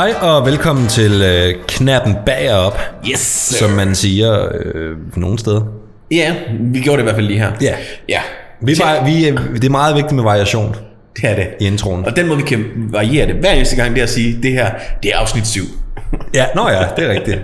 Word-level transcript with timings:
Hej 0.00 0.14
og 0.20 0.46
velkommen 0.46 0.88
til 0.88 1.22
øh, 1.22 1.54
knappen 1.68 2.16
bagop, 2.26 2.78
Yes, 3.10 3.18
som 3.58 3.70
man 3.70 3.94
siger 3.94 4.48
øh, 4.54 4.96
nogle 5.16 5.38
steder. 5.38 5.62
Ja, 6.10 6.34
vi 6.60 6.80
gjorde 6.80 6.96
det 6.96 7.02
i 7.02 7.04
hvert 7.04 7.14
fald 7.14 7.26
lige 7.26 7.38
her. 7.38 7.52
Ja. 7.60 7.74
Ja, 8.08 8.20
Vi, 8.60 8.74
var, 8.78 9.04
vi, 9.04 9.28
øh, 9.28 9.54
det 9.54 9.64
er 9.64 9.70
meget 9.70 9.94
vigtigt 9.94 10.12
med 10.14 10.24
variation 10.24 10.76
det 11.16 11.30
er 11.30 11.34
det. 11.34 11.48
i 11.60 11.66
introen. 11.66 12.04
Og 12.04 12.16
den 12.16 12.26
måde, 12.26 12.38
vi 12.38 12.44
kan 12.44 12.64
variere 12.76 13.26
det 13.26 13.34
hver 13.34 13.50
eneste 13.52 13.76
gang, 13.76 13.94
det 13.94 13.98
er 13.98 14.04
at 14.04 14.10
sige, 14.10 14.42
det 14.42 14.52
her, 14.52 14.70
det 15.02 15.10
er 15.14 15.18
afsnit 15.18 15.46
7. 15.46 15.62
Ja, 16.34 16.46
nå 16.54 16.68
ja, 16.68 16.84
det 16.96 17.04
er 17.04 17.08
rigtigt. 17.08 17.40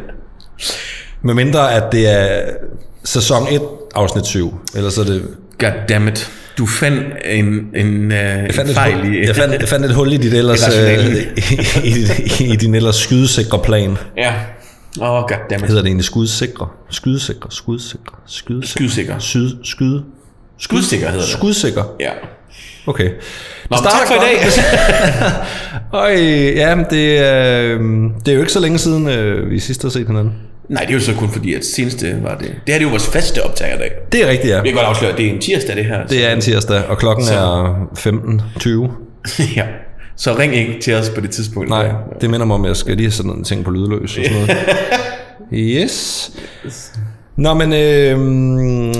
Med 1.23 1.35
mindre 1.35 1.75
at 1.75 1.93
det 1.93 2.09
er 2.09 2.41
sæson 3.05 3.47
1, 3.51 3.63
afsnit 3.95 4.27
7. 4.27 4.55
Eller 4.75 4.91
så 4.91 5.01
er 5.01 5.05
det... 5.05 5.23
Goddammit. 5.59 6.31
Du 6.59 6.67
fandt 6.67 7.05
en, 7.25 7.45
en, 7.75 8.05
uh, 8.05 8.13
Jeg 8.13 8.55
fandt, 8.55 8.71
en 8.71 8.75
fejl 8.75 8.95
hul, 8.95 9.15
i... 9.15 9.27
jeg, 9.27 9.37
fandt, 9.37 9.55
jeg 9.61 9.69
fandt 9.69 9.87
et 9.87 9.95
hul 9.95 10.13
i 10.13 10.17
dit 10.17 10.35
ellers, 10.41 10.69
øh, 10.69 11.17
i, 11.85 11.95
i, 12.41 12.53
i 12.53 12.57
din 12.57 12.75
ellers 12.75 12.97
skydsikre 12.97 13.59
plan. 13.63 13.97
Ja. 14.17 14.35
Åh, 15.01 15.11
oh, 15.11 15.29
goddammit. 15.29 15.69
Hedder 15.69 15.83
det 15.83 15.89
egentlig 15.89 16.05
skudsikre? 16.05 16.69
Skydsikre, 16.91 17.51
skudsikre, 17.51 18.17
skydsikre. 18.27 18.69
Skudsikker. 18.69 19.19
Syd, 19.19 19.51
skyde. 19.65 20.05
Skudsikker 20.59 21.07
hedder 21.11 21.25
det. 21.25 21.33
Skudsikker. 21.33 21.85
Ja. 22.01 22.11
Okay. 22.87 23.11
Nå, 23.71 23.77
tak 23.77 24.07
for 24.07 24.15
i 24.15 24.19
dag. 24.19 24.39
Øj, 26.03 26.15
ja, 26.57 26.77
det, 26.91 27.21
øh, 27.21 27.81
det 28.25 28.29
er 28.29 28.35
jo 28.35 28.41
ikke 28.41 28.53
så 28.53 28.61
længe 28.61 28.79
siden, 28.79 29.09
øh, 29.09 29.51
vi 29.51 29.59
sidst 29.59 29.83
har 29.83 29.89
set 29.89 30.07
hinanden. 30.07 30.33
Nej, 30.69 30.83
det 30.83 30.91
er 30.91 30.95
jo 30.95 31.01
så 31.01 31.15
kun 31.15 31.29
fordi, 31.29 31.55
at 31.55 31.65
seneste 31.65 32.19
var 32.23 32.35
det... 32.39 32.41
Det 32.41 32.49
her 32.49 32.63
det 32.65 32.75
er 32.77 32.81
jo 32.83 32.89
vores 32.89 33.07
faste 33.07 33.43
optagerdag. 33.45 33.91
Det 34.13 34.23
er 34.23 34.29
rigtigt, 34.31 34.53
ja. 34.55 34.63
Vi 34.63 34.69
kan 34.69 34.77
godt 34.77 34.87
afsløre, 34.87 35.13
at 35.13 35.19
det 35.19 35.27
er 35.27 35.31
en 35.31 35.41
tirsdag, 35.41 35.77
det 35.77 35.85
her. 35.85 36.07
Det 36.07 36.27
er 36.27 36.33
en 36.33 36.41
tirsdag, 36.41 36.83
og 36.89 36.99
klokken 36.99 37.25
Så- 37.27 37.35
er 37.35 37.89
15.20. 37.99 39.43
ja. 39.57 39.67
Så 40.17 40.39
ring 40.39 40.55
ikke 40.55 40.81
til 40.81 40.95
os 40.95 41.11
på 41.11 41.21
det 41.21 41.31
tidspunkt. 41.31 41.69
Nej, 41.69 41.89
det 42.21 42.31
minder 42.31 42.47
mig 42.47 42.55
om, 42.55 42.65
at 42.65 42.69
jeg 42.69 42.77
skal 42.77 42.97
lige 42.97 43.07
have 43.07 43.13
sådan 43.13 43.31
en 43.31 43.45
ting 43.45 43.65
på 43.65 43.71
lydløs 43.71 44.19
og 44.19 44.25
sådan 44.25 44.33
noget. 44.33 44.57
Yes. 45.53 46.31
Nå, 47.37 47.55
men 47.55 47.73
øh, 47.73 48.95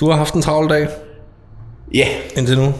du 0.00 0.10
har 0.10 0.16
haft 0.16 0.34
en 0.34 0.42
travl 0.42 0.70
dag 0.70 0.88
Ja. 1.94 2.06
indtil 2.36 2.58
nu. 2.58 2.72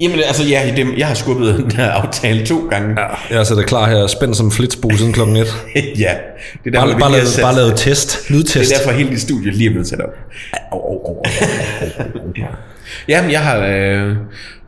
Jamen, 0.00 0.18
altså, 0.26 0.42
ja, 0.48 0.72
det, 0.76 0.86
jeg 0.98 1.06
har 1.06 1.14
skubbet 1.14 1.56
den 1.58 1.72
her 1.72 1.90
aftale 1.90 2.46
to 2.46 2.66
gange. 2.70 2.88
Ja. 3.00 3.06
Jeg 3.30 3.38
har 3.38 3.44
sættet 3.44 3.66
klar 3.66 3.88
her, 3.90 4.06
spændt 4.06 4.36
som 4.36 4.50
flitsbue 4.50 4.92
siden 4.98 5.12
klokken 5.12 5.36
1. 5.36 5.46
ja. 5.76 5.82
Det 5.84 6.06
er 6.66 6.70
derfor, 6.70 6.86
Bare, 6.86 6.98
bare, 7.00 7.12
lavet, 7.12 7.28
sat- 7.28 7.42
bare 7.42 7.54
lavet 7.56 7.76
test, 7.76 8.18
Det 8.28 8.36
lydtest. 8.36 8.72
er 8.72 8.76
derfor, 8.76 8.90
hele 8.92 9.10
dit 9.10 9.20
studie 9.20 9.50
lige 9.52 9.66
er 9.66 9.70
blevet 9.70 9.86
sat 9.88 10.00
op. 10.00 10.14
Ja, 13.08 13.22
men 13.22 13.30
jeg 13.30 13.40
har... 13.40 13.58
Øh, 13.58 14.16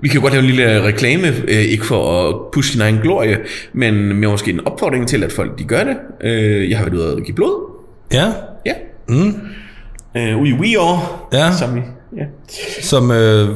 vi 0.01 0.09
kan 0.09 0.15
jo 0.17 0.21
godt 0.23 0.33
lave 0.33 0.41
en 0.45 0.51
lille 0.51 0.83
reklame, 0.85 1.29
øh, 1.49 1.57
ikke 1.57 1.87
for 1.87 2.29
at 2.29 2.35
pushe 2.53 2.73
sin 2.73 2.81
egen 2.81 2.99
glorie, 3.03 3.39
men 3.73 3.95
med 3.95 4.29
måske 4.29 4.51
en 4.51 4.67
opfordring 4.67 5.09
til, 5.09 5.25
at 5.25 5.33
folk 5.33 5.59
de 5.59 5.65
gør 5.65 5.85
det. 5.85 5.97
Øh, 6.25 6.71
jeg 6.71 6.79
har 6.79 6.85
været 6.85 6.95
ude 6.97 7.15
og 7.15 7.23
give 7.23 7.35
blod. 7.35 7.71
Ja, 8.13 8.27
Ja. 8.67 8.73
Mm. 9.09 9.35
Øh, 10.17 10.39
ude 10.41 10.51
i 10.51 10.53
WeOr. 10.53 11.29
Ja. 11.33 11.53
Som, 11.59 11.83
ja. 12.17 12.25
som 12.83 13.11
øh, 13.11 13.49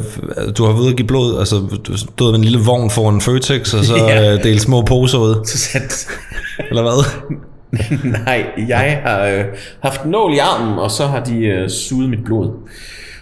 du 0.58 0.64
har 0.64 0.80
ude 0.80 0.90
at 0.90 0.96
give 0.96 1.06
blod, 1.08 1.38
altså 1.38 1.56
du 1.86 1.98
stod 1.98 2.30
med 2.32 2.38
en 2.38 2.44
lille 2.44 2.58
vogn 2.58 2.90
foran 2.90 3.20
Føtex, 3.20 3.74
og 3.74 3.84
så 3.84 3.96
Ja. 4.08 4.32
øh, 4.34 4.44
delte 4.44 4.60
små 4.62 4.82
poser 4.82 5.18
ud, 5.18 5.44
Så 5.46 5.58
sat... 5.58 6.06
eller 6.70 6.82
hvad? 6.82 7.28
Nej, 8.26 8.46
jeg 8.68 9.00
har 9.04 9.26
øh, 9.26 9.44
haft 9.82 10.06
nål 10.06 10.34
i 10.34 10.38
armen, 10.38 10.78
og 10.78 10.90
så 10.90 11.06
har 11.06 11.24
de 11.24 11.44
øh, 11.44 11.68
suget 11.68 12.10
mit 12.10 12.24
blod. 12.24 12.50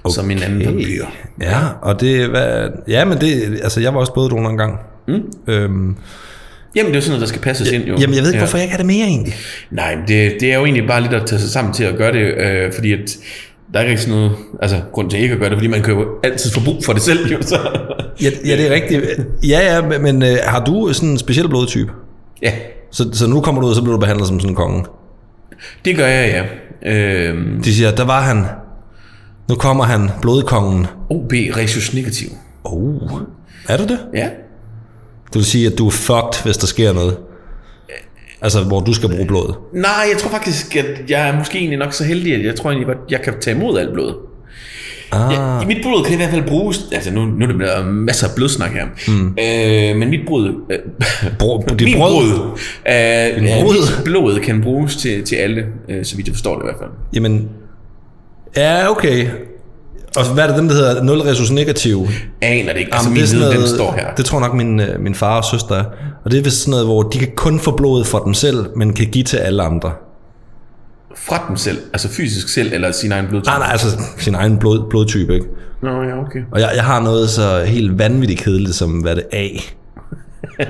Okay. 0.04 0.14
Som 0.14 0.30
en 0.30 0.42
anden 0.42 0.66
vampyr. 0.66 1.04
Ja, 1.40 1.58
og 1.82 2.00
det, 2.00 2.28
hvad, 2.28 2.68
ja, 2.88 3.04
men 3.04 3.20
det, 3.20 3.60
altså 3.62 3.80
jeg 3.80 3.94
var 3.94 4.00
også 4.00 4.12
bløddonor 4.12 4.50
en 4.50 4.56
gang. 4.56 4.78
Mm. 5.08 5.22
Øhm, 5.46 5.96
Jamen, 6.74 6.86
det 6.92 6.92
er 6.92 6.94
jo 6.94 7.00
sådan 7.00 7.10
noget, 7.10 7.20
der 7.20 7.26
skal 7.26 7.40
passes 7.40 7.70
ind, 7.70 7.84
jo. 7.84 7.96
jamen 8.00 8.14
jeg 8.16 8.22
ved 8.22 8.30
ikke, 8.30 8.38
hvorfor 8.38 8.56
jeg 8.58 8.64
ikke 8.64 8.72
har 8.72 8.78
det 8.78 8.86
mere 8.86 9.06
egentlig. 9.06 9.34
Nej, 9.70 9.96
men 9.96 10.08
det, 10.08 10.36
det 10.40 10.52
er 10.52 10.58
jo 10.58 10.64
egentlig 10.64 10.86
bare 10.88 11.00
lidt 11.02 11.12
at 11.12 11.26
tage 11.26 11.40
sig 11.40 11.50
sammen 11.50 11.74
til 11.74 11.84
at 11.84 11.96
gøre 11.96 12.12
det, 12.12 12.34
øh, 12.34 12.72
fordi 12.72 12.92
at 12.92 13.16
der 13.74 13.80
er 13.80 13.84
ikke 13.84 14.00
sådan 14.02 14.14
noget, 14.18 14.32
altså 14.62 14.80
grund 14.92 15.10
til 15.10 15.20
ikke 15.20 15.32
at 15.34 15.40
gøre 15.40 15.50
det, 15.50 15.56
fordi 15.58 15.66
man 15.68 15.82
kan 15.82 15.94
jo 15.94 16.06
altid 16.22 16.50
få 16.50 16.60
brug 16.64 16.84
for 16.84 16.92
det 16.92 17.02
selv, 17.02 17.32
jo, 17.32 17.42
så. 17.42 17.58
Ja, 18.22 18.30
ja 18.46 18.56
det 18.56 18.66
er 18.66 18.74
rigtigt. 18.74 19.02
Ja, 19.48 19.74
ja, 19.74 19.82
men, 19.88 20.02
men 20.02 20.22
øh, 20.22 20.36
har 20.44 20.64
du 20.64 20.92
sådan 20.92 21.08
en 21.08 21.18
speciel 21.18 21.48
blodtype? 21.48 21.92
Ja, 22.42 22.52
Så, 22.90 23.08
så 23.12 23.26
nu 23.26 23.40
kommer 23.40 23.60
du 23.60 23.66
ud, 23.66 23.70
og 23.72 23.76
så 23.76 23.82
bliver 23.82 23.94
du 23.96 24.00
behandlet 24.00 24.28
som 24.28 24.40
sådan 24.40 24.50
en 24.52 24.56
konge. 24.56 24.84
det 25.84 25.96
gør 25.96 26.06
jeg, 26.06 26.46
ja. 26.82 26.92
Øh, 26.92 27.64
De 27.64 27.74
siger, 27.74 27.90
der 27.90 28.04
var 28.04 28.20
han. 28.20 28.44
Nu 29.48 29.54
kommer 29.54 29.84
han, 29.84 30.10
blodkongen. 30.22 30.86
OB 31.10 31.32
resus 31.32 31.94
negativ. 31.94 32.28
Oh. 32.64 33.10
Er 33.68 33.76
du 33.76 33.82
det? 33.82 33.98
Ja. 34.14 34.28
Det 35.26 35.34
vil 35.34 35.44
sige, 35.44 35.66
at 35.72 35.78
du 35.78 35.86
er 35.86 35.90
fucked, 35.90 36.44
hvis 36.44 36.56
der 36.56 36.66
sker 36.66 36.92
noget. 36.92 37.16
Altså, 38.42 38.64
hvor 38.64 38.80
du 38.80 38.92
skal 38.92 39.08
bruge 39.08 39.26
blodet. 39.26 39.54
Nej, 39.72 40.04
jeg 40.12 40.18
tror 40.18 40.30
faktisk, 40.30 40.76
at 40.76 41.10
jeg 41.10 41.28
er 41.28 41.38
måske 41.38 41.58
egentlig 41.58 41.78
nok 41.78 41.92
så 41.92 42.04
heldig, 42.04 42.34
at 42.34 42.44
jeg 42.44 42.56
tror 42.56 42.70
egentlig 42.70 42.86
godt, 42.86 43.10
jeg 43.10 43.22
kan 43.22 43.34
tage 43.40 43.56
imod 43.56 43.78
alt 43.78 43.92
blod. 43.92 44.14
Ah. 45.12 45.32
Ja, 45.32 45.66
mit 45.66 45.76
blod 45.82 46.04
kan 46.04 46.12
i 46.12 46.16
hvert 46.16 46.30
fald 46.30 46.42
bruges, 46.48 46.80
altså 46.92 47.12
nu, 47.12 47.24
nu 47.24 47.44
er 47.44 47.48
det 47.48 47.60
der 47.60 47.84
masser 47.84 48.28
af 48.28 48.34
blodsnak 48.36 48.70
her, 48.72 48.86
mm. 49.08 49.26
øh, 49.28 49.96
men 49.96 50.10
mit 50.10 50.20
blod, 50.26 50.54
øh, 50.70 50.78
Bro, 51.38 51.64
dit 51.78 51.84
min 51.84 51.96
brød? 51.96 52.28
blod, 52.28 52.58
øh, 52.88 52.94
ja, 53.46 53.64
mit 53.64 54.04
blod 54.04 54.40
kan 54.40 54.62
bruges 54.62 54.96
til, 54.96 55.24
til 55.24 55.36
alle, 55.36 55.66
øh, 55.88 56.04
så 56.04 56.16
vidt 56.16 56.28
jeg 56.28 56.34
forstår 56.34 56.54
det 56.54 56.62
i 56.62 56.66
hvert 56.66 56.76
fald. 56.80 56.90
Jamen, 57.14 57.48
ja, 58.56 58.90
okay. 58.90 59.26
Og 60.18 60.34
hvad 60.34 60.44
er 60.44 60.48
det 60.48 60.56
dem, 60.56 60.68
der 60.68 60.74
hedder 60.74 61.02
0 61.02 61.20
resus 61.20 61.50
negativ? 61.50 62.06
Aner 62.42 62.72
det 62.72 62.80
ikke, 62.80 62.94
altså 62.94 63.08
Jamen, 63.08 63.14
min 63.14 63.22
det, 63.22 63.22
er 63.22 63.26
sådan 63.26 63.40
viden, 63.40 63.52
den 63.52 63.60
noget, 63.60 63.74
står 63.74 63.92
her. 63.92 64.14
det 64.14 64.24
tror 64.24 64.38
jeg 64.38 64.48
nok 64.48 64.56
min, 64.56 64.80
øh, 64.80 65.00
min 65.00 65.14
far 65.14 65.36
og 65.36 65.44
søster 65.44 65.74
er. 65.74 65.84
Og 66.24 66.30
det 66.30 66.38
er 66.38 66.42
vist 66.42 66.56
sådan 66.60 66.70
noget, 66.70 66.86
hvor 66.86 67.02
de 67.02 67.18
kan 67.18 67.28
kun 67.36 67.58
få 67.60 67.76
blodet 67.76 68.06
for 68.06 68.18
dem 68.18 68.34
selv, 68.34 68.66
men 68.76 68.92
kan 68.92 69.06
give 69.06 69.24
til 69.24 69.36
alle 69.36 69.62
andre. 69.62 69.92
Fra 71.16 71.44
dem 71.48 71.56
selv, 71.56 71.78
altså 71.92 72.08
fysisk 72.08 72.48
selv, 72.48 72.72
eller 72.72 72.92
sin 72.92 73.12
egen 73.12 73.26
blodtype. 73.28 73.50
Nej, 73.50 73.58
nej, 73.58 73.68
altså 73.72 73.86
sin 74.18 74.34
egen 74.34 74.58
blod, 74.58 74.90
blodtype, 74.90 75.34
ikke? 75.34 75.46
Nå, 75.82 75.88
ja, 76.02 76.20
okay. 76.20 76.40
Og 76.52 76.60
jeg, 76.60 76.70
jeg 76.74 76.84
har 76.84 77.00
noget 77.00 77.30
så 77.30 77.62
helt 77.66 77.98
vanvittigt 77.98 78.40
kedeligt 78.40 78.74
som, 78.74 78.90
hvad 78.90 79.16
det 79.16 79.24
er. 79.32 79.48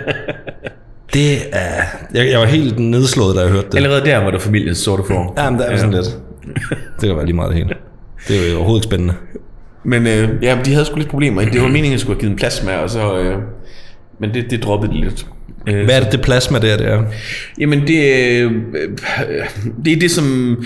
Det 1.14 1.32
er... 1.52 1.82
Jeg, 2.14 2.30
jeg 2.30 2.40
var 2.40 2.46
helt 2.46 2.78
nedslået, 2.78 3.36
da 3.36 3.40
jeg 3.40 3.50
hørte 3.50 3.66
det. 3.66 3.76
Allerede 3.76 4.04
der 4.04 4.16
var 4.18 4.30
der 4.30 4.38
familiens 4.38 4.78
sorte 4.78 5.02
for. 5.06 5.34
Ja, 5.36 5.50
men 5.50 5.58
det 5.60 5.72
er 5.72 5.76
sådan 5.76 5.94
lidt. 5.94 6.18
Det 7.00 7.08
kan 7.08 7.16
være 7.16 7.24
lige 7.24 7.36
meget 7.36 7.50
det 7.50 7.58
hele. 7.58 7.74
Det 8.28 8.46
er 8.46 8.50
jo 8.50 8.56
overhovedet 8.56 8.84
ikke 8.84 8.90
spændende. 8.90 9.14
Men 9.84 10.06
øh, 10.06 10.28
ja, 10.42 10.58
de 10.64 10.72
havde 10.72 10.84
sgu 10.84 10.96
lidt 10.96 11.08
problemer. 11.08 11.44
Det 11.44 11.60
var 11.60 11.66
meningen, 11.68 11.86
at 11.86 11.92
jeg 11.92 12.00
skulle 12.00 12.14
have 12.16 12.20
givet 12.20 12.30
en 12.32 12.36
plasma, 12.38 12.76
og 12.76 12.90
så... 12.90 13.18
Øh, 13.18 13.36
men 14.20 14.34
det, 14.34 14.50
det 14.50 14.62
droppede 14.62 14.92
de 14.92 15.00
lidt. 15.00 15.26
Øh, 15.68 15.84
Hvad 15.84 15.96
er 15.96 16.02
det, 16.04 16.12
det 16.12 16.20
plasma 16.20 16.58
der, 16.58 16.76
det 16.76 16.86
er? 16.86 17.02
Jamen, 17.58 17.86
det, 17.86 17.96
øh, 18.42 18.52
det 19.84 19.92
er 19.92 19.96
det, 20.00 20.10
som 20.10 20.56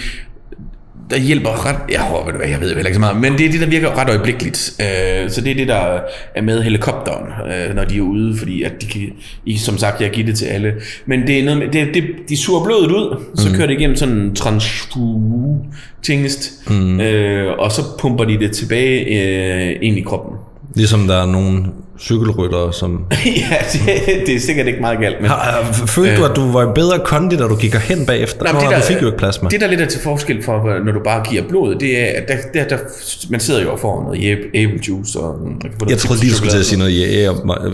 der 1.13 1.19
hjælper 1.19 1.67
ret... 1.67 1.77
Jeg, 1.91 2.01
håber, 2.01 2.25
ved 2.25 2.33
du 2.33 2.39
hvad, 2.39 2.49
jeg 2.49 2.61
ved 2.61 2.69
jo 2.69 2.75
heller 2.75 2.89
ikke 2.89 2.95
så 2.95 3.01
meget, 3.01 3.21
men 3.21 3.39
det 3.39 3.47
er 3.47 3.51
det, 3.51 3.61
der 3.61 3.67
virker 3.67 3.99
ret 3.99 4.09
øjeblikkeligt. 4.09 4.73
Øh, 4.81 5.31
så 5.31 5.41
det 5.41 5.51
er 5.51 5.55
det, 5.55 5.69
der 5.69 6.01
er 6.35 6.43
med 6.43 6.63
helikopteren, 6.63 7.27
øh, 7.53 7.75
når 7.75 7.85
de 7.85 7.97
er 7.97 8.01
ude, 8.01 8.39
fordi 8.39 8.63
at 8.63 8.83
de 8.83 8.87
kan, 8.87 9.13
I, 9.47 9.57
som 9.57 9.79
sagt, 9.79 10.01
jeg 10.01 10.11
giver 10.11 10.27
det 10.27 10.37
til 10.37 10.47
alle. 10.47 10.73
Men 11.07 11.27
det 11.27 11.39
er 11.39 11.45
noget 11.45 11.59
med, 11.59 11.69
det, 11.69 11.95
det, 11.95 12.05
de 12.29 12.37
suger 12.37 12.65
blodet 12.65 12.91
ud, 12.91 13.17
så 13.37 13.55
kører 13.55 13.67
det 13.67 13.75
igennem 13.75 13.97
sådan 13.97 14.15
en 14.15 14.35
transfutingest, 14.35 16.71
mm. 16.71 17.01
øh, 17.01 17.53
og 17.59 17.73
så 17.73 17.83
pumper 17.99 18.25
de 18.25 18.39
det 18.39 18.53
tilbage 18.53 19.05
øh, 19.05 19.77
ind 19.83 19.99
i 19.99 20.01
kroppen. 20.01 20.39
Ligesom 20.75 21.07
der 21.07 21.23
er 21.23 21.27
nogle 21.27 21.65
cykelryttere, 22.03 22.73
som... 22.73 23.05
ja, 23.51 23.57
det, 23.73 24.27
det 24.27 24.35
er 24.35 24.41
sikkert 24.41 24.67
ikke 24.67 24.81
meget 24.81 24.99
galt, 24.99 25.21
men... 25.21 25.31
Har, 25.31 25.73
følte 25.87 26.17
du, 26.17 26.25
at 26.25 26.37
du 26.37 26.53
var 26.53 26.63
i 26.71 26.73
bedre 26.75 26.99
kondi, 27.05 27.37
da 27.37 27.43
du 27.43 27.57
gik 27.57 27.75
hen 27.75 28.07
bagefter? 28.07 28.43
Nej, 28.43 28.53
Nå, 28.53 28.61
men 28.61 28.81
du 28.81 28.85
fik 28.87 29.03
jo 29.03 29.07
ikke 29.07 29.19
plasma. 29.19 29.49
Det, 29.49 29.61
der 29.61 29.67
lidt 29.67 29.81
er 29.81 29.87
til 29.87 30.01
forskel 30.01 30.43
for, 30.43 30.85
når 30.85 30.93
du 30.93 31.01
bare 31.05 31.25
giver 31.31 31.43
blod, 31.49 31.75
det 31.75 32.01
er, 32.01 32.07
at 32.23 32.29
der, 32.29 32.37
der, 32.55 32.69
der, 32.69 32.83
man 33.31 33.41
sidder 33.41 33.63
jo 33.63 33.73
og 33.73 33.81
får 33.81 34.03
noget 34.03 34.19
æble- 34.19 34.51
æblejuice. 34.55 35.21
Og, 35.21 35.39
jeg 35.89 35.99
troede 35.99 36.21
lige, 36.21 36.31
du 36.31 36.37
skulle 36.37 36.51
til 36.51 36.59
at 36.59 36.65
sige 36.65 36.79
noget 36.79 36.93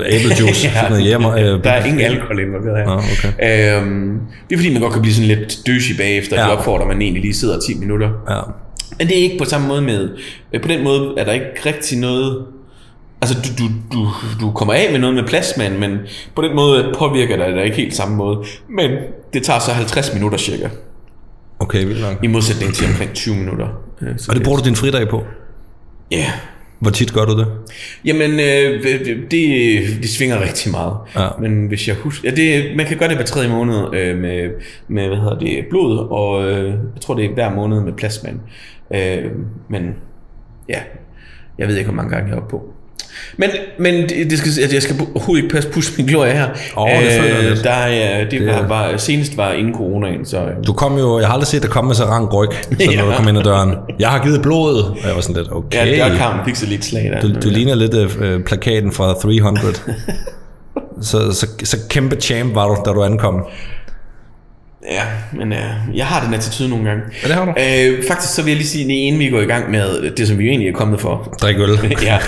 æblejuice, 0.09 0.69
ja, 0.83 0.89
noget 0.89 1.05
jæger, 1.05 1.31
øh, 1.31 1.65
der 1.65 1.71
er 1.71 1.85
ingen 1.85 2.01
alkohol 2.01 2.41
involveret 2.41 2.79
her. 2.79 2.87
Nå, 2.87 2.93
okay. 2.95 3.77
Øhm, 3.83 4.21
det 4.49 4.55
er 4.55 4.59
fordi, 4.59 4.73
man 4.73 4.83
godt 4.83 4.93
kan 4.93 5.03
blive 5.03 5.15
sådan 5.15 5.29
lidt 5.29 5.59
døsig 5.67 5.97
bagefter, 5.97 6.41
ja. 6.41 6.47
De 6.47 6.57
opfordrer, 6.59 6.83
at 6.83 6.89
man 6.89 7.03
egentlig 7.03 7.23
lige 7.23 7.35
sidder 7.35 7.61
10 7.61 7.75
minutter. 7.75 8.09
Ja. 8.31 8.41
Men 8.99 9.07
det 9.07 9.19
er 9.19 9.23
ikke 9.23 9.39
på 9.39 9.45
samme 9.45 9.69
måde 9.69 9.83
med, 9.83 10.09
øh, 10.53 10.63
på 10.63 10.69
den 10.69 10.85
måde 10.85 11.15
er 11.19 11.25
der 11.25 11.33
ikke 11.33 11.47
rigtig 11.67 11.99
noget, 11.99 12.45
altså 13.21 13.37
du, 13.59 13.65
du, 13.65 13.71
du, 13.93 14.09
du 14.41 14.51
kommer 14.53 14.75
af 14.75 14.89
med 14.93 14.99
noget 15.01 15.15
med 15.17 15.25
plasmaen, 15.25 15.81
men 15.81 15.99
på 16.37 16.43
den 16.43 16.57
måde 16.57 16.95
påvirker 16.99 17.37
det 17.47 17.55
dig 17.55 17.65
ikke 17.65 17.77
helt 17.77 17.95
samme 17.95 18.17
måde. 18.17 18.45
Men 18.69 18.91
det 19.33 19.43
tager 19.43 19.59
så 19.61 19.71
50 19.73 20.15
minutter 20.15 20.39
cirka, 20.39 20.69
Okay, 21.61 21.85
vildt 21.85 22.01
nok. 22.01 22.25
i 22.25 22.27
modsætning 22.27 22.75
til 22.75 22.87
omkring 22.87 23.13
20 23.15 23.37
minutter. 23.37 23.69
Øh, 24.03 24.09
så 24.19 24.31
Og 24.31 24.35
det 24.37 24.45
bruger 24.45 24.59
du 24.59 24.65
din 24.65 24.77
fridag 24.77 25.09
på? 25.09 25.25
Ja. 26.11 26.33
Hvor 26.79 26.91
tit 26.91 27.13
gør 27.13 27.25
du 27.25 27.39
det? 27.39 27.47
Jamen, 28.05 28.31
øh, 28.31 28.85
det, 29.31 30.03
det 30.03 30.11
svinger 30.11 30.43
rigtig 30.43 30.71
meget. 30.71 30.95
Ja. 31.17 31.29
Men 31.41 31.67
hvis 31.67 31.89
jeg 31.89 31.97
husker... 31.97 32.31
Ja, 32.31 32.37
det, 32.37 32.77
man 32.77 32.87
kan 32.87 32.97
gøre 32.97 33.09
det 33.09 33.17
hver 33.17 33.27
tredje 33.27 33.49
måned 33.49 33.95
øh, 33.95 34.19
med, 34.19 34.51
med, 34.89 35.09
hvad 35.09 35.17
hedder 35.17 35.39
det, 35.39 35.65
blod, 35.71 35.99
og 35.99 36.51
øh, 36.51 36.65
jeg 36.95 37.01
tror, 37.01 37.15
det 37.15 37.25
er 37.25 37.35
hver 37.35 37.55
måned 37.55 37.81
med 37.81 37.93
plasmaen. 37.93 38.41
Øh, 38.95 39.25
men 39.69 39.95
ja, 40.69 40.81
jeg 41.59 41.69
ved 41.69 41.77
ikke, 41.77 41.91
hvor 41.91 41.97
mange 41.97 42.11
gange 42.11 42.29
jeg 42.29 42.37
er 42.37 42.41
oppe 42.41 42.51
på. 42.51 42.73
Men, 43.37 43.51
men 43.79 43.95
det, 43.95 44.31
det 44.31 44.39
skal, 44.39 44.65
at 44.65 44.75
jeg 44.75 44.83
skal 44.83 44.97
overhovedet 45.15 45.43
ikke 45.45 45.55
passe 45.55 45.71
pusse 45.71 45.93
min 45.97 46.07
glorie 46.07 46.33
her. 46.33 46.49
Åh, 46.77 46.91
det 46.91 47.13
føler 47.13 47.35
jeg 47.37 47.51
lidt. 47.51 47.65
Der, 47.65 47.71
er, 47.71 48.21
det, 48.25 48.31
det 48.41 48.47
var, 48.47 48.67
var, 48.67 48.97
senest 48.97 49.37
var 49.37 49.53
inden 49.53 49.75
coronaen, 49.75 50.27
så... 50.27 50.37
øh, 50.39 50.67
Du 50.67 50.73
kom 50.73 50.99
jo, 50.99 51.19
jeg 51.19 51.27
har 51.27 51.33
aldrig 51.35 51.47
set 51.49 51.63
dig 51.63 51.71
komme 51.71 51.89
med 51.89 51.95
så 51.97 52.05
rank 52.05 52.35
ryg, 52.35 52.49
så 52.53 52.69
når 52.87 52.93
Ja. 52.93 53.01
du 53.01 53.13
kom 53.17 53.29
ind 53.29 53.39
ad 53.39 53.43
døren. 53.45 53.75
Jeg 53.99 54.09
har 54.09 54.23
givet 54.25 54.43
blodet, 54.43 54.85
og 54.85 54.97
jeg 55.07 55.15
var 55.15 55.21
sådan 55.21 55.37
lidt, 55.37 55.53
okay. 55.53 55.87
Ja, 55.99 56.09
dørkarmen 56.09 56.45
fik 56.45 56.57
så 56.57 56.67
lidt 56.67 56.85
slag 56.85 57.11
der. 57.15 57.21
Du, 57.21 57.29
du 57.45 57.49
ligner 57.49 57.75
lidt 57.75 57.95
øh, 58.21 58.45
plakaten 58.45 58.93
fra 58.93 59.15
300. 59.15 59.75
så, 61.03 61.33
så, 61.33 61.47
så 61.65 61.77
kæmpe 61.91 62.17
champ 62.21 62.55
var 62.55 62.69
du, 62.69 62.77
da 62.87 62.91
du 62.91 63.03
ankom. 63.05 63.43
Ja, 64.91 65.03
men 65.33 65.53
øh, 65.53 65.59
jeg 65.95 66.07
har 66.07 66.25
den 66.25 66.35
attitude 66.35 66.69
nogle 66.69 66.85
gange. 66.85 67.03
Ja, 67.23 67.29
det 67.29 67.37
har 67.37 67.45
du. 67.45 67.51
Øh, 67.51 68.05
faktisk 68.09 68.35
så 68.35 68.43
vil 68.43 68.51
jeg 68.51 68.57
lige 68.57 68.69
sige, 68.69 68.85
at 68.85 68.91
inden 68.91 69.21
vi 69.21 69.29
går 69.29 69.41
i 69.41 69.45
gang 69.45 69.71
med 69.71 70.11
det, 70.11 70.29
som 70.29 70.39
vi 70.39 70.45
jo 70.45 70.51
egentlig 70.51 70.69
er 70.69 70.73
kommet 70.73 71.01
for, 71.01 71.37
Drik 71.41 71.57
øl. 71.59 71.71
ja, 72.03 72.19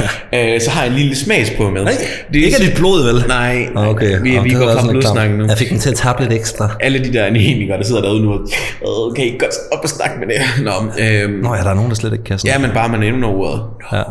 øh, 0.54 0.60
så 0.60 0.70
har 0.70 0.82
jeg 0.82 0.90
en 0.90 0.98
lille 0.98 1.16
smagsprøve 1.16 1.72
med. 1.72 1.84
Nej, 1.84 1.92
det 2.32 2.40
er 2.40 2.44
ikke 2.44 2.56
af 2.56 2.62
dit 2.66 2.76
blod, 2.76 3.12
vel? 3.12 3.28
Nej, 3.28 3.68
okay. 3.76 4.20
vi, 4.22 4.36
Nå, 4.36 4.42
vi 4.42 4.50
går 4.50 4.72
fra 4.72 4.90
blodsnakken 4.90 5.38
nu. 5.38 5.46
Jeg 5.48 5.58
fik 5.58 5.70
den 5.70 5.78
til 5.78 5.90
at 5.90 5.96
tabe 5.96 6.20
lidt 6.20 6.32
ekstra. 6.32 6.70
Alle 6.80 7.04
de 7.04 7.12
der 7.12 7.24
anemikere, 7.24 7.78
der 7.78 7.84
sidder 7.84 8.02
derude 8.02 8.22
nu, 8.22 8.32
og, 8.32 9.06
okay, 9.10 9.38
godt 9.38 9.54
op 9.72 9.80
og 9.82 9.88
snakke 9.88 10.16
med 10.18 10.26
det. 10.26 10.64
Nå, 10.64 10.70
øhm, 11.04 11.32
Nå 11.32 11.54
ja, 11.54 11.62
der 11.62 11.70
er 11.70 11.74
nogen, 11.74 11.90
der 11.90 11.96
slet 11.96 12.12
ikke 12.12 12.24
kan 12.24 12.38
sådan. 12.38 12.52
ja, 12.52 12.66
men 12.66 12.70
bare 12.74 12.88
man 12.88 13.02
endnu 13.02 13.26
ordet. 13.28 13.62
ja. 13.92 14.02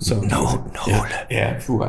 Så, 0.00 0.14
No, 0.14 0.20
no. 0.20 0.92
Ja, 0.92 0.96
ja 1.30 1.46
fuha. 1.60 1.86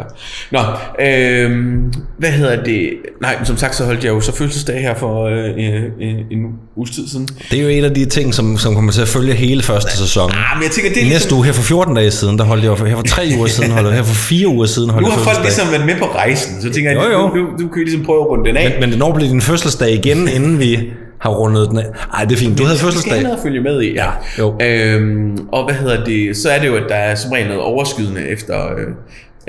Nå, 0.51 0.59
øhm, 1.05 1.93
hvad 2.17 2.29
hedder 2.29 2.63
det? 2.63 2.89
Nej, 3.21 3.43
som 3.43 3.57
sagt, 3.57 3.75
så 3.75 3.85
holdt 3.85 4.03
jeg 4.03 4.09
jo 4.09 4.21
så 4.21 4.35
fødselsdag 4.35 4.81
her 4.81 4.95
for 4.95 5.25
øh, 5.25 5.49
øh, 5.57 5.83
øh, 5.83 6.15
en 6.31 6.39
uges 6.75 6.91
tid 6.91 7.07
siden. 7.07 7.27
Det 7.51 7.59
er 7.59 7.63
jo 7.63 7.69
en 7.69 7.83
af 7.83 7.93
de 7.93 8.05
ting, 8.05 8.33
som, 8.33 8.57
som 8.57 8.75
kommer 8.75 8.91
til 8.91 9.01
at 9.01 9.07
følge 9.07 9.33
hele 9.33 9.63
første 9.63 9.97
sæson. 9.97 10.31
Ah, 10.31 10.37
men 10.57 10.63
jeg 10.63 10.71
tænker, 10.71 10.89
det 10.89 10.97
er 10.97 11.01
ligesom, 11.01 11.15
næste 11.15 11.35
uge, 11.35 11.45
her 11.45 11.51
for 11.53 11.61
14 11.61 11.95
dage 11.95 12.11
siden, 12.11 12.37
der 12.37 12.43
holdt 12.43 12.63
jeg 12.63 12.79
jo, 12.79 12.85
her 12.85 12.95
for 12.95 13.03
3 13.03 13.29
uger 13.37 13.47
siden, 13.47 13.71
holdt 13.71 13.87
jeg, 13.87 13.95
her 13.95 14.03
for 14.03 14.15
4 14.15 14.47
uger 14.47 14.65
siden, 14.65 14.89
holdt 14.89 15.07
nu 15.07 15.11
jeg 15.11 15.17
har 15.17 15.23
folk 15.33 15.43
ligesom 15.43 15.71
været 15.71 15.85
med 15.85 15.95
på 15.99 16.05
rejsen, 16.05 16.61
så 16.61 16.69
tænker 16.69 16.91
jeg, 16.91 16.99
Jo, 17.03 17.11
jo. 17.11 17.27
Nu, 17.27 17.35
nu, 17.35 17.41
nu 17.59 17.67
kan 17.67 17.79
vi 17.79 17.83
ligesom 17.83 18.05
prøve 18.05 18.21
at 18.21 18.27
runde 18.29 18.45
den 18.49 18.57
af. 18.57 18.77
Men, 18.79 18.89
men 18.89 18.99
når 18.99 19.13
bliver 19.13 19.29
din 19.29 19.41
fødselsdag 19.41 19.91
igen, 19.93 20.27
inden 20.27 20.59
vi 20.59 20.89
har 21.19 21.29
rundet 21.29 21.69
den 21.69 21.77
af? 21.77 21.85
Ej, 22.13 22.25
det 22.25 22.31
er 22.35 22.39
fint. 22.39 22.57
Du 22.57 22.63
havde 22.63 22.77
skal 22.77 22.85
fødselsdag. 22.85 23.23
noget 23.23 23.35
at 23.35 23.41
følge 23.43 23.61
med 23.61 23.81
i, 23.81 23.93
ja. 23.93 24.09
Jo. 24.39 24.55
Øhm, 24.61 25.47
og 25.51 25.65
hvad 25.65 25.75
hedder 25.75 26.03
det, 26.03 26.37
så 26.37 26.49
er 26.49 26.59
det 26.59 26.67
jo, 26.67 26.75
at 26.75 26.83
der 26.89 26.95
er 26.95 27.15
som 27.15 27.31
regel 27.31 27.47
noget 27.47 27.61
overskydende 27.61 28.27
efter, 28.27 28.65
øh, 28.65 28.87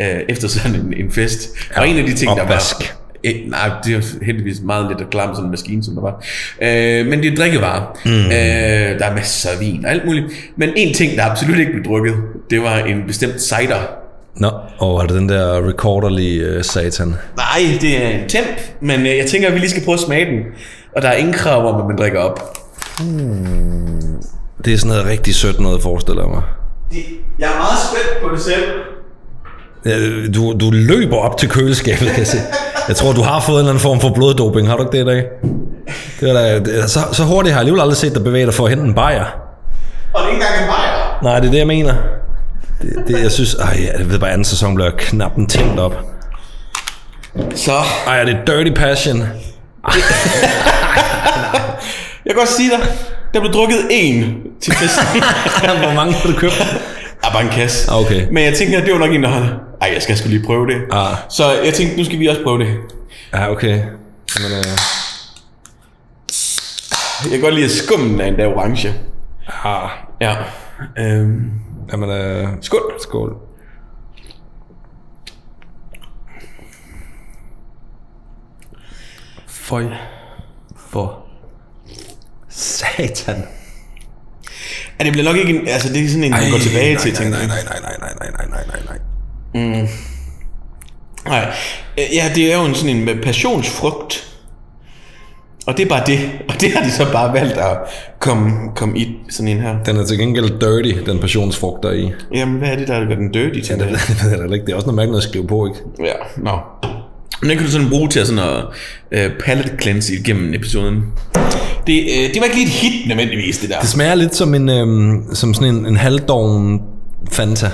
øh, 0.00 0.20
efter 0.28 0.48
sådan 0.48 0.80
en, 0.80 0.94
en 0.96 1.12
fest. 1.12 1.48
Ja, 1.76 1.80
og 1.80 1.88
en 1.88 1.96
af 1.98 2.04
de 2.04 2.14
ting, 2.14 2.36
der 2.36 2.42
opvask. 2.42 2.76
var... 2.78 2.94
Eh, 3.24 3.34
nej, 3.46 3.70
det 3.84 3.94
er 3.94 4.24
heldigvis 4.24 4.60
meget 4.64 4.88
lidt 4.88 5.00
at 5.00 5.10
klamme 5.10 5.34
sådan 5.34 5.44
en 5.46 5.50
maskine, 5.50 5.84
som 5.84 5.94
der 5.94 6.02
var. 6.02 6.24
Øh, 6.62 7.06
men 7.06 7.22
det 7.22 7.32
er 7.32 7.36
drikkevarer. 7.36 7.98
Mm. 8.04 8.10
Øh, 8.10 8.98
der 8.98 9.04
er 9.04 9.14
masser 9.14 9.50
af 9.50 9.60
vin 9.60 9.84
og 9.84 9.90
alt 9.90 10.04
muligt. 10.06 10.26
Men 10.56 10.70
en 10.76 10.94
ting, 10.94 11.16
der 11.16 11.30
absolut 11.30 11.58
ikke 11.58 11.72
blev 11.72 11.84
drukket, 11.84 12.14
det 12.50 12.62
var 12.62 12.76
en 12.78 13.02
bestemt 13.06 13.42
cider. 13.42 13.88
Nå, 14.36 14.50
og 14.78 15.02
er 15.02 15.06
det 15.06 15.16
den 15.16 15.28
der 15.28 15.68
recorderlige 15.68 16.56
uh, 16.56 16.62
satan? 16.62 17.14
Nej, 17.36 17.78
det 17.80 18.04
er 18.04 18.08
en 18.08 18.28
temp, 18.28 18.60
men 18.80 19.06
jeg 19.06 19.26
tænker, 19.26 19.48
at 19.48 19.54
vi 19.54 19.58
lige 19.58 19.70
skal 19.70 19.84
prøve 19.84 19.94
at 19.94 20.00
smage 20.00 20.24
den. 20.24 20.38
Og 20.96 21.02
der 21.02 21.08
er 21.08 21.12
ingen 21.14 21.34
krav 21.34 21.74
om, 21.74 21.80
at 21.80 21.86
man 21.86 21.98
drikker 21.98 22.20
op. 22.20 22.56
Det 24.64 24.72
er 24.72 24.78
sådan 24.78 24.88
noget 24.88 25.06
rigtig 25.06 25.34
sødt 25.34 25.60
noget, 25.60 25.82
forestiller 25.82 26.22
jeg 26.22 26.30
mig. 26.30 26.42
Jeg 27.38 27.46
er 27.46 27.56
meget 27.56 27.78
spændt 27.90 28.22
på 28.22 28.34
det 28.34 28.42
selv. 28.42 28.64
Ja, 29.86 30.26
Du, 30.34 30.52
du 30.60 30.70
løber 30.70 31.16
op 31.16 31.36
til 31.38 31.48
køleskabet, 31.48 32.08
kan 32.08 32.18
jeg 32.18 32.26
se. 32.26 32.38
Jeg 32.88 32.96
tror, 32.96 33.12
du 33.12 33.22
har 33.22 33.40
fået 33.40 33.54
en 33.54 33.58
eller 33.58 33.70
anden 33.70 33.82
form 33.82 34.00
for 34.00 34.10
bloddoping. 34.14 34.68
Har 34.68 34.76
du 34.76 34.82
ikke 34.82 34.98
det 34.98 35.02
i 35.04 35.06
dag? 35.06 35.24
Det 36.20 36.28
er 36.30 36.32
da, 36.34 36.58
det 36.58 36.78
er, 36.82 36.86
så, 36.86 37.00
så 37.12 37.24
hurtigt 37.24 37.52
har 37.52 37.58
jeg 37.60 37.60
alligevel 37.60 37.80
aldrig 37.80 37.96
set 37.96 38.14
dig 38.14 38.24
bevæge 38.24 38.46
dig 38.46 38.54
for 38.54 38.64
at 38.64 38.70
hente 38.70 38.84
en 38.84 38.94
bajer. 38.94 39.24
Og 40.14 40.20
det 40.20 40.28
er 40.28 40.32
ikke 40.32 40.34
engang 40.44 40.62
en 40.62 40.68
bajer. 40.68 41.18
Nej, 41.22 41.40
det 41.40 41.46
er 41.46 41.50
det, 41.50 41.58
jeg 41.58 41.66
mener. 41.66 41.94
Det, 42.82 43.04
det 43.08 43.22
jeg 43.22 43.30
synes... 43.32 43.54
Ej, 43.54 43.90
jeg 43.98 44.10
ved 44.10 44.18
bare, 44.18 44.30
anden 44.30 44.44
sæson 44.44 44.74
bliver 44.74 44.90
knap 44.98 45.36
en 45.36 45.46
tændt 45.46 45.80
op. 45.80 45.94
Så, 47.54 47.72
Ej, 48.06 48.20
er 48.20 48.24
det 48.24 48.36
Dirty 48.46 48.70
Passion? 48.80 49.22
jeg 52.24 52.34
kan 52.34 52.34
godt 52.36 52.48
sige 52.48 52.70
dig, 52.70 52.80
der 53.34 53.40
blev 53.40 53.52
drukket 53.52 53.78
en 53.90 54.42
til 54.60 54.72
festen. 54.74 55.04
Hvor 55.84 55.94
mange 55.94 56.12
har 56.12 56.30
du 56.32 56.38
købt? 56.38 56.60
ah, 57.24 57.32
bare 57.32 57.42
en 57.42 57.48
kasse. 57.48 57.90
Ah, 57.90 57.96
okay. 58.00 58.26
Men 58.32 58.44
jeg 58.44 58.54
tænker, 58.54 58.84
det 58.84 58.92
var 58.92 58.98
nok 58.98 59.12
en, 59.14 59.22
der 59.22 59.28
holdt. 59.28 59.54
Ej, 59.80 59.90
jeg 59.94 60.02
skal 60.02 60.16
sgu 60.18 60.28
lige 60.28 60.42
prøve 60.46 60.66
det. 60.66 60.82
Ah. 60.92 61.16
Så 61.30 61.52
jeg 61.64 61.74
tænkte, 61.74 61.96
nu 61.96 62.04
skal 62.04 62.18
vi 62.18 62.26
også 62.26 62.42
prøve 62.42 62.58
det. 62.58 62.76
Ja, 63.34 63.50
okay. 63.50 63.68
Jamen, 64.38 64.52
øh, 64.58 64.64
Jeg 67.22 67.30
kan 67.30 67.40
godt 67.40 67.54
lide, 67.54 67.64
at 67.64 67.70
skummen 67.70 68.20
er 68.20 68.24
endda 68.24 68.46
orange. 68.46 68.94
ah, 69.64 69.88
Ja. 70.20 70.34
Øhm, 70.98 71.50
jamen, 71.92 72.10
øh, 72.10 72.48
skål. 72.62 72.92
skål. 73.02 73.36
Føj. 79.68 79.84
For. 80.90 81.18
Satan. 82.48 83.44
Ja, 85.00 85.04
det 85.04 85.12
bliver 85.12 85.24
nok 85.24 85.36
ikke 85.36 85.58
en, 85.58 85.68
altså 85.68 85.92
det 85.92 86.04
er 86.04 86.08
sådan 86.08 86.24
en, 86.24 86.30
man 86.30 86.50
går 86.50 86.58
tilbage 86.58 86.96
til, 86.98 87.12
nej, 87.12 87.20
tænker 87.22 87.38
nej, 87.38 87.46
nej, 87.46 87.62
nej, 87.64 87.94
nej, 88.00 88.08
nej, 88.10 88.30
nej, 88.30 88.46
nej, 88.48 88.64
nej, 88.66 88.80
nej, 88.86 88.98
nej. 89.54 89.88
Nej. 91.26 91.54
Øh, 91.98 92.04
Ja, 92.14 92.32
det 92.34 92.52
er 92.52 92.58
jo 92.58 92.64
en 92.64 92.74
sådan 92.74 93.08
en 93.08 93.18
passionsfrugt. 93.22 94.24
Og 95.66 95.76
det 95.76 95.84
er 95.84 95.88
bare 95.88 96.02
det. 96.06 96.18
Og 96.48 96.60
det 96.60 96.72
har 96.72 96.84
de 96.84 96.90
så 96.90 97.12
bare 97.12 97.32
valgt 97.34 97.56
at 97.56 97.78
komme, 98.18 98.50
komme 98.76 98.98
i 98.98 99.16
sådan 99.30 99.48
en 99.48 99.60
her. 99.60 99.82
Den 99.82 99.96
er 99.96 100.04
til 100.04 100.18
gengæld 100.18 100.60
dirty, 100.60 101.10
den 101.10 101.18
passionsfrugt 101.18 101.82
der 101.82 101.88
er 101.88 101.94
i. 101.94 102.12
Jamen, 102.34 102.58
hvad 102.58 102.68
er 102.68 102.76
det, 102.76 102.88
der 102.88 103.04
gør 103.04 103.14
den 103.14 103.32
dirty 103.32 103.60
til 103.60 103.78
Det, 103.78 103.88
det? 103.88 104.30
det, 104.30 104.48
da 104.48 104.54
ikke. 104.54 104.66
det 104.66 104.72
er 104.72 104.76
også 104.76 104.86
noget 104.86 104.96
mærkeligt 104.96 105.16
at 105.16 105.22
skrive 105.22 105.46
på, 105.46 105.66
ikke? 105.66 105.78
Ja, 106.04 106.14
nå. 106.36 106.58
Men 107.40 107.50
den 107.50 107.58
kan 107.58 107.66
du 107.66 107.72
sådan 107.72 107.88
bruge 107.88 108.08
til 108.08 108.20
at 108.20 108.26
sådan 108.26 108.44
at 108.44 108.64
uh, 109.30 109.38
palette 109.44 109.72
cleanse 109.82 110.14
igennem 110.14 110.54
episoden. 110.54 111.02
Det, 111.86 112.02
uh, 112.02 112.34
det 112.34 112.36
var 112.40 112.44
ikke 112.44 112.56
lige 112.56 112.66
et 112.66 112.72
hit 112.72 113.08
nødvendigvis, 113.08 113.58
det 113.58 113.70
der. 113.70 113.80
Det 113.80 113.88
smager 113.88 114.14
lidt 114.14 114.34
som 114.34 114.54
en, 114.54 114.68
øhm, 114.68 115.34
som 115.34 115.54
sådan 115.54 115.74
en, 115.74 115.86
en 115.86 115.96
halvdoven 115.96 116.80
Fanta. 117.32 117.70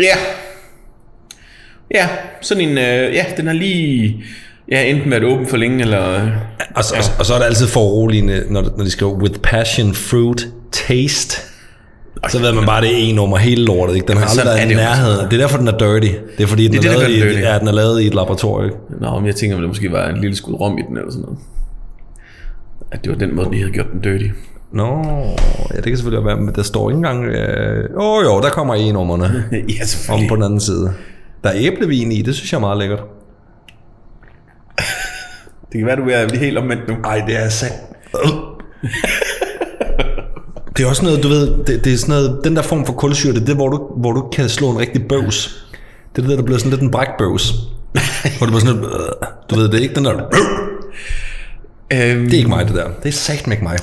Ja. 0.00 0.16
Ja, 1.94 2.08
sådan 2.40 2.68
en, 2.68 2.70
uh, 2.70 3.14
ja, 3.14 3.24
den 3.36 3.46
har 3.46 3.54
lige, 3.54 4.24
ja, 4.70 4.82
enten 4.82 5.10
været 5.10 5.24
åben 5.24 5.46
for 5.46 5.56
længe, 5.56 5.80
eller... 5.80 6.30
Og, 6.74 6.84
så, 6.84 6.94
ja. 6.94 7.00
og, 7.00 7.06
og 7.18 7.26
så 7.26 7.34
er 7.34 7.38
det 7.38 7.46
altid 7.46 7.66
foruroligende, 7.66 8.44
når, 8.50 8.62
når 8.76 8.84
de 8.84 8.90
skriver 8.90 9.12
with 9.12 9.40
passion 9.40 9.94
fruit 9.94 10.48
taste. 10.72 11.42
Så 12.28 12.38
ved 12.38 12.52
man 12.52 12.66
bare, 12.66 12.80
det 12.80 12.92
er 12.94 12.96
en 12.96 13.14
nummer 13.14 13.36
hele 13.36 13.64
lortet. 13.64 13.94
Ikke? 13.94 14.08
Den 14.08 14.16
har 14.16 14.26
aldrig 14.26 14.46
været 14.46 14.64
i 14.64 14.68
det 14.68 14.76
nærheden. 14.76 15.24
Det 15.30 15.32
er 15.32 15.40
derfor, 15.40 15.58
den 15.58 15.68
er 15.68 15.78
dirty. 15.78 16.14
Det 16.36 16.44
er 16.44 16.46
fordi, 16.46 16.68
den, 16.68 16.72
Det 16.72 16.84
er 16.84 16.90
er, 16.94 16.98
det, 16.98 17.10
lavet 17.10 17.32
i, 17.36 17.38
ja, 17.38 17.58
den 17.58 17.68
er 17.68 17.72
lavet 17.72 18.02
i 18.02 18.06
et 18.06 18.14
laboratorium. 18.14 18.76
Nå, 19.00 19.18
men 19.18 19.26
jeg 19.26 19.36
tænker, 19.36 19.56
at 19.56 19.62
der 19.62 19.68
måske 19.68 19.92
var 19.92 20.08
en 20.08 20.20
lille 20.20 20.36
skud 20.36 20.54
rom 20.54 20.78
i 20.78 20.82
den, 20.88 20.96
eller 20.96 21.10
sådan 21.10 21.22
noget. 21.22 21.38
At 22.90 23.04
det 23.04 23.12
var 23.12 23.18
den 23.18 23.36
måde, 23.36 23.48
de 23.52 23.58
havde 23.58 23.72
gjort 23.72 23.86
den 23.92 24.00
dirty. 24.00 24.28
Nå, 24.72 25.02
ja, 25.70 25.76
det 25.76 25.84
kan 25.84 25.96
selvfølgelig 25.96 26.26
være, 26.26 26.36
men 26.36 26.54
der 26.54 26.62
står 26.62 26.90
ikke 26.90 26.96
engang... 26.96 27.24
Øh, 27.24 27.84
åh 27.96 28.18
oh, 28.18 28.24
jo, 28.24 28.40
der 28.40 28.50
kommer 28.50 28.74
e-nummerne 28.74 29.24
ja, 29.52 29.58
om 29.58 29.86
selvfølgelig. 29.86 30.28
på 30.28 30.34
den 30.34 30.42
anden 30.42 30.60
side. 30.60 30.92
Der 31.44 31.50
er 31.50 31.54
æblevin 31.56 32.12
i, 32.12 32.22
det 32.22 32.34
synes 32.34 32.52
jeg 32.52 32.58
er 32.58 32.60
meget 32.60 32.78
lækkert. 32.78 33.00
Det 35.72 35.78
kan 35.78 35.86
være, 35.86 35.96
du 35.96 36.34
er 36.34 36.38
helt 36.38 36.58
omvendt 36.58 36.88
nu. 36.88 36.94
Ej, 37.04 37.22
det 37.26 37.36
er 37.36 37.48
sat. 37.48 37.72
Det 40.76 40.84
er 40.84 40.88
også 40.88 41.04
noget, 41.04 41.22
du 41.22 41.28
ved, 41.28 41.64
det, 41.66 41.84
det 41.84 41.92
er 41.92 41.96
sådan 41.96 42.14
noget, 42.14 42.40
den 42.44 42.56
der 42.56 42.62
form 42.62 42.86
for 42.86 42.92
kulsyre, 42.92 43.32
det 43.32 43.42
er 43.42 43.44
det, 43.44 43.54
hvor 43.54 43.68
du, 43.68 43.90
hvor 43.96 44.12
du 44.12 44.28
kan 44.32 44.48
slå 44.48 44.70
en 44.70 44.78
rigtig 44.78 45.08
bøvs. 45.08 45.66
Det 46.16 46.18
er 46.18 46.22
det 46.22 46.30
der, 46.30 46.36
der 46.36 46.42
bliver 46.42 46.58
sådan 46.58 46.70
lidt 46.70 46.82
en 46.82 46.90
brækbøvs. 46.90 47.52
hvor 48.38 48.46
du 48.46 48.52
bliver 48.52 48.60
sådan 48.60 48.74
lidt, 48.76 48.86
øh, 48.86 49.00
du 49.50 49.54
ved, 49.54 49.68
det 49.68 49.74
er 49.74 49.82
ikke 49.82 49.94
den 49.94 50.04
der, 50.04 50.12
Øhm, 51.92 52.24
det 52.24 52.32
er 52.32 52.36
ikke 52.38 52.48
mig 52.48 52.66
det 52.66 52.74
der. 52.74 52.88
Det 53.02 53.08
er 53.08 53.12
sagt 53.12 53.46
ikke 53.52 53.64
mig. 53.64 53.78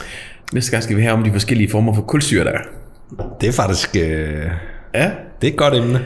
Næste 0.53 0.71
gang 0.71 0.83
skal 0.83 0.97
vi 0.97 1.01
have 1.01 1.13
om 1.13 1.23
de 1.23 1.31
forskellige 1.31 1.71
former 1.71 1.93
for 1.93 2.01
kulsyre, 2.01 2.43
der 2.43 2.51
er. 2.51 2.61
Det 3.41 3.49
er 3.49 3.53
faktisk, 3.53 3.95
øh, 3.95 4.47
Ja. 4.93 5.11
det 5.41 5.47
er 5.47 5.51
et 5.51 5.57
godt 5.57 5.73
emne. 5.73 6.01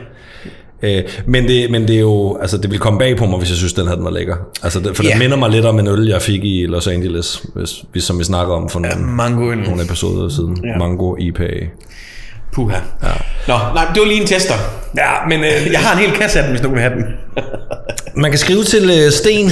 Øh, 0.84 1.04
men, 1.28 1.48
det, 1.48 1.72
men 1.72 1.88
det 1.88 1.96
er 1.96 2.00
jo, 2.00 2.38
altså 2.42 2.58
det 2.58 2.72
vil 2.72 2.80
komme 2.80 3.00
bag 3.00 3.18
på 3.18 3.26
mig, 3.26 3.40
hvis 3.40 3.50
jeg 3.50 3.58
synes, 3.58 3.74
den 3.74 3.88
her 3.88 3.96
den 3.96 4.04
var 4.04 4.12
lækker. 4.12 4.36
Altså, 4.64 4.80
det, 4.80 4.96
for 4.96 5.04
det 5.04 5.10
Ja. 5.10 5.18
minder 5.18 5.38
mig 5.38 5.50
lidt 5.50 5.66
om 5.66 5.80
en 5.80 5.88
øl, 5.88 6.08
jeg 6.08 6.22
fik 6.22 6.44
i 6.44 6.66
Los 6.66 6.88
Angeles, 6.88 7.42
hvis, 7.56 7.70
hvis, 7.92 8.04
som 8.04 8.20
vi 8.20 8.24
snakker 8.24 8.54
om 8.56 8.70
for 8.70 8.80
nogle, 8.80 8.96
Mangoen. 9.06 9.58
nogle 9.60 9.84
episoder 9.84 10.30
siden. 10.30 10.58
Ja. 10.66 10.78
Mango 10.78 11.16
IPA. 11.20 11.50
Puha. 12.54 12.78
Ja. 13.04 13.08
Nå, 13.48 13.54
nej, 13.74 13.86
det 13.94 14.02
var 14.02 14.08
lige 14.08 14.22
en 14.22 14.28
tester. 14.28 14.54
Ja, 14.98 15.12
men 15.30 15.40
øh, 15.40 15.72
Jeg 15.72 15.80
har 15.80 15.94
en 15.94 16.00
hel 16.06 16.12
kasse 16.18 16.40
af 16.40 16.44
den, 16.44 16.52
hvis 16.52 16.62
du 16.62 16.70
vil 16.70 16.80
have 16.80 16.94
den. 16.94 17.04
Man 18.16 18.32
kan 18.32 18.38
skrive 18.38 18.64
til 18.64 18.84
øh, 19.06 19.12
sten 19.12 19.50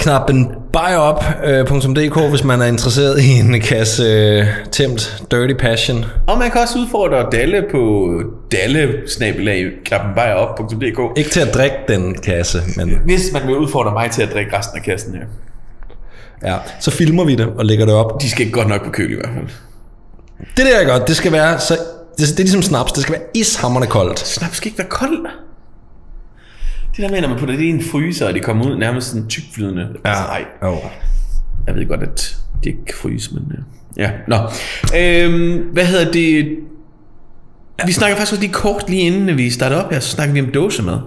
knappen 0.00 0.48
buyup.dk, 0.74 2.30
hvis 2.30 2.44
man 2.44 2.62
er 2.62 2.66
interesseret 2.66 3.20
i 3.20 3.30
en 3.30 3.60
kasse 3.60 4.02
øh, 4.02 4.46
tæmt 4.72 5.24
Dirty 5.30 5.54
Passion. 5.54 6.04
Og 6.26 6.38
man 6.38 6.50
kan 6.50 6.60
også 6.60 6.78
udfordre 6.78 7.26
Dalle 7.32 7.64
på 7.70 8.12
dalle 8.52 8.88
op.dk 10.36 11.18
Ikke 11.18 11.30
til 11.30 11.40
at 11.40 11.54
drikke 11.54 11.76
den 11.88 12.14
kasse, 12.14 12.62
men 12.76 13.00
Hvis 13.04 13.32
man 13.32 13.42
vil 13.46 13.56
udfordre 13.56 13.92
mig 13.92 14.10
til 14.10 14.22
at 14.22 14.32
drikke 14.32 14.58
resten 14.58 14.78
af 14.78 14.84
kassen 14.84 15.14
her. 15.14 15.24
ja, 16.52 16.58
så 16.80 16.90
filmer 16.90 17.24
vi 17.24 17.34
det 17.34 17.46
og 17.46 17.64
lægger 17.64 17.86
det 17.86 17.94
op. 17.94 18.22
De 18.22 18.30
skal 18.30 18.50
godt 18.50 18.68
nok 18.68 18.84
på 18.84 18.90
køl 18.90 19.12
i 19.12 19.14
hvert 19.14 19.30
fald. 19.34 19.46
Det 20.56 20.66
der 20.66 20.80
er 20.80 20.84
godt, 20.98 21.08
det 21.08 21.16
skal 21.16 21.32
være 21.32 21.60
så 21.60 21.78
det, 22.18 22.28
det 22.28 22.38
er 22.38 22.42
ligesom 22.42 22.62
snaps, 22.62 22.92
det 22.92 23.02
skal 23.02 23.12
være 23.12 23.22
ishammerende 23.34 23.88
koldt. 23.88 24.18
Snaps 24.18 24.56
skal 24.56 24.68
ikke 24.68 24.78
være 24.78 24.88
kold. 24.88 25.26
Det 26.96 27.02
der 27.04 27.10
med, 27.10 27.20
når 27.20 27.28
man 27.28 27.38
putter 27.38 27.56
det 27.56 27.62
i 27.64 27.68
en 27.68 27.82
fryser, 27.82 28.26
og 28.28 28.34
det 28.34 28.42
kommer 28.42 28.66
ud 28.66 28.76
nærmest 28.76 29.06
sådan 29.08 29.28
tykflydende. 29.28 29.82
Ja. 30.04 30.08
Altså, 30.08 30.22
nej, 30.24 30.44
Jo. 30.62 30.76
jeg 31.66 31.74
ved 31.74 31.86
godt, 31.88 32.02
at 32.02 32.36
det 32.64 32.66
ikke 32.66 32.84
kan 32.86 32.94
fryse, 33.02 33.34
men... 33.34 33.42
øh, 33.52 33.58
Ja, 33.96 34.10
nå. 34.28 34.36
Øhm, 34.98 35.58
hvad 35.72 35.84
hedder 35.86 36.12
det? 36.12 36.56
Vi 37.86 37.92
snakker 37.92 38.16
faktisk 38.16 38.32
også 38.32 38.42
lige 38.42 38.52
kort 38.52 38.84
lige 38.90 39.02
inden 39.02 39.36
vi 39.38 39.50
starter 39.50 39.76
op 39.76 39.92
her, 39.92 40.00
så 40.00 40.08
snakker 40.08 40.34
vi 40.34 40.40
om 40.40 40.46
dåsemad. 40.46 40.98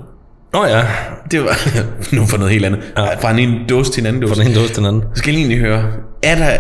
Nå 0.54 0.66
ja, 0.66 0.84
Det 1.32 1.42
var 1.44 1.58
nu 2.16 2.26
for 2.26 2.38
noget 2.38 2.52
helt 2.54 2.66
andet. 2.66 2.80
Ja. 2.98 3.16
Fra 3.16 3.38
en 3.38 3.68
dåse 3.70 3.92
til 3.92 4.02
en 4.02 4.08
anden 4.08 4.22
dåse. 4.22 4.36
fra 4.36 4.44
ene 4.44 4.56
dåse 4.56 4.68
til 4.68 4.76
den 4.78 4.86
anden. 4.86 5.02
Så 5.02 5.20
skal 5.20 5.34
jeg 5.36 5.48
lige 5.48 5.60
høre, 5.60 5.92
er 6.24 6.36
der 6.36 6.58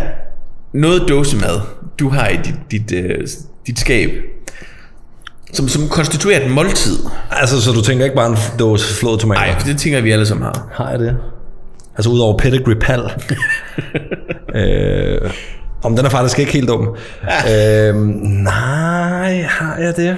noget 0.74 1.06
dåsemad, 1.10 1.60
du 2.00 2.10
har 2.10 2.28
i 2.28 2.38
dit, 2.38 2.56
dit, 2.72 2.92
uh, 3.06 3.28
dit 3.68 3.80
skab, 3.80 4.10
som, 5.54 5.68
som 5.68 5.90
konstituerer 5.90 6.46
et 6.46 6.52
måltid? 6.52 6.98
Altså, 7.32 7.62
så 7.62 7.72
du 7.72 7.82
tænker 7.82 8.06
ikke 8.06 8.16
bare 8.16 8.28
en 8.30 8.38
dåse 8.60 9.00
flåede 9.00 9.18
tomater? 9.18 9.42
Nej, 9.42 9.56
det 9.66 9.78
tænker 9.78 10.02
vi 10.02 10.12
alle 10.12 10.26
sammen 10.26 10.44
har. 10.46 10.68
Har 10.74 10.90
jeg 10.90 11.00
det? 11.00 11.18
Altså 11.98 12.10
udover 12.10 12.38
pedigree 12.38 12.76
pal. 12.76 13.02
øh, 14.56 15.32
om 15.84 15.96
den 15.96 16.06
er 16.06 16.10
faktisk 16.10 16.40
ikke 16.40 16.52
helt 16.52 16.68
dum. 16.68 16.96
øh, 17.52 17.96
nej, 18.44 19.42
har 19.42 19.78
jeg 19.80 19.98
det? 19.98 20.18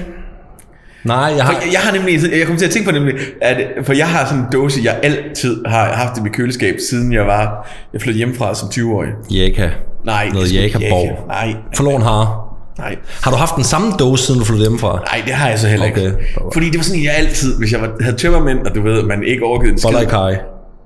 Nej, 1.04 1.18
jeg 1.18 1.46
har... 1.46 1.54
Jeg, 1.54 1.62
jeg 1.74 1.80
har 1.80 1.92
nemlig, 1.94 2.20
jeg 2.40 2.46
kommer 2.46 2.60
til 2.60 2.66
at 2.66 2.72
tænke 2.72 2.90
på 2.90 2.92
nemlig, 2.94 3.16
at, 3.42 3.58
for 3.86 3.94
jeg 3.94 4.08
har 4.08 4.26
sådan 4.26 4.40
en 4.40 4.46
dåse, 4.54 4.82
jeg 4.84 5.00
altid 5.04 5.66
har 5.66 5.94
haft 5.94 6.18
i 6.18 6.22
mit 6.22 6.34
køleskab, 6.34 6.76
siden 6.90 7.14
jeg 7.14 7.26
var, 7.28 7.70
jeg 7.94 8.02
flyttede 8.02 8.18
hjemmefra 8.18 8.56
som 8.56 8.68
20-årig. 8.68 9.10
Jaka. 9.32 9.70
Nej, 10.04 10.30
Noget 10.34 10.56
Jaka-borg. 10.56 11.06
Jaka. 11.06 11.22
Nej, 11.28 11.56
Forloren 11.76 12.02
har. 12.02 12.49
Nej. 12.80 12.96
Har 13.24 13.32
du 13.32 13.38
haft 13.38 13.56
den 13.56 13.64
samme 13.64 13.92
dåse, 14.00 14.26
siden 14.26 14.40
du 14.40 14.46
flyttede 14.46 14.64
hjemmefra? 14.66 15.00
Nej, 15.12 15.22
det 15.26 15.34
har 15.34 15.50
jeg 15.50 15.60
så 15.60 15.68
heller 15.68 15.86
Okay. 15.92 16.06
ikke. 16.06 16.18
Fordi 16.54 16.66
det 16.70 16.78
var 16.78 16.84
sådan, 16.84 17.04
jeg 17.04 17.14
altid, 17.18 17.58
hvis 17.58 17.72
jeg 17.72 17.82
var, 17.82 17.92
havde 18.02 18.18
tømmermænd, 18.18 18.60
og 18.60 18.76
du 18.76 18.82
ved, 18.82 19.04
man 19.04 19.24
ikke 19.24 19.44
orkede 19.44 19.72
en 19.72 19.78
skid. 19.78 19.88
Boller 19.88 20.02
i 20.02 20.06
kaj. 20.10 20.36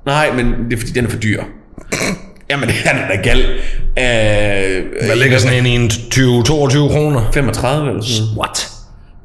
Nej, 0.05 0.31
men 0.35 0.45
det 0.69 0.73
er 0.73 0.77
fordi, 0.77 0.91
den 0.91 1.05
er 1.05 1.09
for 1.09 1.17
dyr. 1.17 1.43
Jamen, 2.49 2.67
det 2.69 2.75
er 2.85 3.07
da 3.07 3.15
gal. 3.23 3.39
Øh, 3.39 4.83
Hvad 5.05 5.15
ligger 5.15 5.37
sådan 5.37 5.57
en 5.59 5.65
i 5.65 5.75
en 5.75 5.87
20-22 5.87 6.91
kroner? 6.91 7.21
35 7.33 7.89
eller 7.89 8.01
sådan. 8.03 8.37
What? 8.37 8.69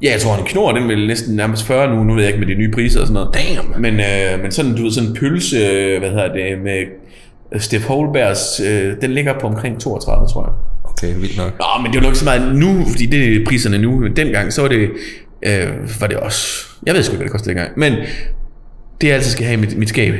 Ja, 0.01 0.11
jeg 0.11 0.21
tror, 0.21 0.35
en 0.35 0.43
knor, 0.45 0.71
den 0.71 0.87
vil 0.87 1.07
næsten 1.07 1.35
nærmest 1.35 1.63
40 1.67 1.95
nu. 1.95 2.03
Nu 2.03 2.13
ved 2.13 2.23
jeg 2.23 2.33
ikke 2.33 2.45
med 2.47 2.55
de 2.55 2.59
nye 2.61 2.71
priser 2.71 3.01
og 3.01 3.07
sådan 3.07 3.13
noget. 3.13 3.29
Damn. 3.33 3.81
Men, 3.81 3.93
øh, 3.99 4.41
men 4.41 4.51
sådan, 4.51 4.75
du 4.75 4.83
ved, 4.83 4.91
sådan 4.91 5.09
en 5.09 5.15
pølse, 5.15 5.57
hvad 5.99 6.09
hedder 6.09 6.27
det, 6.33 6.43
med 6.63 6.79
Steff 7.59 7.85
Holbergs, 7.87 8.61
øh, 8.65 8.93
den 9.01 9.11
ligger 9.11 9.33
på 9.41 9.47
omkring 9.47 9.79
32, 9.81 10.27
tror 10.27 10.43
jeg. 10.45 10.53
Okay, 11.03 11.15
vildt 11.15 11.37
nok. 11.37 11.59
Nå, 11.59 11.65
men 11.81 11.91
det 11.91 11.97
er 11.97 12.01
jo 12.01 12.07
nok 12.07 12.15
så 12.15 12.25
meget 12.25 12.55
nu, 12.55 12.85
fordi 12.89 13.05
det 13.05 13.35
er 13.35 13.45
priserne 13.45 13.77
nu. 13.77 13.99
Men 13.99 14.15
dengang, 14.15 14.53
så 14.53 14.61
var 14.61 14.69
det, 14.69 14.89
øh, 15.45 16.01
var 16.01 16.07
det 16.07 16.17
også... 16.17 16.65
Jeg 16.85 16.93
ved 16.95 17.03
sgu 17.03 17.11
ikke, 17.11 17.17
hvad 17.17 17.25
det 17.25 17.31
kostede 17.31 17.49
dengang. 17.49 17.79
Men 17.79 17.93
det, 19.01 19.07
jeg 19.07 19.15
altid 19.15 19.31
skal 19.31 19.45
have 19.45 19.57
i 19.57 19.61
mit, 19.61 19.77
mit 19.77 19.89
skab, 19.89 20.13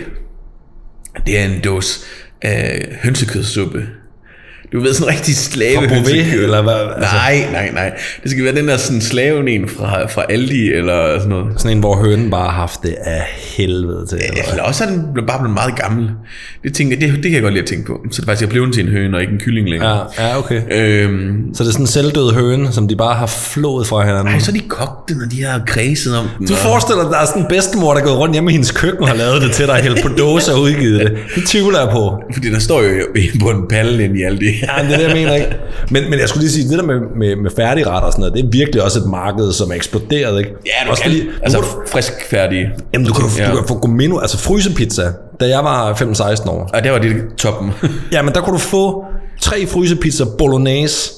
det 1.25 1.39
er 1.39 1.45
en 1.45 1.62
dåse 1.62 2.05
øh, 2.45 2.95
hønsekødssuppe. 3.03 3.88
Du 4.73 4.79
ved, 4.79 4.93
sådan 4.93 5.07
en 5.13 5.15
rigtig 5.17 5.35
slave 5.35 5.77
Fra 5.79 5.88
Beauvais, 5.88 6.33
eller 6.33 6.61
hvad? 6.61 6.73
Altså, 6.95 7.15
Nej, 7.15 7.45
nej, 7.51 7.69
nej. 7.73 7.91
Det 8.23 8.31
skal 8.31 8.43
være 8.43 8.55
den 8.55 8.67
der 8.67 8.77
sådan 8.77 9.01
slaven 9.01 9.47
en 9.47 9.69
fra, 9.69 10.07
fra 10.07 10.23
Aldi, 10.29 10.71
eller 10.73 11.17
sådan 11.17 11.29
noget. 11.29 11.47
sådan 11.57 11.71
en, 11.77 11.79
hvor 11.79 11.95
hønen 12.03 12.29
bare 12.31 12.49
har 12.49 12.59
haft 12.59 12.83
det 12.83 12.95
af 13.03 13.21
helvede 13.57 14.05
til. 14.09 14.17
Eller? 14.17 14.43
Eller 14.51 14.63
også 14.63 14.83
er 14.83 14.88
den 14.88 15.01
bare 15.27 15.39
blevet 15.39 15.53
meget 15.53 15.75
gammel. 15.75 16.09
Det, 16.63 16.73
tænker, 16.73 16.99
det, 16.99 17.13
det 17.13 17.23
kan 17.23 17.33
jeg 17.33 17.41
godt 17.41 17.53
lide 17.53 17.63
at 17.63 17.69
tænke 17.69 17.85
på. 17.88 17.99
Så 18.11 18.21
det 18.21 18.25
faktisk 18.25 18.47
er 18.47 18.49
blevet 18.51 18.73
til 18.73 18.83
en 18.85 18.89
høne, 18.91 19.17
og 19.17 19.21
ikke 19.21 19.33
en 19.33 19.39
kylling 19.39 19.69
længere. 19.69 20.05
Ja, 20.19 20.27
ja, 20.27 20.38
okay. 20.38 20.61
Øhm, 20.71 21.53
Så 21.53 21.63
det 21.63 21.69
er 21.69 21.73
sådan 21.73 21.83
en 21.83 21.88
selvdød 21.88 22.33
høne, 22.33 22.71
som 22.71 22.88
de 22.88 22.95
bare 22.95 23.15
har 23.15 23.27
flået 23.27 23.88
fra 23.88 24.05
hinanden. 24.05 24.27
ej, 24.33 24.39
så 24.39 24.51
er 24.51 24.55
de 24.55 24.61
kogt 24.67 25.09
den, 25.09 25.21
og 25.25 25.31
de 25.31 25.43
har 25.43 25.61
kredset 25.67 26.17
om 26.17 26.25
den. 26.39 26.47
Du 26.47 26.53
og- 26.53 26.59
forestiller 26.59 27.01
dig, 27.01 27.09
at 27.09 27.13
der 27.13 27.19
er 27.19 27.25
sådan 27.25 27.41
en 27.41 27.47
bedstemor, 27.49 27.93
der 27.93 28.01
er 28.01 28.05
gået 28.05 28.17
rundt 28.17 28.33
hjemme 28.35 28.49
i 28.49 28.53
hendes 28.53 28.71
køkken 28.71 29.01
og 29.01 29.07
har 29.07 29.15
lavet 29.15 29.41
det 29.41 29.51
til 29.51 29.67
dig, 29.67 29.75
hældt 29.75 30.01
på 30.01 30.07
dåse 30.17 30.53
og 30.53 30.61
udgivet 30.61 30.99
det. 30.99 31.17
Det 31.35 31.43
tvivler 31.47 31.79
jeg 31.79 31.89
på. 31.91 32.21
Fordi 32.33 32.51
der 32.51 32.59
står 32.59 32.81
jo 32.83 32.89
på 33.41 33.49
en 33.49 33.67
palle 33.69 34.03
ind 34.03 34.17
i 34.17 34.23
alt 34.23 34.39
det. 34.39 34.53
Ja, 34.61 34.83
det 34.83 34.93
er 34.93 34.97
det, 34.97 35.07
jeg 35.07 35.13
mener 35.15 35.33
ikke. 35.35 35.55
Men, 35.89 36.09
men 36.09 36.19
jeg 36.19 36.29
skulle 36.29 36.41
lige 36.43 36.51
sige, 36.51 36.69
det 36.69 36.77
der 36.79 36.85
med, 36.85 36.99
med, 37.15 37.35
med 37.35 37.51
færdigretter 37.55 37.99
og 38.07 38.11
sådan 38.11 38.19
noget, 38.21 38.33
det 38.33 38.45
er 38.45 38.49
virkelig 38.51 38.83
også 38.83 38.99
et 38.99 39.05
marked, 39.05 39.51
som 39.51 39.71
er 39.71 39.75
eksploderet, 39.75 40.39
ikke? 40.39 40.51
Ja, 40.65 40.85
du 40.85 40.91
også 40.91 41.03
kan. 41.03 41.11
Fordi, 41.11 41.23
altså, 41.43 41.57
du, 41.57 41.63
frisk 41.91 42.13
færdig. 42.29 42.69
jamen, 42.93 43.07
du 43.07 43.13
kan, 43.13 43.25
Ja. 43.37 43.51
du 43.51 43.55
kan 43.55 43.67
få 43.67 43.77
gomino, 43.79 44.19
altså 44.19 44.37
frysepizza. 44.37 45.03
Da 45.39 45.47
jeg 45.47 45.63
var 45.63 45.93
15-16 45.93 46.49
år, 46.49 46.69
Og 46.73 46.83
der 46.83 46.91
var 46.91 46.99
det 46.99 47.15
toppen. 47.37 47.71
ja, 48.13 48.21
men 48.21 48.33
der 48.33 48.41
kunne 48.41 48.53
du 48.53 48.59
få 48.59 49.03
tre 49.41 49.67
frysepizza 49.67 50.23
bolognese 50.37 51.11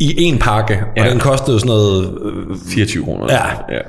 i 0.00 0.22
en 0.22 0.38
pakke, 0.38 0.74
og 0.96 1.04
Ja. 1.04 1.10
den 1.10 1.18
kostede 1.18 1.60
sådan 1.60 1.68
noget... 1.68 2.04
øh, 2.50 2.56
24 2.74 3.04
kroner. 3.04 3.26
Ja. 3.30 3.74
ja. 3.74 3.80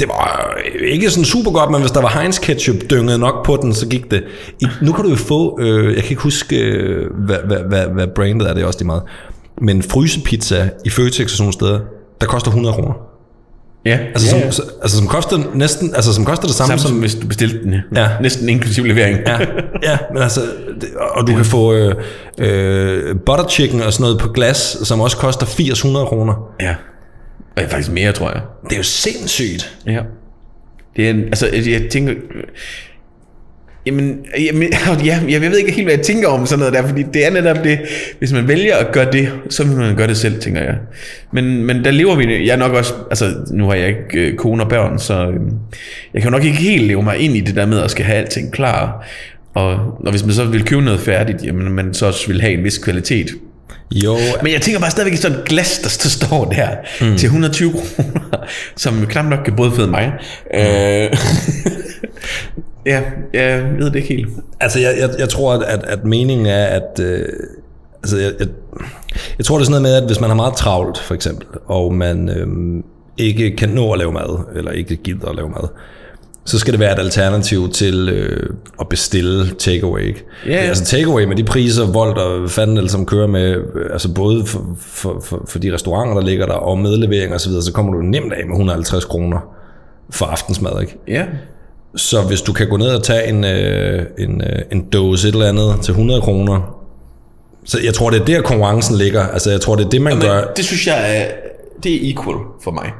Det 0.00 0.08
var 0.08 0.54
ikke 0.84 1.10
sådan 1.10 1.24
super 1.24 1.50
godt, 1.50 1.70
men 1.70 1.80
hvis 1.80 1.90
der 1.90 2.00
var 2.00 2.20
Heinz 2.20 2.38
ketchup 2.38 2.76
dynget 2.90 3.20
nok 3.20 3.46
på 3.46 3.58
den, 3.62 3.74
så 3.74 3.86
gik 3.86 4.10
det. 4.10 4.24
I, 4.60 4.66
nu 4.82 4.92
kan 4.92 5.04
du 5.04 5.10
jo 5.10 5.16
få, 5.16 5.58
øh, 5.60 5.94
jeg 5.94 6.02
kan 6.02 6.10
ikke 6.10 6.22
huske, 6.22 6.56
øh, 6.60 7.10
hvad, 7.26 7.36
hvad, 7.46 7.58
hvad, 7.68 7.86
hvad 7.86 8.06
brandet 8.06 8.48
er, 8.48 8.54
det 8.54 8.62
er 8.62 8.66
også 8.66 8.78
de 8.78 8.84
meget. 8.84 9.02
Men 9.60 9.82
frysepizza 9.82 10.68
i 10.84 10.90
Føtex 10.90 11.24
og 11.24 11.30
sådan 11.30 11.42
nogle 11.42 11.52
steder, 11.52 11.80
der 12.20 12.26
koster 12.26 12.48
100 12.50 12.74
kroner. 12.74 12.94
Ja, 13.86 13.98
Altså, 14.14 14.26
ja, 14.26 14.30
som, 14.30 14.38
ja. 14.40 14.50
så, 14.50 14.62
altså 14.82 14.96
som 14.98 15.06
koster 15.06 15.38
næsten, 15.54 15.94
altså 15.94 16.14
som 16.14 16.24
koster 16.24 16.46
det 16.46 16.56
samme, 16.56 16.68
Samme 16.68 16.80
som 16.80 16.88
som... 16.88 16.98
hvis 16.98 17.14
du 17.14 17.26
bestilte 17.26 17.62
den. 17.62 17.74
Ja. 17.96 18.08
Næsten 18.20 18.48
inklusiv 18.48 18.84
levering. 18.84 19.18
Ja, 19.26 19.38
ja, 19.90 19.98
men 20.12 20.22
altså, 20.22 20.40
det, 20.80 20.88
og 21.10 21.26
du 21.26 21.34
kan 21.34 21.44
få 21.44 21.72
øh, 21.72 21.94
øh, 22.38 23.16
butter 23.26 23.48
chicken 23.48 23.82
og 23.82 23.92
sådan 23.92 24.02
noget 24.02 24.18
på 24.18 24.28
glas, 24.28 24.78
som 24.82 25.00
også 25.00 25.16
koster 25.16 25.46
800 25.46 26.06
kroner. 26.06 26.34
ja. 26.60 26.74
Og 27.56 27.62
ja, 27.62 27.68
faktisk 27.68 27.92
mere, 27.92 28.12
tror 28.12 28.30
jeg. 28.30 28.40
Det 28.64 28.72
er 28.72 28.76
jo 28.76 28.82
sindssygt. 28.82 29.78
Ja. 29.86 30.00
Det 30.96 31.06
er 31.06 31.10
en, 31.10 31.24
altså, 31.24 31.48
jeg 31.66 31.90
tænker... 31.90 32.14
Jamen, 33.86 34.18
jamen 34.38 34.72
ja, 35.04 35.20
jeg 35.28 35.40
ved 35.40 35.58
ikke 35.58 35.72
helt, 35.72 35.86
hvad 35.86 35.94
jeg 35.94 36.04
tænker 36.04 36.28
om 36.28 36.46
sådan 36.46 36.58
noget 36.58 36.74
der, 36.74 36.88
fordi 36.88 37.02
det 37.14 37.26
er 37.26 37.30
netop 37.30 37.64
det, 37.64 37.78
hvis 38.18 38.32
man 38.32 38.48
vælger 38.48 38.76
at 38.76 38.92
gøre 38.92 39.12
det, 39.12 39.32
så 39.48 39.64
vil 39.64 39.76
man 39.76 39.96
gøre 39.96 40.06
det 40.06 40.16
selv, 40.16 40.40
tænker 40.40 40.62
jeg. 40.62 40.76
Men, 41.32 41.64
men 41.64 41.84
der 41.84 41.90
lever 41.90 42.14
vi, 42.14 42.46
jeg 42.46 42.56
nok 42.56 42.72
også, 42.72 42.94
altså 43.10 43.34
nu 43.50 43.66
har 43.66 43.74
jeg 43.74 43.88
ikke 43.88 44.30
øh, 44.30 44.36
kone 44.36 44.62
og 44.62 44.68
børn, 44.68 44.98
så 44.98 45.28
øh, 45.28 45.40
jeg 46.14 46.22
kan 46.22 46.32
nok 46.32 46.44
ikke 46.44 46.56
helt 46.56 46.86
leve 46.86 47.02
mig 47.02 47.18
ind 47.18 47.36
i 47.36 47.40
det 47.40 47.56
der 47.56 47.66
med 47.66 47.80
at 47.80 47.90
skal 47.90 48.04
have 48.04 48.18
alting 48.18 48.52
klar. 48.52 49.06
Og, 49.54 49.70
og 50.06 50.10
hvis 50.10 50.24
man 50.24 50.32
så 50.32 50.44
vil 50.44 50.64
købe 50.64 50.82
noget 50.82 51.00
færdigt, 51.00 51.44
jamen 51.44 51.72
man 51.72 51.94
så 51.94 52.06
også 52.06 52.26
vil 52.26 52.40
have 52.40 52.52
en 52.52 52.64
vis 52.64 52.78
kvalitet. 52.78 53.30
Jo, 53.94 54.16
Men 54.42 54.52
jeg 54.52 54.60
tænker 54.60 54.80
bare 54.80 54.90
stadigvæk 54.90 55.12
i 55.12 55.16
sådan 55.16 55.38
et 55.38 55.44
glas, 55.44 55.78
der 55.78 56.08
står 56.08 56.44
der 56.44 56.68
mm. 57.00 57.16
til 57.16 57.26
120 57.26 57.72
kroner, 57.72 58.46
som 58.76 59.06
knap 59.06 59.24
nok 59.24 59.38
kan 59.44 59.56
brødføde 59.56 59.90
mig. 59.90 60.12
Mm. 60.54 60.60
Øh, 60.60 61.16
ja, 62.92 63.02
jeg 63.34 63.64
ved 63.78 63.86
det 63.86 63.96
ikke 63.96 64.08
helt. 64.08 64.28
Altså, 64.60 64.80
jeg, 64.80 64.94
jeg, 64.98 65.10
jeg 65.18 65.28
tror, 65.28 65.52
at, 65.52 65.62
at, 65.62 65.84
at 65.84 66.04
meningen 66.04 66.46
er, 66.46 66.64
at... 66.64 67.00
Øh, 67.00 67.28
altså, 68.02 68.18
jeg, 68.18 68.32
jeg, 68.38 68.48
jeg 69.38 69.44
tror, 69.44 69.56
det 69.56 69.62
er 69.62 69.64
sådan 69.64 69.82
noget 69.82 69.82
med, 69.82 70.02
at 70.02 70.06
hvis 70.06 70.20
man 70.20 70.30
har 70.30 70.36
meget 70.36 70.54
travlt, 70.54 70.98
for 70.98 71.14
eksempel, 71.14 71.46
og 71.66 71.94
man 71.94 72.28
øh, 72.28 72.46
ikke 73.18 73.56
kan 73.56 73.68
nå 73.68 73.92
at 73.92 73.98
lave 73.98 74.12
mad, 74.12 74.56
eller 74.56 74.70
ikke 74.70 74.96
gider 74.96 75.28
at 75.28 75.36
lave 75.36 75.48
mad, 75.48 75.68
så 76.46 76.58
skal 76.58 76.72
det 76.72 76.80
være 76.80 76.92
et 76.92 76.98
alternativ 76.98 77.70
til 77.72 78.08
øh, 78.08 78.50
at 78.80 78.88
bestille 78.88 79.50
takeaway. 79.58 80.00
Ikke? 80.00 80.24
Ja. 80.46 80.56
Altså 80.56 80.84
takeaway 80.84 81.24
med 81.24 81.36
de 81.36 81.44
priser, 81.44 81.86
Volt 81.86 82.18
og 82.18 82.50
fanden 82.50 82.76
eller 82.76 82.90
som 82.90 83.06
kører 83.06 83.26
med, 83.26 83.50
øh, 83.50 83.86
altså 83.92 84.14
både 84.14 84.46
for, 84.46 84.64
for, 84.80 85.20
for, 85.24 85.44
for 85.48 85.58
de 85.58 85.74
restauranter, 85.74 86.14
der 86.14 86.22
ligger 86.22 86.46
der, 86.46 86.52
og 86.54 86.78
medlevering 86.78 87.34
og 87.34 87.40
så 87.40 87.48
videre, 87.48 87.62
så 87.62 87.72
kommer 87.72 87.92
du 87.92 87.98
nemt 88.02 88.32
af 88.32 88.44
med 88.46 88.52
150 88.52 89.04
kroner 89.04 89.38
for 90.10 90.26
aftensmad, 90.26 90.80
ikke? 90.80 90.98
Ja, 91.08 91.24
Så 91.96 92.22
hvis 92.22 92.42
du 92.42 92.52
kan 92.52 92.68
gå 92.68 92.76
ned 92.76 92.88
og 92.88 93.02
tage 93.02 93.26
en, 93.28 93.44
øh, 93.44 94.02
en, 94.18 94.40
øh, 94.42 94.58
en 94.72 94.84
dåse 94.90 95.28
et 95.28 95.32
eller 95.32 95.48
andet 95.48 95.74
til 95.82 95.92
100 95.92 96.20
kroner, 96.20 96.76
så 97.64 97.78
jeg 97.84 97.94
tror, 97.94 98.10
det 98.10 98.20
er 98.20 98.24
der 98.24 98.42
konkurrencen 98.42 98.96
ligger. 98.96 99.22
Altså, 99.22 99.50
jeg 99.50 99.60
tror, 99.60 99.76
det 99.76 99.84
er 99.84 99.88
det, 99.88 100.02
man 100.02 100.12
men 100.12 100.22
gør. 100.22 100.52
det 100.56 100.64
synes 100.64 100.86
jeg 100.86 101.16
er, 101.16 101.24
det 101.82 101.94
er 101.94 102.12
equal 102.12 102.36
for 102.64 102.70
mig. 102.70 102.92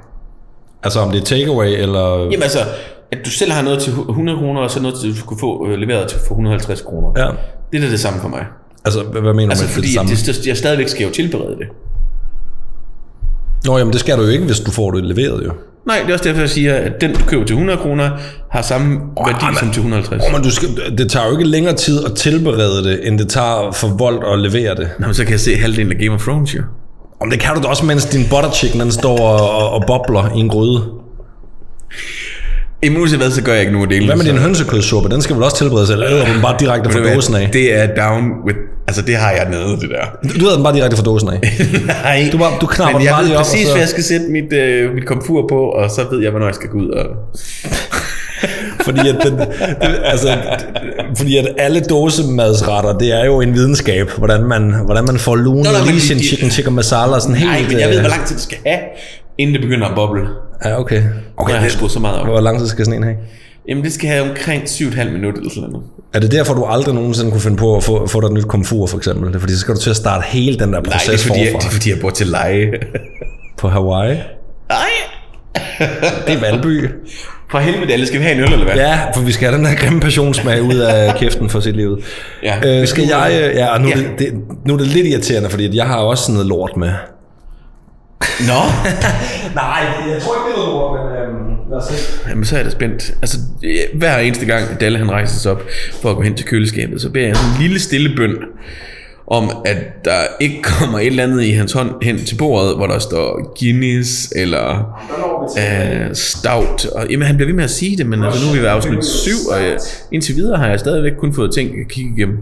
Altså, 0.82 1.00
om 1.00 1.10
det 1.10 1.20
er 1.20 1.24
takeaway, 1.24 1.66
eller... 1.82 2.18
Jamen 2.18 2.42
altså, 2.42 2.58
at 3.12 3.18
du 3.24 3.30
selv 3.30 3.52
har 3.52 3.62
noget 3.62 3.78
til 3.82 3.92
100 3.92 4.38
kroner, 4.38 4.60
og 4.60 4.70
så 4.70 4.80
noget, 4.82 4.96
til, 5.00 5.20
du 5.20 5.24
kunne 5.26 5.38
få 5.40 5.68
øh, 5.68 5.78
leveret 5.78 6.08
til 6.08 6.18
for 6.18 6.34
150 6.34 6.80
kroner. 6.82 7.08
Ja. 7.16 7.30
Det 7.72 7.84
er 7.84 7.88
det 7.90 8.00
samme 8.00 8.20
for 8.20 8.28
mig. 8.28 8.44
Altså, 8.84 9.02
hvad, 9.02 9.20
hvad 9.22 9.34
mener 9.34 9.50
Altså 9.50 9.64
du 9.64 9.68
med 9.68 9.74
fordi 9.74 9.86
det 9.86 9.94
samme? 9.94 10.10
det, 10.10 10.26
det, 10.26 10.46
jeg 10.46 10.56
stadigvæk 10.56 10.88
skal 10.88 11.04
jo 11.06 11.10
tilberede 11.12 11.56
det. 11.58 11.66
Nå, 13.66 13.78
jamen, 13.78 13.92
det 13.92 14.00
skal 14.00 14.16
du 14.18 14.22
jo 14.22 14.28
ikke, 14.28 14.44
hvis 14.44 14.60
du 14.60 14.70
får 14.70 14.90
det 14.90 15.04
leveret, 15.04 15.44
jo. 15.46 15.50
Nej, 15.86 15.98
det 16.02 16.08
er 16.08 16.12
også 16.12 16.24
derfor, 16.24 16.40
jeg 16.40 16.50
siger, 16.50 16.74
at 16.74 16.92
den, 17.00 17.12
du 17.14 17.20
køber 17.26 17.44
til 17.46 17.54
100 17.54 17.78
kroner, 17.78 18.10
har 18.50 18.62
samme 18.62 19.00
værdi 19.26 19.44
men- 19.46 19.56
som 19.58 19.70
til 19.70 19.80
150. 19.80 20.24
Oh, 20.26 20.32
men 20.32 20.42
du 20.42 20.50
skal, 20.50 20.68
det 20.98 21.10
tager 21.10 21.26
jo 21.26 21.32
ikke 21.32 21.44
længere 21.44 21.74
tid 21.74 22.04
at 22.04 22.14
tilberede 22.14 22.84
det, 22.84 23.06
end 23.08 23.18
det 23.18 23.28
tager 23.28 23.72
for 23.72 23.88
Volt 23.88 24.24
at 24.24 24.38
levere 24.38 24.74
det. 24.74 24.88
Nå, 24.98 25.06
men 25.06 25.14
så 25.14 25.22
kan 25.22 25.32
jeg 25.32 25.40
se 25.40 25.56
halvdelen 25.56 25.92
af 25.92 25.98
Game 25.98 26.12
of 26.14 26.22
Thrones, 26.22 26.54
jo. 26.54 26.62
Om 27.20 27.30
det 27.30 27.40
kan 27.40 27.54
du 27.56 27.62
da 27.62 27.68
også, 27.68 27.84
mens 27.84 28.04
din 28.04 28.22
butter 28.30 28.50
chicken, 28.50 28.80
den 28.80 28.92
står 28.92 29.18
og, 29.18 29.50
og, 29.50 29.70
og 29.70 29.84
bobler 29.86 30.34
i 30.36 30.38
en 30.38 30.48
gryde. 30.48 30.82
I 32.82 32.88
muligvis 32.88 33.34
så 33.34 33.42
gør 33.42 33.52
jeg 33.52 33.60
ikke 33.60 33.72
nogen 33.72 33.90
dele. 33.90 34.06
Hvad 34.06 34.16
med 34.16 34.24
din 34.24 34.38
hønsekødssuppe? 34.38 35.08
Den 35.08 35.22
skal 35.22 35.36
vel 35.36 35.44
også 35.44 35.56
tilberedes, 35.56 35.90
eller 35.90 36.06
æder 36.10 36.24
den 36.32 36.42
bare 36.42 36.56
direkte 36.60 36.90
fra 36.90 37.14
dåsen 37.14 37.34
af? 37.34 37.48
Det 37.52 37.74
er 37.78 37.86
down 37.86 38.22
with... 38.46 38.58
Altså, 38.88 39.02
det 39.02 39.16
har 39.16 39.30
jeg 39.30 39.46
nede, 39.50 39.70
det 39.80 39.90
der. 39.90 40.28
Du 40.40 40.46
æder 40.46 40.54
den 40.54 40.64
bare 40.64 40.74
direkte 40.74 40.96
fra 40.96 41.04
dåsen 41.04 41.28
af. 41.28 41.40
Nej. 42.04 42.28
Du 42.32 42.38
bare- 42.38 42.52
du 42.60 42.66
knapper 42.66 42.92
Men 42.92 43.00
den 43.00 43.06
jeg 43.06 43.12
bare 43.14 43.24
lige 43.24 43.34
op, 43.36 43.40
og 43.40 43.44
præcis, 43.46 43.66
så- 43.66 43.72
hvad 43.72 43.80
jeg 43.80 43.88
skal 43.88 44.04
sætte 44.04 44.26
mit, 44.26 44.52
øh, 44.52 44.94
mit 44.94 45.06
komfur 45.06 45.46
på, 45.48 45.58
og 45.60 45.90
så 45.90 46.00
ved 46.10 46.22
jeg, 46.22 46.30
hvornår 46.30 46.46
jeg 46.46 46.54
skal 46.54 46.68
gå 46.70 46.78
ud 46.78 46.88
og... 46.88 47.06
fordi 48.86 49.08
at, 49.08 49.16
den, 49.24 49.40
altså, 50.04 50.36
fordi 51.16 51.36
at 51.36 51.48
alle 51.58 51.80
dåsemadsretter, 51.80 52.98
det 52.98 53.12
er 53.20 53.24
jo 53.24 53.40
en 53.40 53.54
videnskab, 53.54 54.10
hvordan 54.18 54.44
man, 54.44 54.74
hvordan 54.84 55.04
man 55.04 55.18
får 55.18 55.36
lune, 55.36 55.62
Nå, 55.62 55.70
nej, 55.70 55.80
men 55.86 55.94
Asian 55.96 56.18
de- 56.18 56.24
chicken 56.24 56.50
tikka 56.50 56.70
masala, 56.70 57.12
og 57.14 57.22
sådan 57.22 57.36
Nej, 57.36 57.56
helt... 57.56 57.68
men 57.68 57.80
jeg 57.80 57.88
ved, 57.88 57.96
øh, 57.96 58.00
hvor 58.02 58.10
lang 58.10 58.26
tid 58.26 58.34
det 58.36 58.42
skal 58.42 58.58
have, 58.66 58.78
inden 59.38 59.54
det 59.54 59.62
begynder 59.62 59.86
at 59.86 59.94
boble. 59.94 60.22
Ja, 60.64 60.80
okay. 60.80 61.02
Okay, 61.36 61.52
jeg 61.52 61.60
har 61.62 61.68
skruet 61.68 61.90
så 61.92 62.00
meget 62.00 62.20
op. 62.20 62.26
Hvor 62.26 62.40
lang 62.40 62.58
tid 62.58 62.66
skal 62.68 62.84
sådan 62.84 62.98
en 62.98 63.04
have? 63.04 63.16
Jamen, 63.68 63.84
det 63.84 63.92
skal 63.92 64.08
have 64.08 64.30
omkring 64.30 64.62
7,5 64.62 65.04
minutter 65.10 65.40
eller 65.40 65.50
sådan 65.54 65.70
noget. 65.70 65.86
Er 66.14 66.20
det 66.20 66.32
derfor, 66.32 66.54
du 66.54 66.64
aldrig 66.64 66.94
nogensinde 66.94 67.30
kunne 67.30 67.40
finde 67.40 67.56
på 67.56 67.76
at 67.76 67.84
få, 67.84 68.06
få 68.06 68.20
dig 68.20 68.26
et 68.26 68.32
nyt 68.32 68.44
komfur, 68.44 68.86
for 68.86 68.96
eksempel? 68.96 69.28
Det 69.28 69.34
er 69.36 69.40
fordi, 69.40 69.52
så 69.52 69.58
skal 69.58 69.74
du 69.74 69.80
til 69.80 69.90
at 69.90 69.96
starte 69.96 70.24
hele 70.26 70.58
den 70.58 70.72
der 70.72 70.80
Nej, 70.80 70.90
proces 70.92 71.06
det 71.06 71.14
er, 71.14 71.18
fordi, 71.18 71.40
jeg, 71.40 71.48
forfra 71.52 71.58
det 71.58 71.66
er 71.66 71.78
fordi, 71.78 71.90
jeg 71.90 71.98
bor 72.00 72.10
til 72.10 72.26
leje. 72.26 72.70
på 73.58 73.68
Hawaii. 73.68 74.16
Nej. 74.68 74.78
Det 76.26 76.34
er 76.34 76.40
Valby. 76.40 76.88
For 77.50 77.58
helvede, 77.58 77.92
alle 77.92 78.06
skal 78.06 78.18
vi 78.18 78.24
have 78.24 78.34
en 78.36 78.40
øl, 78.42 78.52
eller 78.52 78.64
hvad? 78.64 78.74
Ja, 78.74 78.98
for 79.14 79.20
vi 79.22 79.32
skal 79.32 79.48
have 79.48 79.58
den 79.58 79.66
her 79.66 79.76
grimme 79.76 80.00
passionsmag 80.00 80.62
ud 80.62 80.74
af 80.74 81.14
kæften 81.20 81.50
for 81.50 81.60
sit 81.60 81.76
liv. 81.76 82.02
Ja. 82.42 82.80
Øh, 82.80 82.86
skal 82.86 83.04
jeg... 83.04 83.52
Ja, 83.54 83.78
nu, 83.78 83.88
Ja. 83.88 83.94
Det, 84.18 84.32
nu 84.66 84.74
er 84.74 84.78
det 84.78 84.86
lidt 84.86 85.06
irriterende, 85.06 85.50
fordi 85.50 85.66
at 85.68 85.74
jeg 85.74 85.86
har 85.86 85.96
også 85.96 86.22
sådan 86.24 86.34
noget 86.34 86.48
lort 86.48 86.76
med. 86.76 86.90
Nå, 88.20 88.60
Nej, 89.54 89.82
jeg 90.08 90.22
tror 90.22 90.34
ikke, 90.34 90.46
det 90.48 90.54
er 90.54 90.66
noget 90.66 91.08
men 91.08 91.18
øhm, 91.18 91.70
lad 91.70 91.78
os 91.78 91.84
se. 91.84 92.28
Jamen, 92.28 92.44
så 92.44 92.54
er 92.54 92.58
jeg 92.58 92.64
da 92.64 92.70
spændt. 92.70 93.14
Altså, 93.22 93.38
hver 93.94 94.18
eneste 94.18 94.46
gang, 94.46 94.80
Dalle 94.80 94.98
han 94.98 95.10
rejser 95.10 95.38
sig 95.38 95.52
op 95.52 95.62
for 96.02 96.10
at 96.10 96.16
gå 96.16 96.22
hen 96.22 96.34
til 96.34 96.46
køleskabet, 96.46 97.00
så 97.00 97.10
beder 97.10 97.26
jeg 97.26 97.36
en 97.36 97.62
lille 97.62 97.80
stille 97.80 98.16
bøn 98.16 98.36
om, 99.26 99.50
at 99.64 100.04
der 100.04 100.20
ikke 100.40 100.62
kommer 100.62 100.98
et 100.98 101.06
eller 101.06 101.22
andet 101.22 101.42
i 101.42 101.50
hans 101.50 101.72
hånd 101.72 101.90
hen 102.02 102.18
til 102.18 102.36
bordet, 102.36 102.76
hvor 102.76 102.86
der 102.86 102.98
står 102.98 103.54
Guinness 103.60 104.32
eller 104.36 104.98
øh, 105.58 106.14
Stout. 106.14 106.86
Og, 106.86 107.06
jamen, 107.10 107.26
han 107.26 107.36
bliver 107.36 107.48
ved 107.48 107.56
med 107.56 107.64
at 107.64 107.70
sige 107.70 107.96
det, 107.96 108.06
men 108.06 108.24
altså, 108.24 108.44
nu 108.44 108.50
er 108.50 108.54
vi 108.54 108.60
ved 108.60 108.68
afsnit 108.68 109.04
7, 109.04 109.30
og 109.50 109.62
jeg, 109.62 109.78
indtil 110.12 110.36
videre 110.36 110.58
har 110.58 110.68
jeg 110.68 110.80
stadigvæk 110.80 111.12
kun 111.18 111.34
fået 111.34 111.54
ting 111.54 111.70
at 111.70 111.88
kigge 111.88 112.10
igennem. 112.16 112.38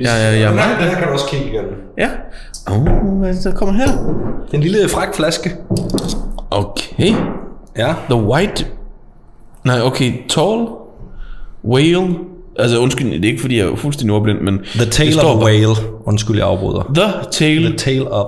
Jeg, 0.00 0.06
jeg, 0.06 0.40
jeg 0.40 0.88
her 0.90 0.94
kan 0.94 1.06
du 1.06 1.12
også 1.12 1.26
kigge 1.26 1.46
igen. 1.46 1.64
Ja. 1.98 2.08
Åh, 2.08 2.57
oh, 2.72 3.18
hvad 3.18 3.28
er 3.28 3.32
det, 3.32 3.44
der 3.44 3.54
kommer 3.54 3.74
her? 3.74 3.86
Det 3.86 4.52
er 4.52 4.54
en 4.54 4.60
lille 4.60 4.88
fræk 4.88 5.14
flaske. 5.14 5.50
Okay. 6.50 7.14
Ja. 7.78 7.94
The 8.10 8.22
White... 8.22 8.66
Nej, 9.64 9.80
okay. 9.82 10.12
Tall 10.28 10.66
Whale... 11.64 12.14
Altså 12.58 12.78
undskyld, 12.78 13.10
det 13.12 13.24
er 13.24 13.28
ikke 13.28 13.40
fordi 13.40 13.58
jeg 13.58 13.66
er 13.66 13.76
fuldstændig 13.76 14.16
ordblind, 14.16 14.40
men... 14.40 14.58
The 14.74 14.90
Tail 14.90 15.18
of 15.20 15.24
a 15.24 15.44
Whale. 15.44 15.74
Undskyld, 16.04 16.36
jeg 16.36 16.46
afbryder. 16.46 16.90
The 16.94 17.12
Tail... 17.30 17.64
The 17.64 17.76
Tail 17.76 18.08
of 18.08 18.26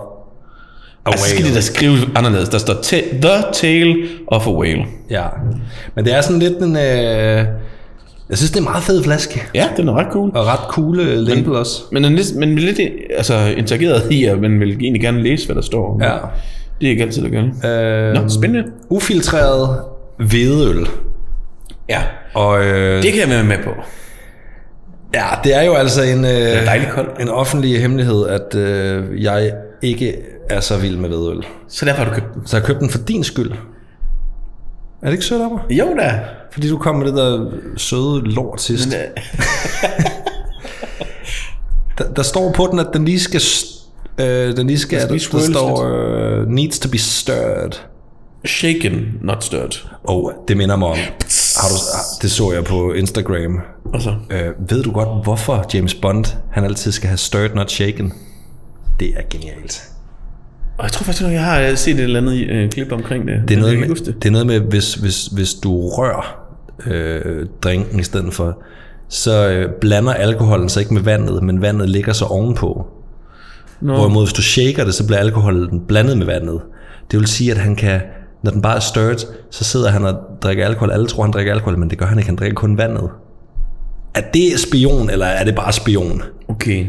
a 1.07 1.11
altså, 1.11 1.27
skal 1.27 1.37
Whale. 1.37 1.47
det 1.49 1.55
der 1.55 1.61
skrive 1.61 1.97
anderledes. 2.15 2.49
Der 2.49 2.59
står 2.59 2.75
ta- 2.83 3.19
The 3.23 3.53
Tail 3.53 4.09
of 4.27 4.47
a 4.47 4.51
Whale. 4.51 4.85
Ja. 5.11 5.27
Men 5.97 6.05
det 6.05 6.15
er 6.15 6.21
sådan 6.21 6.39
lidt 6.39 6.59
en... 6.59 6.77
Øh... 6.77 7.45
Jeg 8.31 8.39
synes, 8.39 8.51
det 8.51 8.57
er 8.57 8.61
en 8.61 8.65
meget 8.65 8.83
fed 8.83 9.03
flaske. 9.05 9.43
Ja, 9.55 9.69
den 9.77 9.89
er 9.89 9.93
ret 9.95 10.13
cool. 10.13 10.31
Og 10.35 10.47
ret 10.47 10.61
cool 10.69 11.01
øh, 11.01 11.19
label 11.19 11.53
også. 11.53 11.83
Men 11.93 12.05
den 12.05 12.15
lidt, 12.15 12.37
men 12.37 12.57
lidt 12.59 12.81
altså, 13.17 13.35
interageret 13.57 14.11
i, 14.13 14.25
at 14.25 14.41
man 14.41 14.61
vil 14.61 14.69
egentlig 14.81 15.03
gerne 15.03 15.23
læse, 15.23 15.47
hvad 15.47 15.57
der 15.57 15.63
står. 15.63 15.99
Ja. 16.03 16.17
Det 16.81 16.87
er 16.87 16.91
ikke 16.91 17.03
altid, 17.03 17.23
der 17.23 17.29
gør 17.29 17.43
det. 17.43 18.15
Øh, 18.17 18.23
Nå, 18.23 18.29
spændende. 18.29 18.71
ufiltreret 18.91 19.79
hvedeøl. 20.19 20.87
Ja, 21.89 22.03
Og 22.35 22.65
øh, 22.65 23.03
det 23.03 23.13
kan 23.13 23.21
jeg 23.21 23.29
være 23.29 23.45
med 23.45 23.57
på. 23.65 23.71
ja, 25.15 25.25
det 25.45 25.57
er 25.57 25.63
jo 25.63 25.75
altså 25.75 26.03
en, 26.03 26.25
øh, 26.25 26.31
er 26.31 26.91
koldt. 26.91 27.21
en 27.21 27.29
offentlig 27.29 27.81
hemmelighed, 27.81 28.27
at 28.27 28.55
øh, 28.55 29.23
jeg 29.23 29.53
ikke 29.83 30.17
er 30.51 30.61
så 30.61 30.77
vild 30.79 30.97
med 30.97 31.09
hvedeøl. 31.09 31.45
Så 31.69 31.85
derfor 31.87 32.03
har 32.05 32.11
du 32.11 32.15
købt 32.15 32.35
den. 32.35 32.47
Så 32.47 32.57
jeg 32.57 32.63
har 32.63 32.67
købt 32.67 32.81
den 32.81 32.91
for 32.91 32.99
din 32.99 33.25
skyld. 33.25 33.51
Er 35.03 35.07
det 35.07 35.13
ikke 35.13 35.25
sødt 35.25 35.43
af 35.43 35.51
mig? 35.51 35.61
Jo 35.71 35.87
da. 35.99 36.21
Fordi 36.53 36.69
du 36.69 36.79
kom 36.79 36.95
med 36.97 37.07
det 37.07 37.15
der 37.15 37.51
søde 37.77 38.21
lort 38.25 38.63
sidst. 38.63 38.89
Men, 38.89 38.97
øh, 38.97 39.23
Der, 42.01 42.13
der 42.13 42.23
står 42.23 42.53
på 42.53 42.69
den, 42.71 42.79
at 42.79 42.87
den 42.95 43.05
lige 43.05 43.21
skal... 43.21 43.41
Øh, 44.21 44.57
den 44.57 44.67
lige 44.67 44.79
skal, 44.79 45.01
der, 45.01 45.09
der 45.09 45.41
står 45.53 45.85
uh, 46.43 46.49
needs 46.49 46.79
to 46.79 46.89
be 46.91 46.99
stirred. 46.99 47.71
shaken, 48.47 48.93
not 49.23 49.45
stirred. 49.45 49.87
Og 50.05 50.33
det 50.49 50.57
minder 50.57 50.77
mig 50.77 50.89
om, 50.89 50.97
har 50.97 51.69
du, 51.69 51.75
det 52.23 52.31
så 52.31 52.53
jeg 52.53 52.65
på 52.65 52.93
Instagram. 52.93 53.61
Og 53.85 54.03
så? 54.03 54.15
Øh, 54.31 54.71
ved 54.71 54.83
du 54.83 54.93
godt, 54.93 55.25
hvorfor 55.25 55.67
James 55.75 55.95
Bond, 55.95 56.25
han 56.53 56.65
altid 56.65 56.93
skal 56.93 57.09
have 57.09 57.19
stirred, 57.19 57.55
not 57.55 57.71
shaken? 57.71 58.13
Det 59.01 59.09
er 59.17 59.23
genialt. 59.31 59.83
Og 60.79 60.85
jeg 60.85 60.93
tror 60.93 61.05
faktisk, 61.05 61.25
at 61.25 61.33
jeg 61.33 61.45
har 61.45 61.61
øh, 61.61 61.77
set 61.77 61.95
et 61.95 62.01
eller 62.01 62.21
andet 62.21 62.51
øh, 62.51 62.71
klip 62.71 62.93
omkring 62.93 63.29
det. 63.29 63.43
Det 63.49 63.57
er, 63.57 63.61
noget 63.61 63.79
med, 63.79 63.89
det. 63.89 64.15
det 64.23 64.27
er 64.27 64.31
noget 64.31 64.47
med, 64.47 64.61
hvis, 64.61 64.95
hvis, 64.95 65.27
hvis 65.27 65.55
du 65.55 65.89
rører 65.89 66.40
øh, 66.87 67.47
drinken 67.63 68.01
i 68.01 68.03
stedet 68.03 68.35
for, 68.35 68.63
så 69.09 69.49
øh, 69.51 69.71
blander 69.81 70.13
alkoholen 70.13 70.69
sig 70.69 70.81
ikke 70.81 70.95
med 70.95 71.03
vandet, 71.03 71.43
men 71.43 71.63
vandet 71.63 71.89
ligger 71.89 72.13
så 72.13 72.25
ovenpå. 72.25 72.87
Nå. 73.81 73.95
Hvorimod 73.95 74.25
hvis 74.25 74.33
du 74.33 74.43
shaker 74.43 74.85
det, 74.85 74.95
så 74.95 75.07
bliver 75.07 75.19
alkoholen 75.19 75.81
blandet 75.89 76.19
med 76.19 76.27
vandet. 76.27 76.61
Det 77.11 77.19
vil 77.19 77.29
sige, 77.29 77.51
at 77.51 77.59
han 77.59 77.77
kan, 77.77 78.01
når 78.43 78.51
den 78.51 78.63
bare 78.63 78.77
er 78.77 78.81
stirred, 78.81 79.19
så 79.51 79.65
sidder 79.65 79.91
han 79.91 80.05
og 80.05 80.15
drikker 80.43 80.65
alkohol. 80.65 80.91
Alle 80.91 81.07
tror, 81.07 81.23
han 81.23 81.33
drikker 81.33 81.53
alkohol, 81.53 81.79
men 81.79 81.91
det 81.91 81.99
gør 81.99 82.07
han 82.07 82.19
ikke. 82.19 82.29
Han 82.29 82.37
drikker 82.37 82.55
kun 82.55 82.79
vandet. 82.79 83.11
Er 84.15 84.23
det 84.35 84.61
spion, 84.61 85.11
eller 85.11 85.27
er 85.27 85.45
det 85.45 85.55
bare 85.55 85.73
spion? 85.73 86.23
Okay. 86.49 86.87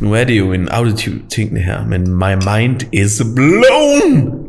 Nu 0.00 0.12
er 0.12 0.24
det 0.24 0.38
jo 0.38 0.52
en 0.52 0.68
auditiv 0.68 1.12
ting, 1.28 1.54
det 1.54 1.62
her, 1.62 1.86
men 1.86 2.10
my 2.10 2.34
mind 2.52 2.80
is 2.92 3.22
blown! 3.36 4.43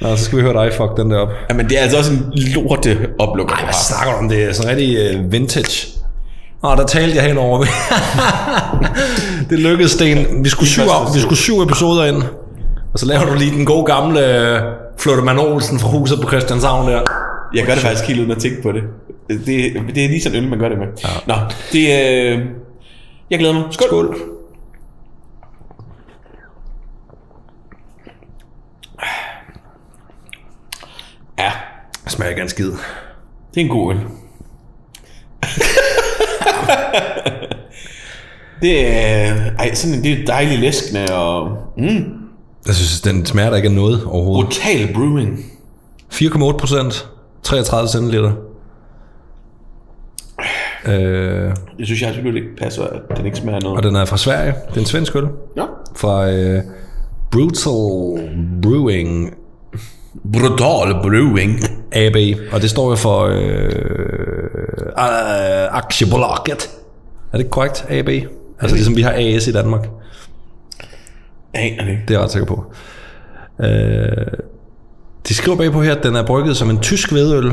Nå, 0.00 0.16
så 0.16 0.24
skal 0.24 0.38
vi 0.38 0.42
høre 0.42 0.64
dig 0.64 0.72
fuck 0.72 0.96
den 0.96 1.10
der 1.10 1.18
op. 1.18 1.28
Jamen, 1.50 1.68
det 1.68 1.78
er 1.78 1.82
altså 1.82 1.98
også 1.98 2.12
en 2.12 2.32
lorte 2.34 3.08
oplukker, 3.18 3.54
du 3.56 3.64
Hvad 3.64 3.74
snakker 3.74 4.12
du 4.12 4.18
om? 4.18 4.28
Det 4.28 4.44
er 4.44 4.52
sådan 4.52 4.70
rigtig 4.70 5.18
uh, 5.18 5.32
vintage. 5.32 5.88
Åh, 6.64 6.76
der 6.76 6.86
talte 6.86 7.16
jeg 7.16 7.24
henover. 7.24 7.64
det 9.50 9.58
lykkedes, 9.58 9.90
Sten. 9.90 10.44
Vi 10.44 10.48
skulle, 10.48 10.68
syv, 10.68 10.82
vi 11.14 11.20
skulle 11.20 11.38
syv 11.38 11.60
episoder 11.62 12.04
ind. 12.04 12.22
Og 12.92 12.98
så 12.98 13.06
laver 13.06 13.24
du 13.24 13.34
lige 13.34 13.56
den 13.56 13.64
gode 13.64 13.84
gamle 13.84 14.20
uh, 14.20 14.62
Flottemann 14.98 15.38
Olsen 15.38 15.78
fra 15.78 15.88
huset 15.88 16.20
på 16.20 16.28
Christianshavn 16.28 16.88
der. 16.88 17.00
Jeg 17.54 17.66
gør 17.66 17.72
det 17.72 17.82
faktisk 17.82 18.08
helt 18.08 18.20
uden 18.20 18.30
at 18.30 18.38
tænke 18.38 18.62
på 18.62 18.72
det. 18.72 18.82
Det, 19.28 19.46
det 19.94 20.04
er 20.04 20.08
lige 20.08 20.22
sådan 20.22 20.38
øl, 20.38 20.48
man 20.48 20.58
gør 20.58 20.68
det 20.68 20.78
med. 20.78 20.86
Ja. 21.04 21.08
Nå, 21.26 21.34
det 21.72 21.80
øh, 21.80 22.38
Jeg 23.30 23.38
glæder 23.38 23.54
mig. 23.54 23.62
Skål. 23.70 23.88
Skål. 23.88 24.16
Ja, 31.40 31.52
Det 32.04 32.12
smager 32.12 32.30
ikke 32.30 32.42
en 32.42 32.48
skid. 32.48 32.70
det 33.54 33.60
er 33.60 33.60
en 33.60 33.68
god 33.68 33.94
øl. 33.94 34.00
det 38.62 38.86
er, 38.96 39.34
ej, 39.58 39.74
sådan, 39.74 39.96
en- 39.98 40.04
det 40.04 40.12
er 40.20 40.24
dejligt 40.26 40.60
læskende 40.60 41.14
og 41.14 41.56
mm, 41.76 42.04
Jeg 42.66 42.74
synes, 42.74 43.00
den 43.00 43.26
smager 43.26 43.50
der 43.50 43.56
ikke 43.56 43.68
af 43.68 43.74
noget 43.74 44.04
overhovedet. 44.04 44.44
brutal 44.46 44.94
brewing. 44.94 45.38
4,8 46.12 46.56
procent. 46.58 47.08
33 47.42 47.88
centiliter. 47.88 48.32
Øh, 50.86 51.54
Det 51.78 51.86
synes 51.86 52.02
jeg 52.02 52.08
absolut 52.10 52.34
ikke 52.34 52.48
passer, 52.58 52.82
at 52.84 53.16
den 53.16 53.26
ikke 53.26 53.38
smager 53.38 53.56
af 53.56 53.60
og 53.64 53.70
noget. 53.70 53.84
den 53.84 53.96
er 53.96 54.04
fra 54.04 54.16
Sverige. 54.16 54.54
Det 54.68 54.76
er 54.76 54.80
en 54.80 54.86
svensk 54.86 55.16
øl. 55.16 55.28
Ja. 55.56 55.64
Fra 55.96 56.30
øh, 56.30 56.62
Brutal 57.30 58.28
Brewing 58.62 59.34
Brutal 60.32 60.94
brewing. 61.02 61.60
AB. 61.92 62.16
Og 62.52 62.62
det 62.62 62.70
står 62.70 62.90
jo 62.90 62.96
for 62.96 63.20
øh, 63.24 63.64
øh, 64.98 65.76
Aktiebolaget. 65.76 66.70
Er 67.32 67.36
det 67.38 67.50
korrekt? 67.50 67.84
AB? 67.88 68.08
Altså 68.60 68.76
ligesom 68.76 68.96
vi 68.96 69.02
har 69.02 69.12
AS 69.16 69.46
i 69.46 69.52
Danmark. 69.52 69.88
Aner 71.54 71.84
det. 71.84 71.98
Det 72.08 72.14
er 72.14 72.18
jeg 72.18 72.20
ret 72.24 72.30
sikker 72.30 72.46
på. 72.46 72.64
Øh, 73.60 74.26
de 75.28 75.34
skriver 75.34 75.56
bagpå 75.56 75.82
her, 75.82 75.94
at 75.94 76.02
den 76.02 76.16
er 76.16 76.26
brygget 76.26 76.56
som 76.56 76.70
en 76.70 76.78
tysk 76.80 77.12
hvedøl. 77.12 77.52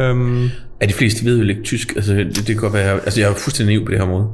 Øhm, 0.00 0.50
Er 0.80 0.86
de 0.86 0.92
fleste 0.92 1.24
ved 1.24 1.38
jo 1.38 1.48
ikke 1.48 1.62
tysk? 1.62 1.92
Altså, 1.96 2.12
det, 2.14 2.36
det 2.36 2.46
kan 2.46 2.56
godt 2.56 2.72
være, 2.72 2.92
altså 2.92 3.20
jeg 3.20 3.30
er 3.30 3.34
fuldstændig 3.34 3.74
naiv 3.76 3.84
på 3.86 3.90
det 3.92 3.98
her 3.98 4.06
måde. 4.06 4.26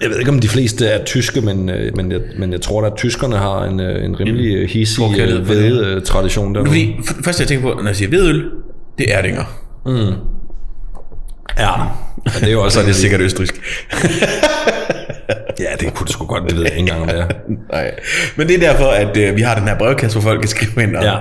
Jeg 0.00 0.10
ved 0.10 0.18
ikke, 0.18 0.30
om 0.30 0.38
de 0.40 0.48
fleste 0.48 0.86
er 0.86 1.04
tyske, 1.04 1.40
men, 1.40 1.68
øh, 1.68 1.96
men, 1.96 2.12
jeg, 2.12 2.20
men 2.38 2.52
jeg 2.52 2.60
tror 2.60 2.80
da, 2.80 2.86
at 2.86 2.92
tyskerne 2.96 3.36
har 3.36 3.64
en, 3.64 3.80
øh, 3.80 4.04
en 4.04 4.20
rimelig 4.20 4.54
øh, 4.56 4.68
hissig 4.68 4.96
stor 4.96 5.08
kærlighed 5.16 5.40
øh, 5.40 5.46
for 5.46 5.54
det. 5.54 5.62
hvede-tradition 5.62 6.54
der. 6.54 6.64
Fordi 6.64 6.94
f- 7.00 7.22
første 7.24 7.40
jeg 7.42 7.48
tænker 7.48 7.74
på, 7.74 7.80
når 7.80 7.86
jeg 7.86 7.96
siger 7.96 8.08
hvedøl, 8.08 8.44
det 8.98 9.12
er 9.12 9.18
Erdinger. 9.18 9.44
Ja, 11.58 11.70
og 12.24 12.40
det 12.40 12.48
er 12.48 12.52
jo 12.52 12.58
Og 12.58 12.64
også 12.64 12.74
så 12.74 12.80
er 12.82 12.86
det 12.86 12.96
sikkert 12.96 13.20
østrisk. 13.20 13.54
Ja, 15.60 15.66
det 15.80 15.94
kunne 15.94 16.04
det 16.04 16.12
sgu 16.12 16.26
godt, 16.26 16.42
det 16.48 16.56
ved 16.56 16.62
jeg 16.62 16.72
ikke 16.72 16.80
engang, 16.80 17.02
om 17.02 17.08
det 17.08 17.18
er. 17.20 17.26
Nej. 17.72 17.90
Men 18.36 18.48
det 18.48 18.54
er 18.64 18.72
derfor, 18.72 18.84
at 18.86 19.16
øh, 19.16 19.36
vi 19.36 19.42
har 19.42 19.54
den 19.58 19.68
her 19.68 19.78
brevkasse, 19.78 20.18
hvor 20.20 20.30
folk 20.30 20.40
kan 20.40 20.48
skrive 20.48 20.82
ind, 20.88 20.96
og, 20.96 21.04
Ja, 21.04 21.14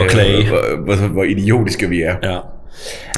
og 0.00 0.06
klage. 0.08 0.48
hvor, 0.48 0.84
hvor, 0.96 1.06
hvor 1.08 1.24
idiotiske 1.24 1.88
vi 1.88 2.02
er. 2.02 2.14
Ja. 2.22 2.38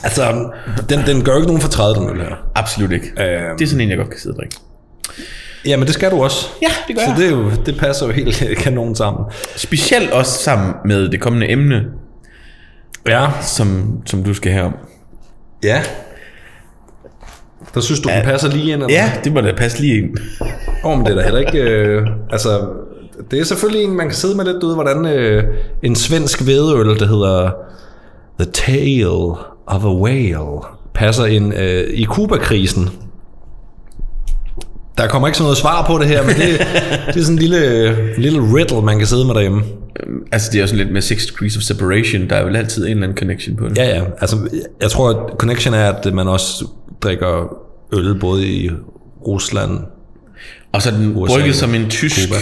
Altså, 0.03 0.51
den, 0.88 0.98
den 1.07 1.25
gør 1.25 1.33
jo 1.33 1.38
ikke 1.38 1.46
nogen 1.46 1.62
fortræd, 1.62 1.94
den 1.94 2.11
øl 2.11 2.20
her. 2.20 2.35
Absolut 2.55 2.92
ikke. 2.92 3.07
Øhm. 3.07 3.57
Det 3.59 3.64
er 3.64 3.68
sådan 3.68 3.81
en, 3.81 3.88
jeg 3.90 3.98
godt 3.98 4.11
kan 4.11 4.20
sidde 4.20 4.35
og 4.35 4.38
drikke. 4.38 4.57
Ja, 5.66 5.76
men 5.76 5.86
det 5.86 5.94
skal 5.94 6.10
du 6.10 6.22
også. 6.22 6.46
Ja, 6.62 6.68
det 6.88 6.96
gør 6.96 7.02
Så 7.04 7.10
jeg. 7.10 7.16
det, 7.18 7.26
er 7.26 7.30
jo, 7.30 7.50
det 7.66 7.78
passer 7.78 8.06
jo 8.06 8.12
helt 8.12 8.42
kanon 8.62 8.94
sammen. 8.94 9.24
Specielt 9.56 10.10
også 10.10 10.32
sammen 10.42 10.72
med 10.84 11.08
det 11.08 11.20
kommende 11.20 11.50
emne. 11.50 11.84
Ja. 13.06 13.26
som, 13.42 13.98
som 14.06 14.24
du 14.24 14.34
skal 14.34 14.52
have 14.52 14.64
om. 14.64 14.74
Ja. 15.64 15.82
Der 17.74 17.80
synes 17.80 18.00
du, 18.00 18.08
den 18.08 18.22
passer 18.24 18.48
lige 18.48 18.72
ind? 18.72 18.82
Eller? 18.82 18.94
Ja, 18.94 19.12
det 19.24 19.32
må 19.32 19.40
da 19.40 19.52
passe 19.52 19.80
lige 19.80 19.98
ind. 19.98 20.16
Åh, 20.84 20.90
oh, 20.90 20.96
men 20.98 21.06
det 21.06 21.12
er 21.12 21.16
da 21.16 21.22
heller 21.22 21.40
ikke... 21.40 21.58
Øh, 21.58 22.06
altså, 22.30 22.68
det 23.30 23.40
er 23.40 23.44
selvfølgelig 23.44 23.84
en, 23.84 23.96
man 23.96 24.06
kan 24.06 24.14
sidde 24.16 24.36
med 24.36 24.44
lidt, 24.44 24.56
du 24.62 24.66
ved, 24.66 24.74
hvordan 24.74 25.06
øh, 25.06 25.44
en 25.82 25.96
svensk 25.96 26.46
vedøl, 26.46 26.86
der 26.98 27.06
hedder 27.06 27.50
The 28.40 28.50
Tale 28.52 29.34
of 29.66 29.84
a 29.84 29.92
Whale, 29.94 30.60
passer 30.94 31.24
ind 31.26 31.54
øh, 31.54 31.84
i 31.90 32.04
Kuba-krisen. 32.04 32.90
Der 34.98 35.09
kommer 35.09 35.28
ikke 35.28 35.38
sådan 35.38 35.44
noget 35.44 35.59
svar 35.59 35.87
på 35.87 35.98
det 35.98 36.07
her, 36.09 36.22
men 36.22 36.35
det, 36.35 36.59
det 37.07 37.16
er 37.16 37.22
sådan 37.24 37.33
en 37.33 37.38
lille, 37.38 38.20
lille 38.20 38.40
riddle, 38.40 38.83
man 38.83 38.98
kan 38.98 39.07
sidde 39.07 39.24
med 39.24 39.35
derhjemme. 39.35 39.62
Altså, 40.33 40.50
det 40.52 40.59
er 40.59 40.62
jo 40.62 40.66
sådan 40.66 40.78
lidt 40.78 40.92
med 40.92 41.00
Six 41.00 41.26
Degrees 41.26 41.57
of 41.57 41.62
Separation. 41.62 42.31
Der 42.31 42.37
er 42.37 42.44
vel 42.44 42.57
altid 42.57 42.85
en 42.85 42.90
eller 42.90 43.02
anden 43.02 43.18
connection 43.18 43.57
på 43.57 43.68
det. 43.68 43.78
Ja, 43.78 43.96
ja. 43.96 44.02
Altså, 44.20 44.37
jeg 44.83 44.90
tror, 44.90 45.11
at 45.11 45.16
connection 45.38 45.74
er, 45.74 45.92
at 45.92 46.14
man 46.14 46.28
også 46.28 46.64
drikker 47.02 47.57
øl 47.92 48.18
både 48.20 48.46
i 48.46 48.70
Rusland. 49.26 49.78
Og 50.72 50.83
så 50.83 50.90
den 50.90 51.16
USA, 51.16 51.35
brygget 51.35 51.55
som 51.55 51.74
en 51.74 51.90
tysk. 51.90 52.28
Cuba. 52.28 52.37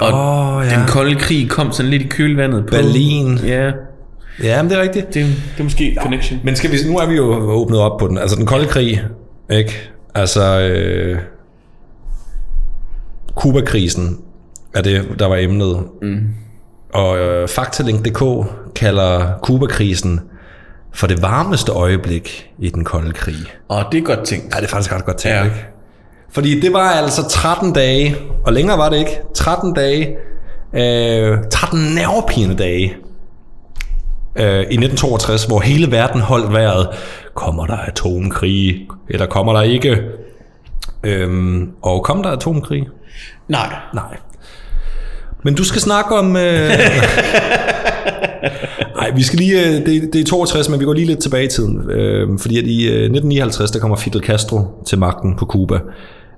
Og 0.00 0.12
Åh, 0.56 0.64
ja. 0.66 0.76
den 0.78 0.86
kolde 0.88 1.14
krig 1.14 1.50
kom 1.50 1.72
sådan 1.72 1.90
lidt 1.90 2.02
i 2.02 2.06
kølvandet 2.06 2.66
på... 2.66 2.70
Berlin. 2.70 3.38
Ja, 3.38 3.70
Ja, 4.42 4.62
men 4.62 4.70
det 4.70 4.78
er 4.78 4.82
rigtigt. 4.82 5.06
det, 5.06 5.14
det 5.24 5.58
er 5.58 5.62
måske 5.62 5.96
connection. 6.02 6.40
Men 6.44 6.56
skal 6.56 6.72
vi, 6.72 6.76
nu 6.86 6.98
er 6.98 7.06
vi 7.06 7.14
jo 7.14 7.24
åbnet 7.50 7.80
op 7.80 7.98
på 7.98 8.08
den. 8.08 8.18
Altså 8.18 8.36
den 8.36 8.46
kolde 8.46 8.66
krig, 8.66 9.02
ikke? 9.50 9.90
Altså, 10.14 10.60
øh, 10.60 11.18
Kuba-krisen 13.34 14.18
er 14.74 14.82
det, 14.82 15.04
der 15.18 15.26
var 15.26 15.36
emnet. 15.36 15.84
Mm. 16.02 16.20
Og 16.92 17.18
øh, 17.18 17.48
Faktalink.dk 17.48 18.46
kalder 18.74 19.38
Kuba-krisen 19.42 20.20
for 20.92 21.06
det 21.06 21.22
varmeste 21.22 21.72
øjeblik 21.72 22.50
i 22.58 22.68
den 22.70 22.84
kolde 22.84 23.12
krig. 23.12 23.36
Og 23.68 23.84
det 23.92 23.98
er 23.98 24.04
godt 24.04 24.24
tænkt. 24.24 24.54
Ja, 24.54 24.60
det 24.60 24.64
er 24.64 24.70
faktisk 24.70 24.92
ret 24.92 25.04
godt 25.04 25.16
tænkt, 25.16 25.36
Ja. 25.36 25.44
ikke? 25.44 25.64
Fordi 26.30 26.60
det 26.60 26.72
var 26.72 26.90
altså 26.90 27.28
13 27.28 27.72
dage, 27.72 28.16
og 28.44 28.52
længere 28.52 28.78
var 28.78 28.88
det 28.88 28.96
ikke, 28.98 29.20
13 29.34 29.74
dage, 29.74 30.16
øh, 30.74 31.38
13 31.50 31.80
nervepirrende 31.94 32.56
dage 32.56 32.96
øh, 34.36 34.46
i 34.46 34.58
1962, 34.58 35.44
hvor 35.44 35.60
hele 35.60 35.90
verden 35.90 36.20
holdt 36.20 36.52
vejret. 36.52 36.88
Kommer 37.34 37.66
der 37.66 37.76
atomkrig, 37.76 38.88
eller 39.08 39.26
kommer 39.26 39.52
der 39.52 39.62
ikke? 39.62 39.98
Øhm, 41.04 41.70
og 41.82 42.04
kom 42.04 42.22
der 42.22 42.30
atomkrig? 42.30 42.88
Nej. 43.48 43.74
Nej. 43.94 44.16
Men 45.44 45.54
du 45.54 45.64
skal 45.64 45.80
snakke 45.80 46.14
om... 46.14 46.36
Øh... 46.36 46.70
Nej, 48.96 49.10
vi 49.16 49.22
skal 49.22 49.38
lige... 49.38 49.60
øh, 49.66 49.86
Det, 49.86 50.10
det 50.12 50.20
er 50.20 50.24
62, 50.24 50.68
men 50.68 50.80
vi 50.80 50.84
går 50.84 50.92
lige 50.92 51.06
lidt 51.06 51.18
tilbage 51.18 51.44
i 51.44 51.48
tiden. 51.48 51.90
Øh, 51.90 52.38
fordi 52.38 52.58
at 52.58 52.64
i 52.64 52.84
øh, 52.86 52.92
1959, 52.92 53.70
der 53.70 53.78
kommer 53.78 53.96
Fidel 53.96 54.22
Castro 54.24 54.60
til 54.86 54.98
magten 54.98 55.36
på 55.36 55.46
Cuba. 55.46 55.78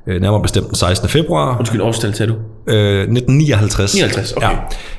Øh, 0.07 0.21
nærmere 0.21 0.43
bestemt 0.43 0.67
den 0.67 0.75
16. 0.75 1.09
februar. 1.09 1.59
Undskyld, 1.59 1.81
årstal 1.81 2.13
til 2.13 2.29
du. 2.29 2.35
Øh, 2.69 3.01
1959. 3.01 3.95
59, 3.95 4.33
okay. 4.33 4.47
Ja. 4.49 4.53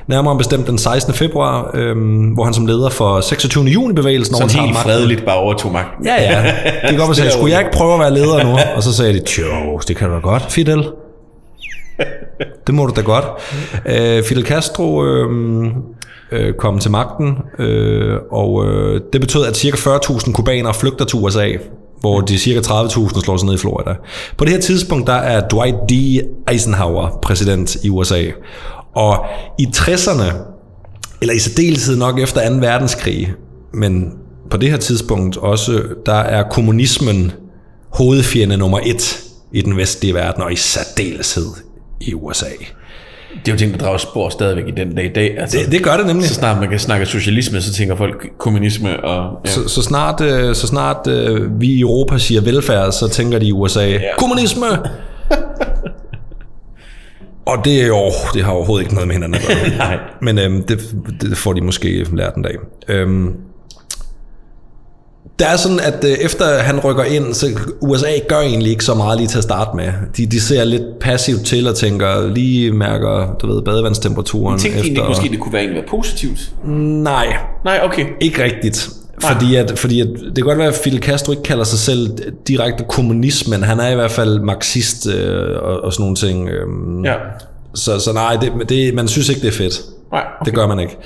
Nærmere 0.08 0.38
bestemt 0.38 0.67
den 0.67 0.77
16. 0.77 1.13
februar, 1.13 1.71
øh, 1.73 1.95
hvor 2.34 2.43
han 2.43 2.53
som 2.53 2.65
leder 2.65 2.89
for 2.89 3.21
26. 3.21 3.63
juni-bevægelsen 3.65 4.36
Sådan 4.36 4.43
overtager 4.43 4.62
helt 4.63 4.73
magten. 4.73 4.91
fredeligt 4.91 5.25
bare 5.25 5.38
overtog 5.38 5.71
magten. 5.71 6.06
Ja, 6.06 6.15
ja. 6.21 6.41
Det 6.43 6.89
kan 6.89 6.97
godt 6.97 7.17
være, 7.19 7.27
og 7.27 7.32
skulle 7.32 7.51
jeg 7.53 7.60
ikke 7.62 7.71
prøve 7.77 7.93
at 7.93 7.99
være 7.99 8.13
leder 8.13 8.43
nu? 8.43 8.58
Og 8.75 8.84
så 8.84 8.93
sagde 8.93 9.13
de, 9.13 9.21
jo, 9.41 9.80
det 9.88 9.95
kan 9.95 10.08
du 10.10 10.15
da 10.15 10.19
godt, 10.19 10.45
Fidel. 10.51 10.88
Det 12.67 12.75
må 12.75 12.86
du 12.86 12.93
da 12.95 13.01
godt. 13.01 13.25
Øh, 13.86 14.23
Fidel 14.23 14.45
Castro 14.45 15.06
øh, 15.06 15.65
øh, 16.32 16.53
kom 16.53 16.80
til 16.80 16.91
magten, 16.91 17.38
øh, 17.60 18.17
og 18.32 18.65
øh, 18.65 19.01
det 19.13 19.21
betød, 19.21 19.45
at 19.45 19.58
ca. 19.58 19.69
40.000 19.69 20.32
kubanere 20.34 20.73
flygter 20.73 21.06
til 21.06 21.19
USA, 21.19 21.47
hvor 21.99 22.21
de 22.21 22.39
cirka 22.39 22.60
30.000 22.60 23.21
slår 23.21 23.38
sig 23.38 23.45
ned 23.45 23.55
i 23.55 23.57
Florida. 23.57 23.95
På 24.38 24.45
det 24.45 24.53
her 24.53 24.60
tidspunkt, 24.60 25.07
der 25.07 25.13
er 25.13 25.47
Dwight 25.47 25.75
D. 25.89 25.93
Eisenhower 26.51 27.19
præsident 27.23 27.77
i 27.83 27.89
USA. 27.89 28.23
Og 28.95 29.25
i 29.60 29.67
60'erne, 29.75 30.33
eller 31.21 31.33
i 31.33 31.39
særdeleshed 31.39 31.97
nok 31.97 32.19
efter 32.19 32.49
2. 32.49 32.55
verdenskrig, 32.55 33.33
men 33.73 34.13
på 34.49 34.57
det 34.57 34.69
her 34.69 34.77
tidspunkt 34.77 35.38
også, 35.38 35.83
der 36.05 36.13
er 36.13 36.49
kommunismen 36.49 37.31
hovedfjende 37.93 38.57
nummer 38.57 38.79
et 38.86 39.23
i 39.51 39.62
den 39.62 39.77
vestlige 39.77 40.13
verden, 40.13 40.43
og 40.43 40.53
i 40.53 40.55
særdeleshed 40.55 41.47
i 42.01 42.13
USA. 42.13 42.49
Det 43.45 43.52
er 43.52 43.56
jo 43.56 43.58
ting, 43.58 43.71
der 43.71 43.78
drager 43.78 43.97
spor 43.97 44.30
stadigvæk 44.30 44.67
i 44.67 44.71
den 44.71 44.95
dag 44.95 45.06
i 45.06 45.13
dag. 45.13 45.39
Altså, 45.39 45.58
Det, 45.63 45.71
det 45.71 45.84
gør 45.84 45.97
det 45.97 46.06
nemlig. 46.06 46.28
så 46.28 46.34
snart 46.34 46.60
man 46.60 46.69
kan 46.69 46.80
snakke 46.80 47.06
socialisme, 47.06 47.62
så 47.62 47.73
tænker 47.73 47.95
folk 47.95 48.30
kommunisme 48.38 49.04
og... 49.04 49.39
Ja. 49.45 49.52
Så, 49.52 49.67
så 49.67 49.82
snart, 49.82 50.21
øh, 50.21 50.56
så 50.56 50.67
snart 50.67 51.08
øh, 51.08 51.62
vi 51.62 51.67
i 51.67 51.80
Europa 51.82 52.17
siger 52.17 52.41
velfærd, 52.41 52.91
så 52.91 53.08
tænker 53.10 53.39
de 53.39 53.45
i 53.47 53.52
USA, 53.52 53.88
ja. 53.88 54.00
kommunisme! 54.17 54.65
Og 57.45 57.65
det, 57.65 57.82
er 57.82 57.88
jo, 57.88 58.02
det 58.34 58.43
har 58.43 58.52
overhovedet 58.52 58.84
ikke 58.86 58.93
noget 58.93 59.08
med 59.08 59.15
hinanden 59.15 59.41
at 59.41 59.47
gøre. 59.47 59.78
Nej. 59.88 59.97
Men 60.21 60.38
øhm, 60.39 60.63
det, 60.63 60.95
det 61.21 61.38
får 61.38 61.54
de 61.54 61.62
måske 61.62 62.06
lært 62.13 62.36
en 62.36 62.43
dag. 62.43 62.56
Øhm, 62.88 63.34
det 65.39 65.47
er 65.47 65.56
sådan, 65.58 65.80
at 65.80 66.04
øh, 66.04 66.12
efter 66.12 66.58
han 66.60 66.80
rykker 66.80 67.04
ind, 67.04 67.34
så 67.34 67.47
USA 67.82 68.08
gør 68.30 68.39
egentlig 68.39 68.71
ikke 68.71 68.84
så 68.84 68.93
meget 68.93 69.17
lige 69.17 69.28
til 69.28 69.38
at 69.38 69.43
starte 69.43 69.69
med. 69.76 69.91
De, 70.17 70.26
de 70.26 70.41
ser 70.41 70.63
lidt 70.63 71.00
passivt 71.00 71.45
til 71.45 71.67
og 71.67 71.76
tænker, 71.76 72.28
lige 72.28 72.71
mærker, 72.71 73.36
du 73.41 73.54
ved, 73.54 73.62
badevandstemperaturen. 73.62 74.60
Tænkte 74.60 74.80
efter... 74.80 74.91
egentlig 74.91 75.06
måske, 75.08 75.30
det 75.30 75.39
kunne 75.39 75.54
være 75.54 75.62
egentlig 75.62 75.82
være 75.82 75.89
positivt? 75.89 76.39
Nej, 76.65 77.28
Nej, 77.65 77.80
okay. 77.84 78.06
ikke 78.21 78.43
rigtigt. 78.43 78.89
Fordi, 79.21 79.56
at, 79.56 79.80
fordi 79.80 80.02
at, 80.02 80.08
det 80.08 80.36
kan 80.36 80.43
godt 80.43 80.58
være, 80.58 80.67
at 80.67 80.73
Fidel 80.84 81.00
Castro 81.04 81.32
ikke 81.32 81.43
kalder 81.43 81.63
sig 81.63 81.80
selv 81.80 82.10
direkte 82.47 82.84
kommunist, 82.89 83.50
men 83.50 83.63
han 83.63 83.80
er 83.80 83.89
i 83.89 83.95
hvert 83.95 84.12
fald 84.12 84.39
marxist 84.39 85.08
øh, 85.08 85.58
og, 85.62 85.84
og 85.84 85.93
sådan 85.93 86.04
nogle 86.04 86.15
ting. 86.15 86.50
Øh, 86.50 86.65
Ja. 87.06 87.13
så, 87.76 88.00
så 88.00 88.13
nej, 88.13 88.36
det, 88.41 88.69
det, 88.69 88.93
man 88.93 89.08
synes 89.08 89.30
ikke, 89.30 89.41
det 89.41 89.47
er 89.47 89.52
fedt. 89.52 89.82
Nej, 90.12 90.23
okay. 90.41 90.45
Det 90.45 90.54
gør 90.56 90.67
man 90.67 90.80
ikke. 90.80 90.97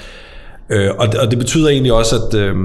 Øh, 0.70 0.90
og, 0.98 1.08
og 1.22 1.32
det 1.32 1.40
betyder 1.40 1.70
egentlig 1.70 1.94
også, 1.94 2.16
at... 2.16 2.34
Øh, 2.34 2.56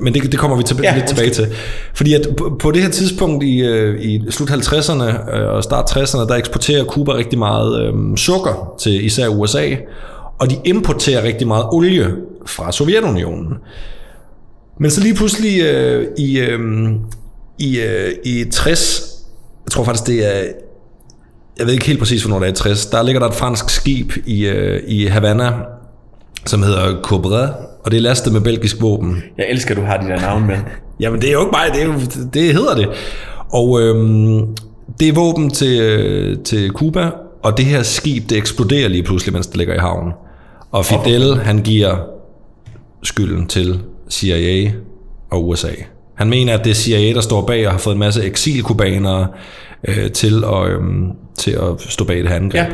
men 0.00 0.14
det, 0.14 0.32
det 0.32 0.40
kommer 0.40 0.56
vi 0.56 0.62
til, 0.62 0.76
Ja, 0.82 0.90
ja, 0.90 0.96
lidt 0.96 1.08
tilbage 1.08 1.30
til. 1.30 1.46
Fordi 1.94 2.14
at 2.14 2.28
på, 2.38 2.56
på 2.60 2.70
det 2.70 2.82
her 2.82 2.90
tidspunkt 2.90 3.44
i, 3.44 3.60
øh, 3.60 4.00
i 4.00 4.22
slut 4.30 4.50
50'erne 4.50 5.36
øh, 5.36 5.48
og 5.48 5.64
start 5.64 5.96
60'erne, 5.96 6.28
der 6.28 6.34
eksporterer 6.34 6.84
Cuba 6.84 7.12
rigtig 7.12 7.38
meget 7.38 7.82
øh, 7.82 8.16
sukker 8.16 8.74
til 8.78 9.04
især 9.04 9.28
USA, 9.28 9.68
og 10.38 10.50
de 10.50 10.56
importerer 10.64 11.22
rigtig 11.22 11.46
meget 11.46 11.64
olie 11.72 12.14
fra 12.46 12.72
Sovjetunionen. 12.72 13.48
Men 14.80 14.90
så 14.90 15.00
lige 15.00 15.14
pludselig 15.14 15.62
øh, 15.62 16.06
i, 16.18 16.38
øh, 16.38 16.60
i, 17.58 17.80
øh, 17.80 18.12
i 18.24 18.44
60, 18.50 19.02
jeg 19.64 19.70
tror 19.70 19.84
faktisk 19.84 20.06
det 20.06 20.36
er, 20.36 20.42
jeg 21.58 21.66
ved 21.66 21.72
ikke 21.72 21.86
helt 21.86 21.98
præcis, 21.98 22.22
hvornår 22.22 22.38
det 22.38 22.46
er 22.46 22.52
i 22.52 22.56
60, 22.56 22.86
der 22.86 23.02
ligger 23.02 23.20
der 23.20 23.28
et 23.28 23.34
fransk 23.34 23.70
skib 23.70 24.12
i, 24.26 24.46
øh, 24.46 24.82
i 24.86 25.06
Havana, 25.06 25.52
som 26.46 26.62
hedder 26.62 27.02
Cobra, 27.02 27.48
og 27.84 27.90
det 27.90 27.96
er 27.96 28.00
lastet 28.00 28.32
med 28.32 28.40
belgisk 28.40 28.80
våben. 28.80 29.22
Jeg 29.38 29.46
elsker, 29.48 29.74
at 29.74 29.80
du 29.80 29.86
har 29.86 29.96
de 29.96 30.06
der 30.06 30.20
navne 30.20 30.46
med. 30.46 30.56
Jamen 31.00 31.20
det 31.20 31.28
er 31.28 31.32
jo 31.32 31.40
ikke 31.40 31.52
mig, 31.52 31.70
det, 31.74 31.82
er 31.82 31.86
jo, 31.86 31.94
det 32.34 32.54
hedder 32.54 32.74
det. 32.74 32.88
Og 33.52 33.80
øhm, 33.80 34.56
det 35.00 35.08
er 35.08 35.12
våben 35.12 35.50
til, 35.50 35.80
øh, 35.80 36.38
til 36.38 36.70
Cuba, 36.70 37.10
og 37.42 37.56
det 37.56 37.64
her 37.64 37.82
skib, 37.82 38.28
det 38.30 38.38
eksploderer 38.38 38.88
lige 38.88 39.02
pludselig, 39.02 39.32
mens 39.32 39.46
det 39.46 39.56
ligger 39.56 39.74
i 39.74 39.78
havnen. 39.78 40.12
Og 40.70 40.84
Fidel, 40.84 41.38
han 41.38 41.58
giver 41.58 41.96
skylden 43.02 43.46
til 43.46 43.80
CIA 44.10 44.72
og 45.30 45.48
USA. 45.48 45.72
Han 46.14 46.30
mener, 46.30 46.54
at 46.54 46.64
det 46.64 46.70
er 46.70 46.74
CIA, 46.74 47.12
der 47.12 47.20
står 47.20 47.46
bag 47.46 47.66
og 47.66 47.72
har 47.72 47.78
fået 47.78 47.94
en 47.94 48.00
masse 48.00 48.22
eksilkubanere 48.22 49.26
øh, 49.88 50.10
til, 50.10 50.44
at, 50.44 50.70
øhm, 50.70 51.10
til 51.38 51.50
at 51.50 51.80
stå 51.88 52.04
bag 52.04 52.16
det 52.16 52.28
her 52.28 52.36
angreb. 52.36 52.54
Ja. 52.54 52.66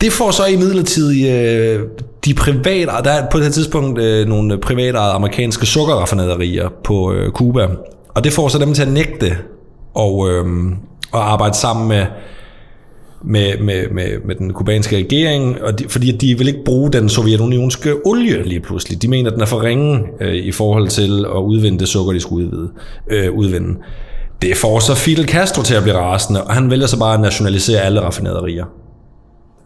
Det 0.00 0.12
får 0.12 0.30
så 0.30 0.44
i 0.44 0.56
midlertid 0.56 1.30
øh, 1.30 1.80
de 2.24 2.34
private, 2.34 2.86
der 3.04 3.10
er 3.10 3.30
på 3.30 3.38
det 3.38 3.46
her 3.46 3.52
tidspunkt 3.52 4.00
øh, 4.00 4.28
nogle 4.28 4.58
private 4.58 4.98
amerikanske 4.98 5.66
sukkerraffinaderier 5.66 6.68
på 6.84 7.12
øh, 7.12 7.32
Cuba, 7.32 7.68
og 8.14 8.24
det 8.24 8.32
får 8.32 8.48
så 8.48 8.58
dem 8.58 8.74
til 8.74 8.82
at 8.82 8.92
nægte 8.92 9.36
og, 9.94 10.30
øh, 10.30 10.46
og 11.12 11.32
arbejde 11.32 11.56
sammen 11.56 11.88
med, 11.88 12.06
med, 13.24 13.58
med, 13.58 13.88
med, 13.90 14.08
med 14.24 14.34
den 14.34 14.52
kubanske 14.52 14.96
regering, 14.96 15.62
og 15.62 15.78
de, 15.78 15.88
fordi 15.88 16.14
at 16.14 16.20
de 16.20 16.38
vil 16.38 16.48
ikke 16.48 16.64
bruge 16.64 16.92
den 16.92 17.08
sovjetunionske 17.08 18.06
olie 18.06 18.42
lige 18.42 18.60
pludselig. 18.60 19.02
De 19.02 19.08
mener, 19.08 19.30
at 19.30 19.34
den 19.34 19.42
er 19.42 19.46
for 19.46 19.62
ringe 19.62 20.00
øh, 20.20 20.34
i 20.34 20.52
forhold 20.52 20.88
til 20.88 21.26
at 21.34 21.38
udvinde 21.38 21.78
det 21.78 21.88
sukker, 21.88 22.12
de 22.12 22.20
skulle 22.20 22.46
udvide, 22.46 22.70
øh, 23.10 23.32
udvinde. 23.32 23.78
Det 24.42 24.56
får 24.56 24.78
så 24.78 24.94
Fidel 24.94 25.28
Castro 25.28 25.62
til 25.62 25.74
at 25.74 25.82
blive 25.82 25.98
rasende, 25.98 26.44
og 26.44 26.54
han 26.54 26.70
vælger 26.70 26.86
så 26.86 26.98
bare 26.98 27.14
at 27.14 27.20
nationalisere 27.20 27.80
alle 27.80 28.00
raffinaderier. 28.00 28.64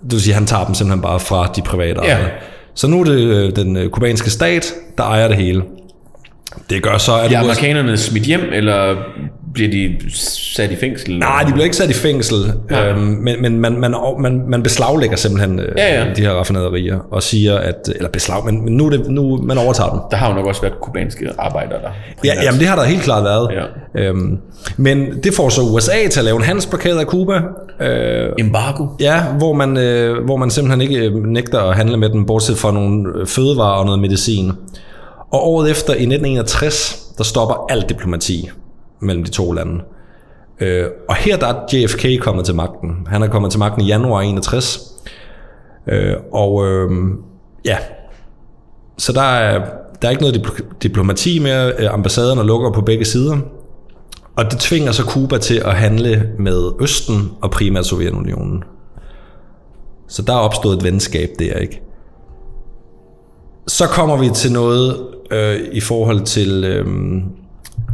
Det 0.02 0.12
vil 0.12 0.20
sige, 0.22 0.34
han 0.34 0.46
tager 0.46 0.64
dem 0.64 0.74
simpelthen 0.74 1.02
bare 1.02 1.20
fra 1.20 1.52
de 1.56 1.62
private 1.62 2.00
Ja. 2.04 2.12
ejere. 2.12 2.28
Så 2.74 2.86
nu 2.86 3.00
er 3.00 3.04
det 3.04 3.18
øh, 3.18 3.56
den 3.56 3.76
øh, 3.76 3.90
kubanske 3.90 4.30
stat, 4.30 4.74
der 4.98 5.04
ejer 5.04 5.28
det 5.28 5.36
hele. 5.36 5.62
Det 6.70 6.82
gør 6.82 6.98
så, 6.98 7.16
at 7.18 7.26
USA 7.26 7.38
amerikanerne 7.38 7.96
smidt 7.96 8.24
hjem, 8.24 8.40
eller 8.52 8.96
bliver 9.54 9.70
de 9.70 9.96
sat 10.56 10.70
i 10.70 10.76
fængsel? 10.76 11.18
Nej, 11.18 11.42
de 11.42 11.52
bliver 11.52 11.64
ikke 11.64 11.76
sat 11.76 11.90
i 11.90 11.92
fængsel, 11.92 12.36
øhm, 12.70 12.98
men, 12.98 13.42
men 13.42 13.60
man, 13.60 13.80
man, 13.80 13.94
man, 14.20 14.42
man 14.48 14.62
beslaglægger 14.62 15.16
simpelthen 15.16 15.58
øh, 15.60 15.68
Ja, 15.76 16.04
ja. 16.04 16.14
de 16.14 16.20
her 16.22 16.30
raffinaderier 16.30 16.98
og 17.10 17.22
siger, 17.22 17.58
at, 17.58 17.88
eller 17.94 18.08
beslag, 18.08 18.44
men, 18.44 18.64
men 18.64 18.76
nu, 18.76 18.90
det, 18.90 19.10
nu 19.10 19.36
man 19.42 19.58
overtager 19.58 19.90
dem. 19.90 20.00
Der 20.10 20.16
har 20.16 20.28
jo 20.28 20.34
nok 20.34 20.46
også 20.46 20.60
været 20.60 20.74
kubanske 20.82 21.28
arbejdere 21.38 21.78
der. 21.82 21.90
Ja, 22.24 22.42
jamen 22.42 22.60
det 22.60 22.68
har 22.68 22.76
der 22.76 22.84
helt 22.84 23.02
klart 23.02 23.24
været. 23.24 23.50
Ja. 23.94 24.00
Øhm, 24.00 24.38
men 24.76 25.22
det 25.24 25.34
får 25.34 25.48
så 25.48 25.60
USA 25.62 26.08
til 26.10 26.20
at 26.20 26.24
lave 26.24 26.36
en 26.36 26.42
handelsblokade 26.42 27.00
af 27.00 27.06
Cuba, 27.06 27.40
øh, 27.80 28.28
Embargo. 28.38 28.86
ja, 29.00 29.22
hvor, 29.38 29.52
man, 29.52 29.76
øh, 29.76 30.24
hvor 30.24 30.36
man 30.36 30.50
simpelthen 30.50 30.80
ikke 30.80 31.06
øh, 31.06 31.14
nægter 31.24 31.60
at 31.60 31.76
handle 31.76 31.96
med 31.96 32.08
dem, 32.08 32.26
bortset 32.26 32.56
fra 32.58 32.72
nogle 32.72 33.08
øh, 33.20 33.26
fødevarer 33.26 33.78
og 33.78 33.84
noget 33.84 34.00
medicin. 34.00 34.52
Og 35.32 35.48
året 35.48 35.70
efter, 35.70 35.92
i 35.92 36.02
1961, 36.06 37.02
der 37.18 37.24
stopper 37.24 37.66
alt 37.68 37.88
diplomati 37.88 38.50
mellem 39.00 39.24
de 39.24 39.30
to 39.30 39.52
lande. 39.52 39.82
Øh, 40.60 40.86
og 41.08 41.14
her 41.14 41.36
der 41.36 41.46
er 41.46 41.66
JFK 41.72 42.06
kommet 42.20 42.44
til 42.44 42.54
magten. 42.54 43.06
Han 43.06 43.22
er 43.22 43.28
kommet 43.28 43.50
til 43.50 43.58
magten 43.58 43.82
i 43.82 43.86
januar 43.86 44.20
61. 44.20 44.80
Øh, 45.86 46.14
og 46.32 46.66
øh, 46.66 46.90
ja, 47.64 47.78
så 48.98 49.12
der 49.12 49.22
er, 49.22 49.64
der 50.02 50.08
er 50.08 50.10
ikke 50.10 50.22
noget 50.22 50.36
dipl- 50.36 50.78
diplomati 50.82 51.38
mere. 51.38 51.72
Øh, 51.78 51.94
Ambassaderne 51.94 52.42
lukker 52.42 52.72
på 52.72 52.80
begge 52.80 53.04
sider. 53.04 53.38
Og 54.36 54.50
det 54.50 54.58
tvinger 54.58 54.92
så 54.92 55.02
Cuba 55.02 55.38
til 55.38 55.62
at 55.64 55.74
handle 55.74 56.32
med 56.38 56.72
Østen 56.80 57.30
og 57.42 57.50
primært 57.50 57.86
Sovjetunionen. 57.86 58.64
Så 60.08 60.22
der 60.22 60.32
er 60.32 60.38
opstået 60.38 60.76
et 60.76 60.84
venskab 60.84 61.28
der, 61.38 61.54
ikke? 61.54 61.82
Så 63.66 63.86
kommer 63.86 64.16
vi 64.16 64.30
til 64.34 64.52
noget 64.52 65.06
øh, 65.30 65.60
i 65.72 65.80
forhold 65.80 66.20
til, 66.20 66.64
øh, 66.64 66.86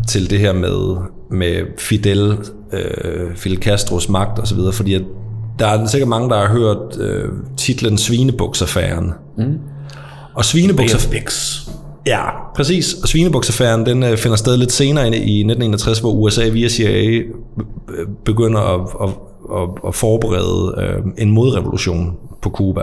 til 0.08 0.30
det 0.30 0.38
her 0.38 0.52
med, 0.52 0.96
med 1.30 1.78
Fidel, 1.78 2.38
øh, 2.72 3.36
Fidel 3.36 3.62
Castros 3.62 4.08
magt 4.08 4.38
osv., 4.38 4.58
fordi 4.72 4.94
at 4.94 5.02
der 5.58 5.66
er 5.66 5.86
sikkert 5.86 6.08
mange, 6.08 6.30
der 6.30 6.36
har 6.36 6.48
hørt 6.48 6.98
øh, 7.00 7.28
titlen 7.56 7.98
Svinebuksaffæren. 7.98 9.12
Mm. 9.38 9.58
Og 10.34 10.44
Svinebuksaffæren... 10.44 11.26
Ja, 12.06 12.22
præcis. 12.56 12.94
Og 13.02 13.08
Svinebuksaffæren, 13.08 13.86
den 13.86 14.02
øh, 14.02 14.16
finder 14.16 14.36
sted 14.36 14.56
lidt 14.56 14.72
senere 14.72 15.06
i 15.06 15.10
1961, 15.10 15.98
hvor 15.98 16.10
USA 16.10 16.48
via 16.48 16.68
CIA 16.68 17.18
øh, 17.18 17.26
begynder 18.24 18.60
at, 18.60 18.80
at, 19.02 19.14
at, 19.62 19.68
at 19.88 19.94
forberede 19.94 20.74
øh, 20.82 21.12
en 21.18 21.30
modrevolution 21.30 22.16
på 22.42 22.50
Cuba. 22.50 22.82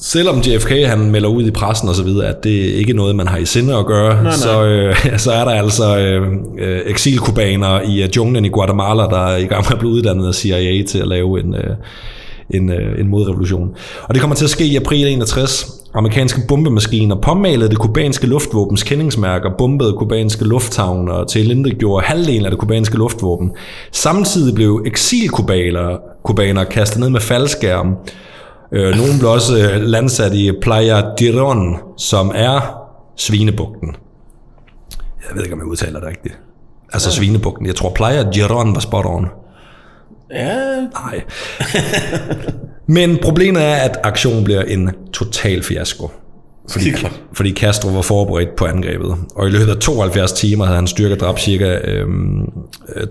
Selvom 0.00 0.38
JFK 0.38 0.70
han 0.86 1.10
melder 1.10 1.28
ud 1.28 1.46
i 1.46 1.50
pressen 1.50 1.88
og 1.88 1.94
så 1.94 2.02
videre, 2.02 2.26
at 2.26 2.44
det 2.44 2.50
ikke 2.50 2.90
er 2.90 2.96
noget, 2.96 3.16
man 3.16 3.28
har 3.28 3.38
i 3.38 3.44
sinde 3.44 3.76
at 3.76 3.86
gøre, 3.86 4.14
nej, 4.14 4.22
nej. 4.22 4.32
Så, 4.32 4.64
øh, 4.64 5.18
så 5.18 5.32
er 5.32 5.44
der 5.44 5.52
altså 5.52 5.98
øh, 5.98 6.32
øh, 6.58 6.80
eksilkubanere 6.86 7.86
i 7.86 8.02
øh, 8.02 8.08
junglen 8.16 8.44
i 8.44 8.48
Guatemala, 8.48 9.02
der 9.02 9.26
er 9.26 9.36
i 9.36 9.44
gang 9.44 9.64
med 9.64 9.72
at 9.72 9.78
blive 9.78 9.92
uddannet 9.92 10.28
af 10.28 10.34
CIA 10.34 10.82
til 10.82 10.98
at 10.98 11.08
lave 11.08 11.40
en, 11.40 11.54
øh, 11.54 11.76
en, 12.50 12.70
øh, 12.70 13.00
en 13.00 13.08
modrevolution. 13.08 13.70
Og 14.02 14.14
det 14.14 14.20
kommer 14.20 14.36
til 14.36 14.44
at 14.44 14.50
ske 14.50 14.64
i 14.64 14.76
april 14.76 15.06
61. 15.06 15.66
Amerikanske 15.94 16.40
bombemaskiner 16.48 17.16
påmalede 17.16 17.70
det 17.70 17.78
kubanske 17.78 18.26
luftvåbens 18.26 18.82
kendingsmærker, 18.82 19.50
bombede 19.58 19.92
kubanske 19.92 20.44
lufthavne 20.44 21.12
og 21.12 21.28
til 21.28 21.76
gjorde 21.78 22.06
halvdelen 22.06 22.44
af 22.44 22.50
det 22.50 22.60
kubanske 22.60 22.96
luftvåben. 22.96 23.50
Samtidig 23.92 24.54
blev 24.54 24.82
eksilkubanere 24.86 25.98
kubanere 26.24 26.64
kastet 26.64 27.00
ned 27.00 27.10
med 27.10 27.20
faldskærm. 27.20 27.94
Øh, 28.72 28.96
nogle 28.96 29.18
blev 29.18 29.30
også 29.30 29.58
øh, 29.58 29.80
landsat 29.82 30.34
i 30.34 30.52
Playa 30.62 31.02
Diron, 31.18 31.76
som 31.96 32.32
er 32.34 32.84
Svinebugten. 33.16 33.96
Jeg 35.28 35.36
ved 35.36 35.42
ikke, 35.42 35.54
om 35.54 35.60
jeg 35.60 35.66
udtaler 35.66 36.00
det 36.00 36.08
rigtigt. 36.08 36.38
Altså 36.92 37.10
Svinebugten. 37.10 37.66
Jeg 37.66 37.74
tror, 37.74 37.90
Playa 37.90 38.30
Diron 38.30 38.74
var 38.74 38.80
spot 38.80 39.04
on. 39.06 39.26
Ja, 40.30 40.80
Nej. 40.80 41.22
Men 42.86 43.18
problemet 43.22 43.62
er, 43.62 43.74
at 43.74 43.98
aktionen 44.02 44.44
bliver 44.44 44.62
en 44.62 44.90
total 45.12 45.62
fiasko. 45.62 46.10
Fordi, 46.70 46.92
fordi 47.32 47.54
Castro 47.54 47.88
var 47.88 48.02
forberedt 48.02 48.56
på 48.56 48.64
angrebet. 48.64 49.14
Og 49.34 49.46
i 49.46 49.50
løbet 49.50 49.68
af 49.70 49.76
72 49.76 50.32
timer 50.32 50.64
havde 50.64 50.76
han 50.76 50.86
styrke 50.86 51.14
dræbt 51.14 51.40
cirka 51.40 51.78
øh, 51.84 52.06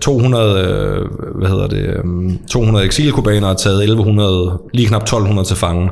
200, 0.00 0.60
øh, 0.60 1.06
hvad 1.38 1.48
hedder 1.48 1.66
det, 1.66 1.96
øhm, 1.96 2.38
200 2.50 2.84
eksilkubanere 2.86 3.50
og 3.50 3.58
taget 3.58 3.82
1100, 3.82 4.58
lige 4.74 4.88
knap 4.88 5.02
1200 5.02 5.48
til 5.48 5.56
fange. 5.56 5.90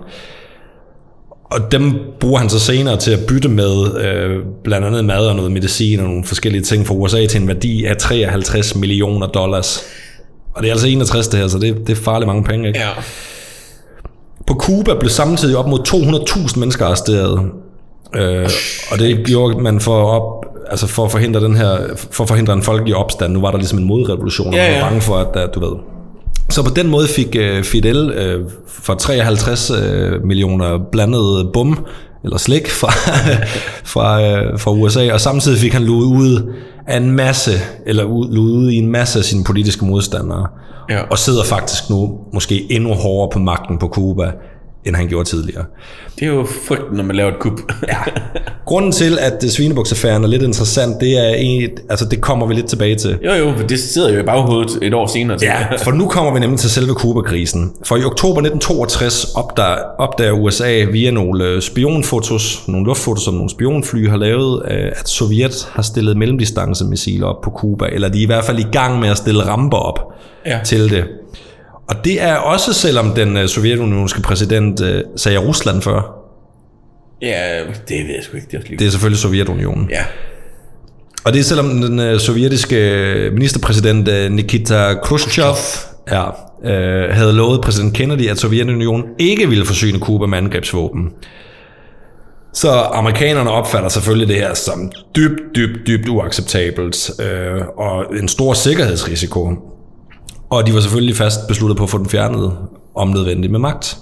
Og 1.44 1.72
dem 1.72 1.94
bruger 2.20 2.38
han 2.38 2.48
så 2.48 2.58
senere 2.58 2.96
til 2.96 3.10
at 3.10 3.18
bytte 3.28 3.48
med 3.48 4.00
øh, 4.00 4.36
blandt 4.64 4.86
andet 4.86 5.04
mad 5.04 5.26
og 5.26 5.36
noget 5.36 5.52
medicin 5.52 6.00
og 6.00 6.06
nogle 6.06 6.24
forskellige 6.24 6.62
ting 6.62 6.86
fra 6.86 6.94
USA 6.94 7.26
til 7.26 7.40
en 7.40 7.48
værdi 7.48 7.84
af 7.84 7.96
53 7.96 8.74
millioner 8.74 9.26
dollars. 9.26 9.82
Og 10.54 10.62
det 10.62 10.68
er 10.68 10.72
altså 10.72 10.88
61 10.88 11.28
det 11.28 11.40
her, 11.40 11.48
så 11.48 11.58
det, 11.58 11.76
det 11.86 11.98
er 11.98 12.02
farligt 12.02 12.26
mange 12.26 12.44
penge, 12.44 12.68
ikke? 12.68 12.80
ja. 12.80 12.90
På 14.46 14.54
Cuba 14.54 14.94
blev 15.00 15.10
samtidig 15.10 15.56
op 15.56 15.68
mod 15.68 15.78
200.000 15.88 16.58
mennesker 16.58 16.86
arresteret. 16.86 17.40
Øh, 18.14 18.48
og 18.92 18.98
det 18.98 19.26
gjorde 19.26 19.62
man 19.62 19.80
for 19.80 20.02
op, 20.04 20.44
altså 20.70 20.86
for 20.86 21.04
at 21.04 21.10
forhindre 21.10 21.40
den 21.40 21.56
her, 21.56 21.78
for 22.10 22.24
at 22.24 22.28
forhindre 22.28 22.52
en 22.52 22.62
folkelig 22.62 22.96
opstand. 22.96 23.32
Nu 23.32 23.40
var 23.40 23.50
der 23.50 23.58
ligesom 23.58 23.78
en 23.78 23.84
modrevolution, 23.84 24.48
og 24.48 24.54
Ja, 24.54 24.70
man 24.70 24.80
var 24.80 24.88
bange 24.88 25.00
for, 25.00 25.16
at, 25.16 25.36
at 25.36 25.54
du 25.54 25.60
ved. 25.60 25.76
Så 26.50 26.62
på 26.64 26.70
den 26.76 26.88
måde 26.90 27.08
fik 27.08 27.36
øh, 27.38 27.64
Fidel 27.64 28.10
øh, 28.10 28.44
for 28.68 28.94
53 28.94 29.70
øh, 29.70 30.24
millioner 30.24 30.78
blandede 30.92 31.50
bum, 31.52 31.86
eller 32.24 32.38
slik 32.38 32.68
fra, 32.70 32.88
fra, 33.94 34.22
øh, 34.22 34.58
fra 34.58 34.72
USA, 34.72 35.12
og 35.12 35.20
samtidig 35.20 35.58
fik 35.58 35.72
han 35.72 35.84
luet 35.84 36.04
ud 36.06 36.52
af 36.86 36.96
en 36.96 37.10
masse, 37.10 37.50
eller 37.86 38.04
luet 38.04 38.52
ud 38.52 38.70
i 38.70 38.76
en 38.76 38.90
masse 38.90 39.18
af 39.18 39.24
sine 39.24 39.44
politiske 39.44 39.84
modstandere, 39.84 40.46
Ja. 40.90 41.02
og 41.10 41.18
sidder 41.18 41.44
faktisk 41.44 41.90
nu 41.90 42.18
måske 42.34 42.72
endnu 42.72 42.94
hårdere 42.94 43.30
på 43.32 43.38
magten 43.38 43.78
på 43.78 43.88
Cuba, 43.88 44.32
end 44.86 44.96
han 44.96 45.08
gjorde 45.08 45.28
tidligere. 45.28 45.64
Det 46.20 46.22
er 46.28 46.32
jo 46.32 46.46
frygten, 46.68 46.96
når 46.96 47.04
man 47.04 47.16
laver 47.16 47.30
et 47.30 47.38
kup. 47.38 47.60
Ja. 47.88 47.96
Grunden 48.66 48.92
til, 48.92 49.18
at 49.20 49.44
Svinebuksaffæren 49.50 50.24
er 50.24 50.28
lidt 50.28 50.42
interessant, 50.42 51.00
det 51.00 51.18
er 51.18 51.34
egentlig, 51.34 51.70
altså 51.90 52.04
det 52.10 52.20
kommer 52.20 52.46
vi 52.46 52.54
lidt 52.54 52.66
tilbage 52.66 52.96
til. 52.96 53.18
Jo, 53.24 53.32
jo, 53.32 53.52
for 53.56 53.66
det 53.66 53.78
sidder 53.80 54.14
jo 54.14 54.20
i 54.20 54.22
baghovedet 54.22 54.78
et 54.82 54.94
år 54.94 55.06
senere. 55.06 55.38
jeg. 55.42 55.66
Ja, 55.70 55.76
for 55.84 55.90
nu 55.90 56.06
kommer 56.08 56.32
vi 56.34 56.40
nemlig 56.40 56.58
til 56.60 56.70
selve 56.70 56.94
Kuba-krisen. 56.94 57.72
For 57.84 57.96
i 57.96 58.04
oktober 58.04 58.40
1962 58.40 59.24
opdager, 59.34 59.76
opdager 59.98 60.32
USA 60.32 60.84
via 60.92 61.10
nogle 61.10 61.44
øh, 61.44 61.62
spionfotos, 61.62 62.62
nogle 62.68 62.86
luftfotos, 62.86 63.24
som 63.24 63.34
nogle 63.34 63.50
spionfly 63.50 64.08
har 64.08 64.16
lavet, 64.16 64.62
øh, 64.70 64.86
at 64.96 65.08
Sovjet 65.08 65.68
har 65.72 65.82
stillet 65.82 66.16
mellemdistancemissiler 66.16 67.26
op 67.26 67.40
på 67.44 67.50
Kuba, 67.50 67.84
eller 67.92 68.08
de 68.08 68.18
er 68.18 68.22
i 68.22 68.26
hvert 68.26 68.44
fald 68.44 68.58
i 68.58 68.66
gang 68.72 69.00
med 69.00 69.08
at 69.08 69.16
stille 69.16 69.46
ramper 69.46 69.76
op 69.78 69.98
Ja. 70.46 70.58
til 70.64 70.90
det. 70.90 71.04
Og 71.88 72.04
det 72.04 72.22
er 72.22 72.34
også, 72.34 72.72
selvom 72.72 73.14
den 73.14 73.36
øh, 73.36 73.48
sovjetunionske 73.48 74.22
præsident 74.22 74.80
øh, 74.80 75.02
sagde 75.16 75.38
Rusland 75.38 75.82
før. 75.82 76.22
ja, 77.22 77.60
det 77.88 78.06
ved 78.06 78.14
jeg 78.14 78.22
sgu 78.22 78.36
ikke. 78.36 78.48
Det 78.50 78.72
er. 78.72 78.76
Det 78.76 78.86
er 78.86 78.90
selvfølgelig 78.90 79.18
Sovjetunionen. 79.18 79.90
Ja. 79.90 80.04
Og 81.24 81.32
det 81.32 81.38
er 81.38 81.44
selvom 81.44 81.82
den 81.82 81.98
øh, 82.00 82.20
sovjetiske 82.20 82.76
øh, 82.76 83.32
ministerpræsident 83.32 84.08
øh, 84.08 84.30
Nikita 84.32 84.94
Khrushchev 85.02 85.54
ja, 86.10 86.24
øh, 86.64 87.14
havde 87.14 87.32
lovet 87.32 87.60
præsident 87.60 87.94
Kennedy, 87.94 88.28
at 88.28 88.38
Sovjetunionen 88.38 89.04
ikke 89.18 89.48
ville 89.48 89.64
forsyne 89.64 89.98
Kuba 90.00 90.26
med 90.26 90.38
angrebsvåben. 90.38 91.10
Så 92.54 92.70
amerikanerne 92.70 93.50
opfatter 93.50 93.88
selvfølgelig 93.88 94.28
det 94.28 94.36
her 94.36 94.54
som 94.54 94.92
dybt, 95.16 95.40
dybt, 95.56 95.86
dybt 95.86 96.08
uacceptabelt 96.08 97.10
øh, 97.20 97.60
og 97.76 98.16
en 98.18 98.28
stor 98.28 98.52
sikkerhedsrisiko. 98.52 99.52
Og 100.50 100.66
de 100.66 100.74
var 100.74 100.80
selvfølgelig 100.80 101.16
fast 101.16 101.48
besluttet 101.48 101.76
på 101.76 101.84
at 101.84 101.90
få 101.90 101.98
den 101.98 102.08
fjernet, 102.08 102.52
om 102.94 103.08
nødvendigt 103.08 103.50
med 103.50 103.60
magt. 103.60 103.98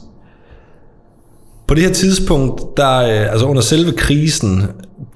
På 1.66 1.74
det 1.74 1.82
her 1.82 1.92
tidspunkt, 1.92 2.76
der, 2.76 2.96
øh, 2.98 3.32
altså 3.32 3.46
under 3.46 3.62
selve 3.62 3.92
krisen, 3.92 4.62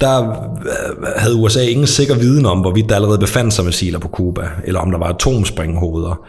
der 0.00 0.30
øh, 0.30 1.06
havde 1.16 1.34
USA 1.34 1.62
ingen 1.62 1.86
sikker 1.86 2.14
viden 2.14 2.46
om, 2.46 2.58
hvorvidt 2.58 2.88
der 2.88 2.94
allerede 2.94 3.18
befandt 3.18 3.54
sig 3.54 3.64
missiler 3.64 3.98
på 3.98 4.08
Cuba, 4.08 4.48
eller 4.64 4.80
om 4.80 4.90
der 4.90 4.98
var 4.98 5.06
atomspringhoveder. 5.06 6.20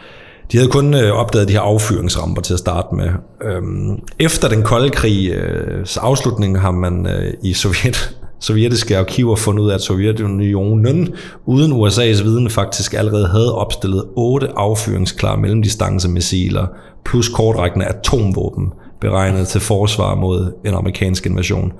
De 0.52 0.56
havde 0.56 0.70
kun 0.70 0.94
øh, 0.94 1.12
opdaget 1.12 1.48
de 1.48 1.52
her 1.52 1.60
affyringsramper 1.60 2.42
til 2.42 2.52
at 2.52 2.58
starte 2.58 2.94
med. 2.94 3.08
Øhm, 3.44 3.98
efter 4.18 4.48
den 4.48 4.62
kolde 4.62 4.90
krigs 4.90 5.96
afslutning 5.96 6.60
har 6.60 6.70
man 6.70 7.08
i 7.42 7.52
Sovjet, 7.52 8.16
sovjetiske 8.40 8.98
arkiver 8.98 9.36
fundet 9.36 9.62
ud 9.62 9.70
af, 9.70 9.74
at 9.74 9.82
Sovjetunionen 9.82 11.14
uden 11.46 11.72
USA's 11.72 12.22
viden 12.22 12.50
faktisk 12.50 12.94
allerede 12.94 13.26
havde 13.26 13.54
opstillet 13.54 14.04
otte 14.16 14.48
affyringsklare 14.56 15.36
mellemdistancemissiler 15.36 16.66
plus 17.04 17.28
kortrækkende 17.28 17.86
atomvåben 17.86 18.72
beregnet 19.00 19.48
til 19.48 19.60
forsvar 19.60 20.14
mod 20.14 20.52
en 20.64 20.74
amerikansk 20.74 21.26
invasion. 21.26 21.72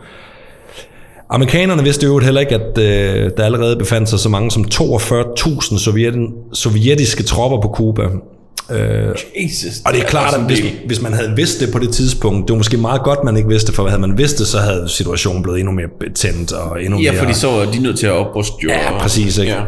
Amerikanerne 1.30 1.82
vidste 1.82 2.06
jo 2.06 2.18
heller 2.18 2.40
ikke, 2.40 2.54
at 2.54 2.78
øh, 2.78 3.30
der 3.36 3.44
allerede 3.44 3.76
befandt 3.76 4.08
sig 4.08 4.18
så 4.18 4.28
mange 4.28 4.50
som 4.50 4.64
42.000 4.74 5.78
sovjet, 5.78 6.14
sovjetiske 6.52 7.22
tropper 7.22 7.60
på 7.60 7.68
Cuba. 7.68 8.02
Øh, 8.70 9.14
Jesus. 9.44 9.80
og 9.86 9.92
det 9.92 10.02
er 10.02 10.06
klart, 10.06 10.34
at 10.34 10.40
hvis, 10.40 10.60
hvis 10.86 11.02
man 11.02 11.12
havde 11.12 11.32
vidst 11.36 11.60
det 11.60 11.72
på 11.72 11.78
det 11.78 11.90
tidspunkt, 11.90 12.48
det 12.48 12.52
var 12.52 12.56
måske 12.56 12.76
meget 12.76 13.02
godt, 13.02 13.24
man 13.24 13.36
ikke 13.36 13.48
vidste, 13.48 13.72
for 13.72 13.88
havde 13.88 14.00
man 14.00 14.18
vidst 14.18 14.38
det, 14.38 14.46
så 14.46 14.58
havde 14.58 14.88
situationen 14.88 15.42
blevet 15.42 15.58
endnu 15.58 15.72
mere 15.74 15.88
betændt 16.00 16.52
og 16.52 16.82
endnu 16.82 17.00
Ja, 17.00 17.12
mere... 17.12 17.20
fordi 17.20 17.34
så 17.34 17.50
er 17.50 17.70
de 17.70 17.78
nødt 17.78 17.98
til 17.98 18.06
at 18.06 18.12
opruste 18.12 18.56
jo. 18.64 18.68
Ja, 18.68 18.98
præcis, 18.98 19.38
ikke? 19.38 19.52
Ja. 19.52 19.60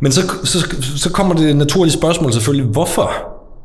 Men 0.00 0.12
så, 0.12 0.20
så, 0.44 0.76
så 0.96 1.10
kommer 1.10 1.34
det 1.34 1.56
naturlige 1.56 1.92
spørgsmål 1.92 2.32
selvfølgelig, 2.32 2.66
hvorfor 2.66 3.10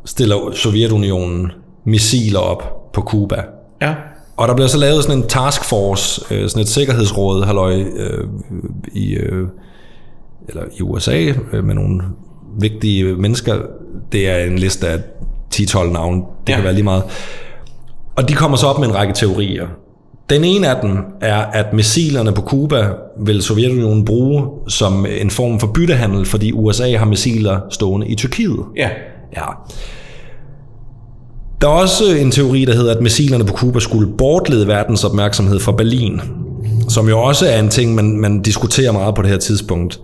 stiller 0.06 0.52
Sovjetunionen 0.54 1.52
missiler 1.86 2.40
op 2.40 2.92
på 2.94 3.02
Kuba? 3.02 3.44
Ja. 3.82 3.94
Og 4.38 4.48
der 4.48 4.56
bliver 4.56 4.68
så 4.68 4.78
lavet 4.78 5.04
sådan 5.04 5.18
en 5.18 5.28
taskforce, 5.28 6.22
øh, 6.32 6.50
sådan 6.50 6.62
et 6.62 6.68
sikkerhedsråd, 6.70 7.46
halløj, 7.46 7.74
øh, 7.98 8.28
i, 8.94 9.14
øh, 9.14 9.48
eller 10.50 10.64
i 10.78 10.82
USA, 10.82 11.34
øh, 11.54 11.64
med 11.64 11.76
nogle 11.76 12.02
vigtige 12.60 13.16
mennesker. 13.16 13.56
Det 14.12 14.30
er 14.30 14.38
en 14.38 14.60
liste 14.60 14.88
af 14.88 15.00
10-12 15.56 15.92
navne, 15.94 16.22
det 16.48 16.50
ja. 16.50 16.56
Kan 16.56 16.64
være 16.64 16.74
lige 16.74 16.84
meget. 16.84 17.04
Og 18.16 18.30
de 18.30 18.34
kommer 18.34 18.58
så 18.58 18.68
op 18.68 18.80
med 18.80 18.88
en 18.88 18.96
række 18.96 19.14
teorier. 19.14 19.68
Den 20.30 20.44
ene 20.44 20.68
af 20.70 20.82
dem 20.82 20.98
er, 21.22 21.38
at 21.38 21.74
missilerne 21.74 22.32
på 22.32 22.42
Cuba 22.42 22.90
vil 23.20 23.42
Sovjetunionen 23.42 24.06
bruge 24.06 24.44
som 24.68 25.06
en 25.20 25.30
form 25.30 25.60
for 25.60 25.68
byttehandel, 25.68 26.26
fordi 26.26 26.52
USA 26.52 26.98
har 26.98 27.06
missiler 27.06 27.60
stående 27.70 28.08
i 28.08 28.16
Tyrkiet. 28.16 28.60
Ja. 28.78 28.90
Ja. 29.36 29.46
Der 31.62 31.68
er 31.68 31.72
også 31.72 32.04
en 32.20 32.32
teori, 32.32 32.66
der 32.66 32.74
hedder, 32.74 32.96
at 32.96 33.02
missilerne 33.02 33.46
på 33.46 33.54
Cuba 33.54 33.80
skulle 33.80 34.12
bortlede 34.18 34.68
verdens 34.68 35.04
opmærksomhed 35.04 35.60
fra 35.60 35.72
Berlin, 35.72 36.22
som 36.90 37.10
jo 37.10 37.22
også 37.22 37.48
er 37.48 37.60
en 37.60 37.70
ting, 37.70 37.96
man, 37.96 38.20
man 38.20 38.42
diskuterer 38.42 38.92
meget 38.92 39.16
på 39.16 39.22
det 39.22 39.30
her 39.30 39.38
tidspunkt. 39.38 40.00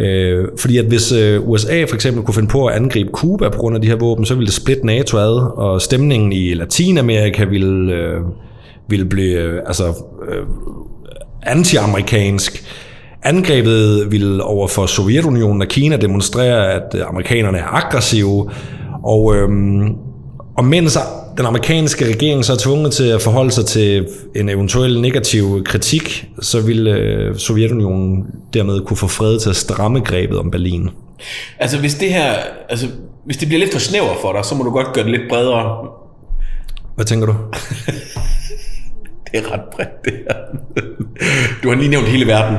Øh, 0.00 0.44
fordi 0.58 0.78
at 0.78 0.84
hvis 0.84 1.12
øh, 1.12 1.48
USA 1.48 1.84
for 1.84 1.94
eksempel 1.94 2.24
kunne 2.24 2.34
finde 2.34 2.48
på 2.48 2.66
at 2.66 2.74
angribe 2.74 3.10
Cuba 3.12 3.48
på 3.48 3.58
grund 3.58 3.76
af 3.76 3.82
de 3.82 3.88
her 3.88 3.96
våben, 3.96 4.24
så 4.24 4.34
ville 4.34 4.46
det 4.46 4.54
splitte 4.54 4.86
NATO 4.86 5.16
ad, 5.16 5.52
og 5.56 5.82
stemningen 5.82 6.32
i 6.32 6.54
Latinamerika 6.54 7.44
ville, 7.44 7.92
øh, 7.92 8.20
ville 8.88 9.04
blive 9.06 9.40
øh, 9.40 9.62
altså, 9.66 9.84
øh, 10.28 10.42
anti-amerikansk. 11.42 12.64
Angrebet 13.22 14.12
ville 14.12 14.44
over 14.44 14.68
for 14.68 14.86
Sovjetunionen 14.86 15.62
og 15.62 15.68
Kina 15.68 15.96
demonstrere, 15.96 16.72
at 16.72 17.02
amerikanerne 17.08 17.58
er 17.58 17.84
aggressive, 17.84 18.50
og, 19.04 19.36
øh, 19.36 19.48
og 20.56 20.64
mens 20.64 20.98
den 21.38 21.46
amerikanske 21.46 22.06
regering 22.06 22.44
så 22.44 22.52
er 22.52 22.56
tvunget 22.56 22.92
til 22.92 23.04
at 23.04 23.22
forholde 23.22 23.50
sig 23.50 23.66
til 23.66 24.08
en 24.36 24.48
eventuel 24.48 25.00
negativ 25.00 25.64
kritik, 25.64 26.28
så 26.40 26.60
ville 26.60 26.90
øh, 26.90 27.36
Sovjetunionen 27.36 28.26
dermed 28.54 28.80
kunne 28.80 28.96
få 28.96 29.06
fred 29.06 29.40
til 29.40 29.50
at 29.50 29.56
stramme 29.56 30.00
grebet 30.00 30.38
om 30.38 30.50
Berlin. 30.50 30.90
Altså 31.58 31.78
hvis 31.78 31.94
det 31.94 32.12
her, 32.12 32.34
altså 32.68 32.86
hvis 33.24 33.36
det 33.36 33.48
bliver 33.48 33.60
lidt 33.60 33.72
for 33.72 33.80
snæver 33.80 34.14
for 34.20 34.32
dig, 34.32 34.44
så 34.44 34.54
må 34.54 34.64
du 34.64 34.70
godt 34.70 34.92
gøre 34.92 35.04
det 35.04 35.10
lidt 35.10 35.28
bredere. 35.28 35.88
Hvad 36.94 37.04
tænker 37.04 37.26
du? 37.26 37.34
Det 39.32 39.38
er 39.40 39.52
ret 39.52 39.60
bredt, 39.72 40.04
det 40.04 40.12
her. 40.12 40.34
Du 41.62 41.68
har 41.68 41.76
lige 41.76 41.88
nævnt 41.88 42.06
hele 42.08 42.26
verden. 42.26 42.56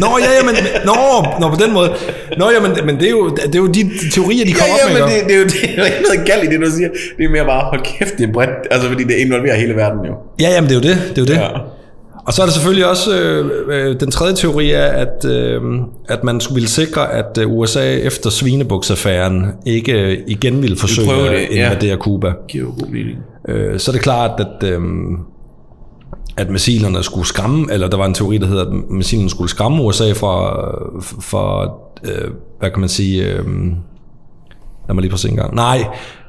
Nå, 0.00 0.06
ja, 0.24 0.30
ja, 0.38 0.42
men, 0.48 0.54
nå, 0.84 0.94
nå, 1.40 1.48
på 1.54 1.58
den 1.64 1.72
måde. 1.72 1.90
Nå, 2.38 2.50
ja, 2.50 2.60
men, 2.60 2.86
men 2.86 2.94
det, 3.00 3.06
er 3.06 3.10
jo, 3.10 3.28
det 3.28 3.54
er 3.54 3.58
jo 3.58 3.66
de 3.66 3.90
teorier, 4.12 4.44
de 4.44 4.50
Ja, 4.50 4.56
kommer 4.60 4.76
ja, 4.80 4.86
op 4.86 4.92
men 4.92 5.02
med. 5.02 5.08
det, 5.10 5.16
ikke? 5.16 5.28
det, 5.28 5.34
er 5.34 5.38
jo 5.38 5.44
det 5.44 5.70
er 5.70 5.76
jo 5.78 5.84
ikke 5.84 6.02
noget 6.08 6.26
galt 6.26 6.44
i 6.44 6.46
det, 6.52 6.60
du 6.66 6.70
siger. 6.70 6.88
Det 7.18 7.24
er 7.24 7.28
mere 7.30 7.44
bare, 7.44 7.64
hold 7.64 7.80
kæft, 7.84 8.18
det 8.18 8.28
er 8.28 8.32
bredt. 8.32 8.50
Altså, 8.70 8.88
fordi 8.88 9.04
det 9.04 9.14
involverer 9.14 9.56
hele 9.56 9.74
verden 9.76 9.98
jo. 10.08 10.14
Ja, 10.40 10.48
jamen, 10.54 10.70
det 10.70 10.76
er 10.76 10.80
jo 10.82 10.94
det. 10.94 11.16
det, 11.16 11.18
er 11.18 11.22
jo 11.22 11.26
det. 11.34 11.40
Ja. 11.42 11.48
Og 12.26 12.32
så 12.32 12.42
er 12.42 12.46
der 12.46 12.52
selvfølgelig 12.52 12.86
også 12.86 13.18
øh, 13.20 13.46
øh, 13.68 14.00
den 14.00 14.10
tredje 14.10 14.34
teori 14.34 14.70
er, 14.70 14.84
at, 14.86 15.24
øh, 15.28 15.60
at 16.08 16.24
man 16.24 16.40
ville 16.54 16.68
sikre, 16.68 17.12
at 17.12 17.38
øh, 17.40 17.52
USA 17.52 17.96
efter 17.96 18.30
Svinebuksaffæren 18.30 19.46
ikke 19.66 19.92
øh, 19.92 20.18
igen 20.26 20.62
ville 20.62 20.76
forsøge 20.76 21.08
prøve 21.08 21.28
at 21.28 21.48
det, 21.50 21.56
ja. 21.56 21.64
invadere 21.66 21.96
Cuba. 21.96 22.32
Giver 22.48 22.64
jo 22.64 22.70
god 22.70 22.88
mening. 22.90 23.18
Øh, 23.48 23.78
så 23.78 23.90
er 23.90 23.92
det 23.92 24.02
klart, 24.02 24.40
at, 24.40 24.68
øh, 24.68 24.80
at 26.36 26.50
missilerne 26.50 27.02
skulle 27.02 27.26
skræmme, 27.26 27.72
eller 27.72 27.88
der 27.88 27.96
var 27.96 28.06
en 28.06 28.14
teori, 28.14 28.38
der 28.38 28.46
hedder, 28.46 28.66
at 28.66 28.72
missilerne 28.90 29.30
skulle 29.30 29.50
skræmme 29.50 29.82
USA 29.82 30.12
fra, 30.12 30.64
for 31.20 31.78
øh, 32.04 32.30
hvad 32.58 32.70
kan 32.70 32.80
man 32.80 32.88
sige, 32.88 33.24
øh, 33.24 33.46
lad 34.88 34.94
mig 34.94 35.02
lige 35.02 35.10
prøve 35.10 35.16
at 35.16 35.20
se 35.20 35.28
en 35.28 35.36
gang. 35.36 35.54
Nej, 35.54 35.84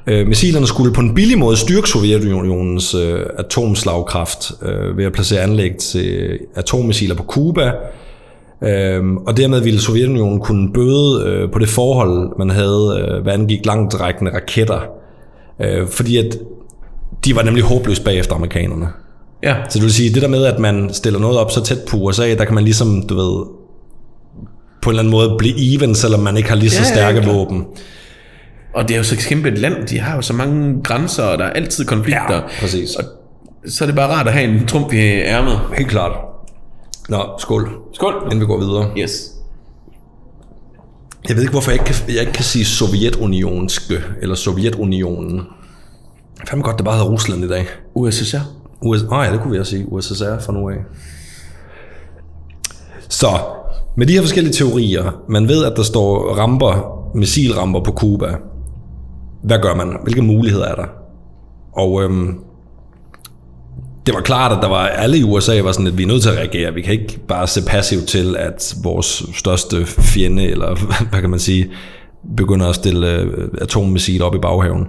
øh, 0.06 0.26
missilerne 0.26 0.66
skulle 0.66 0.92
på 0.92 1.00
en 1.00 1.14
billig 1.14 1.38
måde 1.38 1.56
styrke 1.56 1.88
Sovjetunionens 1.88 2.94
øh, 2.94 3.20
atomslagkraft 3.38 4.52
øh, 4.62 4.96
ved 4.96 5.04
at 5.04 5.12
placere 5.12 5.40
anlæg 5.40 5.76
til 5.76 6.38
atommissiler 6.54 7.14
på 7.14 7.22
Cuba, 7.22 7.72
Øhm, 8.62 9.16
og 9.16 9.36
dermed 9.36 9.60
ville 9.60 9.80
Sovjetunionen 9.80 10.40
kunne 10.40 10.72
bøde 10.72 11.24
øh, 11.26 11.50
på 11.50 11.58
det 11.58 11.68
forhold, 11.68 12.38
man 12.38 12.50
havde, 12.50 13.08
øh, 13.08 13.22
hvad 13.22 13.32
angik 13.32 13.66
langtrækkende 13.66 14.34
raketter. 14.34 14.80
Øh, 15.60 15.88
fordi 15.88 16.16
at 16.16 16.38
de 17.24 17.36
var 17.36 17.42
nemlig 17.42 17.64
håbløst 17.64 18.04
bagefter 18.04 18.34
amerikanerne. 18.34 18.88
Ja. 19.42 19.54
Så 19.68 19.78
det 19.78 19.82
vil 19.82 19.92
sige, 19.92 20.14
det 20.14 20.22
der 20.22 20.28
med, 20.28 20.44
at 20.44 20.58
man 20.58 20.90
stiller 20.94 21.20
noget 21.20 21.38
op 21.38 21.50
så 21.50 21.64
tæt 21.64 21.78
på 21.88 21.96
USA, 21.96 22.34
der 22.34 22.44
kan 22.44 22.54
man 22.54 22.64
ligesom, 22.64 23.02
du 23.08 23.14
ved, 23.14 23.44
på 24.82 24.90
en 24.90 24.92
eller 24.92 25.00
anden 25.02 25.10
måde 25.10 25.34
blive 25.38 25.74
even, 25.74 25.94
selvom 25.94 26.20
man 26.20 26.36
ikke 26.36 26.48
har 26.48 26.56
lige 26.56 26.70
så 26.70 26.82
Ja, 26.82 26.88
ja, 26.88 26.94
stærke 26.94 27.20
klart. 27.20 27.34
våben. 27.36 27.64
Og 28.74 28.88
det 28.88 28.94
er 28.94 28.98
jo 28.98 29.04
så 29.04 29.16
kæmpe 29.16 29.48
et 29.48 29.58
land. 29.58 29.86
De 29.86 29.98
har 29.98 30.16
jo 30.16 30.22
så 30.22 30.32
mange 30.32 30.82
grænser, 30.82 31.22
og 31.22 31.38
der 31.38 31.44
er 31.44 31.50
altid 31.50 31.84
konflikter. 31.84 32.34
Ja, 32.34 32.40
præcis. 32.60 32.94
Og 32.94 33.04
så 33.68 33.84
er 33.84 33.86
det 33.86 33.96
bare 33.96 34.12
rart 34.12 34.26
at 34.26 34.32
have 34.32 34.44
en 34.60 34.66
trump 34.66 34.92
i 34.92 34.96
ærmet. 35.00 35.60
Helt 35.76 35.88
klart. 35.90 36.12
Nå, 37.08 37.24
skål. 37.38 37.70
Skål. 37.94 38.14
Inden 38.24 38.40
vi 38.40 38.46
går 38.46 38.58
videre. 38.58 38.90
Yes. 38.98 39.10
Jeg 41.28 41.36
ved 41.36 41.42
ikke, 41.42 41.52
hvorfor 41.52 41.70
jeg 41.70 41.80
ikke 41.80 41.92
kan, 41.92 42.14
jeg 42.14 42.20
ikke 42.20 42.32
kan 42.32 42.44
sige 42.44 42.64
Sovjetunionske, 42.64 43.94
eller 44.22 44.34
Sovjetunionen. 44.34 45.40
Fandme 46.48 46.64
godt, 46.64 46.76
det 46.76 46.84
bare 46.84 46.94
hedder 46.96 47.10
Rusland 47.10 47.44
i 47.44 47.48
dag. 47.48 47.66
USSR. 47.94 48.36
US, 48.82 49.02
oh 49.02 49.24
ja, 49.24 49.32
det 49.32 49.40
kunne 49.40 49.52
vi 49.52 49.58
også 49.58 49.70
sige. 49.70 49.92
USSR 49.92 50.38
fra 50.40 50.52
nu 50.52 50.70
af. 50.70 50.76
Så, 53.08 53.28
med 53.96 54.06
de 54.06 54.12
her 54.12 54.20
forskellige 54.20 54.52
teorier, 54.52 55.22
man 55.28 55.48
ved, 55.48 55.64
at 55.64 55.72
der 55.76 55.82
står 55.82 56.34
ramper, 56.34 57.02
missilramper 57.14 57.80
på 57.80 57.92
Cuba. 57.92 58.36
Hvad 59.42 59.58
gør 59.58 59.74
man? 59.74 59.96
Hvilke 60.02 60.22
muligheder 60.22 60.66
er 60.66 60.74
der? 60.74 60.86
Og 61.72 62.02
øhm, 62.02 62.38
det 64.06 64.14
var 64.14 64.20
klart, 64.20 64.52
at 64.52 64.58
der 64.62 64.68
var 64.68 64.86
alle 64.86 65.18
i 65.18 65.22
USA 65.22 65.62
var 65.62 65.72
sådan, 65.72 65.86
at 65.86 65.98
vi 65.98 66.02
er 66.02 66.06
nødt 66.06 66.22
til 66.22 66.28
at 66.28 66.36
reagere. 66.36 66.74
Vi 66.74 66.82
kan 66.82 66.92
ikke 66.92 67.18
bare 67.28 67.46
se 67.46 67.62
passivt 67.66 68.06
til, 68.06 68.36
at 68.36 68.74
vores 68.82 69.24
største 69.34 69.86
fjende, 69.86 70.44
eller 70.44 70.74
hvad 71.10 71.20
kan 71.20 71.30
man 71.30 71.38
sige, 71.38 71.70
begynder 72.36 72.66
at 72.66 72.74
stille 72.74 73.16
øh, 73.16 73.48
atommissiler 73.60 74.24
op 74.24 74.34
i 74.34 74.38
baghaven. 74.38 74.86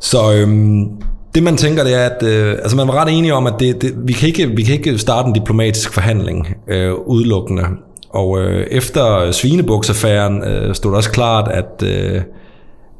Så 0.00 0.32
øhm, 0.32 0.90
det 1.38 1.44
man 1.44 1.56
tænker, 1.56 1.84
det 1.84 1.94
er, 1.94 2.06
at 2.06 2.22
øh, 2.22 2.52
altså 2.52 2.76
man 2.76 2.88
var 2.88 2.94
ret 2.94 3.18
enige 3.18 3.34
om, 3.34 3.46
at 3.46 3.54
det, 3.58 3.82
det, 3.82 3.94
vi, 4.04 4.12
kan 4.12 4.28
ikke, 4.28 4.46
vi 4.46 4.62
kan 4.62 4.74
ikke 4.74 4.98
starte 4.98 5.28
en 5.28 5.34
diplomatisk 5.34 5.92
forhandling 5.92 6.56
øh, 6.68 6.94
udelukkende. 6.94 7.62
Og 8.10 8.40
øh, 8.40 8.66
efter 8.70 9.30
Svinebuksaffæren 9.30 10.42
øh, 10.44 10.74
stod 10.74 10.90
det 10.90 10.96
også 10.96 11.10
klart, 11.10 11.50
at, 11.50 11.82
øh, 11.84 12.22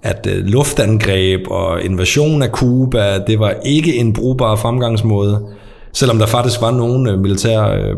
at 0.02 0.28
øh, 0.30 0.44
luftangreb 0.44 1.40
og 1.50 1.82
invasion 1.82 2.42
af 2.42 2.48
Cuba, 2.48 3.18
det 3.18 3.40
var 3.40 3.54
ikke 3.64 3.96
en 3.96 4.12
brugbar 4.12 4.56
fremgangsmåde. 4.56 5.46
Selvom 5.92 6.18
der 6.18 6.26
faktisk 6.26 6.60
var 6.60 6.70
nogle 6.70 7.12
øh, 7.12 7.18
militære 7.18 7.80
øh, 7.80 7.96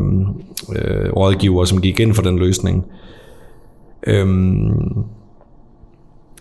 øh, 0.75 1.11
rådgivere, 1.13 1.67
som 1.67 1.81
gik 1.81 1.99
ind 1.99 2.13
for 2.13 2.21
den 2.21 2.39
løsning. 2.39 2.85
Øhm, 4.07 5.03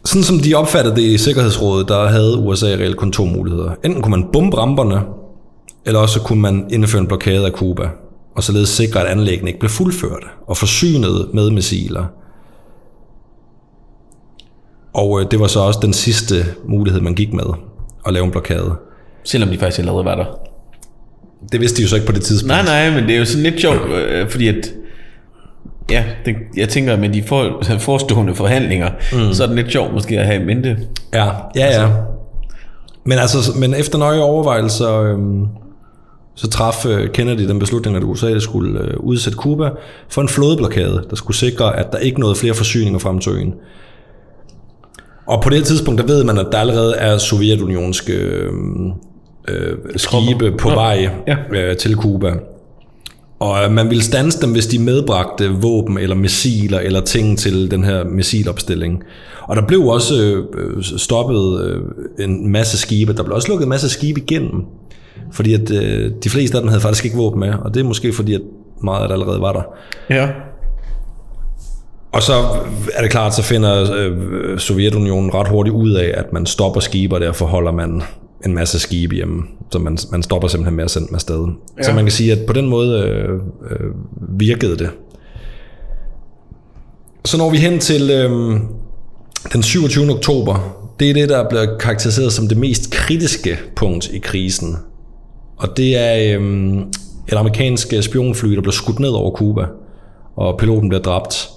sådan 0.04 0.22
som 0.22 0.38
de 0.38 0.54
opfattede 0.54 0.96
det 0.96 1.02
i 1.02 1.18
Sikkerhedsrådet, 1.18 1.88
der 1.88 2.08
havde 2.08 2.38
USA 2.38 2.66
reelt 2.66 2.96
kun 2.96 3.12
to 3.12 3.24
muligheder. 3.24 3.70
Enten 3.84 4.02
kunne 4.02 4.10
man 4.10 4.28
bombe 4.32 4.56
ramperne, 4.56 5.00
eller 5.86 6.00
også 6.00 6.20
kunne 6.20 6.42
man 6.42 6.66
indføre 6.70 7.00
en 7.00 7.06
blokade 7.06 7.46
af 7.46 7.52
Cuba, 7.52 7.88
og 8.36 8.42
således 8.42 8.68
sikre, 8.68 9.00
at 9.00 9.06
anlæggene 9.06 9.50
ikke 9.50 9.60
blev 9.60 9.70
fuldført 9.70 10.26
og 10.46 10.56
forsynet 10.56 11.28
med 11.34 11.50
missiler. 11.50 12.04
Og 14.92 15.20
øh, 15.20 15.26
det 15.30 15.40
var 15.40 15.46
så 15.46 15.60
også 15.60 15.78
den 15.82 15.92
sidste 15.92 16.34
mulighed, 16.68 17.00
man 17.00 17.14
gik 17.14 17.32
med, 17.32 17.44
at 18.06 18.12
lave 18.12 18.24
en 18.24 18.30
blokade. 18.30 18.74
Selvom 19.24 19.50
de 19.50 19.58
faktisk 19.58 19.78
allerede 19.78 20.04
var 20.04 20.14
der. 20.14 20.24
Det 21.52 21.60
vidste 21.60 21.76
de 21.76 21.82
jo 21.82 21.88
så 21.88 21.96
ikke 21.96 22.06
på 22.06 22.12
det 22.12 22.22
tidspunkt. 22.22 22.48
Nej, 22.48 22.62
nej, 22.62 22.90
men 22.90 23.08
det 23.08 23.14
er 23.14 23.18
jo 23.18 23.24
sådan 23.24 23.42
lidt 23.42 23.60
sjovt, 23.60 23.90
øh, 23.90 24.30
fordi 24.30 24.48
at... 24.48 24.74
Ja, 25.90 26.04
det, 26.24 26.36
jeg 26.56 26.68
tænker, 26.68 26.96
med 26.96 27.08
de 27.08 27.22
for, 27.22 27.62
forestående 27.78 28.34
forhandlinger, 28.34 28.90
mm. 29.12 29.32
så 29.32 29.42
er 29.42 29.46
det 29.46 29.56
lidt 29.56 29.72
sjovt 29.72 29.92
måske 29.92 30.18
at 30.18 30.26
have 30.26 30.42
i 30.42 30.44
mente. 30.44 30.78
Ja, 31.14 31.26
ja, 31.56 31.80
ja. 31.80 31.88
Men 33.04 33.18
altså, 33.18 33.58
men 33.58 33.74
efter 33.74 33.98
nøje 33.98 34.20
overvejelser, 34.20 35.02
øhm, 35.02 35.46
så 36.34 36.48
traf 36.48 36.86
øh, 36.86 37.10
Kennedy 37.10 37.48
den 37.48 37.58
beslutning, 37.58 37.96
at 37.96 38.02
USA 38.02 38.38
skulle 38.38 38.80
øh, 38.80 38.94
udsætte 39.00 39.38
Cuba 39.38 39.70
for 40.08 40.22
en 40.22 40.28
flådeblokade, 40.28 41.04
der 41.10 41.16
skulle 41.16 41.36
sikre, 41.36 41.76
at 41.76 41.92
der 41.92 41.98
ikke 41.98 42.20
nåede 42.20 42.34
flere 42.34 42.54
forsyninger 42.54 42.98
frem 42.98 43.18
til 43.18 43.32
øen. 43.32 43.54
Og 45.26 45.42
på 45.42 45.50
det 45.50 45.64
tidspunkt, 45.64 46.00
der 46.00 46.06
ved 46.06 46.24
man, 46.24 46.38
at 46.38 46.46
der 46.52 46.58
allerede 46.58 46.96
er 46.96 47.18
sovjetunionske 47.18 48.12
øh, 48.12 48.52
øh, 49.48 49.76
skibe 49.96 50.52
på 50.58 50.68
vej 50.68 51.10
ja. 51.26 51.36
øh, 51.52 51.76
til 51.76 51.96
Cuba. 51.96 52.32
Og 53.40 53.64
øh, 53.64 53.70
man 53.70 53.90
ville 53.90 54.02
stanse 54.02 54.40
dem, 54.40 54.52
hvis 54.52 54.66
de 54.66 54.78
medbragte 54.78 55.50
våben 55.50 55.98
eller 55.98 56.16
missiler 56.16 56.78
eller 56.78 57.00
ting 57.00 57.38
til 57.38 57.70
den 57.70 57.84
her 57.84 58.04
missilopstilling. 58.04 59.02
Og 59.42 59.56
der 59.56 59.66
blev 59.66 59.86
også 59.86 60.44
øh, 60.54 60.82
stoppet 60.82 61.64
øh, 61.64 61.80
en 62.24 62.52
masse 62.52 62.78
skibe. 62.78 63.12
Der 63.12 63.22
blev 63.22 63.34
også 63.34 63.48
lukket 63.48 63.64
en 63.64 63.68
masse 63.68 63.88
skibe 63.88 64.20
igennem. 64.20 64.64
Fordi 65.32 65.54
at 65.54 65.70
øh, 65.70 66.12
de 66.24 66.30
fleste 66.30 66.56
af 66.56 66.62
dem 66.62 66.68
havde 66.68 66.80
faktisk 66.80 67.04
ikke 67.04 67.16
våben 67.16 67.40
med. 67.40 67.54
Og 67.64 67.74
det 67.74 67.80
er 67.80 67.84
måske 67.84 68.12
fordi, 68.12 68.34
at 68.34 68.40
meget 68.82 69.02
af 69.02 69.08
det 69.08 69.12
allerede 69.12 69.40
var 69.40 69.52
der. 69.52 69.62
Ja. 70.10 70.28
Og 72.12 72.22
så 72.22 72.32
er 72.94 73.02
det 73.02 73.10
klart, 73.10 73.34
så 73.34 73.42
finder 73.42 73.94
øh, 73.94 74.58
Sovjetunionen 74.58 75.34
ret 75.34 75.48
hurtigt 75.48 75.76
ud 75.76 75.92
af, 75.92 76.14
at 76.16 76.32
man 76.32 76.46
stopper 76.46 76.80
skibe, 76.80 77.14
og 77.14 77.20
derfor 77.20 77.46
holder 77.46 77.72
man 77.72 78.02
en 78.46 78.54
masse 78.54 78.78
skibe 78.78 79.14
hjemme. 79.14 79.42
Så 79.72 79.78
man, 79.78 79.98
man 80.12 80.22
stopper 80.22 80.48
simpelthen 80.48 80.76
med 80.76 80.84
at 80.84 80.90
sende 80.90 81.08
dem 81.08 81.14
afsted. 81.14 81.46
Ja. 81.78 81.82
Så 81.82 81.92
man 81.92 82.04
kan 82.04 82.12
sige, 82.12 82.32
at 82.32 82.46
på 82.46 82.52
den 82.52 82.68
måde 82.68 82.98
øh, 83.00 83.34
øh, 83.70 83.90
virkede 84.38 84.78
det. 84.78 84.90
Så 87.24 87.38
når 87.38 87.50
vi 87.50 87.56
hen 87.56 87.78
til 87.78 88.10
øh, 88.10 88.60
den 89.52 89.62
27. 89.62 90.10
oktober. 90.10 90.76
Det 91.00 91.10
er 91.10 91.14
det, 91.14 91.28
der 91.28 91.48
bliver 91.48 91.78
karakteriseret 91.78 92.32
som 92.32 92.48
det 92.48 92.58
mest 92.58 92.90
kritiske 92.90 93.58
punkt 93.76 94.10
i 94.12 94.18
krisen. 94.18 94.76
Og 95.56 95.76
det 95.76 95.96
er 95.96 96.38
øh, 96.40 96.78
et 97.28 97.34
amerikansk 97.34 97.94
spionfly, 98.02 98.54
der 98.54 98.60
bliver 98.60 98.72
skudt 98.72 98.98
ned 98.98 99.08
over 99.08 99.36
Cuba, 99.36 99.66
og 100.36 100.58
piloten 100.58 100.88
bliver 100.88 101.02
dræbt. 101.02 101.48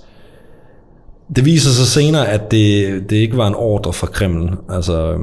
Det 1.35 1.45
viser 1.45 1.69
sig 1.69 1.87
senere, 1.87 2.27
at 2.27 2.51
det, 2.51 3.03
det 3.09 3.15
ikke 3.15 3.37
var 3.37 3.47
en 3.47 3.55
ordre 3.55 3.93
fra 3.93 4.07
Kreml. 4.07 4.57
Altså, 4.69 5.17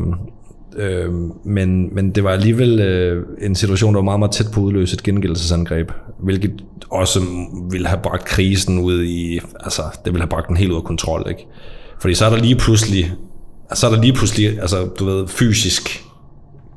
øh, 0.77 1.13
men, 1.45 1.95
men 1.95 2.11
det 2.11 2.25
var 2.25 2.31
alligevel 2.31 2.81
øh, 2.81 3.27
en 3.43 3.55
situation, 3.55 3.95
der 3.95 3.99
var 3.99 4.05
meget, 4.05 4.19
meget 4.19 4.33
tæt 4.33 4.47
på 4.53 4.61
at 4.61 4.65
udløse 4.65 4.95
et 4.95 5.03
gengældelsesangreb, 5.03 5.91
hvilket 6.19 6.65
også 6.91 7.21
ville 7.71 7.87
have 7.87 8.01
bragt 8.03 8.25
krisen 8.25 8.79
ud 8.79 9.05
i, 9.05 9.41
altså 9.61 9.83
det 10.05 10.13
ville 10.13 10.23
have 10.23 10.29
bragt 10.29 10.49
den 10.49 10.57
helt 10.57 10.71
ud 10.71 10.77
af 10.77 10.85
kontrol, 10.85 11.27
ikke? 11.29 11.47
Fordi 12.01 12.15
så 12.15 12.25
er 12.27 12.31
der 12.31 12.37
lige 12.37 12.57
pludselig, 12.57 13.13
så 13.75 13.87
er 13.87 13.91
der 13.91 14.01
lige 14.01 14.13
pludselig, 14.13 14.61
altså 14.61 14.89
du 14.99 15.05
ved, 15.05 15.29
fysisk 15.29 16.05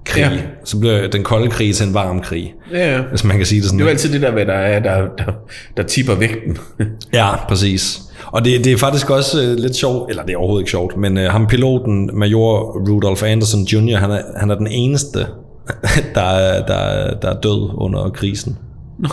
krig. 0.06 0.22
Ja. 0.22 0.30
Så 0.64 0.80
bliver 0.80 1.08
den 1.08 1.24
kolde 1.24 1.49
krig 1.49 1.76
til 1.76 1.88
en 1.88 1.93
varm 1.93 2.22
krig. 2.22 2.54
Ja, 2.72 2.95
ja. 2.95 3.01
Hvis 3.01 3.24
man 3.24 3.38
kan 3.38 3.45
sige 3.45 3.62
det 3.62 3.70
sådan. 3.70 3.80
Det 3.80 3.84
er 3.84 3.88
jo 3.88 3.91
altid 3.91 4.14
det 4.14 4.22
der, 4.22 4.32
hvad 4.32 4.45
der 4.45 4.54
er, 4.54 4.80
der, 4.80 5.08
der, 5.18 5.34
der 5.78 5.84
tipper 5.84 6.16
vægten. 6.16 6.58
ja, 7.14 7.45
præcis. 7.47 8.01
Og 8.26 8.45
det, 8.45 8.64
det 8.64 8.74
er 8.74 8.78
faktisk 8.78 9.10
også 9.10 9.38
uh, 9.38 9.60
lidt 9.60 9.76
sjovt, 9.76 10.10
eller 10.10 10.24
det 10.24 10.34
er 10.34 10.38
overhovedet 10.38 10.62
ikke 10.62 10.72
sjovt, 10.72 10.97
men 10.97 11.18
uh, 11.18 11.24
ham 11.24 11.47
piloten, 11.47 12.10
major 12.14 12.80
Rudolph 12.89 13.24
Anderson 13.32 13.64
Jr., 13.64 13.97
han 13.97 14.12
er, 14.12 14.22
han 14.38 14.51
er 14.51 14.56
den 14.56 14.68
eneste, 14.68 15.20
der, 16.16 16.22
er, 16.22 16.66
der, 16.66 16.74
er, 16.74 17.20
der 17.20 17.30
er 17.30 17.41
død 17.41 17.70
under 17.78 18.10
krisen. 18.10 18.58
Nå, 18.99 19.10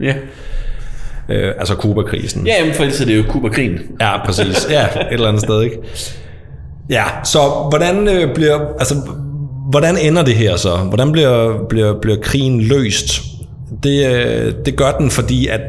ja. 0.00 0.14
Uh, 1.28 1.58
altså 1.58 1.74
Kuba-krisen. 1.74 2.46
Ja, 2.46 2.64
men 2.64 2.74
for 2.74 2.82
ellers 2.82 3.00
er 3.00 3.04
det 3.04 3.16
jo 3.16 3.22
Kuba-krigen. 3.28 3.78
Ja, 4.00 4.24
præcis. 4.24 4.66
Ja, 4.70 4.84
et 4.84 5.06
eller 5.10 5.28
andet 5.28 5.42
sted, 5.42 5.62
ikke? 5.62 5.78
Ja, 6.90 7.04
så 7.24 7.38
hvordan 7.68 8.08
øh, 8.08 8.34
bliver, 8.34 8.58
altså, 8.78 8.94
hvordan 9.70 9.98
ender 9.98 10.24
det 10.24 10.34
her 10.34 10.56
så? 10.56 10.76
Hvordan 10.76 11.12
bliver, 11.12 11.66
bliver, 11.68 12.00
bliver 12.00 12.16
krigen 12.22 12.60
løst? 12.60 13.22
Det, 13.82 14.06
øh, 14.06 14.52
det 14.66 14.76
gør 14.76 14.90
den, 14.90 15.10
fordi 15.10 15.46
at 15.46 15.60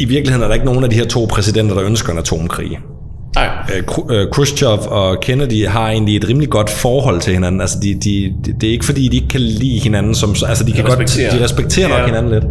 i 0.00 0.04
virkeligheden 0.04 0.42
er 0.42 0.46
der 0.46 0.54
ikke 0.54 0.66
nogen 0.66 0.84
af 0.84 0.90
de 0.90 0.96
her 0.96 1.04
to 1.04 1.26
præsidenter, 1.30 1.74
der 1.74 1.84
ønsker 1.84 2.12
en 2.12 2.18
atomkrig. 2.18 2.78
Nej. 3.34 3.48
Øh, 4.10 4.26
Khrushchev 4.32 4.78
og 4.88 5.20
Kennedy 5.20 5.68
har 5.68 5.90
egentlig 5.90 6.16
et 6.16 6.28
rimelig 6.28 6.48
godt 6.48 6.70
forhold 6.70 7.20
til 7.20 7.32
hinanden. 7.32 7.60
Altså, 7.60 7.78
de, 7.82 7.94
de, 7.94 8.34
de, 8.44 8.52
det 8.60 8.66
er 8.66 8.72
ikke 8.72 8.84
fordi, 8.84 9.08
de 9.08 9.16
ikke 9.16 9.28
kan 9.28 9.40
lide 9.40 9.78
hinanden. 9.78 10.14
Som, 10.14 10.34
altså, 10.48 10.64
de, 10.64 10.72
kan 10.72 10.84
de 10.84 10.90
respekterer, 10.90 11.30
godt, 11.30 11.38
de 11.40 11.44
respekterer 11.44 11.88
nok 11.88 11.98
ja. 11.98 12.06
hinanden 12.06 12.32
lidt. 12.32 12.44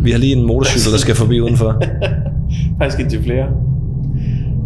Vi 0.00 0.10
har 0.10 0.18
lige 0.18 0.36
en 0.36 0.46
motorcykel, 0.46 0.92
der 0.92 0.98
skal 0.98 1.14
forbi 1.14 1.40
udenfor. 1.40 1.82
Faktisk 2.78 3.00
ikke 3.00 3.24
flere. 3.24 3.46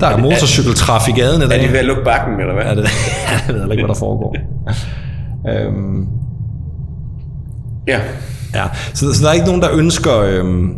Der 0.00 0.06
er, 0.06 0.16
er 0.16 0.18
motorcykeltraf 0.18 1.08
i 1.08 1.12
gaden 1.12 1.42
i 1.42 1.46
dag. 1.46 1.58
Er 1.58 1.66
de 1.66 1.72
ved 1.72 1.78
at 1.78 1.84
lukke 1.84 2.04
bakken, 2.04 2.40
eller 2.40 2.54
hvad? 2.54 2.64
Ja, 2.64 2.70
det, 2.70 2.76
jeg 3.48 3.54
ved 3.54 3.62
ikke, 3.62 3.82
hvad 3.84 3.88
der 3.88 4.00
foregår. 4.00 4.36
øhm, 5.48 6.06
ja. 7.86 8.00
Ja, 8.54 8.64
så, 8.94 9.14
så 9.14 9.22
der 9.22 9.28
er 9.28 9.32
ikke 9.32 9.46
nogen, 9.46 9.62
der 9.62 9.68
ønsker 9.72 10.20
øhm, 10.20 10.74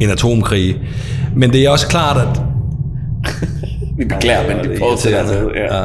en 0.00 0.10
atomkrig. 0.10 0.80
Men 1.36 1.52
det 1.52 1.64
er 1.64 1.70
også 1.70 1.88
klart, 1.88 2.16
at... 2.16 2.42
Vi 3.96 4.04
beklager, 4.04 4.56
men 4.56 4.64
det 4.64 4.78
fortsætter 4.78 5.18
altså. 5.18 5.50
Ja. 5.54 5.76
ja. 5.80 5.84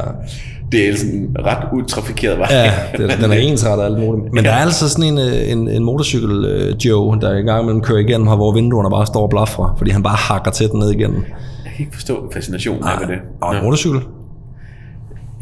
Det 0.71 0.89
er 0.89 0.97
sådan 0.97 1.35
ret 1.45 1.67
utrafikeret 1.73 2.39
vej. 2.39 2.47
Ja, 2.51 2.73
det, 2.97 3.17
den 3.21 3.31
er 3.31 3.35
ensrettet 3.35 3.79
og 3.79 3.85
alt 3.85 3.99
muligt. 3.99 4.33
Men 4.33 4.45
ja. 4.45 4.49
der 4.49 4.55
er 4.55 4.61
altså 4.61 4.89
sådan 4.89 5.03
en, 5.03 5.17
øh, 5.17 5.51
en, 5.51 5.69
en 5.69 5.83
motorcykel 5.83 6.29
uh, 6.29 6.85
Joe, 6.85 7.19
der 7.21 7.37
i 7.37 7.41
gang 7.41 7.65
mellem 7.65 7.81
kører 7.81 7.99
igennem 7.99 8.27
her, 8.27 8.35
hvor 8.35 8.53
vinduerne 8.53 8.89
bare 8.89 9.05
står 9.05 9.21
og 9.21 9.29
blaffer, 9.29 9.75
fordi 9.77 9.91
han 9.91 10.03
bare 10.03 10.15
hakker 10.15 10.51
den 10.71 10.79
ned 10.79 10.91
igennem. 10.91 11.23
Jeg 11.65 11.71
kan 11.75 11.85
ikke 11.85 11.93
forstå 11.93 12.31
fascinationen 12.33 12.83
af 12.83 13.07
det. 13.07 13.17
Og 13.41 13.55
en 13.55 13.63
motorcykel? 13.63 13.99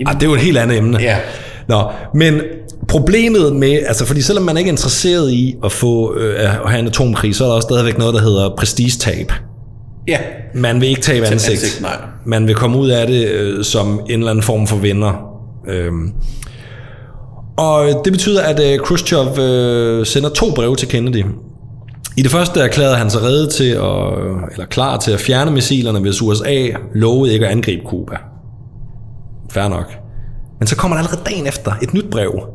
Ah, 0.06 0.14
det 0.14 0.24
er 0.24 0.28
jo 0.28 0.34
et 0.34 0.42
helt 0.42 0.58
andet 0.58 0.78
emne. 0.78 0.98
Ja. 1.02 1.18
Nå, 1.68 1.92
men 2.16 2.42
problemet 2.88 3.56
med, 3.56 3.80
altså 3.88 4.06
fordi 4.06 4.22
selvom 4.22 4.44
man 4.46 4.58
ikke 4.58 4.68
er 4.68 4.72
interesseret 4.72 5.32
i 5.32 5.56
at 5.64 5.72
få 5.72 6.16
øh, 6.18 6.44
at 6.44 6.70
have 6.70 6.80
en 6.80 6.88
atomkrig, 6.88 7.36
så 7.36 7.44
er 7.44 7.48
der 7.48 7.56
også 7.56 7.66
stadigvæk 7.66 7.98
noget, 7.98 8.14
der 8.14 8.22
hedder 8.22 8.56
prestigetab. 8.58 9.32
Ja. 10.08 10.18
Man 10.56 10.82
vil 10.82 10.90
ikke 10.90 11.02
tabe 11.02 11.26
ansigt. 11.26 11.52
ansigt 11.52 11.82
nej. 11.82 11.98
Man 12.26 12.48
vil 12.48 12.56
komme 12.56 12.78
ud 12.78 12.90
af 12.90 13.08
det 13.08 13.28
øh, 13.28 13.64
som 13.64 14.00
en 14.10 14.20
eller 14.20 14.32
anden 14.32 14.44
form 14.44 14.68
for 14.68 14.78
vinder. 14.78 15.14
Øhm. 15.68 16.12
Og 17.58 18.02
det 18.06 18.14
betyder, 18.14 18.42
at 18.42 18.74
øh, 18.74 18.80
Khrushchev 18.80 19.40
øh, 19.40 20.06
sender 20.06 20.30
to 20.30 20.52
breve 20.56 20.76
til 20.76 20.88
Kennedy. 20.88 21.26
I 22.18 22.22
det 22.22 22.32
første 22.32 22.60
erklærede 22.60 22.96
han 22.96 23.10
sig 23.10 23.22
reddet 23.22 23.50
til 23.50 23.70
at, 23.70 24.14
eller 24.52 24.66
klar 24.70 24.98
til 24.98 25.12
at 25.12 25.20
fjerne 25.20 25.52
missilerne, 25.52 26.00
hvis 26.00 26.22
USA 26.22 26.68
lovede 26.94 27.34
ikke 27.34 27.46
at 27.46 27.52
angribe 27.52 27.82
Cuba. 27.88 28.16
Fair 29.52 29.68
nok. 29.68 30.01
Men 30.62 30.68
så 30.68 30.76
kommer 30.76 30.98
der 30.98 31.04
allerede 31.04 31.22
dagen 31.30 31.48
efter 31.48 31.72
et 31.82 31.94
nyt 31.94 32.10
brev, 32.12 32.48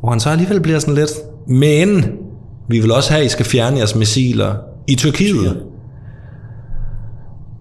hvor 0.00 0.10
han 0.10 0.20
så 0.20 0.30
alligevel 0.30 0.60
bliver 0.60 0.78
sådan 0.78 0.94
lidt, 0.94 1.10
men 1.46 2.04
vi 2.68 2.80
vil 2.80 2.92
også 2.92 3.12
have, 3.12 3.20
at 3.20 3.26
I 3.26 3.28
skal 3.28 3.46
fjerne 3.46 3.76
jeres 3.76 3.94
missiler 3.94 4.54
i 4.88 4.94
Tyrkiet. 4.94 5.62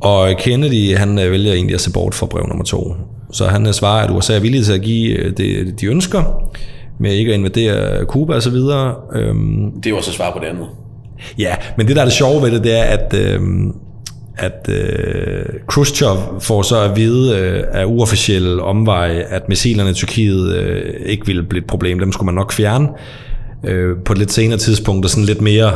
Og 0.02 0.30
Kennedy, 0.40 0.98
han 0.98 1.20
øh, 1.20 1.32
vælger 1.32 1.54
egentlig 1.54 1.74
at 1.74 1.82
se 1.82 1.92
bort 1.92 2.16
fra 2.16 2.26
brev 2.26 2.48
nummer 2.48 2.64
to. 2.64 2.96
Så 3.32 3.48
han 3.48 3.68
øh, 3.68 3.74
svarer, 3.74 4.08
at 4.08 4.16
USA 4.16 4.36
er 4.36 4.40
villig 4.40 4.66
til 4.66 4.74
at 4.74 4.82
give 4.82 5.18
øh, 5.18 5.38
det, 5.38 5.82
de 5.82 5.86
ønsker, 5.86 6.50
med 7.00 7.14
ikke 7.14 7.32
at 7.32 7.38
invadere 7.38 8.42
så 8.42 8.50
videre. 8.50 8.96
Øhm, 9.14 9.72
det 9.72 9.86
er 9.86 9.90
jo 9.90 9.98
også 9.98 10.12
at 10.12 10.16
svare 10.16 10.32
på 10.34 10.40
det 10.40 10.46
andet. 10.46 10.68
Ja, 11.38 11.56
men 11.78 11.88
det 11.88 11.96
der 11.96 12.02
er 12.02 12.06
det 12.06 12.14
sjove 12.14 12.42
ved 12.42 12.52
det, 12.52 12.64
det 12.64 12.80
er, 12.80 12.84
at, 12.84 13.14
øhm, 13.14 13.76
at 14.38 14.70
øh, 14.70 15.46
Khrushchev 15.68 16.18
får 16.40 16.62
så 16.62 16.82
at 16.82 16.96
vide 16.96 17.38
øh, 17.38 17.64
af 17.72 17.86
uofficielle 17.86 18.64
omveje, 18.64 19.20
at 19.20 19.50
missilerne 19.50 19.90
i 19.90 19.94
Tyrkiet 19.94 20.56
øh, 20.56 20.94
ikke 21.06 21.26
ville 21.26 21.44
blive 21.44 21.62
et 21.62 21.68
problem. 21.68 22.00
Dem 22.00 22.12
skulle 22.12 22.26
man 22.26 22.36
nok 22.36 22.52
fjerne 22.52 22.88
øh, 23.64 23.98
på 24.06 24.14
et 24.14 24.20
lidt 24.20 24.32
senere 24.32 24.58
tidspunkt, 24.58 25.06
og 25.06 25.10
sådan 25.10 25.26
lidt 25.26 25.42
mere, 25.42 25.72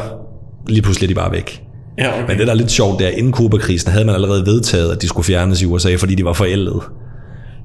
lige 0.67 0.81
pludselig 0.81 1.07
er 1.07 1.07
de 1.07 1.15
bare 1.15 1.31
væk. 1.31 1.63
Ja, 1.97 2.13
okay. 2.13 2.27
Men 2.27 2.37
det 2.37 2.47
der 2.47 2.53
er 2.53 2.57
lidt 2.57 2.71
sjovt, 2.71 2.99
der 2.99 3.09
inden 3.09 3.31
Kuba-krisen 3.31 3.91
havde 3.91 4.05
man 4.05 4.15
allerede 4.15 4.45
vedtaget, 4.45 4.91
at 4.91 5.01
de 5.01 5.07
skulle 5.07 5.25
fjernes 5.25 5.61
i 5.61 5.65
USA, 5.65 5.95
fordi 5.95 6.15
de 6.15 6.25
var 6.25 6.33
forældede. 6.33 6.81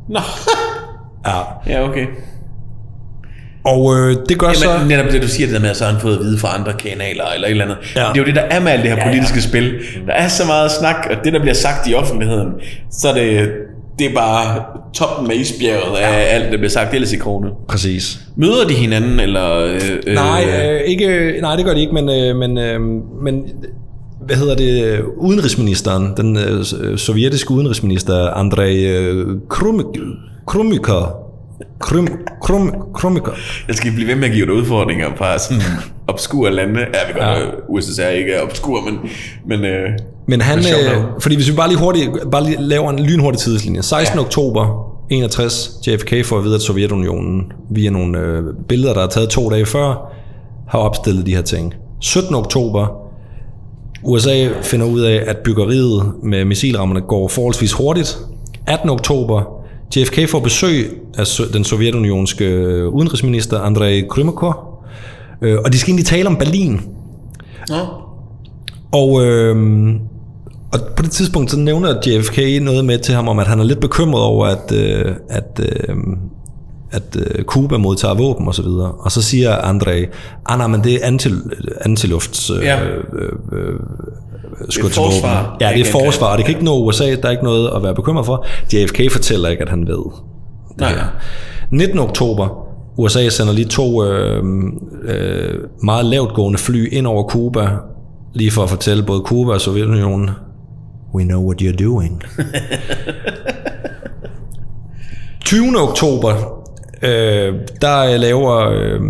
Nå. 0.09 0.21
ja. 1.27 1.41
Ja, 1.67 1.89
okay. 1.89 2.07
Og 3.65 3.95
øh, 3.97 4.17
det 4.29 4.39
gør 4.39 4.47
Jamen, 4.47 4.57
så... 4.57 4.89
netop 4.89 5.13
det, 5.13 5.23
du 5.23 5.29
siger 5.29 5.47
det 5.47 5.55
der 5.55 5.61
med, 5.61 5.71
at 5.71 5.77
så 5.77 5.85
har 5.85 5.93
han 5.93 6.01
fået 6.01 6.17
at 6.17 6.23
vide 6.23 6.39
fra 6.39 6.59
andre 6.59 6.73
kanaler 6.73 7.25
eller 7.35 7.47
et 7.47 7.51
eller 7.51 7.65
andet. 7.65 7.77
Ja. 7.97 8.01
Det 8.01 8.07
er 8.07 8.19
jo 8.19 8.25
det, 8.25 8.35
der 8.35 8.41
er 8.41 8.61
med 8.61 8.73
alt 8.73 8.83
det 8.83 8.91
her 8.91 9.05
politiske 9.07 9.37
ja, 9.37 9.43
ja. 9.43 9.49
spil. 9.49 9.75
Der 10.07 10.13
er 10.13 10.29
så 10.29 10.47
meget 10.47 10.71
snak, 10.71 10.97
og 11.11 11.17
det, 11.25 11.33
der 11.33 11.41
bliver 11.41 11.55
sagt 11.55 11.89
i 11.89 11.95
offentligheden, 11.95 12.49
så 12.91 13.09
er 13.09 13.15
det, 13.15 13.51
det 13.99 14.07
er 14.07 14.15
bare 14.15 14.63
toppen 14.95 15.29
med 15.29 15.37
isbjerget 15.37 15.99
af 15.99 16.13
ja. 16.13 16.17
alt, 16.17 16.53
der 16.53 16.59
bliver 16.59 16.71
sagt 16.71 16.95
ellers 16.95 17.13
i 17.13 17.17
krone. 17.17 17.51
Præcis. 17.69 18.19
Møder 18.37 18.67
de 18.69 18.75
hinanden, 18.75 19.21
eller... 19.21 19.59
Øh, 19.59 20.15
nej, 20.15 20.45
øh, 20.45 20.81
ikke, 20.81 21.39
nej, 21.41 21.57
det 21.57 21.65
gør 21.65 21.75
de 21.75 21.81
ikke, 21.81 21.95
men, 21.95 22.09
øh, 22.09 22.37
men, 22.37 22.59
øh, 22.59 22.81
men 23.25 23.45
hvad 24.27 24.37
hedder 24.37 24.55
det, 24.55 25.01
udenrigsministeren, 25.17 26.13
den 26.17 26.37
øh, 26.37 26.99
sovjetiske 26.99 27.51
udenrigsminister, 27.51 28.31
Andrei 28.31 28.87
øh, 28.87 29.27
Krumikar, 30.47 31.22
Krum, 31.79 32.09
krum, 32.43 32.75
krumiker. 32.95 33.33
Jeg 33.69 33.77
skal 33.77 33.93
blive 33.93 34.09
ved 34.09 34.15
med 34.15 34.29
at 34.29 34.35
give 34.35 34.47
dig 34.47 34.55
udfordringer 34.55 35.07
fra 35.17 35.39
sådan 35.39 35.63
obskure 36.09 36.51
lande. 36.51 36.81
Ja, 36.81 36.87
vi 37.07 37.13
godt 37.13 37.39
ja. 37.39 37.47
USSR 37.69 38.07
ikke 38.07 38.33
er 38.33 38.43
obskur, 38.43 38.81
men... 38.81 38.99
Men, 39.47 39.65
øh, 39.65 39.91
men 40.27 40.41
han, 40.41 40.59
øh, 40.59 41.05
fordi 41.21 41.35
hvis 41.35 41.51
vi 41.51 41.57
bare 41.57 41.69
lige, 41.69 41.79
hurtigt, 41.79 42.11
bare 42.33 42.45
lige 42.45 42.57
laver 42.61 42.91
en 42.91 42.99
lynhurtig 42.99 43.41
tidslinje. 43.41 43.83
16. 43.83 44.19
Ja. 44.19 44.25
oktober 44.25 44.93
61, 45.11 45.71
JFK 45.87 46.25
får 46.25 46.39
at 46.39 46.45
vide, 46.45 46.55
at 46.55 46.63
Sovjetunionen 46.63 47.53
via 47.71 47.91
nogle 47.91 48.19
øh, 48.19 48.43
billeder, 48.69 48.95
der 48.95 49.03
er 49.03 49.07
taget 49.07 49.29
to 49.29 49.51
dage 49.51 49.67
før, 49.67 50.13
har 50.69 50.79
opstillet 50.79 51.27
de 51.27 51.35
her 51.35 51.43
ting. 51.43 51.75
17. 52.01 52.35
oktober, 52.35 52.87
USA 54.03 54.49
finder 54.63 54.87
ud 54.87 55.01
af, 55.01 55.25
at 55.27 55.37
byggeriet 55.37 56.13
med 56.23 56.45
missilrammerne 56.45 57.01
går 57.01 57.29
forholdsvis 57.29 57.73
hurtigt. 57.73 58.19
18. 58.67 58.91
oktober, 58.91 59.62
JFK 59.97 60.29
får 60.29 60.41
besøg 60.41 61.01
af 61.19 61.27
den 61.53 61.65
sovjetunionske 61.65 62.45
øh, 62.45 62.89
udenrigsminister 62.89 63.61
Andrei 63.61 64.03
Krymakov, 64.11 64.85
øh, 65.43 65.59
og 65.65 65.73
de 65.73 65.79
skal 65.79 65.91
egentlig 65.91 66.07
tale 66.07 66.29
om 66.29 66.37
Berlin. 66.37 66.81
Ja. 67.71 67.81
Og, 68.93 69.25
øh, 69.25 69.57
og 70.73 70.81
på 70.97 71.03
det 71.03 71.11
tidspunkt 71.11 71.51
så 71.51 71.59
nævner 71.59 71.95
JFK 72.07 72.63
noget 72.63 72.85
med 72.85 72.99
til 72.99 73.15
ham 73.15 73.29
om, 73.29 73.39
at 73.39 73.47
han 73.47 73.61
er 73.61 73.65
lidt 73.65 73.81
bekymret 73.81 74.23
over, 74.23 74.47
at, 74.47 74.73
øh, 74.73 75.15
at, 75.29 75.61
øh, 75.63 75.97
at 76.91 77.17
øh, 77.17 77.45
Cuba 77.45 77.79
modtager 77.79 78.15
våben 78.15 78.49
og 78.49 78.55
så 78.55 78.63
videre. 78.63 78.93
Og 78.93 79.13
så 79.13 79.23
siger 79.23 79.57
Andrei, 79.57 80.07
ah 80.47 80.59
nej, 80.59 80.67
men 80.67 80.85
det 80.85 80.95
er 80.95 81.07
antil, 81.07 81.43
antilufts... 81.81 82.51
Øh, 82.51 82.65
ja. 82.65 82.85
øh, 82.85 83.03
øh, 83.53 83.81
skytevåben. 84.69 85.13
forsvar. 85.13 85.57
Ja, 85.61 85.71
det 85.75 85.81
er 85.81 85.91
forsvar, 85.93 86.37
det 86.37 86.45
kan 86.45 86.55
ikke 86.55 86.65
nå 86.65 86.85
USA, 86.85 87.05
der 87.15 87.27
er 87.27 87.31
ikke 87.31 87.45
noget 87.45 87.71
at 87.77 87.83
være 87.83 87.95
bekymret 87.95 88.27
for. 88.27 88.47
JFK 88.73 89.01
fortæller 89.13 89.49
ikke, 89.49 89.63
at 89.63 89.69
han 89.69 89.87
ved. 89.87 90.05
det 90.69 90.81
Nej. 90.81 90.91
her. 90.91 91.05
19. 91.71 91.99
oktober, 91.99 92.67
USA 92.97 93.29
sender 93.29 93.53
lige 93.53 93.69
to 93.69 94.05
øh, 94.05 94.45
øh, 95.05 95.55
meget 95.83 96.05
lavt 96.07 96.35
gående 96.35 96.59
fly 96.59 96.93
ind 96.93 97.07
over 97.07 97.29
Cuba, 97.29 97.69
lige 98.35 98.51
for 98.51 98.63
at 98.63 98.71
fortælle 98.71 99.03
både 99.03 99.21
Cuba 99.25 99.53
og 99.53 99.61
Sovjetunionen, 99.61 100.31
we 101.15 101.25
know 101.25 101.47
what 101.47 101.63
you're 101.63 101.85
doing. 101.85 102.23
20. 105.45 105.81
oktober, 105.89 106.31
øh, 107.03 107.55
der 107.81 108.17
laver 108.17 108.71
øh, 108.71 109.01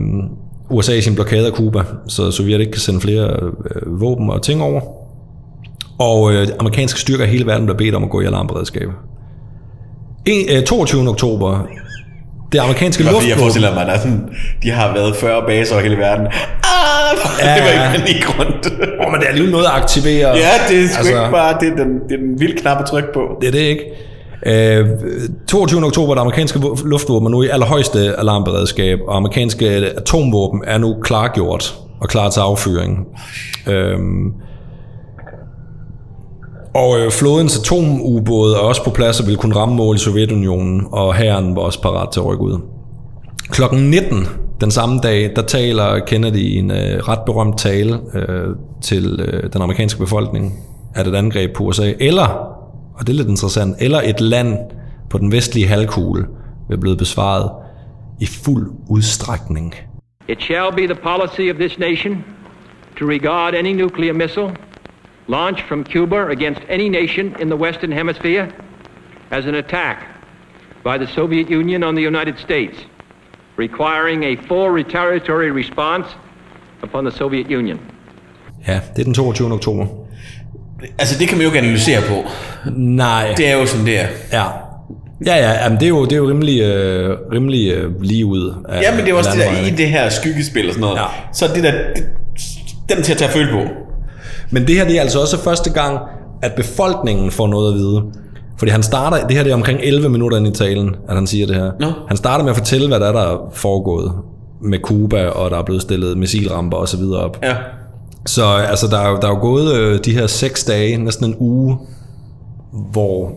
USA 0.70 1.01
sin 1.01 1.14
blokade 1.14 1.47
af 1.47 1.53
Cuba, 1.53 1.82
så 2.09 2.30
Sovjet 2.30 2.61
ikke 2.61 2.72
kan 2.72 2.80
sende 2.80 3.01
flere 3.01 3.30
øh, 3.74 4.01
våben 4.01 4.30
og 4.30 4.43
ting 4.43 4.62
over. 4.62 4.80
Og 6.03 6.33
øh, 6.33 6.49
amerikanske 6.61 7.01
styrker 7.01 7.25
i 7.25 7.29
hele 7.29 7.47
verden 7.47 7.67
bliver 7.67 7.79
bedt 7.79 7.95
om 7.95 8.05
at 8.05 8.11
gå 8.11 8.21
i 8.21 8.25
alarmberedskab. 8.25 8.89
En, 10.27 10.47
øh, 10.57 10.63
22. 10.65 11.09
oktober, 11.09 11.67
det 12.53 12.59
amerikanske 12.59 13.03
Fordi 13.05 13.15
jeg 13.15 13.23
luftvåben... 13.23 13.39
forestiller 13.41 13.75
mig, 13.75 13.83
at 13.83 13.95
er 13.95 13.99
sådan, 13.99 14.29
de 14.63 14.71
har 14.71 14.93
været 14.95 15.17
40 15.17 15.43
baser 15.47 15.75
over 15.75 15.83
hele 15.83 15.97
verden. 15.97 16.27
Ah, 16.27 16.33
Ja, 17.41 17.47
det 17.55 17.63
var 17.65 17.71
ikke 17.71 18.05
panik 18.05 18.39
rundt. 18.39 18.67
Åh, 19.01 19.11
men 19.13 19.21
det 19.21 19.25
er 19.27 19.29
alligevel 19.29 19.53
noget 19.53 19.65
at 19.65 19.71
aktivere. 19.73 20.29
ja, 20.29 20.51
det 20.69 20.85
er 20.85 20.89
sgu 20.89 20.99
Altså- 20.99 21.13
ikke 21.13 21.31
bare, 21.33 21.57
det 21.61 21.69
er 21.73 21.77
den, 21.77 21.89
det 22.09 22.13
er 22.13 22.17
den 22.27 22.41
vilde 22.41 22.57
knap 22.61 22.79
at 22.81 22.87
trykke 22.87 23.09
på. 23.15 23.21
Det 23.41 23.47
er 23.49 23.53
det 23.53 23.59
ikke. 23.59 23.85
Øh, 24.47 24.87
22. 25.49 25.85
oktober, 25.87 26.15
det 26.15 26.21
amerikanske 26.21 26.61
luftvåben 26.85 27.27
er 27.27 27.31
nu 27.31 27.43
i 27.43 27.49
allerhøjeste 27.49 28.15
alarmberedskab, 28.19 28.99
og 29.09 29.17
amerikanske 29.17 29.67
atomvåben 29.97 30.63
er 30.67 30.79
nu 30.79 30.97
klargjort 31.03 31.75
og 32.01 32.09
klar 32.09 32.31
til 32.31 32.41
affyring. 32.41 32.99
Øhm, 33.69 34.33
og 36.75 37.01
øh, 37.01 37.11
flådens 37.11 37.59
atomubåde 37.59 38.55
er 38.55 38.59
også 38.59 38.85
på 38.85 38.91
plads 38.91 39.20
og 39.20 39.27
vil 39.27 39.37
kunne 39.37 39.57
ramme 39.57 39.75
mål 39.75 39.97
i 39.97 39.99
Sovjetunionen, 39.99 40.87
og 40.93 41.14
hæren 41.14 41.57
var 41.57 41.62
også 41.62 41.83
parat 41.83 42.12
til 42.12 42.20
at 42.20 42.27
rykke 42.27 42.45
ud. 42.45 42.61
Klokken 43.51 43.91
19 43.91 44.27
den 44.62 44.70
samme 44.70 44.99
dag, 44.99 45.33
der 45.37 45.43
taler 45.43 45.99
Kennedy 45.99 46.59
en 46.59 46.70
øh, 46.70 46.99
ret 47.09 47.18
berømt 47.27 47.59
tale 47.59 48.01
øh, 48.14 48.57
til 48.83 49.20
øh, 49.20 49.53
den 49.53 49.62
amerikanske 49.62 49.99
befolkning, 49.99 50.53
at 50.95 51.07
et 51.07 51.14
angreb 51.14 51.57
på 51.57 51.64
USA, 51.64 51.93
eller, 52.01 52.29
og 52.95 53.07
det 53.07 53.09
er 53.09 53.16
lidt 53.16 53.29
interessant, 53.29 53.77
eller 53.81 54.01
et 54.05 54.20
land 54.20 54.59
på 55.11 55.18
den 55.18 55.33
vestlige 55.33 55.66
halvkugle, 55.66 56.27
vil 56.68 56.79
blive 56.81 56.97
besvaret 56.97 57.51
i 58.20 58.27
fuld 58.27 58.70
udstrækning. 58.89 59.75
It 60.29 60.43
shall 60.43 60.73
be 60.77 60.95
the 60.95 60.95
policy 61.03 61.51
of 61.51 61.57
this 61.57 61.79
nation 61.79 62.25
to 62.99 63.07
regard 63.07 63.55
any 63.55 63.73
nuclear 63.83 64.12
missile 64.12 64.51
launched 65.29 65.66
from 65.68 65.85
Cuba 65.85 66.29
against 66.29 66.61
any 66.68 66.89
nation 66.89 67.37
in 67.41 67.49
the 67.49 67.57
Western 67.57 67.93
Hemisphere 67.93 68.49
as 69.31 69.47
an 69.47 69.55
attack 69.55 69.97
by 70.85 70.99
the 70.99 71.07
Soviet 71.07 71.51
Union 71.51 71.83
on 71.83 71.95
the 71.95 72.03
United 72.03 72.39
States, 72.39 72.77
requiring 73.57 74.25
a 74.25 74.37
full 74.49 74.70
retaliatory 74.70 75.51
response 75.51 76.07
upon 76.83 77.05
the 77.05 77.12
Soviet 77.12 77.47
Union. 77.51 77.81
Ja, 78.68 78.81
det 78.97 79.01
er 79.01 79.05
den 79.05 79.14
22. 79.14 79.53
oktober. 79.53 79.87
Altså, 80.99 81.18
det 81.18 81.29
kan 81.29 81.39
man 81.39 81.47
jo 81.47 81.53
ikke 81.53 81.59
analysere 81.59 82.01
på. 82.09 82.31
Nej. 82.77 83.35
Det 83.37 83.49
er 83.49 83.57
jo 83.57 83.66
sådan, 83.66 83.87
det 83.87 84.01
er. 84.01 84.07
Ja. 84.33 84.45
Ja, 85.27 85.37
ja, 85.37 85.62
jamen 85.62 85.79
det 85.79 85.85
er 85.85 85.89
jo, 85.89 86.05
det 86.05 86.12
er 86.12 86.16
jo 86.16 86.29
rimelig, 86.29 86.61
øh, 86.61 87.16
rimelig 87.33 87.73
øh, 87.73 88.03
lige 88.03 88.27
ud 88.27 88.55
af 88.68 88.83
Ja, 88.83 88.97
men 88.97 89.05
det 89.05 89.11
er 89.11 89.14
også 89.14 89.31
det 89.31 89.39
der, 89.39 89.66
i 89.66 89.70
det 89.70 89.89
her 89.89 90.09
skyggespil 90.09 90.68
og 90.68 90.75
sådan 90.75 90.81
noget. 90.81 90.97
Ja. 90.97 91.05
Så 91.33 91.45
det 91.55 91.64
der, 91.64 91.73
det, 91.97 92.05
den 92.89 93.03
til 93.03 93.12
at 93.12 93.18
tage 93.18 93.29
at 93.29 93.35
føle 93.35 93.53
på. 93.53 93.82
Men 94.53 94.67
det 94.67 94.75
her 94.75 94.85
det 94.85 94.97
er 94.97 95.01
altså 95.01 95.21
også 95.21 95.39
første 95.39 95.73
gang, 95.73 95.99
at 96.43 96.53
befolkningen 96.53 97.31
får 97.31 97.47
noget 97.47 97.73
at 97.73 97.79
vide. 97.79 98.03
Fordi 98.59 98.73
han 98.73 98.83
starter, 98.83 99.27
det 99.27 99.37
her 99.37 99.43
det 99.43 99.51
er 99.51 99.55
omkring 99.55 99.81
11 99.83 100.09
minutter 100.09 100.39
ind 100.39 100.47
i 100.47 100.51
talen, 100.51 100.97
at 101.09 101.15
han 101.15 101.27
siger 101.27 101.47
det 101.47 101.57
her. 101.57 101.71
Nå. 101.81 101.93
Han 102.09 102.17
starter 102.17 102.45
med 102.45 102.51
at 102.51 102.57
fortælle, 102.57 102.89
hvad 102.89 103.01
der 103.01 103.07
er, 103.07 103.13
der 103.13 103.21
er 103.21 103.51
foregået 103.53 104.13
med 104.61 104.79
Cuba, 104.79 105.27
og 105.27 105.51
der 105.51 105.59
er 105.59 105.63
blevet 105.63 105.83
stillet 105.83 106.19
missilramper 106.19 106.77
og 106.77 106.89
så 106.89 106.97
videre 106.97 107.21
op. 107.21 107.39
Ja. 107.43 107.57
Så 108.27 108.45
altså, 108.45 108.87
der 108.87 108.99
er, 108.99 109.21
der 109.21 109.27
er 109.27 109.33
jo 109.33 109.41
gået 109.41 109.75
øh, 109.75 109.99
de 110.05 110.13
her 110.13 110.27
seks 110.27 110.65
dage, 110.65 110.97
næsten 110.97 111.27
en 111.27 111.37
uge, 111.39 111.79
hvor 112.93 113.33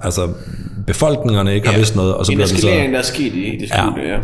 altså, 0.00 0.28
befolkningerne 0.86 1.54
ikke 1.54 1.68
har 1.68 1.76
vidst 1.76 1.96
noget, 1.96 2.14
og 2.14 2.26
så 2.26 2.32
en 2.32 2.36
bliver 2.36 2.48
det 2.48 2.60
så... 2.60 2.66
der 2.66 2.98
er 2.98 3.02
sket 3.02 3.34
i 3.34 3.56
det 3.60 3.68
skjulte, 3.68 4.00
ja. 4.00 4.14
ja. 4.14 4.20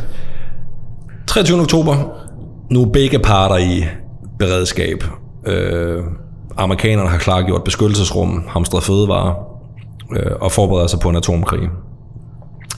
23. 1.26 1.60
oktober. 1.60 1.94
Nu 2.70 2.82
er 2.82 2.86
begge 2.86 3.18
parter 3.18 3.56
i 3.56 3.84
beredskab. 4.38 5.04
Øh, 5.46 6.02
amerikanerne 6.56 7.08
har 7.08 7.18
klargjort 7.18 7.64
beskyttelsesrum, 7.64 8.44
hamstret 8.48 8.82
fødevarer 8.82 9.34
øh, 10.16 10.32
og 10.40 10.52
forbereder 10.52 10.86
sig 10.86 11.00
på 11.00 11.08
en 11.08 11.16
atomkrig. 11.16 11.68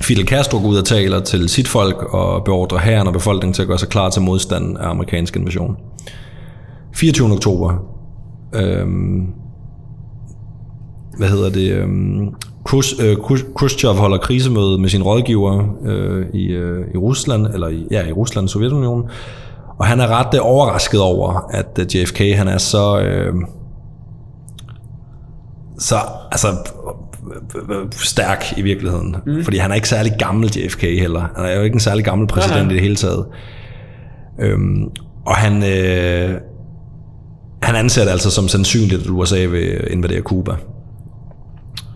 Fidel 0.03 0.27
Castro 0.27 0.59
går 0.59 0.69
ud 0.69 0.77
og 0.77 0.85
taler 0.85 1.21
til 1.21 1.49
sit 1.49 1.69
folk 1.69 2.03
og 2.03 2.45
beordrer 2.45 2.79
hæren 2.79 3.07
og 3.07 3.13
befolkningen 3.13 3.55
til 3.55 3.63
at 3.63 3.69
gøre 3.69 3.79
sig 3.79 3.89
klar 3.89 4.11
til 4.11 4.23
modstanden 4.23 4.77
af 4.77 4.91
amerikansk 4.91 5.37
invasion. 5.37 5.77
24. 6.95 7.33
oktober. 7.33 7.75
Øhm, 8.55 9.27
hvad 11.19 11.29
hedder 11.29 11.51
det? 11.51 11.73
Øhm, 11.73 12.35
Khrush- 12.69 13.03
øh, 13.03 13.17
Khrushchev 13.57 13.95
holder 13.95 14.19
krisemøde 14.19 14.79
med 14.79 14.89
sine 14.89 15.05
rådgiver 15.05 15.65
øh, 15.85 16.27
i, 16.35 16.47
øh, 16.47 16.85
i 16.95 16.97
Rusland, 16.97 17.47
eller 17.47 17.69
i, 17.69 17.87
ja, 17.91 18.07
i 18.07 18.13
Rusland, 18.13 18.49
Sovjetunionen. 18.49 19.05
Og 19.79 19.87
han 19.87 20.01
er 20.01 20.07
ret 20.07 20.35
øh, 20.35 20.41
overrasket 20.43 21.01
over, 21.01 21.47
at 21.51 21.79
øh, 21.81 21.97
JFK 21.97 22.19
han 22.19 22.49
er 22.49 22.59
så... 22.59 23.01
Øh, 23.01 23.35
så 25.79 25.97
altså 26.33 26.57
stærk 27.93 28.45
i 28.57 28.63
virkeligheden. 28.63 29.17
Mm. 29.27 29.45
Fordi 29.45 29.59
han 29.59 29.71
er 29.71 29.75
ikke 29.75 29.89
særlig 29.89 30.13
gammel 30.19 30.59
JFK 30.59 30.81
heller. 30.81 31.29
Han 31.37 31.45
er 31.45 31.53
jo 31.53 31.63
ikke 31.63 31.75
en 31.75 31.81
særlig 31.81 32.05
gammel 32.05 32.29
præsident 32.29 32.63
nej. 32.63 32.71
i 32.71 32.75
det 32.75 32.83
hele 32.83 32.97
taget. 32.97 33.27
Øhm, 34.41 34.85
og 35.27 35.37
han, 35.37 35.63
øh, 35.63 36.35
han 37.63 37.77
anser 37.77 38.05
det 38.05 38.11
altså 38.11 38.31
som 38.31 38.49
sandsynligt, 38.49 39.03
at 39.03 39.11
USA 39.11 39.47
vil 39.47 39.87
invadere 39.91 40.21
Cuba, 40.21 40.57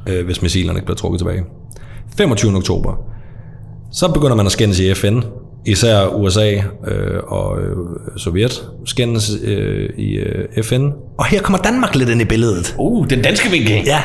øh, 0.06 0.24
hvis 0.24 0.42
missilerne 0.42 0.78
ikke 0.78 0.86
bliver 0.86 0.96
trukket 0.96 1.18
tilbage. 1.18 1.44
25. 2.16 2.56
oktober. 2.56 2.94
Så 3.92 4.12
begynder 4.12 4.36
man 4.36 4.46
at 4.46 4.52
skændes 4.52 4.80
i 4.80 4.94
FN. 4.94 5.20
Især 5.66 6.06
USA 6.06 6.52
øh, 6.86 7.18
og 7.26 7.58
øh, 7.60 7.76
Sovjet 8.16 8.68
skændes 8.84 9.30
øh, 9.44 9.88
i 9.98 10.14
øh, 10.14 10.64
FN. 10.64 10.88
Og 11.18 11.26
her 11.26 11.40
kommer 11.42 11.58
Danmark 11.58 11.94
lidt 11.94 12.08
ind 12.08 12.20
i 12.20 12.24
billedet. 12.24 12.74
Uh, 12.78 13.06
den 13.10 13.22
danske 13.22 13.50
vinkel. 13.50 13.82
Ja, 13.86 13.98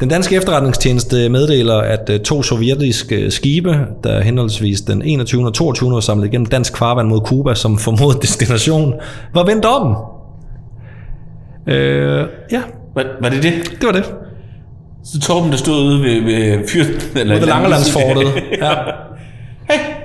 den 0.00 0.08
danske 0.08 0.36
efterretningstjeneste 0.36 1.28
meddeler, 1.28 1.76
at 1.76 2.10
øh, 2.10 2.20
to 2.20 2.42
sovjetiske 2.42 3.30
skibe, 3.30 3.78
der 4.04 4.20
henholdsvis 4.20 4.80
den 4.80 5.02
21. 5.02 5.46
og 5.46 5.54
22. 5.54 5.90
var 5.92 6.00
samlet 6.00 6.26
igennem 6.26 6.46
dansk 6.46 6.76
farvand 6.76 7.08
mod 7.08 7.20
Cuba 7.20 7.54
som 7.54 7.78
formodet 7.78 8.22
destination, 8.22 8.94
var 9.34 9.44
vendt 9.44 9.64
om. 9.64 9.96
Øh, 11.66 12.26
ja, 12.52 12.62
Var, 12.94 13.04
var 13.22 13.28
det 13.28 13.42
det? 13.42 13.52
det 13.80 13.86
var 13.86 13.92
det. 13.92 14.04
Så 15.04 15.20
Torben, 15.20 15.50
der 15.50 15.56
stod 15.56 15.82
ude 15.82 16.00
ved, 16.02 16.20
ved 16.20 16.68
fyrt... 16.68 17.10
Eller 17.16 17.38
ved 17.38 17.46
Langelandsfortet. 17.46 18.26
Ja. 18.62 18.74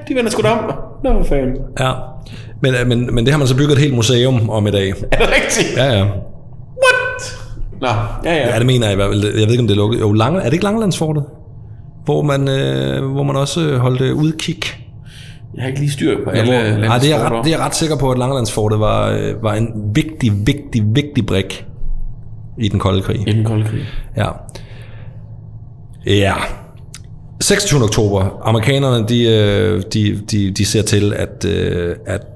De 0.10 0.16
vender 0.16 0.32
sgu 0.32 0.42
da 0.42 0.50
om. 0.50 0.72
Nå, 1.04 1.18
for 1.18 1.24
fanden. 1.24 1.56
ja. 1.80 1.92
Men, 2.62 2.74
øh, 2.74 2.88
men, 2.88 3.16
men 3.16 3.26
det 3.26 3.34
har 3.34 3.38
man 3.38 3.48
så 3.48 3.56
bygget 3.58 3.72
et 3.72 3.78
helt 3.78 3.96
museum 3.96 4.50
om 4.50 4.68
i 4.68 4.72
dag. 4.72 4.90
Er 4.90 4.94
det 5.18 5.30
rigtigt? 5.36 5.78
Ja, 5.78 5.86
ja. 5.86 6.04
What? 6.84 7.38
Nå, 7.82 7.88
ja, 8.26 8.36
ja. 8.36 8.48
Ja, 8.54 8.58
det 8.60 8.66
mener 8.66 8.86
jeg 8.86 8.94
i 8.94 8.96
hvert 8.96 9.10
fald. 9.12 9.24
Jeg 9.24 9.34
ved 9.34 9.52
ikke, 9.52 9.62
om 9.62 9.68
det 9.68 9.74
er 9.74 9.78
lukket. 9.78 10.00
Jo, 10.00 10.12
Lange, 10.14 10.40
er 10.40 10.44
det 10.44 10.54
ikke 10.54 10.64
Langelandsfortet? 10.66 11.24
Hvor 12.06 12.22
man, 12.22 12.48
øh, 12.50 13.06
hvor 13.12 13.24
man 13.24 13.36
også 13.36 13.62
øh, 13.62 13.78
holdt 13.80 14.02
øh, 14.02 14.16
udkig. 14.16 14.58
Jeg 15.56 15.64
har 15.64 15.68
ikke 15.68 15.80
lige 15.80 15.92
styr 15.92 16.24
på 16.24 16.32
Ja, 16.34 16.38
alle 16.40 16.52
landets 16.52 16.88
nej, 16.88 16.98
det 16.98 17.12
er, 17.14 17.20
ret, 17.32 17.46
det 17.46 17.54
er 17.54 17.58
jeg 17.58 17.66
ret 17.66 17.76
sikker 17.76 17.98
på, 17.98 18.12
at 18.12 18.18
Langelandsfortet 18.18 18.80
var, 18.80 19.10
øh, 19.10 19.44
var 19.44 19.54
en 19.54 19.68
vigtig, 19.96 20.32
vigtig, 20.48 20.84
vigtig 20.86 21.26
brik 21.26 21.66
i 22.58 22.68
den 22.68 22.80
kolde 22.80 23.02
krig. 23.02 23.28
I 23.28 23.32
den 23.32 23.44
kolde 23.46 23.66
krig. 23.66 23.82
Ja. 24.18 24.28
Ja. 26.06 26.34
26. 27.50 27.84
oktober. 27.84 28.42
Amerikanerne, 28.44 29.08
de, 29.08 29.24
øh, 29.24 29.84
de, 29.94 30.22
de, 30.32 30.52
de 30.52 30.66
ser 30.66 30.82
til, 30.82 31.14
at, 31.14 31.46
øh, 31.46 31.96
at, 32.06 32.28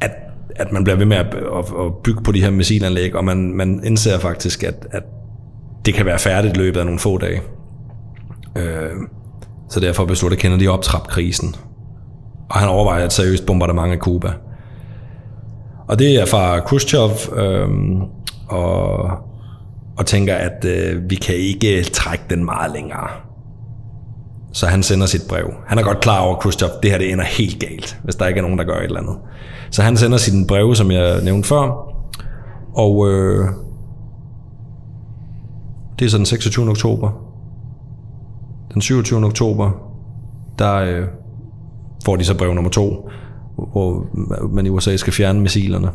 at, 0.00 0.10
at 0.56 0.72
man 0.72 0.84
bliver 0.84 0.96
ved 0.96 1.06
med 1.06 1.16
at, 1.16 1.26
at, 1.34 1.64
at 1.80 1.94
bygge 2.04 2.22
på 2.22 2.32
de 2.32 2.42
her 2.42 2.50
missilanlæg, 2.50 3.16
og 3.16 3.24
man, 3.24 3.52
man 3.54 3.80
indser 3.84 4.18
faktisk, 4.18 4.62
at, 4.62 4.86
at 4.90 5.02
det 5.86 5.94
kan 5.94 6.06
være 6.06 6.18
færdigt 6.18 6.56
i 6.56 6.58
løbet 6.58 6.80
af 6.80 6.86
nogle 6.86 7.00
få 7.00 7.18
dage. 7.18 7.40
Øh, 8.56 8.90
så 9.70 9.80
derfor 9.80 10.04
beslutter 10.04 10.38
Kennedy 10.38 10.62
at 10.62 10.70
optrappe 10.70 11.08
krisen. 11.08 11.54
Og 12.50 12.58
han 12.58 12.68
overvejer 12.68 13.04
et 13.04 13.12
seriøst 13.12 13.46
bombardement 13.46 13.92
af 13.92 13.98
Cuba. 13.98 14.32
Og 15.88 15.98
det 15.98 16.20
er 16.20 16.26
fra 16.26 16.60
Khrushchev, 16.60 17.10
øh, 17.36 17.68
og, 18.48 19.10
og 19.96 20.06
tænker, 20.06 20.34
at 20.34 20.64
øh, 20.64 21.10
vi 21.10 21.14
kan 21.14 21.34
ikke 21.34 21.82
trække 21.82 22.24
den 22.30 22.44
meget 22.44 22.72
længere. 22.72 23.27
Så 24.52 24.66
han 24.66 24.82
sender 24.82 25.06
sit 25.06 25.22
brev. 25.28 25.50
Han 25.66 25.78
er 25.78 25.82
godt 25.82 26.00
klar 26.00 26.20
over, 26.20 26.36
Khrushchev, 26.36 26.70
det 26.82 26.90
her 26.90 26.98
det 26.98 27.12
ender 27.12 27.24
helt 27.24 27.60
galt, 27.60 28.00
hvis 28.04 28.14
der 28.14 28.26
ikke 28.26 28.38
er 28.38 28.42
nogen, 28.42 28.58
der 28.58 28.64
gør 28.64 28.76
et 28.76 28.84
eller 28.84 29.00
andet. 29.00 29.16
Så 29.70 29.82
han 29.82 29.96
sender 29.96 30.18
sit 30.18 30.46
brev, 30.46 30.74
som 30.74 30.90
jeg 30.90 31.22
nævnte 31.24 31.48
før, 31.48 31.94
og, 32.74 33.08
øh, 33.08 33.48
Det 35.98 36.04
er 36.04 36.08
så 36.08 36.16
den 36.16 36.26
26. 36.26 36.70
oktober. 36.70 37.10
Den 38.74 38.80
27. 38.80 39.24
oktober, 39.24 39.70
der 40.58 40.74
øh, 40.74 41.06
får 42.04 42.16
de 42.16 42.24
så 42.24 42.38
brev 42.38 42.54
nummer 42.54 42.70
to, 42.70 43.08
hvor 43.72 44.06
man 44.52 44.66
i 44.66 44.68
USA 44.68 44.96
skal 44.96 45.12
fjerne 45.12 45.40
missilerne. 45.40 45.90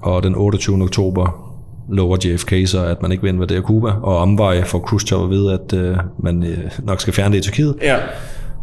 Og 0.00 0.22
den 0.22 0.34
28. 0.34 0.82
oktober 0.82 1.45
lover 1.90 2.16
JFK 2.24 2.52
så, 2.66 2.84
at 2.84 3.02
man 3.02 3.12
ikke 3.12 3.22
vil 3.22 3.32
invadere 3.32 3.60
Cuba, 3.60 3.90
og 3.90 4.18
omveje 4.18 4.64
får 4.64 4.78
Khrushchev 4.78 5.22
at 5.24 5.30
vide, 5.30 5.52
at 5.52 5.72
øh, 5.72 5.96
man 6.18 6.42
øh, 6.42 6.58
nok 6.82 7.00
skal 7.00 7.12
fjerne 7.12 7.32
det 7.32 7.38
i 7.38 7.42
Tyrkiet, 7.42 7.76
Ja. 7.82 7.96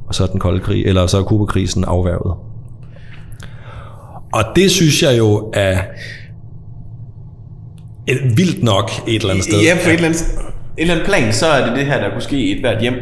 og 0.07 0.15
så 0.15 0.23
er 0.23 0.27
den 0.27 0.39
kolde 0.39 0.59
krig, 0.59 0.85
eller 0.85 1.07
så 1.07 1.17
er 1.17 1.23
Kuba-krisen 1.23 1.83
afværget. 1.83 2.35
Og 4.33 4.43
det 4.55 4.71
synes 4.71 5.03
jeg 5.03 5.17
jo 5.17 5.51
er 5.53 5.77
et 8.07 8.37
vildt 8.37 8.63
nok 8.63 8.91
et 9.07 9.15
eller 9.15 9.29
andet 9.29 9.43
sted. 9.43 9.61
Ja, 9.61 9.77
på 9.83 9.89
et 9.89 9.93
eller, 9.93 10.05
andet, 10.07 10.23
et 10.77 10.81
eller 10.81 10.93
andet 10.93 11.07
plan, 11.07 11.33
så 11.33 11.45
er 11.45 11.65
det 11.65 11.75
det 11.75 11.85
her, 11.85 11.99
der 11.99 12.09
kunne 12.09 12.21
ske 12.21 12.37
i 12.37 12.51
et 12.51 12.59
hvert 12.59 12.81
hjem. 12.81 12.93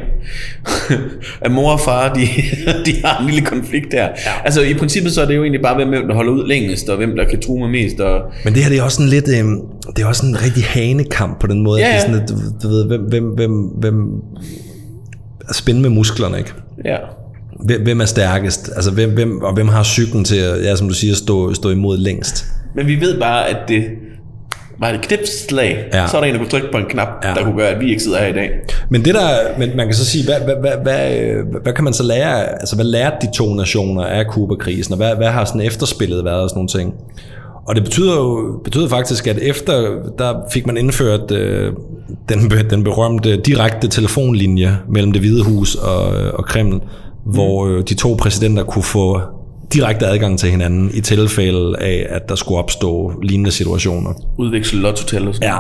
at 1.46 1.52
mor 1.52 1.72
og 1.72 1.80
far, 1.80 2.14
de, 2.14 2.22
de 2.86 3.06
har 3.06 3.20
en 3.20 3.26
lille 3.26 3.42
konflikt 3.42 3.92
der. 3.92 4.04
Ja. 4.04 4.12
Altså 4.46 4.62
i 4.62 4.74
princippet 4.74 5.14
så 5.14 5.22
er 5.22 5.26
det 5.26 5.36
jo 5.36 5.42
egentlig 5.42 5.62
bare, 5.62 5.76
hvem 5.76 6.08
der 6.08 6.16
holder 6.16 6.32
ud 6.32 6.48
længst, 6.48 6.90
og 6.90 6.98
hvem 6.98 7.16
der 7.16 7.26
kan 7.26 7.42
true 7.42 7.60
mig 7.60 7.70
mest. 7.70 8.00
Og, 8.00 8.22
Men 8.46 8.54
det 8.54 8.64
her 8.64 8.70
det 8.70 8.80
er 8.80 8.84
også 8.84 9.04
en 9.04 9.10
lidt, 9.10 9.28
øh, 9.28 9.46
det 9.96 10.04
er 10.04 10.08
også 10.08 10.26
en 10.26 10.42
rigtig 10.42 10.64
hanekamp 10.64 11.40
på 11.40 11.48
den 11.48 11.64
måde. 11.64 11.80
Ja, 11.80 11.88
at 11.88 11.92
det 11.92 12.10
er 12.10 12.12
ja. 12.12 12.20
sådan, 12.20 12.24
at, 12.24 12.30
du, 12.30 12.68
du 12.68 12.74
ved, 12.74 12.86
hvem, 12.88 13.02
hvem, 13.02 13.24
hvem, 13.24 13.52
hvem 13.52 13.96
spænde 15.52 15.82
med 15.82 15.90
musklerne, 15.90 16.38
ikke? 16.38 16.54
ja. 16.86 16.98
Hvem, 17.66 17.84
hvem 17.84 18.02
er 18.02 18.06
stærkest? 18.06 18.72
Altså, 18.76 18.92
hvem, 18.92 19.10
hvem, 19.10 19.42
og 19.42 19.54
hvem 19.54 19.68
har 19.68 19.84
cyklen 19.84 20.24
til 20.24 20.36
at, 20.36 20.64
ja, 20.64 20.76
som 20.76 20.88
du 20.88 20.94
siger, 20.94 21.16
stå, 21.16 21.54
stå 21.54 21.70
imod 21.70 21.98
længst? 21.98 22.46
Men 22.76 22.88
vi 22.88 23.02
ved 23.02 23.20
bare, 23.20 23.50
at 23.50 23.58
det 23.68 23.84
var 24.82 24.90
et 24.90 25.02
knipslag. 25.02 25.86
Ja. 25.94 26.08
Så 26.08 26.18
er 26.18 26.22
der 26.22 26.28
en, 26.28 26.34
der 26.34 26.40
kunne 26.40 26.50
trykke 26.50 26.68
på 26.72 26.78
en 26.78 26.86
knap, 26.90 27.08
Ja. 27.24 27.34
der 27.34 27.44
kunne 27.44 27.58
gøre, 27.58 27.70
at 27.70 27.80
vi 27.80 27.90
ikke 27.90 28.04
sidder 28.04 28.20
her 28.20 28.28
i 28.28 28.34
dag. 28.34 28.50
Men 28.90 29.06
det 29.06 29.14
der, 29.14 29.30
men 29.58 29.70
man 29.76 29.88
kan 29.88 29.96
så 29.96 30.06
sige, 30.06 30.26
hvad, 30.26 30.36
hvad, 30.46 30.56
hvad, 30.62 30.78
hvad, 30.84 31.62
hvad 31.64 31.74
kan 31.74 31.84
man 31.84 31.94
så 31.94 32.04
lære, 32.04 32.50
altså 32.50 32.76
hvad 32.76 32.86
lærte 32.86 33.16
de 33.22 33.28
to 33.36 33.54
nationer 33.54 34.04
af 34.06 34.28
Kuba-krisen, 34.28 34.94
og 34.94 34.98
hvad, 34.98 35.16
hvad 35.16 35.28
har 35.28 35.46
sådan 35.46 35.62
efterspillet 35.62 36.26
været 36.26 36.42
og 36.44 36.50
sådan 36.50 36.58
nogle 36.58 36.70
ting? 36.70 36.94
Og 37.68 37.76
det 37.76 37.84
betyder 37.84 38.16
jo 38.16 38.60
betyder 38.64 38.88
faktisk, 38.88 39.28
at 39.28 39.38
efter, 39.38 39.74
der 40.18 40.34
fik 40.54 40.68
man 40.68 40.78
indført 40.78 41.32
øh, 41.32 41.74
den, 42.30 42.52
den 42.70 42.84
berømte 42.84 43.38
direkte 43.38 43.88
telefonlinje 43.88 44.78
mellem 44.90 45.12
det 45.12 45.22
hvide 45.22 45.44
hus 45.44 45.76
og, 45.76 46.22
øh, 46.22 46.34
og 46.34 46.46
Kreml, 46.46 46.74
mm. 46.74 46.82
hvor 47.26 47.68
øh, 47.68 47.84
de 47.90 47.94
to 47.94 48.16
præsidenter 48.20 48.64
kunne 48.64 48.84
få 48.84 49.22
direkte 49.74 50.06
adgang 50.08 50.40
til 50.40 50.50
hinanden 50.50 50.92
i 50.94 51.02
tilfælde 51.02 51.78
af, 51.80 52.06
at 52.10 52.30
der 52.30 52.36
skulle 52.36 52.58
opstå 52.60 53.14
lignende 53.24 53.52
situationer. 53.52 54.14
Udveksle 54.38 54.80
lottotal 54.80 55.28
og 55.28 55.36
sådan 55.36 55.50
Ja. 55.50 55.58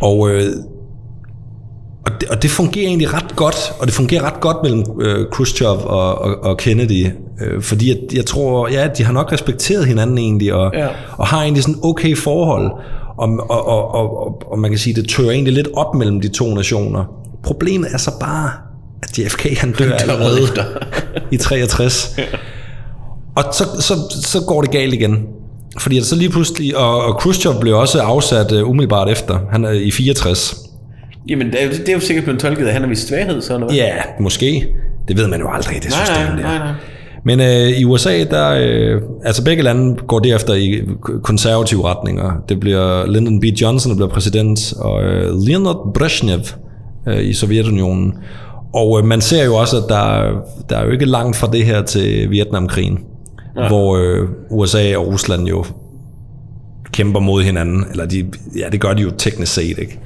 Og, 0.00 0.30
øh, 0.30 0.42
og, 2.06 2.12
det, 2.20 2.28
og 2.28 2.42
det 2.42 2.50
fungerer 2.50 2.86
egentlig 2.86 3.14
ret 3.14 3.36
godt, 3.36 3.72
og 3.80 3.86
det 3.86 3.94
fungerer 3.94 4.22
ret 4.22 4.40
godt 4.40 4.56
mellem 4.62 4.84
øh, 5.00 5.26
Khrushchev 5.32 5.68
og, 5.68 6.18
og, 6.18 6.44
og 6.44 6.58
Kennedy, 6.58 7.06
øh, 7.42 7.62
fordi 7.62 7.90
at, 7.90 7.98
jeg 8.14 8.26
tror, 8.26 8.68
ja, 8.68 8.88
de 8.98 9.04
har 9.04 9.12
nok 9.12 9.32
respekteret 9.32 9.86
hinanden 9.86 10.18
egentlig, 10.18 10.54
og, 10.54 10.70
Ja. 10.74 10.88
og 11.18 11.26
har 11.26 11.42
egentlig 11.42 11.62
sådan 11.62 11.80
okay 11.82 12.16
forhold, 12.16 12.70
og, 13.18 13.28
og, 13.50 13.68
og, 13.68 13.94
og, 13.94 14.42
og, 14.52 14.58
man 14.58 14.70
kan 14.70 14.78
sige, 14.78 14.94
det 14.94 15.08
tør 15.08 15.30
egentlig 15.30 15.54
lidt 15.54 15.68
op 15.74 15.94
mellem 15.94 16.20
de 16.20 16.28
to 16.28 16.54
nationer. 16.54 17.04
Problemet 17.42 17.88
er 17.92 17.98
så 17.98 18.10
bare, 18.20 18.50
at 19.02 19.18
JFK 19.18 19.58
han 19.58 19.72
dør 19.72 19.92
allerede 19.92 20.40
i 21.30 21.36
63. 21.36 22.16
Og 23.36 23.44
så, 23.52 23.64
så, 23.80 23.94
så 24.22 24.38
går 24.46 24.60
det 24.60 24.70
galt 24.70 24.94
igen. 24.94 25.26
Fordi 25.78 26.00
så 26.02 26.16
lige 26.16 26.30
pludselig, 26.30 26.76
og, 26.76 27.04
og 27.04 27.18
Khrushchev 27.18 27.52
blev 27.60 27.76
også 27.76 28.00
afsat 28.00 28.52
uh, 28.52 28.70
umiddelbart 28.70 29.08
efter, 29.10 29.38
han 29.52 29.64
er 29.64 29.70
i 29.70 29.90
64. 29.90 30.56
Jamen, 31.28 31.46
det 31.46 31.62
er, 31.62 31.64
jo- 31.66 31.70
det 31.70 31.88
er 31.88 31.92
jo 31.92 32.00
sikkert 32.00 32.24
blevet 32.24 32.40
tolket, 32.40 32.66
at 32.66 32.72
han 32.72 32.82
er 32.82 32.88
vist 32.88 33.08
svaghed, 33.08 33.42
så 33.42 33.54
eller 33.54 33.66
hvad? 33.66 33.76
Ja, 33.76 33.92
måske. 34.20 34.66
Det 35.08 35.16
ved 35.16 35.28
man 35.28 35.40
jo 35.40 35.48
aldrig 35.52 35.76
i 35.76 35.80
det 35.80 35.90
nej, 35.90 36.04
system 36.06 36.36
der. 36.36 36.42
nej, 36.42 36.58
nej. 36.58 36.72
Men 37.24 37.40
øh, 37.40 37.68
i 37.80 37.84
USA, 37.84 38.24
der, 38.24 38.50
øh, 38.60 39.00
altså 39.24 39.44
begge 39.44 39.62
lande 39.62 39.96
går 40.08 40.18
derefter 40.18 40.54
i 40.54 40.80
konservative 41.22 41.84
retninger. 41.88 42.32
Det 42.48 42.60
bliver 42.60 43.06
Lyndon 43.06 43.40
B. 43.40 43.44
Johnson, 43.44 43.90
der 43.90 43.96
bliver 43.96 44.10
præsident, 44.10 44.72
og 44.78 45.02
øh, 45.02 45.40
Leonid 45.46 45.92
Brezhnev 45.94 46.38
øh, 47.08 47.24
i 47.24 47.32
Sovjetunionen. 47.34 48.12
Og 48.74 48.98
øh, 48.98 49.04
man 49.06 49.20
ser 49.20 49.44
jo 49.44 49.54
også, 49.54 49.76
at 49.76 49.82
der, 49.88 50.30
der 50.70 50.76
er 50.76 50.84
jo 50.84 50.90
ikke 50.90 51.04
langt 51.04 51.36
fra 51.36 51.48
det 51.52 51.64
her 51.64 51.82
til 51.82 52.30
Vietnamkrigen, 52.30 52.98
ja. 53.56 53.68
hvor 53.68 53.96
øh, 53.96 54.28
USA 54.50 54.96
og 54.96 55.06
Rusland 55.06 55.46
jo 55.46 55.64
kæmper 56.92 57.20
mod 57.20 57.42
hinanden. 57.42 57.84
Eller 57.90 58.06
de, 58.06 58.24
ja, 58.58 58.68
det 58.72 58.80
gør 58.80 58.94
de 58.94 59.02
jo 59.02 59.10
teknisk 59.18 59.54
set, 59.54 59.78
ikke? 59.78 59.98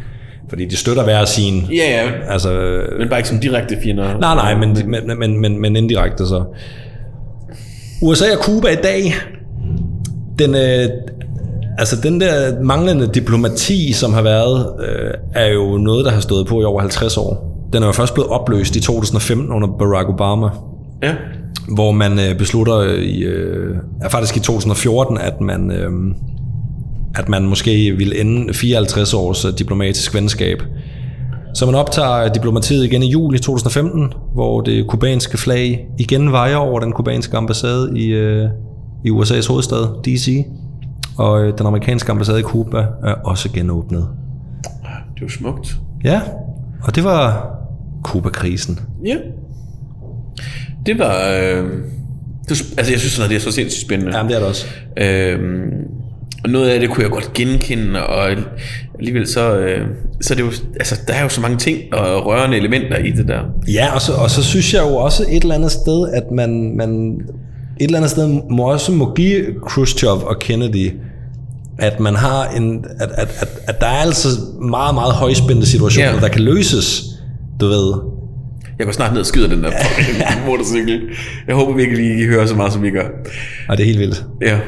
Fordi 0.49 0.64
de 0.64 0.76
støtter 0.76 1.05
hver 1.05 1.24
sin... 1.24 1.61
Ja, 1.61 2.03
ja. 2.03 2.11
Altså, 2.28 2.53
øh, 2.53 2.99
Men 2.99 3.09
bare 3.09 3.18
ikke 3.18 3.28
som 3.28 3.38
direkte 3.38 3.76
fjender. 3.82 4.18
Nej, 4.18 4.34
nej, 4.34 4.55
men, 4.57 4.78
men, 4.86 5.18
men, 5.18 5.40
men, 5.40 5.61
men 5.61 5.76
indirekte 5.76 6.26
så. 6.26 6.44
USA 8.03 8.24
og 8.36 8.44
Cuba 8.44 8.68
i 8.68 8.76
dag, 8.82 9.14
den, 10.38 10.55
øh, 10.55 10.88
altså 11.78 11.97
den 12.03 12.20
der 12.20 12.62
manglende 12.62 13.11
diplomati, 13.14 13.92
som 13.92 14.12
har 14.12 14.22
været, 14.22 14.66
øh, 14.88 15.11
er 15.34 15.47
jo 15.47 15.76
noget, 15.78 16.05
der 16.05 16.11
har 16.11 16.20
stået 16.20 16.47
på 16.47 16.61
i 16.61 16.64
over 16.64 16.80
50 16.80 17.16
år. 17.16 17.53
Den 17.72 17.82
er 17.82 17.86
jo 17.86 17.92
først 17.92 18.14
blevet 18.14 18.30
opløst 18.30 18.76
i 18.76 18.80
2015 18.80 19.53
under 19.53 19.68
Barack 19.78 20.09
Obama, 20.09 20.49
Ja. 21.03 21.14
Hvor 21.75 21.93
man 21.93 22.19
øh, 22.19 22.39
beslutter 22.39 22.83
i, 22.93 23.19
øh, 23.19 23.77
er 24.01 24.09
faktisk 24.09 24.37
i 24.37 24.41
2014, 24.41 25.19
at 25.19 25.41
man, 25.41 25.71
øh, 25.71 25.91
at 27.14 27.29
man 27.29 27.47
måske 27.47 27.97
ville 27.97 28.21
ende 28.21 28.55
54 28.55 29.14
års 29.14 29.45
øh, 29.45 29.53
diplomatisk 29.59 30.14
venskab. 30.14 30.62
Så 31.55 31.67
man 31.67 31.75
optager 31.75 32.29
diplomatiet 32.29 32.85
igen 32.85 33.03
i 33.03 33.11
juli 33.11 33.39
2015, 33.39 34.12
hvor 34.35 34.61
det 34.61 34.87
kubanske 34.87 35.39
flag 35.39 35.87
igen 35.99 36.33
vejer 36.33 36.57
over 36.57 36.81
den 36.81 36.93
kubanske 36.93 37.37
ambassade 37.37 37.99
i, 37.99 38.07
øh, 38.07 38.49
i 39.05 39.11
USA's 39.11 39.49
hovedstad, 39.49 40.03
D.C. 40.05 40.45
Og 41.19 41.43
øh, 41.43 41.59
den 41.59 41.67
amerikanske 41.67 42.12
ambassade 42.12 42.41
i 42.41 42.43
Cuba 42.43 42.79
er 42.79 43.14
også 43.25 43.53
genåbnet. 43.53 44.09
Det 45.14 45.23
jo 45.23 45.29
smukt. 45.29 45.77
Ja, 46.05 46.21
og 46.83 46.95
det 46.95 47.05
var 47.05 47.51
Cuba-krisen. 48.05 48.79
Ja. 49.05 49.17
Det 50.87 50.99
var... 50.99 51.28
Øh, 51.28 51.64
det, 52.49 52.64
altså, 52.78 52.93
jeg 52.93 53.01
synes, 53.01 53.12
sådan 53.12 53.20
noget, 53.20 53.30
det 53.30 53.37
er 53.47 53.51
så 53.51 53.55
sindssygt 53.55 53.82
spændende. 53.87 54.16
Jamen, 54.16 54.28
det 54.30 54.37
er 54.37 54.41
det 54.41 54.49
også. 54.49 54.66
Øhm, 54.97 55.70
og 56.45 56.51
noget 56.51 56.68
af 56.68 56.80
det 56.80 56.91
kunne 56.91 57.03
jeg 57.03 57.11
godt 57.11 57.32
genkende, 57.32 58.07
og 58.07 58.28
alligevel 58.99 59.26
så, 59.26 59.57
øh, 59.57 59.87
så 60.20 60.34
er 60.34 60.37
det 60.37 60.43
jo, 60.45 60.51
altså, 60.76 61.01
der 61.09 61.14
er 61.14 61.22
jo 61.22 61.28
så 61.28 61.41
mange 61.41 61.57
ting 61.57 61.95
og 61.95 62.26
rørende 62.26 62.57
elementer 62.57 62.97
i 62.97 63.11
det 63.11 63.28
der. 63.28 63.41
Ja, 63.68 63.95
og 63.95 64.01
så, 64.01 64.12
og 64.12 64.30
så 64.30 64.43
synes 64.43 64.74
jeg 64.74 64.82
jo 64.82 64.97
også 64.97 65.22
et 65.30 65.43
eller 65.43 65.55
andet 65.55 65.70
sted, 65.72 66.09
at 66.12 66.24
man, 66.32 66.76
man 66.76 67.20
et 67.80 67.84
eller 67.84 67.99
andet 67.99 68.11
sted 68.11 68.41
må 68.51 68.62
også 68.72 68.93
må 68.93 69.14
give 69.14 69.45
Khrushchev 69.66 70.11
og 70.11 70.37
Kennedy, 70.41 70.93
at 71.78 72.01
man 72.01 72.14
har 72.14 72.49
en, 72.49 72.84
at, 73.01 73.11
at, 73.16 73.28
at, 73.41 73.49
at 73.68 73.80
der 73.80 73.87
er 73.87 74.01
altså 74.01 74.28
meget, 74.61 74.95
meget 74.95 75.12
højspændte 75.14 75.66
situationer, 75.66 76.14
Ja. 76.14 76.20
der 76.20 76.28
kan 76.28 76.43
løses, 76.43 77.05
du 77.61 77.66
ved. 77.66 78.16
Jeg 78.79 78.87
går 78.87 78.93
snart 78.93 79.12
ned 79.12 79.20
og 79.20 79.27
skyder 79.27 79.49
den 79.49 79.62
der 79.64 79.70
motorcykel. 80.47 81.01
Jeg 81.47 81.55
håber 81.55 81.72
virkelig, 81.77 82.20
I 82.20 82.27
hører 82.27 82.47
så 82.47 82.55
meget, 82.55 82.72
som 82.72 82.85
I 82.85 82.91
gør. 82.91 83.09
Og 83.68 83.77
det 83.77 83.83
er 83.83 83.87
helt 83.87 83.99
vildt. 83.99 84.24
Ja. 84.43 84.59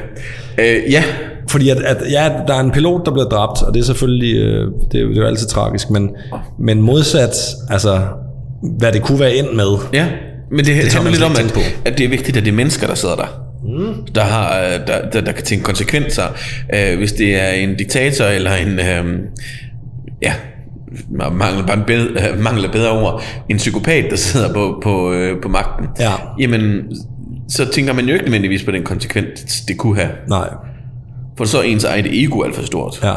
Øh, 0.57 0.91
ja, 0.91 1.03
Fordi 1.49 1.69
at, 1.69 1.77
at 1.77 1.97
ja, 2.11 2.29
der 2.47 2.53
er 2.53 2.59
en 2.59 2.71
pilot, 2.71 3.05
der 3.05 3.11
bliver 3.11 3.29
dræbt, 3.29 3.61
og 3.63 3.73
det 3.73 3.79
er 3.79 3.83
selvfølgelig, 3.83 4.35
øh, 4.35 4.67
det 4.91 5.01
er, 5.01 5.07
det 5.07 5.17
er 5.17 5.21
jo 5.21 5.27
altid 5.27 5.47
tragisk, 5.47 5.89
men, 5.89 6.09
men 6.59 6.81
modsat, 6.81 7.35
altså, 7.69 8.01
hvad 8.79 8.91
det 8.91 9.01
kunne 9.01 9.19
være 9.19 9.35
ind 9.35 9.47
med, 9.53 9.77
Ja, 9.93 10.07
men 10.51 10.59
det, 10.59 10.67
det 10.67 10.93
handler 10.93 11.11
lidt 11.11 11.23
om, 11.23 11.31
at, 11.31 11.51
på. 11.53 11.59
at 11.85 11.97
det 11.97 12.05
er 12.05 12.09
vigtigt, 12.09 12.37
at 12.37 12.43
det 12.45 12.51
er 12.51 12.55
mennesker, 12.55 12.87
der 12.87 12.95
sidder 12.95 13.15
der. 13.15 13.45
Mm. 13.63 13.93
Der, 14.15 14.21
har, 14.23 14.59
øh, 14.59 14.87
der, 14.87 15.09
der, 15.13 15.21
der 15.21 15.31
kan 15.31 15.43
tænke 15.43 15.63
konsekvenser. 15.63 16.23
Øh, 16.75 16.97
hvis 16.97 17.11
det 17.11 17.35
er 17.41 17.49
en 17.49 17.75
diktator 17.75 18.25
eller 18.25 18.55
en... 18.55 18.79
Øh, 18.79 19.19
ja, 20.21 20.33
mangler, 21.31 21.65
bare 21.67 21.77
en 21.77 21.83
bedre, 21.87 22.35
mangler 22.43 22.71
bedre 22.71 22.91
ord, 22.91 23.21
en 23.49 23.57
psykopat, 23.57 24.05
der 24.09 24.15
sidder 24.15 24.53
på, 24.53 24.79
på, 24.83 25.11
øh, 25.11 25.41
på 25.41 25.47
magten, 25.49 25.87
Ja. 25.99 26.11
jamen, 26.39 26.81
så 27.49 27.65
tænker 27.71 27.93
man 27.93 28.05
jo 28.05 28.13
ikke 28.13 28.25
nødvendigvis 28.25 28.63
på 28.63 28.71
den 28.71 28.83
konsekvens, 28.83 29.61
det 29.67 29.77
kunne 29.77 29.95
have. 29.95 30.09
nej, 30.29 30.49
For 31.37 31.45
så 31.45 31.57
er 31.57 31.63
ens 31.63 31.83
eget 31.83 32.23
ego 32.23 32.41
alt 32.41 32.55
for 32.55 32.63
stort. 32.65 32.99
ja, 33.03 33.13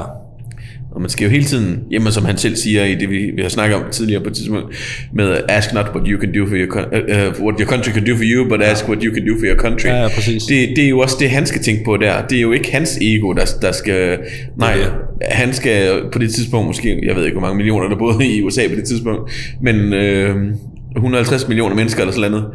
Og 0.94 1.00
man 1.00 1.10
skal 1.10 1.24
jo 1.24 1.30
hele 1.30 1.44
tiden, 1.44 1.80
jamen 1.90 2.12
som 2.12 2.24
han 2.24 2.38
selv 2.38 2.56
siger 2.56 2.84
i 2.84 2.94
det, 2.94 3.10
vi, 3.10 3.30
vi 3.36 3.42
har 3.42 3.48
snakket 3.48 3.76
om 3.76 3.82
tidligere 3.90 4.22
på 4.22 4.28
et 4.28 4.34
tidspunkt, 4.34 4.76
med 5.14 5.40
ask 5.48 5.74
not 5.74 5.86
what 5.94 6.08
you 6.08 6.20
can 6.20 6.32
do 6.32 6.46
for 6.46 6.56
your, 6.56 6.78
uh, 6.78 7.44
what 7.44 7.60
your 7.60 7.68
country 7.68 7.90
can 7.90 8.06
do 8.06 8.16
for 8.16 8.24
you, 8.24 8.48
but 8.48 8.62
ask 8.62 8.88
what 8.88 9.02
you 9.02 9.14
can 9.14 9.26
do 9.26 9.34
for 9.38 9.46
your 9.46 9.58
country. 9.58 9.86
Ja, 9.86 10.02
ja, 10.02 10.08
præcis. 10.08 10.42
Det, 10.42 10.68
det 10.76 10.84
er 10.84 10.88
jo 10.88 10.98
også 10.98 11.16
det, 11.20 11.30
han 11.30 11.46
skal 11.46 11.62
tænke 11.62 11.84
på 11.84 11.96
der. 11.96 12.26
Det 12.26 12.38
er 12.38 12.42
jo 12.42 12.52
ikke 12.52 12.72
hans 12.72 12.98
ego, 13.02 13.32
der, 13.32 13.44
der 13.62 13.72
skal... 13.72 14.18
Nej, 14.58 14.74
det. 14.74 14.92
han 15.30 15.52
skal 15.52 16.02
på 16.12 16.18
det 16.18 16.30
tidspunkt 16.34 16.66
måske, 16.66 17.00
jeg 17.06 17.16
ved 17.16 17.24
ikke, 17.24 17.38
hvor 17.38 17.46
mange 17.46 17.56
millioner 17.56 17.88
der 17.88 17.96
boede 17.96 18.26
i 18.26 18.42
USA 18.42 18.68
på 18.68 18.74
det 18.74 18.84
tidspunkt, 18.84 19.32
men 19.62 19.92
øh, 19.92 20.36
150 20.96 21.48
millioner 21.48 21.76
mennesker 21.76 22.00
eller 22.00 22.14
sådan 22.14 22.30
noget. 22.30 22.46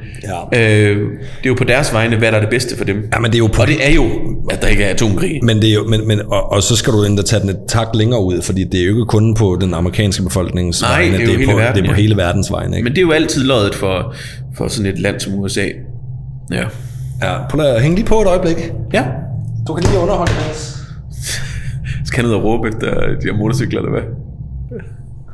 Ja. 0.53 0.89
Øh, 0.89 0.97
det 0.97 1.45
er 1.45 1.49
jo 1.49 1.53
på 1.53 1.63
deres 1.63 1.93
vegne, 1.93 2.15
hvad 2.15 2.31
der 2.31 2.37
er 2.37 2.41
det 2.41 2.49
bedste 2.49 2.77
for 2.77 2.85
dem. 2.85 3.09
Ja, 3.13 3.19
men 3.19 3.31
det 3.31 3.35
er 3.35 3.39
jo 3.39 3.47
på, 3.47 3.61
Og 3.61 3.67
det 3.67 3.87
er 3.87 3.93
jo, 3.93 4.03
at 4.51 4.61
der 4.61 4.67
ikke 4.67 4.83
er 4.83 4.89
atomkrig. 4.89 5.39
men 5.43 5.61
det 5.61 5.69
er 5.69 5.73
jo, 5.73 5.83
men, 5.83 6.07
men, 6.07 6.21
og, 6.27 6.51
og, 6.51 6.63
så 6.63 6.75
skal 6.75 6.93
du 6.93 7.03
endda 7.03 7.23
tage 7.23 7.41
den 7.41 7.49
et 7.49 7.57
tak 7.67 7.87
længere 7.93 8.23
ud, 8.23 8.41
fordi 8.41 8.63
det 8.63 8.79
er 8.79 8.83
jo 8.85 8.89
ikke 8.89 9.05
kun 9.05 9.35
på 9.35 9.57
den 9.61 9.73
amerikanske 9.73 10.23
befolknings 10.23 10.81
Nej, 10.81 10.91
vegne, 10.91 11.17
det 11.17 11.21
er 11.21 11.25
det 11.25 11.33
er, 11.33 11.37
hele 11.37 11.51
på, 11.51 11.57
verden, 11.57 11.75
det 11.75 11.89
er 11.89 11.93
på 11.93 11.95
ja. 11.95 12.01
hele 12.01 12.17
verdens 12.17 12.51
vegne. 12.51 12.77
Ikke? 12.77 12.83
Men 12.83 12.93
det 12.93 12.97
er 12.97 13.05
jo 13.05 13.11
altid 13.11 13.43
løjet 13.43 13.75
for, 13.75 14.13
for 14.57 14.67
sådan 14.67 14.91
et 14.91 14.99
land 14.99 15.19
som 15.19 15.33
USA. 15.33 15.65
Ja. 16.51 16.63
ja, 17.23 17.47
prøv 17.49 17.65
at 17.65 17.81
hænge 17.81 17.95
lige 17.95 18.05
på 18.05 18.21
et 18.21 18.27
øjeblik. 18.27 18.71
Ja. 18.93 19.03
Du 19.67 19.73
kan 19.73 19.83
lige 19.83 19.99
underholde 19.99 20.31
Mads. 20.33 20.77
Skal 22.05 22.23
han 22.23 22.29
ud 22.29 22.35
og 22.35 22.43
råbe 22.43 22.67
efter 22.67 22.87
de 23.21 23.25
her 23.25 23.37
motorcykler, 23.37 23.79
eller 23.79 23.91
hvad? 23.91 24.01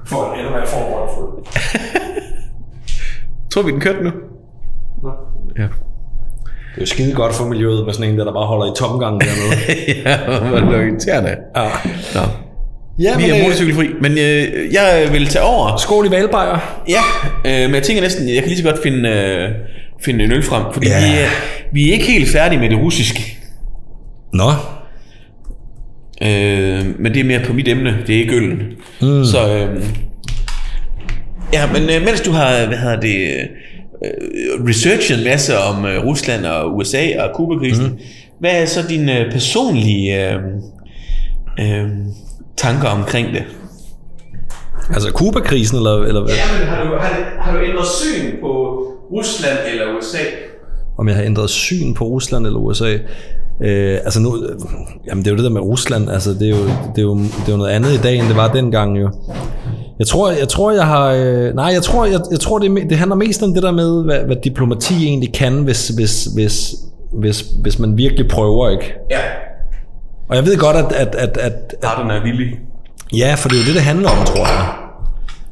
For 0.06 0.34
endnu 0.38 0.50
mere 0.52 0.68
forberedt 0.68 1.33
Tror 3.54 3.62
vi, 3.62 3.72
den 3.72 3.80
kørte 3.80 4.04
nu? 4.04 4.12
Ja. 5.58 5.62
Det 5.62 6.78
er 6.78 6.82
jo 6.82 6.86
skide 6.86 7.14
godt 7.14 7.34
for 7.36 7.46
miljøet 7.46 7.86
med 7.86 7.94
sådan 7.94 8.10
en 8.10 8.18
der, 8.20 8.26
der 8.26 8.34
bare 8.34 8.46
holder 8.46 8.66
i 8.74 8.76
tomgang 8.78 9.22
dernede. 9.22 9.56
ja, 10.06 10.18
hvor 10.48 10.58
er 10.58 10.78
det 10.80 10.88
irriterende. 10.92 11.30
ja. 11.56 11.64
Nå. 12.16 12.22
ja, 13.00 13.18
Vi 13.18 13.22
men, 13.22 13.32
er 13.32 13.38
øh, 13.38 13.44
motorcykelfri, 13.44 13.88
men 14.02 14.12
øh, 14.12 14.74
jeg 14.74 15.08
vil 15.12 15.28
tage 15.28 15.44
over. 15.46 15.78
Skål 15.78 16.08
i 16.08 16.12
valbejer. 16.12 16.84
Ja, 16.90 17.02
øh, 17.46 17.66
men 17.70 17.76
jeg 17.76 17.84
tænker 17.84 18.02
næsten, 18.04 18.28
jeg 18.30 18.36
kan 18.40 18.48
lige 18.48 18.58
så 18.58 18.64
godt 18.64 18.84
finde, 18.84 19.10
øh, 19.10 19.50
finde 20.06 20.24
en 20.26 20.32
øl 20.32 20.44
frem, 20.44 20.64
fordi 20.74 20.88
Ja. 20.88 21.00
vi, 21.00 21.20
er, 21.22 21.28
vi 21.74 21.90
er 21.90 21.94
ikke 21.94 22.06
helt 22.06 22.30
færdige 22.30 22.60
med 22.60 22.70
det 22.70 22.78
russiske. 22.80 23.38
Nå, 24.34 24.50
Øh, 26.22 26.86
men 27.00 27.14
det 27.14 27.20
er 27.20 27.24
mere 27.24 27.40
på 27.46 27.54
mit 27.54 27.68
emne, 27.68 27.98
det 28.08 28.16
er 28.16 28.20
ikke 28.20 28.36
øllen. 28.36 28.58
Mm. 29.02 29.24
Så, 29.26 29.48
øh, 29.58 29.84
ja, 31.54 31.72
men 31.74 31.90
øh, 31.90 32.06
mens 32.06 32.22
du 32.22 32.32
har, 32.32 32.66
hvad 32.68 32.78
hedder 32.78 33.00
det, 33.00 33.18
øh, 34.06 34.68
researchet 34.68 35.18
en 35.18 35.24
masse 35.24 35.58
om 35.58 35.86
øh, 35.86 36.06
Rusland 36.06 36.46
og 36.46 36.78
USA 36.78 37.24
og 37.24 37.36
Kubakrisen, 37.36 37.86
mm. 37.86 38.00
hvad 38.40 38.62
er 38.62 38.66
så 38.66 38.80
dine 38.90 39.20
øh, 39.20 39.32
personlige 39.32 40.32
øh, 40.32 40.40
øh, 41.60 41.90
tanker 42.58 42.88
omkring 42.88 43.28
det? 43.34 43.44
altså 44.94 45.12
Kuba-krisen, 45.12 45.78
eller, 45.78 45.96
eller 46.04 46.22
hvad? 46.22 46.36
men 46.60 46.68
har 46.68 46.84
du, 46.84 46.90
har, 46.90 47.10
du, 47.10 47.42
har 47.42 47.58
du 47.58 47.66
ændret 47.66 47.88
syn 47.88 48.32
på 48.42 48.48
Rusland 49.12 49.58
eller 49.72 49.98
USA? 49.98 50.24
om 50.98 51.08
jeg 51.08 51.16
har 51.16 51.24
ændret 51.24 51.50
syn 51.50 51.94
på 51.94 52.06
Rusland 52.06 52.46
eller 52.46 52.60
USA. 52.60 52.98
Øh, 53.62 54.00
altså 54.04 54.20
nu, 54.20 54.44
øh, 54.44 54.60
jamen 55.08 55.24
det 55.24 55.30
er 55.30 55.32
jo 55.32 55.38
det 55.38 55.44
der 55.44 55.50
med 55.50 55.62
Rusland, 55.62 56.10
altså 56.10 56.30
det 56.34 56.42
er, 56.42 56.50
jo, 56.50 56.64
det, 56.96 56.98
er 56.98 57.02
jo, 57.02 57.18
det 57.18 57.48
er 57.48 57.52
jo 57.52 57.58
noget 57.58 57.72
andet 57.72 57.92
i 57.92 57.98
dag, 57.98 58.18
end 58.18 58.28
det 58.28 58.36
var 58.36 58.54
dengang 58.54 59.02
jo. 59.02 59.10
Jeg 60.00 60.08
tror, 60.08 60.32
jeg 60.32 60.48
tror, 60.48 60.72
jeg 60.72 60.88
har... 60.88 61.12
Øh, 61.12 61.56
nej, 61.56 61.66
jeg 61.66 61.84
tror, 61.84 62.06
jeg, 62.06 62.20
jeg 62.32 62.40
tror 62.40 62.60
det, 62.60 62.90
det 62.90 62.98
handler 62.98 63.16
mest 63.16 63.44
om 63.44 63.54
det 63.54 63.64
der 63.64 63.72
med, 63.72 64.04
hvad, 64.04 64.20
hvad 64.20 64.36
diplomati 64.44 65.06
egentlig 65.06 65.34
kan, 65.34 65.54
hvis, 65.58 65.88
hvis, 65.88 66.26
hvis, 66.26 66.76
hvis, 67.12 67.46
hvis 67.62 67.80
man 67.80 67.98
virkelig 67.98 68.28
prøver, 68.28 68.70
ikke? 68.70 68.94
Ja. 69.12 69.20
Og 70.30 70.36
jeg 70.36 70.46
ved 70.46 70.58
godt, 70.58 70.76
at, 70.76 70.92
at, 70.92 71.16
at, 71.16 71.38
at, 71.38 71.54
at 71.78 71.84
Arten 71.84 72.12
er 72.12 72.24
villig. 72.24 72.48
Ja, 73.14 73.36
for 73.38 73.50
det 73.50 73.56
er 73.56 73.62
jo 73.62 73.66
det, 73.66 73.76
det 73.76 73.84
handler 73.84 74.10
om, 74.10 74.26
tror 74.26 74.48
jeg. 74.48 74.74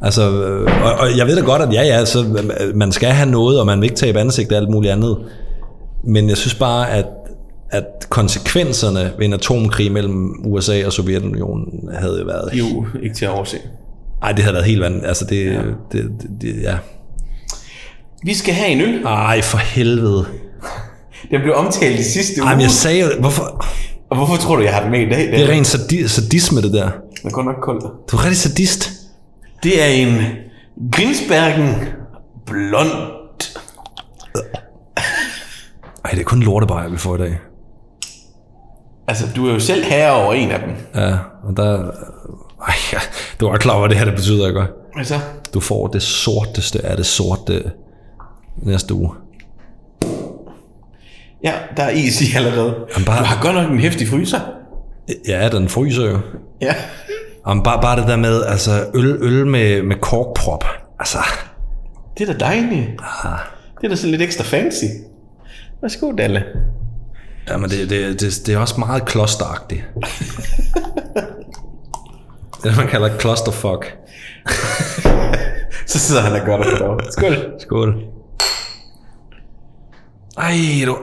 Altså, 0.01 0.31
øh, 0.31 0.85
og, 0.85 0.93
og 0.93 1.17
jeg 1.17 1.27
ved 1.27 1.35
da 1.35 1.41
godt, 1.41 1.61
at 1.61 1.73
ja, 1.73 1.83
ja, 1.83 2.05
så 2.05 2.19
øh, 2.59 2.75
man 2.75 2.91
skal 2.91 3.09
have 3.09 3.29
noget, 3.29 3.59
og 3.59 3.65
man 3.65 3.81
vil 3.81 3.85
ikke 3.85 3.95
tabe 3.95 4.19
ansigt 4.19 4.51
og 4.51 4.57
alt 4.57 4.69
muligt 4.69 4.93
andet. 4.93 5.17
Men 6.03 6.29
jeg 6.29 6.37
synes 6.37 6.55
bare, 6.55 6.89
at, 6.91 7.05
at 7.69 7.85
konsekvenserne 8.09 9.11
ved 9.17 9.25
en 9.25 9.33
atomkrig 9.33 9.91
mellem 9.91 10.45
USA 10.45 10.85
og 10.85 10.93
Sovjetunionen 10.93 11.89
havde 11.93 12.23
været... 12.27 12.49
Jo, 12.53 12.85
ikke 13.03 13.15
til 13.15 13.25
at 13.25 13.31
overse. 13.31 13.57
Ej, 14.23 14.31
det 14.31 14.39
havde 14.43 14.53
været 14.53 14.65
helt 14.65 14.81
vandt. 14.81 15.05
Altså, 15.05 15.25
det, 15.25 15.45
ja. 15.45 15.61
det, 15.91 16.11
det, 16.21 16.29
det, 16.41 16.61
ja. 16.61 16.77
Vi 18.23 18.33
skal 18.33 18.53
have 18.53 18.69
en 18.69 18.81
øl. 18.81 19.03
Ej, 19.05 19.41
for 19.41 19.57
helvede. 19.57 20.25
Den 21.31 21.41
blev 21.41 21.53
omtalt 21.55 21.99
i 21.99 22.03
sidste 22.03 22.41
uge. 22.41 22.47
Ej, 22.49 22.55
men 22.55 22.61
jeg 22.61 22.71
sagde 22.71 22.99
jo, 23.01 23.07
hvorfor... 23.19 23.65
Og 24.09 24.17
hvorfor 24.17 24.35
tror 24.35 24.55
du, 24.55 24.61
jeg 24.61 24.73
har 24.73 24.81
den 24.81 24.91
med 24.91 24.99
i 24.99 25.09
dag? 25.09 25.19
Det 25.31 25.41
er 25.43 25.49
rent 25.49 25.67
sadi- 25.75 26.07
sadisme, 26.07 26.61
det 26.61 26.73
der. 26.73 26.89
Den 27.21 27.27
er 27.29 27.29
godt 27.31 27.45
nok 27.45 27.55
koldt. 27.61 27.83
Du 28.11 28.17
er 28.17 28.21
rigtig 28.23 28.37
sadist. 28.37 28.91
Det 29.63 29.81
er 29.83 29.87
en 29.87 30.17
Grinsbergen 30.91 31.75
blond. 32.45 32.91
Ej, 36.05 36.11
det 36.11 36.19
er 36.19 36.23
kun 36.23 36.43
lortebajer, 36.43 36.89
vi 36.89 36.97
får 36.97 37.15
i 37.15 37.17
dag. 37.17 37.39
Altså, 39.07 39.25
du 39.35 39.47
er 39.47 39.53
jo 39.53 39.59
selv 39.59 39.83
herre 39.83 40.11
over 40.23 40.33
en 40.33 40.51
af 40.51 40.59
dem. 40.59 40.69
Ja, 40.95 41.17
og 41.43 41.57
der... 41.57 41.91
Ej, 42.67 42.73
ja, 42.93 42.97
du 43.39 43.47
er 43.47 43.57
klar 43.57 43.73
over, 43.73 43.87
det 43.87 43.97
her 43.97 44.05
det 44.05 44.15
betyder, 44.15 44.47
ikke? 44.47 44.63
Hvad 44.95 45.05
så? 45.05 45.19
Du 45.53 45.59
får 45.59 45.87
det 45.87 46.01
sorteste 46.01 46.85
af 46.85 46.97
det 46.97 47.05
sorte 47.05 47.71
næste 48.57 48.93
uge. 48.93 49.11
Ja, 51.43 51.53
der 51.77 51.83
er 51.83 51.89
is 51.89 52.21
i 52.21 52.35
allerede. 52.35 52.75
Jamen, 52.93 53.05
bare- 53.05 53.19
Du 53.19 53.23
har 53.25 53.41
godt 53.41 53.55
nok 53.55 53.71
en 53.71 53.79
hæftig 53.79 54.07
fryser. 54.07 54.39
Ja, 55.27 55.49
den 55.49 55.69
fryser 55.69 56.09
jo. 56.11 56.19
Ja. 56.61 56.75
Jamen, 57.47 57.63
bare, 57.63 57.81
bare 57.81 57.99
det 57.99 58.07
der 58.07 58.15
med, 58.15 58.43
altså, 58.45 58.85
øl, 58.93 59.17
øl 59.21 59.47
med, 59.47 59.83
med 59.83 59.95
korkprop. 60.01 60.63
Altså, 60.99 61.17
Det 62.17 62.29
er 62.29 62.33
da 62.33 62.39
dejligt. 62.45 62.89
Det 63.81 63.83
er 63.85 63.89
da 63.89 63.95
sådan 63.95 64.11
lidt 64.11 64.21
ekstra 64.21 64.43
fancy. 64.43 64.83
Værsgo, 65.81 66.11
Dalle. 66.17 66.43
jamen, 67.49 67.69
det, 67.69 67.89
det, 67.89 68.21
det, 68.21 68.41
det 68.45 68.53
er 68.53 68.57
også 68.57 68.79
meget 68.79 69.05
klosteragtigt. 69.05 69.83
det, 72.63 72.77
man 72.77 72.87
kalder 72.87 73.19
clusterfuck. 73.19 73.93
Så 75.87 75.99
sidder 75.99 76.21
han 76.21 76.41
og 76.41 76.45
gør 76.45 76.57
det 76.57 76.77
for 76.77 76.97
dig. 76.97 77.13
Skål. 77.13 77.35
Skål. 77.59 77.95
Ej, 80.37 80.85
du... 80.85 80.97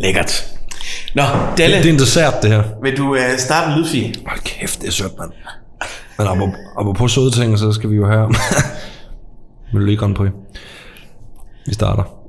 Lækkert. 0.00 0.44
Nå, 1.14 1.22
Dalle, 1.58 1.76
Det 1.76 1.86
er 1.86 1.92
en 1.92 1.98
dessert, 1.98 2.34
det 2.42 2.50
her. 2.50 2.62
vil 2.82 2.96
du 2.96 3.10
uh, 3.10 3.18
starte 3.38 3.72
en 3.72 3.78
lydfil? 3.78 4.22
Hold 4.26 4.40
kæft, 4.40 4.80
det 4.80 4.88
er 4.88 4.92
sødt, 4.92 5.18
mand. 5.18 5.30
Men 6.18 6.26
apropos, 6.26 6.54
apropos 6.78 7.12
søde 7.12 7.30
ting, 7.30 7.58
så 7.58 7.72
skal 7.72 7.90
vi 7.90 7.96
jo 7.96 8.06
have 8.06 8.34
Melodi 9.72 9.96
Grand 9.96 10.14
Prix. 10.14 10.30
Vi 11.66 11.74
starter. 11.74 12.21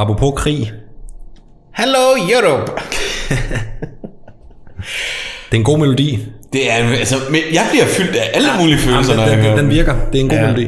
Apropos 0.00 0.32
krig. 0.36 0.72
Hello, 1.76 2.04
Europe. 2.34 2.72
Det 5.50 5.56
er 5.56 5.56
en 5.56 5.64
god 5.64 5.78
melodi. 5.78 6.18
Det 6.52 6.70
er, 6.72 6.74
altså, 6.74 7.14
men 7.30 7.40
jeg 7.52 7.66
bliver 7.70 7.84
fyldt 7.86 8.16
af 8.16 8.30
alle 8.34 8.48
mulige 8.60 8.78
følelser, 8.78 9.14
når 9.16 9.22
Jamen, 9.22 9.38
jeg 9.38 9.38
den, 9.38 9.44
hører 9.44 9.56
den, 9.56 9.64
den 9.64 9.70
den. 9.70 9.76
virker. 9.76 9.94
Det 10.12 10.18
er 10.18 10.22
en 10.22 10.28
god 10.28 10.38
Ja. 10.38 10.46
melodi. 10.46 10.64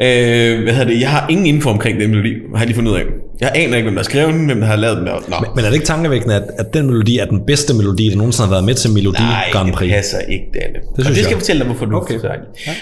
Øh, 0.00 0.62
hvad 0.62 0.72
hedder 0.72 0.84
det? 0.92 1.00
Jeg 1.00 1.10
har 1.10 1.26
ingen 1.30 1.46
info 1.46 1.70
omkring 1.70 2.00
den 2.00 2.10
melodi, 2.10 2.28
har 2.54 2.58
jeg 2.58 2.66
lige 2.66 2.74
fundet 2.74 2.92
ud 2.92 2.96
af. 2.96 3.02
Jeg 3.40 3.50
aner 3.54 3.76
ikke, 3.76 3.82
hvem 3.82 3.94
der 3.94 4.00
har 4.02 4.04
skrevet 4.04 4.34
den, 4.34 4.46
hvem 4.46 4.60
der 4.60 4.66
har 4.66 4.76
lavet 4.76 4.96
den. 4.96 5.04
Nå, 5.04 5.36
Men 5.56 5.64
er 5.64 5.68
det 5.68 5.74
ikke 5.74 5.86
tankevækkende, 5.86 6.34
at, 6.34 6.42
at 6.58 6.74
den 6.74 6.86
melodi 6.86 7.18
er 7.18 7.24
den 7.24 7.40
bedste 7.46 7.74
melodi, 7.74 8.08
der 8.10 8.16
nogensinde 8.16 8.46
har 8.48 8.54
været 8.54 8.64
med 8.64 8.74
til 8.74 8.90
Melodi 8.90 9.22
nej, 9.22 9.44
Grand 9.52 9.66
det 9.66 9.74
Prix? 9.74 9.90
passer 9.92 10.18
ikke, 10.18 10.44
Dalle. 10.54 10.74
Det, 10.74 11.04
synes 11.04 11.06
det 11.06 11.16
skal 11.16 11.22
jeg. 11.24 11.30
jeg 11.30 11.38
fortælle 11.38 11.58
dig, 11.60 11.66
hvorfor 11.66 11.86
du 11.86 11.96
Okay. 11.96 12.18
okay. 12.18 12.28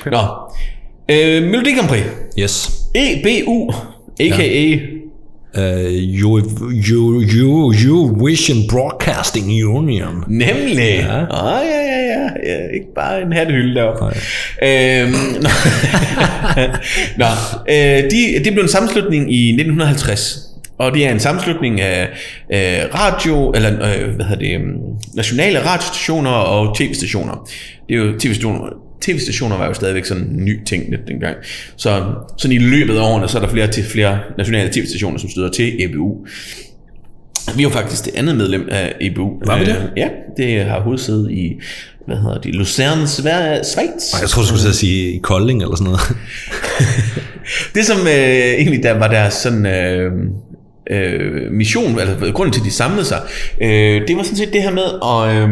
Okay. 0.00 0.10
Nå, 0.10 0.22
øh, 1.10 1.42
Melodi 1.50 1.74
Grand 1.74 1.88
Prix. 1.88 2.02
Yes. 2.38 2.70
EBU, 2.94 3.72
a.k.a. 4.20 4.74
Uh, 4.74 4.80
you, 5.56 6.40
you, 6.88 7.22
you, 7.22 7.72
Eurovision 7.72 8.68
Broadcasting 8.68 9.64
Union. 9.64 10.24
Nemlig. 10.26 11.06
Ja. 11.08 11.22
Oh, 11.22 11.60
ja, 11.64 11.80
ja, 11.80 12.00
ja, 12.12 12.28
ja. 12.46 12.74
Ikke 12.74 12.94
bare 12.94 13.22
en 13.22 13.32
hathylde 13.32 13.74
deroppe. 13.74 14.04
Øhm, 14.62 15.12
nå, 15.40 15.48
nå 17.20 17.26
øh, 17.68 18.10
de, 18.10 18.44
det 18.44 18.52
blev 18.52 18.62
en 18.62 18.68
sammenslutning 18.68 19.34
i 19.34 19.48
1950. 19.48 20.46
Og 20.78 20.94
det 20.94 21.06
er 21.06 21.10
en 21.10 21.20
sammenslutning 21.20 21.80
af 21.80 22.08
øh, 22.52 22.94
radio, 22.94 23.50
eller 23.50 23.70
øh, 23.70 24.14
hvad 24.14 24.24
hedder 24.24 24.44
det, 24.44 24.54
øhm, 24.54 24.76
nationale 25.14 25.58
radiostationer 25.66 26.30
og 26.30 26.76
tv-stationer. 26.76 27.48
Det 27.88 27.94
er 27.94 27.98
jo 27.98 28.18
tv-stationer, 28.18 28.85
tv-stationer 29.00 29.56
var 29.58 29.66
jo 29.66 29.74
stadigvæk 29.74 30.04
sådan 30.04 30.22
en 30.22 30.44
ny 30.44 30.64
ting 30.64 30.90
lidt 30.90 31.08
dengang. 31.08 31.36
Så 31.76 32.04
sådan 32.38 32.56
i 32.56 32.58
løbet 32.58 32.96
af 32.96 33.00
årene, 33.00 33.28
så 33.28 33.38
er 33.38 33.42
der 33.42 33.48
flere 33.48 33.66
til 33.66 33.84
flere 33.84 34.18
nationale 34.38 34.72
tv-stationer, 34.72 35.18
som 35.18 35.30
støder 35.30 35.50
til 35.50 35.84
EBU. 35.84 36.26
Vi 37.54 37.60
er 37.60 37.62
jo 37.62 37.70
faktisk 37.70 38.04
det 38.04 38.14
andet 38.16 38.36
medlem 38.36 38.68
af 38.70 38.94
EBU. 39.00 39.32
Var 39.46 39.58
vi 39.58 39.64
det? 39.64 39.76
Øh, 39.76 39.82
Ja, 39.96 40.08
det 40.36 40.64
har 40.64 40.80
hovedsæde 40.80 41.32
i, 41.32 41.52
hvad 42.06 42.16
hedder 42.16 42.38
det, 42.38 42.54
Lucerne, 42.54 43.06
Schweiz. 43.06 44.20
Jeg 44.20 44.28
tror 44.28 44.42
du 44.42 44.48
skulle 44.48 44.74
sige 44.74 45.12
i 45.12 45.18
Kolding 45.18 45.62
eller 45.62 45.76
sådan 45.76 45.84
noget. 45.84 46.00
Det 47.74 47.86
som 47.86 47.98
øh, 48.06 48.54
egentlig 48.58 48.82
der 48.82 48.98
var 48.98 49.08
deres 49.08 49.34
sådan 49.34 49.66
øh, 49.66 50.12
øh, 50.90 51.52
mission, 51.52 51.98
altså 51.98 52.32
grunden 52.32 52.52
til 52.52 52.60
at 52.60 52.64
de 52.64 52.70
samlede 52.70 53.04
sig, 53.04 53.20
øh, 53.60 54.08
det 54.08 54.16
var 54.16 54.22
sådan 54.22 54.36
set 54.36 54.52
det 54.52 54.62
her 54.62 54.72
med 54.72 54.82
at 54.82 55.42
øh, 55.42 55.48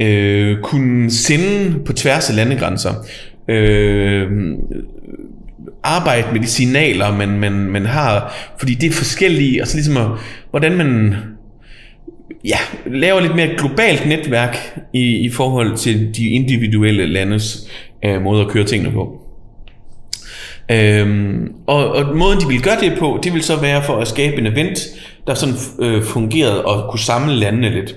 øh, 0.00 0.58
kunne 0.62 1.10
sende 1.10 1.78
på 1.84 1.92
tværs 1.92 2.30
af 2.30 2.36
landegrænser 2.36 2.92
øh, 3.48 4.30
arbejde 5.82 6.26
med 6.32 6.40
de 6.40 6.46
signaler, 6.46 7.16
man, 7.16 7.28
man, 7.28 7.52
man 7.52 7.86
har, 7.86 8.34
fordi 8.58 8.74
det 8.74 8.88
er 8.88 8.92
forskellige, 8.92 9.62
og 9.62 9.68
så 9.68 9.76
ligesom, 9.76 9.96
at, 9.96 10.06
hvordan 10.50 10.76
man 10.76 11.14
ja, 12.44 12.56
laver 12.86 13.20
lidt 13.20 13.36
mere 13.36 13.54
globalt 13.58 14.06
netværk 14.06 14.78
i, 14.92 15.16
i 15.16 15.30
forhold 15.30 15.76
til 15.76 16.16
de 16.16 16.28
individuelle 16.28 17.06
landes 17.06 17.68
øh, 18.04 18.22
måde 18.22 18.40
at 18.40 18.48
køre 18.48 18.64
tingene 18.64 18.92
på. 18.92 19.18
Øhm, 20.70 21.52
og, 21.66 21.92
og 21.92 22.16
måden 22.16 22.40
de 22.40 22.48
vil 22.48 22.62
gøre 22.62 22.80
det 22.80 22.98
på, 22.98 23.20
det 23.22 23.34
vil 23.34 23.42
så 23.42 23.60
være 23.60 23.82
for 23.82 23.96
at 23.96 24.08
skabe 24.08 24.36
en 24.36 24.46
event, 24.46 24.78
der 25.26 25.34
sådan 25.34 25.54
øh, 25.78 26.02
fungerede 26.02 26.64
og 26.64 26.90
kunne 26.90 27.00
samle 27.00 27.36
landene 27.36 27.70
lidt. 27.70 27.96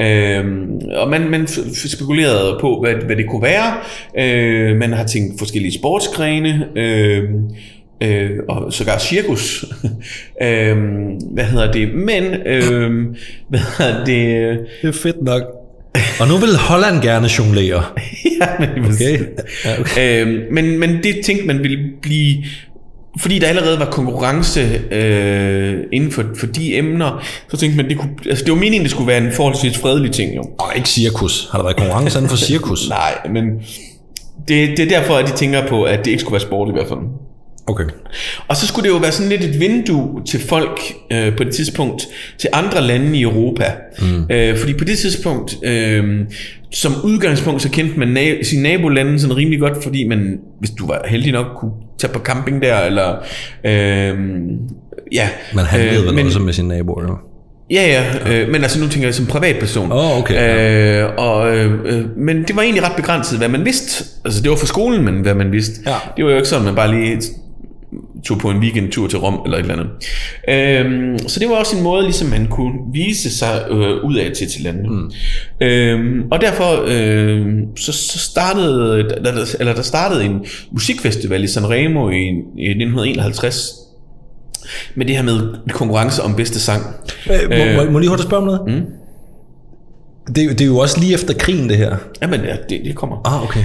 Øhm, 0.00 0.80
og 0.96 1.10
man, 1.10 1.30
man 1.30 1.46
spekulerede 1.90 2.58
på, 2.60 2.80
hvad, 2.80 2.94
hvad 2.94 3.16
det 3.16 3.26
kunne 3.28 3.42
være. 3.42 3.74
Øh, 4.18 4.76
man 4.76 4.92
har 4.92 5.04
tænkt 5.04 5.38
forskellige 5.38 5.78
sportsgrene, 5.78 6.68
øh, 6.76 7.24
øh, 8.02 8.30
og 8.48 8.72
sågar 8.72 8.98
cirkus. 8.98 9.64
øh, 10.42 10.76
hvad 11.32 11.44
hedder 11.44 11.72
det? 11.72 11.94
Men, 11.94 12.24
øh, 12.46 13.06
hvad 13.50 13.60
hedder 13.78 14.04
det? 14.04 14.58
Det 14.82 14.88
er 14.88 14.92
fedt 14.92 15.22
nok. 15.22 15.42
Og 16.20 16.28
nu 16.28 16.36
vil 16.36 16.56
Holland 16.56 17.02
gerne 17.02 17.28
jonglere. 17.38 17.84
ja, 18.40 18.46
men, 18.58 18.84
Okay. 18.84 19.18
ja, 19.64 19.80
okay. 19.80 20.26
Øh, 20.26 20.52
men, 20.52 20.78
men 20.78 21.02
det 21.02 21.24
tænkte 21.24 21.46
man 21.46 21.62
ville 21.62 21.78
blive 22.02 22.44
fordi 23.20 23.38
der 23.38 23.46
allerede 23.46 23.78
var 23.78 23.90
konkurrence 23.90 24.60
øh, 24.90 25.84
inden 25.92 26.12
for, 26.12 26.24
for 26.38 26.46
de 26.46 26.76
emner, 26.76 27.24
så 27.50 27.56
tænkte 27.56 27.76
man, 27.76 27.88
det, 27.88 27.98
kunne, 27.98 28.10
altså 28.28 28.44
det 28.44 28.52
var 28.52 28.58
meningen, 28.58 28.82
det 28.82 28.90
skulle 28.90 29.06
være 29.06 29.18
en 29.18 29.32
forholdsvis 29.32 29.78
fredelig 29.78 30.12
ting. 30.12 30.36
Jo. 30.36 30.42
Og 30.58 30.72
ikke 30.76 30.88
cirkus. 30.88 31.48
Har 31.52 31.58
der 31.58 31.64
været 31.64 31.76
konkurrence 31.76 32.18
inden 32.18 32.30
for 32.30 32.36
cirkus? 32.50 32.88
Nej, 32.88 33.14
men 33.30 33.44
det, 34.48 34.76
det 34.76 34.80
er 34.80 35.00
derfor, 35.00 35.14
at 35.14 35.26
de 35.26 35.32
tænker 35.32 35.68
på, 35.68 35.82
at 35.82 35.98
det 35.98 36.10
ikke 36.10 36.20
skulle 36.20 36.32
være 36.32 36.40
sport 36.40 36.68
i 36.68 36.72
hvert 36.72 36.88
fald. 36.88 36.98
Okay. 37.68 37.84
Og 38.48 38.56
så 38.56 38.66
skulle 38.66 38.88
det 38.88 38.94
jo 38.94 38.98
være 38.98 39.12
sådan 39.12 39.28
lidt 39.28 39.44
et 39.44 39.60
vindue 39.60 40.22
til 40.26 40.40
folk 40.40 40.80
øh, 41.12 41.36
på 41.36 41.44
det 41.44 41.54
tidspunkt, 41.54 42.02
til 42.38 42.48
andre 42.52 42.82
lande 42.82 43.18
i 43.18 43.22
Europa. 43.22 43.64
Mm. 44.00 44.24
Øh, 44.30 44.58
fordi 44.58 44.72
på 44.74 44.84
det 44.84 44.98
tidspunkt, 44.98 45.56
øh, 45.64 46.04
som 46.72 46.92
udgangspunkt, 47.04 47.62
så 47.62 47.70
kendte 47.70 47.98
man 47.98 48.16
na- 48.16 48.44
sine 48.44 48.62
nabolande 48.62 49.20
sådan 49.20 49.36
rimelig 49.36 49.60
godt, 49.60 49.82
fordi 49.82 50.08
man, 50.08 50.38
hvis 50.58 50.70
du 50.70 50.86
var 50.86 51.02
heldig 51.08 51.32
nok, 51.32 51.46
kunne 51.56 51.72
tage 51.98 52.12
på 52.12 52.18
camping 52.18 52.62
der, 52.62 52.80
eller 52.80 53.14
øh, 53.64 54.14
ja. 55.12 55.28
Man 55.54 55.64
handlede 55.64 56.00
øh, 56.00 56.06
vel 56.06 56.14
men, 56.14 56.26
også 56.26 56.38
med 56.38 56.52
sine 56.52 56.68
naboer, 56.68 57.02
jo. 57.02 57.16
Ja, 57.70 57.86
ja, 58.26 58.32
øh, 58.32 58.48
men 58.52 58.62
altså 58.62 58.80
nu 58.80 58.88
tænker 58.88 59.06
jeg 59.08 59.14
som 59.14 59.26
privatperson. 59.26 59.92
Åh, 59.92 60.18
okay, 60.18 61.02
Øh, 61.02 61.08
og, 61.18 61.56
øh, 61.56 61.72
øh, 61.84 62.04
men 62.18 62.44
det 62.44 62.56
var 62.56 62.62
egentlig 62.62 62.84
ret 62.84 62.96
begrænset, 62.96 63.38
hvad 63.38 63.48
man 63.48 63.64
vidste. 63.64 64.04
Altså 64.24 64.42
det 64.42 64.50
var 64.50 64.56
for 64.56 64.66
skolen, 64.66 65.04
men 65.04 65.14
hvad 65.14 65.34
man 65.34 65.52
vidste. 65.52 65.72
Ja. 65.86 65.94
Det 66.16 66.24
var 66.24 66.30
jo 66.30 66.36
ikke 66.36 66.48
sådan, 66.48 66.64
man 66.64 66.74
bare 66.74 66.90
lige 66.90 67.20
tog 68.24 68.38
på 68.38 68.50
en 68.50 68.58
weekendtur 68.58 69.08
til 69.08 69.18
Rom 69.18 69.40
eller 69.44 69.58
et 69.58 69.62
eller 69.62 69.74
andet. 69.74 69.88
Øhm, 70.48 71.18
så 71.28 71.40
det 71.40 71.48
var 71.48 71.54
også 71.54 71.76
en 71.76 71.82
måde, 71.82 72.02
ligesom 72.02 72.28
man 72.28 72.46
kunne 72.46 72.72
vise 72.92 73.38
sig 73.38 73.66
øh, 73.70 74.04
ud 74.04 74.16
af 74.16 74.32
til 74.36 74.50
til 74.50 74.62
landene. 74.62 74.88
Mm. 74.88 75.10
Øhm, 75.66 76.22
og 76.30 76.40
derfor 76.40 76.84
øh, 76.86 77.46
så, 77.76 77.92
så 77.92 78.18
startede, 78.18 79.02
der, 79.24 79.56
eller 79.60 79.74
der 79.74 79.82
startede 79.82 80.24
en 80.24 80.46
musikfestival 80.70 81.44
i 81.44 81.46
Sanremo 81.46 82.10
i, 82.10 82.22
i 82.58 82.68
1951 82.68 83.70
med 84.94 85.06
det 85.06 85.16
her 85.16 85.22
med 85.22 85.70
konkurrence 85.72 86.22
om 86.22 86.36
bedste 86.36 86.60
sang. 86.60 86.82
Øh, 87.30 87.50
må, 87.50 87.84
må, 87.84 87.90
må 87.90 87.98
jeg 87.98 88.00
lige 88.00 88.08
hurtigt 88.08 88.28
spørge 88.28 88.42
om 88.42 88.46
noget? 88.46 88.60
Mm. 88.66 89.05
Det, 90.26 90.38
er 90.38 90.44
jo- 90.44 90.50
det 90.50 90.60
er 90.60 90.66
jo 90.66 90.78
også 90.78 91.00
lige 91.00 91.14
efter 91.14 91.34
krigen, 91.34 91.68
det 91.68 91.76
her. 91.76 91.96
Jamen, 92.22 92.40
ja, 92.40 92.56
det, 92.70 92.80
det 92.84 92.94
kommer. 92.94 93.20
Ah, 93.24 93.42
okay. 93.44 93.60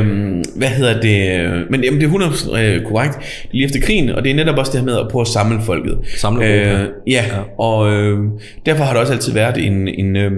Øhm, 0.00 0.44
hvad 0.56 0.68
hedder 0.68 1.00
det? 1.00 1.70
Men 1.70 1.84
jamen, 1.84 2.00
det 2.00 2.06
er 2.08 2.12
100% 2.12 2.58
øh, 2.58 2.82
korrekt. 2.84 3.14
Det 3.18 3.24
er 3.44 3.48
lige 3.52 3.64
efter 3.64 3.80
krigen, 3.80 4.08
og 4.10 4.24
det 4.24 4.30
er 4.30 4.34
netop 4.34 4.58
også 4.58 4.72
det 4.72 4.80
her 4.80 4.86
med 4.86 4.96
at 4.98 5.06
prøve 5.10 5.20
at 5.20 5.26
samle 5.28 5.60
folket. 5.62 5.98
Samle 6.16 6.44
øh, 6.46 6.52
ja, 6.62 6.88
ja, 7.06 7.24
og 7.58 7.92
øh, 7.92 8.18
derfor 8.66 8.84
har 8.84 8.92
der 8.92 9.00
også 9.00 9.12
altid 9.12 9.32
været 9.32 9.66
en... 9.66 9.88
en, 9.88 10.16
øh, 10.16 10.32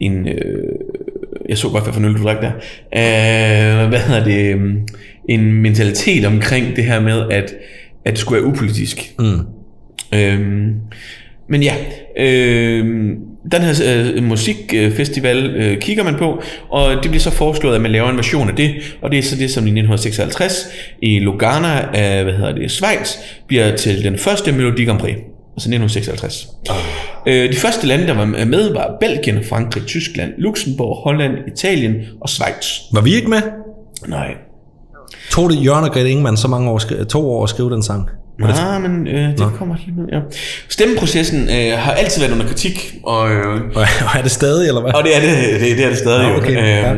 en 0.00 0.28
øh, 0.28 0.34
jeg 1.48 1.58
så 1.58 1.68
godt, 1.68 1.84
hvad 1.84 1.92
for 1.92 2.00
en 2.00 2.06
øl 2.06 2.14
du 2.14 2.22
drak 2.22 2.36
der. 2.42 2.50
Øh, 2.96 3.88
hvad 3.88 3.98
hedder 3.98 4.24
det? 4.24 4.54
øh, 4.54 4.74
En 5.28 5.52
mentalitet 5.52 6.24
omkring 6.24 6.76
det 6.76 6.84
her 6.84 7.00
med, 7.00 7.22
at, 7.30 7.54
at 8.04 8.10
det 8.10 8.18
skulle 8.18 8.42
være 8.42 8.50
upolitisk. 8.52 9.14
Mm. 9.18 9.40
Øhm, 10.14 10.72
men 11.48 11.62
ja, 11.62 11.74
øhm, 12.18 13.14
den 13.52 13.62
her 13.62 13.74
øh, 13.84 14.22
musikfestival 14.22 15.46
øh, 15.46 15.80
kigger 15.80 16.04
man 16.04 16.14
på, 16.14 16.42
og 16.70 16.90
det 17.02 17.10
bliver 17.10 17.20
så 17.20 17.30
foreslået, 17.30 17.74
at 17.74 17.80
man 17.80 17.90
laver 17.90 18.10
en 18.10 18.16
version 18.16 18.48
af 18.48 18.56
det, 18.56 18.74
og 19.02 19.10
det 19.10 19.18
er 19.18 19.22
så 19.22 19.36
det, 19.36 19.50
som 19.50 19.66
i 19.66 19.70
1956 19.70 20.68
i 21.02 21.18
Lugana 21.18 21.88
af, 21.94 22.24
hvad 22.24 22.34
hedder 22.34 22.52
det, 22.52 22.70
Schweiz, 22.70 23.16
bliver 23.46 23.76
til 23.76 24.04
den 24.04 24.18
første 24.18 24.52
Melodi 24.52 24.84
Grand 24.84 25.00
Prix. 25.00 25.16
Altså 25.56 25.68
1956. 25.70 26.48
Øh, 27.26 27.52
de 27.52 27.56
første 27.56 27.86
lande, 27.86 28.06
der 28.06 28.14
var 28.14 28.24
med, 28.24 28.72
var 28.72 28.96
Belgien, 29.00 29.44
Frankrig, 29.44 29.82
Tyskland, 29.86 30.32
Luxembourg, 30.38 30.96
Holland, 30.96 31.32
Italien 31.52 31.94
og 32.20 32.28
Schweiz. 32.28 32.66
Var 32.92 33.00
vi 33.00 33.14
ikke 33.14 33.30
med? 33.30 33.40
Nej. 34.06 34.34
Tog 35.30 35.50
det 35.50 35.64
Jørgen 35.64 35.84
og 35.84 35.90
Grete 35.90 36.10
Ingemann 36.10 36.36
så 36.36 36.48
mange 36.48 36.70
år, 36.70 36.78
to 37.08 37.30
år 37.30 37.44
at 37.44 37.50
skrive 37.50 37.70
den 37.70 37.82
sang? 37.82 38.08
Nej, 38.38 38.78
men 38.78 39.06
øh, 39.08 39.28
det 39.30 39.46
kommer 39.58 39.74
lige 39.86 39.94
med, 40.00 40.06
ja. 40.12 40.18
Stemmeprocessen 40.68 41.40
øh, 41.42 41.78
har 41.78 41.92
altid 41.92 42.20
været 42.22 42.32
under 42.32 42.46
kritik, 42.46 42.94
og, 43.04 43.30
øh, 43.30 43.60
Og 43.74 43.82
er 44.18 44.22
det 44.22 44.30
stadig, 44.30 44.68
eller 44.68 44.80
hvad? 44.80 44.92
og 44.94 45.04
det 45.04 45.16
er 45.16 45.20
det, 45.20 45.60
det, 45.60 45.76
det 45.76 45.84
er 45.84 45.88
det 45.88 45.98
stadig 45.98 46.22
Nå, 46.22 46.28
jo. 46.32 46.36
okay, 46.36 46.52
ja. 46.56 46.94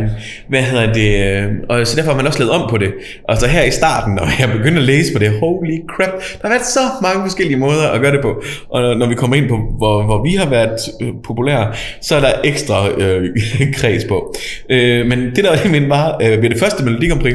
Hvad 0.48 0.62
hedder 0.62 0.92
det? 0.92 1.42
øh, 1.42 1.48
Og 1.68 1.86
så 1.86 1.96
derfor 1.96 2.10
har 2.10 2.16
man 2.16 2.26
også 2.26 2.38
lavet 2.38 2.52
om 2.52 2.70
på 2.70 2.78
det. 2.78 2.90
Og 3.28 3.36
så 3.36 3.46
her 3.46 3.62
i 3.62 3.70
starten, 3.70 4.14
når 4.14 4.28
jeg 4.38 4.48
begyndte 4.48 4.78
at 4.78 4.84
læse 4.86 5.12
på 5.12 5.18
det, 5.18 5.30
holy 5.40 5.76
crap, 5.88 6.12
der 6.42 6.48
har 6.48 6.48
været 6.48 6.66
så 6.66 6.80
mange 7.02 7.20
forskellige 7.24 7.56
måder 7.58 7.88
at 7.88 8.00
gøre 8.00 8.12
det 8.12 8.20
på. 8.22 8.42
Og 8.70 8.96
når 8.96 9.06
vi 9.08 9.14
kommer 9.14 9.36
ind 9.36 9.48
på, 9.48 9.56
hvor, 9.78 10.02
hvor 10.02 10.22
vi 10.22 10.34
har 10.34 10.48
været 10.50 10.78
øh, 11.02 11.08
populære, 11.24 11.72
så 12.02 12.16
er 12.16 12.20
der 12.20 12.32
ekstra 12.44 12.88
øh, 12.98 13.28
kreds 13.78 14.04
på. 14.04 14.34
Øh, 14.70 15.06
men 15.06 15.18
det 15.36 15.44
der 15.44 15.68
men 15.70 15.88
var 15.88 16.16
øh, 16.22 16.42
ved 16.42 16.50
det 16.50 16.58
første 16.58 16.84
Melodi 16.84 17.08
Grand 17.08 17.20
Prix, 17.20 17.34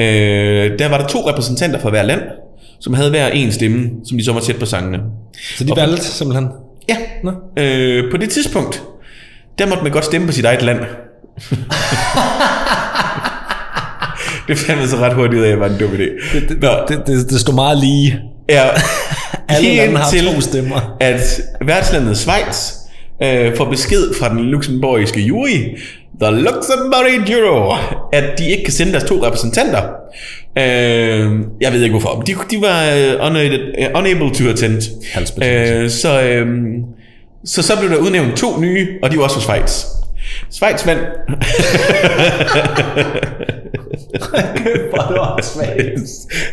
øh, 0.00 0.78
der 0.78 0.88
var 0.88 0.98
der 0.98 1.06
to 1.06 1.28
repræsentanter 1.30 1.78
fra 1.78 1.90
hver 1.90 2.02
land, 2.02 2.20
som 2.80 2.94
havde 2.94 3.10
hver 3.10 3.28
en 3.28 3.52
stemme, 3.52 3.90
som 4.08 4.18
de 4.18 4.24
så 4.24 4.32
var 4.32 4.40
tæt 4.40 4.56
på 4.56 4.66
sangene. 4.66 4.98
Så 5.56 5.64
de 5.64 5.72
valgte 5.76 6.04
simpelthen? 6.04 6.48
Ja, 6.88 6.96
Nå. 7.24 7.32
øh, 7.62 8.10
på 8.10 8.16
det 8.16 8.30
tidspunkt, 8.30 8.82
der 9.58 9.66
måtte 9.66 9.82
man 9.82 9.92
godt 9.92 10.04
stemme 10.04 10.26
på 10.26 10.32
sit 10.32 10.44
eget 10.44 10.62
land. 10.62 10.78
det 14.48 14.58
fandt 14.58 14.80
jeg 14.80 14.88
så 14.88 14.96
ret 14.96 15.14
hurtigt 15.14 15.34
ud 15.40 15.44
af, 15.44 15.48
at 15.48 15.52
det 15.52 15.60
var 15.60 15.66
en 15.68 15.78
dum 15.78 15.90
idé. 15.90 16.38
Det, 16.48 16.60
Nå, 16.60 16.68
det, 16.88 17.02
det, 17.06 17.30
det 17.30 17.40
stod 17.40 17.54
meget 17.54 17.78
lige. 17.78 18.20
ja, 18.48 18.66
Alle 19.48 19.76
lande 19.76 19.96
har 19.96 20.10
til, 20.10 20.24
to 20.34 20.40
stemmer. 20.40 20.96
at 21.00 21.40
værtslandet 21.66 22.18
Schweiz 22.18 22.72
øh, 23.22 23.56
får 23.56 23.70
besked 23.70 24.14
fra 24.20 24.28
den 24.28 24.38
luxemburgiske 24.40 25.20
jury, 25.20 25.78
The 26.20 26.30
Luxembourg 26.30 27.30
Euro, 27.30 27.76
at 28.12 28.38
de 28.38 28.50
ikke 28.50 28.64
kan 28.64 28.72
sende 28.72 28.92
deres 28.92 29.04
to 29.04 29.24
repræsentanter. 29.26 29.82
Øh, 30.58 31.32
jeg 31.60 31.72
ved 31.72 31.82
ikke 31.82 31.92
hvorfor, 31.92 32.16
men 32.16 32.26
de, 32.26 32.34
de 32.50 32.60
var 32.60 32.82
uh, 33.84 33.98
unable, 33.98 34.34
to 34.34 34.48
attend. 34.50 34.82
Øh, 35.44 35.90
så, 35.90 36.22
øh, 36.22 36.46
så 37.44 37.62
så 37.62 37.78
blev 37.78 37.90
der 37.90 37.96
udnævnt 37.96 38.36
to 38.36 38.60
nye, 38.60 38.88
og 39.02 39.10
de 39.10 39.16
var 39.16 39.22
også 39.24 39.40
fra 39.40 39.42
Schweiz. 39.42 39.84
Schweiz 40.50 40.86
vandt. 40.86 41.02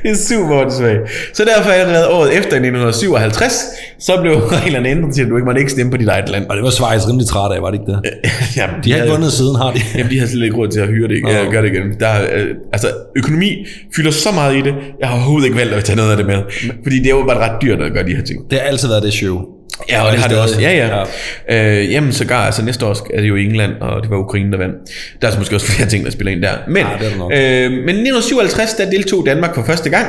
det 0.03 0.11
er 0.11 0.15
super 0.15 0.55
åndssvagt. 0.61 0.99
Så 1.33 1.43
derfor 1.55 1.69
allerede 1.69 2.09
året 2.09 2.37
efter 2.37 2.53
i 2.53 2.67
1957, 2.67 3.53
så 3.99 4.11
blev 4.21 4.33
reglerne 4.57 4.89
ændret 4.89 5.13
til, 5.15 5.21
at 5.21 5.27
du 5.29 5.35
ikke 5.35 5.45
måtte 5.45 5.59
ikke 5.59 5.71
stemme 5.71 5.91
på 5.91 5.97
dit 5.97 6.07
eget 6.07 6.29
land. 6.29 6.45
Og 6.49 6.55
det 6.55 6.63
var 6.63 6.69
Schweiz 6.69 7.07
rimelig 7.07 7.27
træt 7.27 7.51
af, 7.55 7.61
var 7.61 7.71
det 7.71 7.79
ikke 7.79 7.91
det? 7.91 7.99
Jamen, 8.57 8.75
De 8.83 8.91
har 8.91 9.01
ikke 9.01 9.11
vundet 9.13 9.31
siden, 9.31 9.55
har 9.55 9.71
de? 9.73 9.79
Jamen, 9.97 10.11
de 10.11 10.19
har 10.19 10.27
slet 10.27 10.43
ikke 10.43 10.57
råd 10.57 10.67
til 10.67 10.79
at 10.79 10.87
hyre 10.87 11.07
det, 11.07 11.21
uh, 11.23 11.51
gøre 11.51 11.63
det 11.63 11.71
igen. 11.73 11.83
Der, 11.99 12.07
er, 12.07 12.21
øh, 12.35 12.47
altså, 12.73 12.87
økonomi 13.15 13.65
fylder 13.95 14.11
så 14.11 14.31
meget 14.31 14.55
i 14.57 14.61
det, 14.61 14.73
jeg 14.99 15.07
har 15.09 15.15
overhovedet 15.15 15.45
ikke 15.45 15.57
valgt 15.57 15.73
at 15.73 15.83
tage 15.83 15.97
noget 15.97 16.11
af 16.11 16.17
det 16.17 16.25
med. 16.25 16.39
Fordi 16.83 16.97
det 16.99 17.05
er 17.05 17.09
jo 17.19 17.23
bare 17.27 17.39
ret 17.39 17.61
dyrt 17.61 17.81
at 17.81 17.93
gøre 17.93 18.03
de 18.05 18.15
her 18.15 18.23
ting. 18.23 18.39
Det 18.49 18.59
har 18.59 18.65
altid 18.67 18.87
været 18.87 19.03
det 19.03 19.13
show. 19.13 19.54
Ja, 19.89 20.05
og 20.05 20.11
det 20.11 20.19
har 20.21 20.27
det 20.27 20.37
også. 20.39 20.61
Ja, 20.61 20.71
ja. 20.71 21.03
ja. 21.49 21.79
Øh, 21.79 21.91
jamen, 21.91 22.13
sågar, 22.13 22.45
altså 22.45 22.65
næste 22.65 22.85
år 22.85 23.07
er 23.13 23.21
det 23.21 23.29
jo 23.29 23.35
England, 23.35 23.71
og 23.81 24.01
det 24.01 24.09
var 24.11 24.17
Ukraine, 24.17 24.51
der 24.51 24.57
vandt. 24.57 24.75
Der 25.21 25.27
er 25.27 25.31
så 25.31 25.37
måske 25.37 25.55
også 25.55 25.67
flere 25.71 25.89
ting, 25.89 26.05
der 26.05 26.11
spiller 26.11 26.31
ind 26.31 26.41
der. 26.41 26.49
Men, 26.67 26.77
Ja, 26.77 27.05
det 27.05 27.13
er 27.13 27.17
nok. 27.17 27.31
øh, 27.33 27.71
men 27.71 27.95
i 27.95 28.09
1957, 28.09 28.73
der 28.73 28.89
deltog 28.89 29.25
Danmark 29.25 29.55
for 29.55 29.63
første 29.63 29.89
gang. 29.89 30.07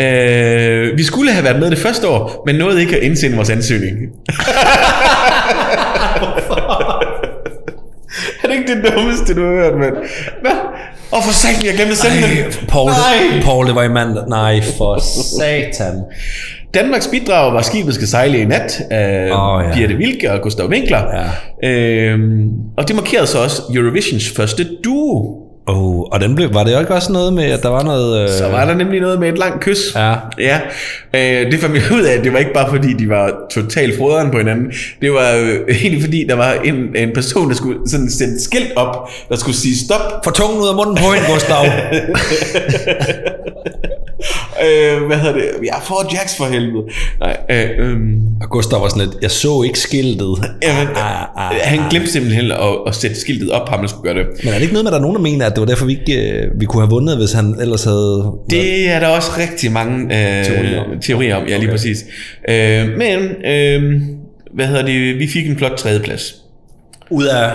Øh, 0.00 0.98
vi 0.98 1.02
skulle 1.04 1.32
have 1.32 1.44
været 1.44 1.60
med 1.60 1.70
det 1.70 1.78
første 1.78 2.08
år, 2.08 2.42
men 2.46 2.54
nåede 2.56 2.80
ikke 2.80 2.96
at 2.96 3.02
indsende 3.02 3.36
vores 3.36 3.50
ansøgning. 3.50 3.96
er 8.42 8.48
det 8.48 8.54
ikke 8.58 8.74
det 8.74 8.92
dummeste, 8.94 9.34
du 9.34 9.40
har 9.46 9.52
hørt, 9.52 9.74
mand? 9.78 9.94
Hvad? 10.40 10.52
Og 11.10 11.22
for 11.24 11.32
satan, 11.32 11.64
jeg 11.66 11.74
glemte 11.74 11.92
at 11.92 11.98
sende 11.98 12.16
den. 12.22 12.66
Paul, 12.68 12.90
Nej. 12.90 13.42
Paul, 13.42 13.66
det 13.66 13.74
var 13.74 13.82
i 13.82 13.88
mandag. 13.88 14.22
Nej, 14.28 14.60
for 14.78 14.98
satan. 15.38 16.02
Danmarks 16.76 17.08
bidrag 17.08 17.54
var, 17.54 17.62
skibet 17.62 17.94
skal 17.94 18.06
sejle 18.06 18.38
i 18.38 18.44
nat 18.44 18.80
af 18.90 19.30
oh, 19.32 19.64
ja. 19.64 19.68
ja. 19.68 19.74
Birte 19.74 19.96
Wilke 19.96 20.32
og 20.32 20.40
Gustav 20.40 20.68
Winkler. 20.68 21.02
Ja. 21.62 21.68
Øhm, 21.68 22.48
og 22.76 22.88
det 22.88 22.96
markerede 22.96 23.26
så 23.26 23.38
også 23.38 23.62
Eurovisions 23.74 24.32
første 24.36 24.66
duo 24.84 25.42
Oh, 25.68 26.00
og 26.00 26.20
den 26.20 26.34
blev, 26.34 26.54
var 26.54 26.64
det 26.64 26.80
ikke 26.80 26.94
også 26.94 27.12
noget 27.12 27.32
med, 27.32 27.44
at 27.44 27.62
der 27.62 27.68
var 27.68 27.82
noget... 27.82 28.22
Øh... 28.22 28.28
Så 28.28 28.48
var 28.48 28.64
der 28.64 28.74
nemlig 28.74 29.00
noget 29.00 29.20
med 29.20 29.28
et 29.28 29.38
langt 29.38 29.60
kys. 29.60 29.94
Ja. 29.94 30.14
ja. 30.38 30.60
Øh, 31.14 31.52
det 31.52 31.60
fandt 31.60 31.74
vi 31.74 31.80
ud 31.96 32.02
af, 32.02 32.18
at 32.18 32.24
det 32.24 32.32
var 32.32 32.38
ikke 32.38 32.52
bare 32.52 32.70
fordi, 32.70 32.92
de 32.92 33.08
var 33.08 33.32
totalt 33.50 33.98
froderen 33.98 34.30
på 34.30 34.38
hinanden. 34.38 34.72
Det 35.00 35.12
var 35.12 35.36
øh, 35.42 35.58
egentlig 35.82 36.02
fordi, 36.02 36.26
der 36.28 36.34
var 36.34 36.52
en, 36.52 36.96
en 36.96 37.10
person, 37.14 37.48
der 37.48 37.54
skulle 37.54 37.78
sådan 37.86 38.10
sætte 38.10 38.34
et 38.34 38.40
skilt 38.40 38.72
op, 38.76 39.10
der 39.28 39.36
skulle 39.36 39.56
sige 39.56 39.76
stop. 39.84 40.24
Få 40.24 40.30
tungen 40.30 40.62
ud 40.62 40.68
af 40.68 40.74
munden 40.74 40.96
på 40.96 41.12
hende, 41.12 41.26
Gustav. 41.32 41.64
øh, 44.64 45.06
hvad 45.06 45.16
hedder 45.16 45.34
det? 45.34 45.44
Jeg 45.64 45.80
får 45.82 46.10
Jax 46.12 46.36
for 46.36 46.44
helvede. 46.44 46.84
Nej, 47.20 47.36
øh, 47.50 47.70
øh, 47.78 47.96
og 48.42 48.50
Gustav 48.50 48.82
var 48.82 48.88
sådan 48.88 49.02
lidt, 49.08 49.16
jeg 49.22 49.30
så 49.30 49.62
ikke 49.62 49.78
skiltet. 49.78 50.28
jamen, 50.62 50.88
ah, 50.96 51.22
ah, 51.50 51.56
han 51.62 51.80
glemte 51.90 52.12
simpelthen 52.12 52.52
at, 52.52 52.58
at 52.86 52.94
sætte 52.94 53.20
skiltet 53.20 53.50
op, 53.50 53.68
ham 53.68 53.80
der 53.80 53.86
skulle 53.88 54.14
gøre 54.14 54.24
det. 54.24 54.44
Men 54.44 54.48
er 54.52 54.54
det 54.54 54.62
ikke 54.62 54.74
noget 54.74 54.84
med, 54.84 54.90
at 54.90 54.92
der 54.92 54.98
er 54.98 55.02
nogen, 55.02 55.16
der 55.16 55.22
mener, 55.22 55.46
at 55.46 55.52
det 55.52 55.60
var 55.60 55.66
derfor, 55.66 55.86
vi 55.86 55.92
ikke 56.00 56.30
øh, 56.30 56.60
vi 56.60 56.66
kunne 56.66 56.82
have 56.82 56.90
vundet, 56.90 57.16
hvis 57.16 57.32
han 57.32 57.56
ellers 57.60 57.84
havde... 57.84 58.32
Det 58.50 58.88
er 58.90 59.00
der 59.00 59.06
også 59.08 59.30
rigtig 59.38 59.72
mange 59.72 60.04
øh, 60.04 60.44
Teorier 60.44 60.80
om. 60.80 60.86
teorier 61.02 61.36
om. 61.36 61.42
Ja, 61.42 61.48
lige 61.56 61.58
Okay. 61.58 61.70
præcis. 61.70 61.98
Øh, 62.48 62.88
men, 62.98 63.18
øh, 63.52 64.02
hvad 64.54 64.66
hedder 64.66 64.86
det? 64.86 65.18
Vi 65.18 65.28
fik 65.28 65.48
en 65.50 65.58
flot 65.58 65.72
tredjeplads. 65.78 66.34
Ud 67.10 67.24
af... 67.24 67.50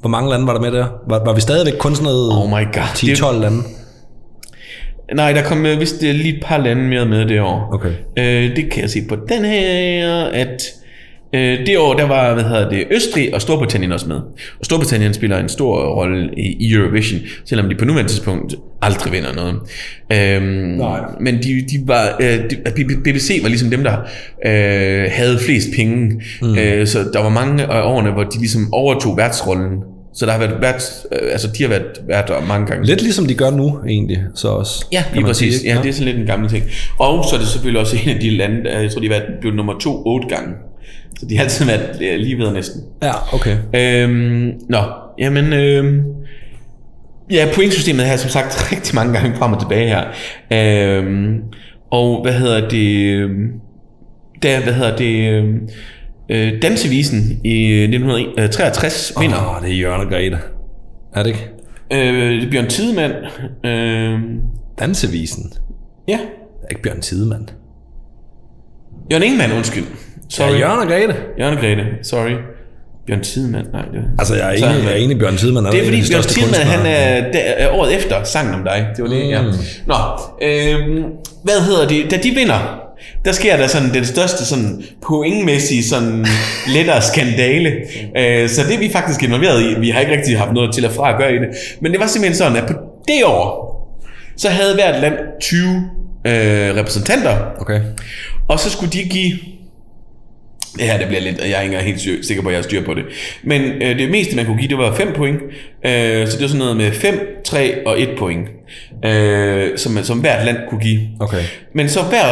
Hvor 0.00 0.10
mange 0.10 0.30
lande 0.30 0.46
var 0.46 0.52
der 0.52 0.60
med 0.60 0.72
der? 0.72 0.86
Var, 1.08 1.24
var 1.24 1.32
vi 1.34 1.40
stadigvæk 1.40 1.74
kun 1.78 1.94
sådan 1.94 2.04
noget 2.04 2.32
Oh 2.32 2.48
my 2.48 2.64
god. 2.72 2.82
10-12 3.36 3.40
lande? 3.42 3.62
Nej, 5.14 5.32
der 5.32 5.42
kom 5.42 5.66
øh, 5.66 5.80
vist 5.80 6.02
øh, 6.02 6.14
lige 6.14 6.36
et 6.36 6.42
par 6.42 6.58
lande 6.58 6.82
mere 6.82 7.06
med 7.06 7.26
det 7.26 7.40
år. 7.40 7.68
Okay. 7.72 7.92
Øh, 8.18 8.56
det 8.56 8.70
kan 8.70 8.82
jeg 8.82 8.90
se 8.90 9.00
på 9.08 9.16
den 9.28 9.44
her, 9.44 10.24
at 10.24 10.62
øh, 11.34 11.66
det 11.66 11.78
år, 11.78 11.94
der 11.94 12.04
var, 12.04 12.34
hvad 12.34 12.44
hedder 12.44 12.68
det, 12.70 12.84
Østrig 12.90 13.34
og 13.34 13.42
Storbritannien 13.42 13.92
også 13.92 14.08
med. 14.08 14.16
Og 14.60 14.64
Storbritannien 14.64 15.14
spiller 15.14 15.38
en 15.38 15.48
stor 15.48 16.00
rolle 16.00 16.30
i 16.36 16.56
i 16.60 16.72
Eurovision, 16.72 17.20
selvom 17.44 17.68
de 17.68 17.74
på 17.74 17.84
nuværende 17.84 18.10
tidspunkt 18.10 18.54
aldrig 18.82 19.12
vinder 19.12 19.34
noget. 19.34 19.54
Øhm, 20.12 20.44
Nej. 20.78 21.00
Men 21.20 21.34
de, 21.34 21.48
de 21.48 21.82
var, 21.86 22.16
øh, 22.20 22.38
de, 22.76 22.84
BBC 23.04 23.38
var 23.42 23.48
ligesom 23.48 23.70
dem, 23.70 23.84
der 23.84 23.96
øh, 24.46 25.10
havde 25.12 25.38
flest 25.38 25.68
penge. 25.76 26.22
Mm. 26.42 26.58
Øh, 26.58 26.86
så 26.86 26.98
der 27.12 27.22
var 27.22 27.28
mange 27.28 27.64
af 27.64 27.82
årene, 27.82 28.10
hvor 28.10 28.22
de 28.22 28.38
ligesom 28.38 28.68
overtog 28.72 29.16
værtsrollen. 29.16 29.78
Så 30.18 30.26
der 30.26 30.32
har 30.32 30.38
været 30.38 30.60
vært, 30.60 30.82
øh, 31.12 31.32
altså 31.32 31.48
de 31.58 31.62
har 31.62 31.68
været 31.70 31.86
vært 32.08 32.28
der 32.28 32.40
mange 32.48 32.66
gange. 32.66 32.86
Lidt 32.86 33.02
ligesom 33.02 33.26
de 33.26 33.34
gør 33.34 33.50
nu, 33.50 33.78
egentlig, 33.88 34.18
så 34.34 34.48
også. 34.48 34.86
Ja, 34.92 35.04
lige 35.14 35.24
præcis. 35.24 35.54
sige, 35.60 35.74
ja, 35.74 35.80
det 35.82 35.88
er 35.88 35.92
sådan 35.92 36.06
lidt 36.06 36.18
en 36.18 36.26
gammel 36.26 36.50
ting. 36.50 36.64
Og 36.98 37.24
så 37.24 37.36
er 37.36 37.40
det 37.40 37.48
selvfølgelig 37.48 37.80
også 37.80 37.96
en 38.04 38.14
af 38.14 38.20
de 38.20 38.30
lande, 38.36 38.64
der- 38.64 38.80
jeg 38.80 38.90
tror, 38.90 39.00
de 39.00 39.06
har 39.08 39.14
været 39.18 39.28
blevet 39.40 39.56
nummer 39.56 39.78
to 39.78 40.02
otte 40.06 40.28
gange. 40.28 40.54
Så 41.20 41.26
de 41.26 41.36
har 41.36 41.42
altid 41.44 41.66
været 41.66 41.98
øh, 42.02 42.18
lige 42.18 42.38
ved 42.38 42.52
næsten. 42.52 42.80
Ja, 43.02 43.34
okay. 43.34 43.56
Øhm, 43.74 44.52
nå, 44.68 44.78
jamen... 45.18 45.52
Øhm, 45.52 46.02
ja, 47.30 47.48
pointsystemet 47.54 48.02
har 48.04 48.10
jeg 48.12 48.18
som 48.18 48.30
sagt 48.30 48.56
rigtig 48.72 48.94
mange 48.94 49.12
gange 49.18 49.36
frem 49.36 49.52
og 49.52 49.60
tilbage 49.60 49.88
her. 49.88 50.04
Øhm, 50.98 51.36
og 51.90 52.22
hvad 52.22 52.32
hedder 52.32 52.68
det... 52.68 53.04
øhm, 53.14 53.46
Der, 54.42 54.60
hvad 54.62 54.72
hedder 54.72 54.96
det... 54.96 55.28
øhm, 55.32 55.58
Øh, 56.30 56.62
dansevisen 56.62 57.40
i 57.44 57.82
1963 57.82 59.12
vinder. 59.20 59.36
Åh, 59.36 59.56
oh, 59.56 59.62
det 59.62 59.72
er 59.72 59.76
Jørgen 59.78 60.00
og 60.06 60.12
Grete. 60.12 60.38
Er 61.14 61.22
det 61.22 61.26
ikke? 61.30 61.48
Øh, 61.92 62.32
det 62.40 62.46
er 62.46 62.50
Bjørn 62.50 62.66
Tidemand. 62.66 63.12
Øh, 63.66 64.20
Dansevisen. 64.78 65.52
ja, 66.08 66.12
Det 66.12 66.64
er 66.64 66.68
ikke 66.70 66.82
Bjørn 66.82 67.00
Tidemand. 67.00 67.46
Jørgen 69.12 69.22
Ingemann, 69.24 69.52
undskyld. 69.52 69.84
Sorry. 70.28 70.50
Ja, 70.52 70.58
Jørgen 70.58 70.78
og 70.80 70.86
Grete. 70.86 71.14
Jørgen 71.38 71.54
og 71.54 71.60
Grete, 71.60 71.86
sorry. 72.02 72.30
Bjørn 73.06 73.20
Tidemand, 73.20 73.66
nej. 73.72 73.82
Det, 73.92 74.04
Altså, 74.18 74.34
jeg 74.34 74.46
er 74.48 74.52
enig, 74.52 74.84
jeg 74.84 74.92
er 74.92 74.96
enig 74.96 75.18
Bjørn 75.18 75.36
Tidemand. 75.36 75.66
det 75.66 75.80
er 75.80 75.84
fordi 75.84 76.02
Bjørn 76.12 76.22
Tidemand, 76.22 76.62
han 76.62 76.86
er, 76.86 77.32
der, 77.32 77.38
er 77.38 77.70
året 77.72 77.96
efter 77.96 78.24
sangen 78.24 78.54
om 78.54 78.64
dig. 78.64 78.86
Det 78.96 79.02
var 79.04 79.10
det, 79.10 79.24
mm. 79.24 79.30
ja. 79.30 79.42
Nå, 79.86 79.94
øhm, 80.42 81.04
hvad 81.44 81.60
hedder 81.66 81.88
det? 81.88 82.10
Da 82.10 82.16
de 82.16 82.30
vinder, 82.30 82.80
der 83.24 83.32
sker 83.32 83.56
der 83.56 83.66
sådan 83.66 83.94
den 83.94 84.04
største 84.04 84.44
sådan 84.44 84.82
pointmæssige 85.06 85.84
sådan 85.84 86.26
lettere 86.74 87.02
skandale. 87.02 87.72
Øh, 88.16 88.48
så 88.48 88.62
det 88.62 88.74
er 88.74 88.78
vi 88.78 88.90
faktisk 88.92 89.22
involveret 89.22 89.62
i. 89.62 89.80
Vi 89.80 89.90
har 89.90 90.00
ikke 90.00 90.12
rigtig 90.12 90.38
haft 90.38 90.52
noget 90.52 90.74
til 90.74 90.84
at 90.84 90.92
fra 90.92 91.12
at 91.12 91.18
gøre 91.18 91.34
i 91.34 91.38
det. 91.38 91.48
Men 91.80 91.92
det 91.92 92.00
var 92.00 92.06
simpelthen 92.06 92.36
sådan, 92.36 92.56
at 92.56 92.66
på 92.66 92.72
det 93.08 93.24
år, 93.24 93.68
så 94.36 94.48
havde 94.48 94.74
hvert 94.74 95.00
land 95.00 95.14
20 95.40 95.90
øh, 96.26 96.76
repræsentanter. 96.76 97.36
Okay. 97.60 97.80
Og 98.48 98.60
så 98.60 98.70
skulle 98.70 98.92
de 98.92 99.08
give... 99.08 99.38
Det 100.78 100.86
her, 100.86 100.98
det 100.98 101.06
bliver 101.06 101.20
lidt... 101.20 101.40
Jeg 101.40 101.50
er 101.50 101.60
ikke 101.60 101.78
helt 101.78 102.26
sikker 102.26 102.42
på, 102.42 102.48
at 102.48 102.52
jeg 102.52 102.58
har 102.58 102.62
styr 102.62 102.84
på 102.84 102.94
det. 102.94 103.04
Men 103.42 103.62
øh, 103.62 103.98
det 103.98 104.10
meste, 104.10 104.36
man 104.36 104.46
kunne 104.46 104.58
give, 104.58 104.68
det 104.68 104.78
var 104.78 104.94
5 104.94 105.12
point. 105.12 105.40
Øh, 105.86 106.26
så 106.26 106.32
det 106.32 106.40
var 106.40 106.48
sådan 106.48 106.58
noget 106.58 106.76
med 106.76 106.92
5, 106.92 107.42
3 107.44 107.86
og 107.86 108.00
1 108.00 108.08
point. 108.18 108.48
Øh, 109.04 109.78
som, 109.78 110.04
som 110.04 110.18
hvert 110.18 110.44
land 110.44 110.56
kunne 110.68 110.80
give. 110.80 111.00
Okay. 111.20 111.42
Men 111.74 111.88
så 111.88 112.02
hver, 112.02 112.24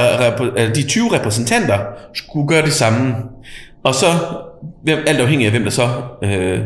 altså 0.56 0.82
de 0.82 0.88
20 0.88 1.12
repræsentanter 1.12 1.78
skulle 2.14 2.48
gøre 2.48 2.62
det 2.62 2.72
samme. 2.72 3.14
Og 3.82 3.94
så, 3.94 4.06
hvem, 4.82 4.98
alt 5.06 5.20
afhængig 5.20 5.46
af 5.46 5.50
hvem 5.50 5.62
der 5.62 5.70
så 5.70 5.88
øh, 6.24 6.58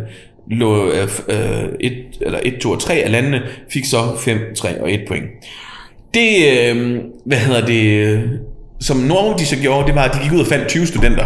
lå 0.51 0.91
øh, 0.91 1.09
øh, 1.29 1.69
et, 1.81 2.05
eller 2.21 2.39
1, 2.43 2.55
2 2.61 2.71
og 2.71 2.81
3 2.81 2.95
af 2.95 3.13
landene, 3.13 3.43
fik 3.73 3.85
så 3.85 4.17
5, 4.19 4.39
3 4.57 4.83
og 4.83 4.93
1 4.93 5.01
point. 5.09 5.25
Det, 6.15 6.31
øh, 6.53 6.99
hvad 7.25 7.39
hedder 7.39 7.67
det, 7.67 7.85
øh, 7.85 8.23
som 8.81 8.97
Norge 8.97 9.39
de 9.39 9.47
så 9.47 9.57
gjorde, 9.57 9.87
det 9.87 9.95
var, 9.95 10.03
at 10.03 10.15
de 10.15 10.23
gik 10.23 10.33
ud 10.33 10.41
og 10.41 10.47
fandt 10.47 10.69
20 10.69 10.87
studenter. 10.87 11.25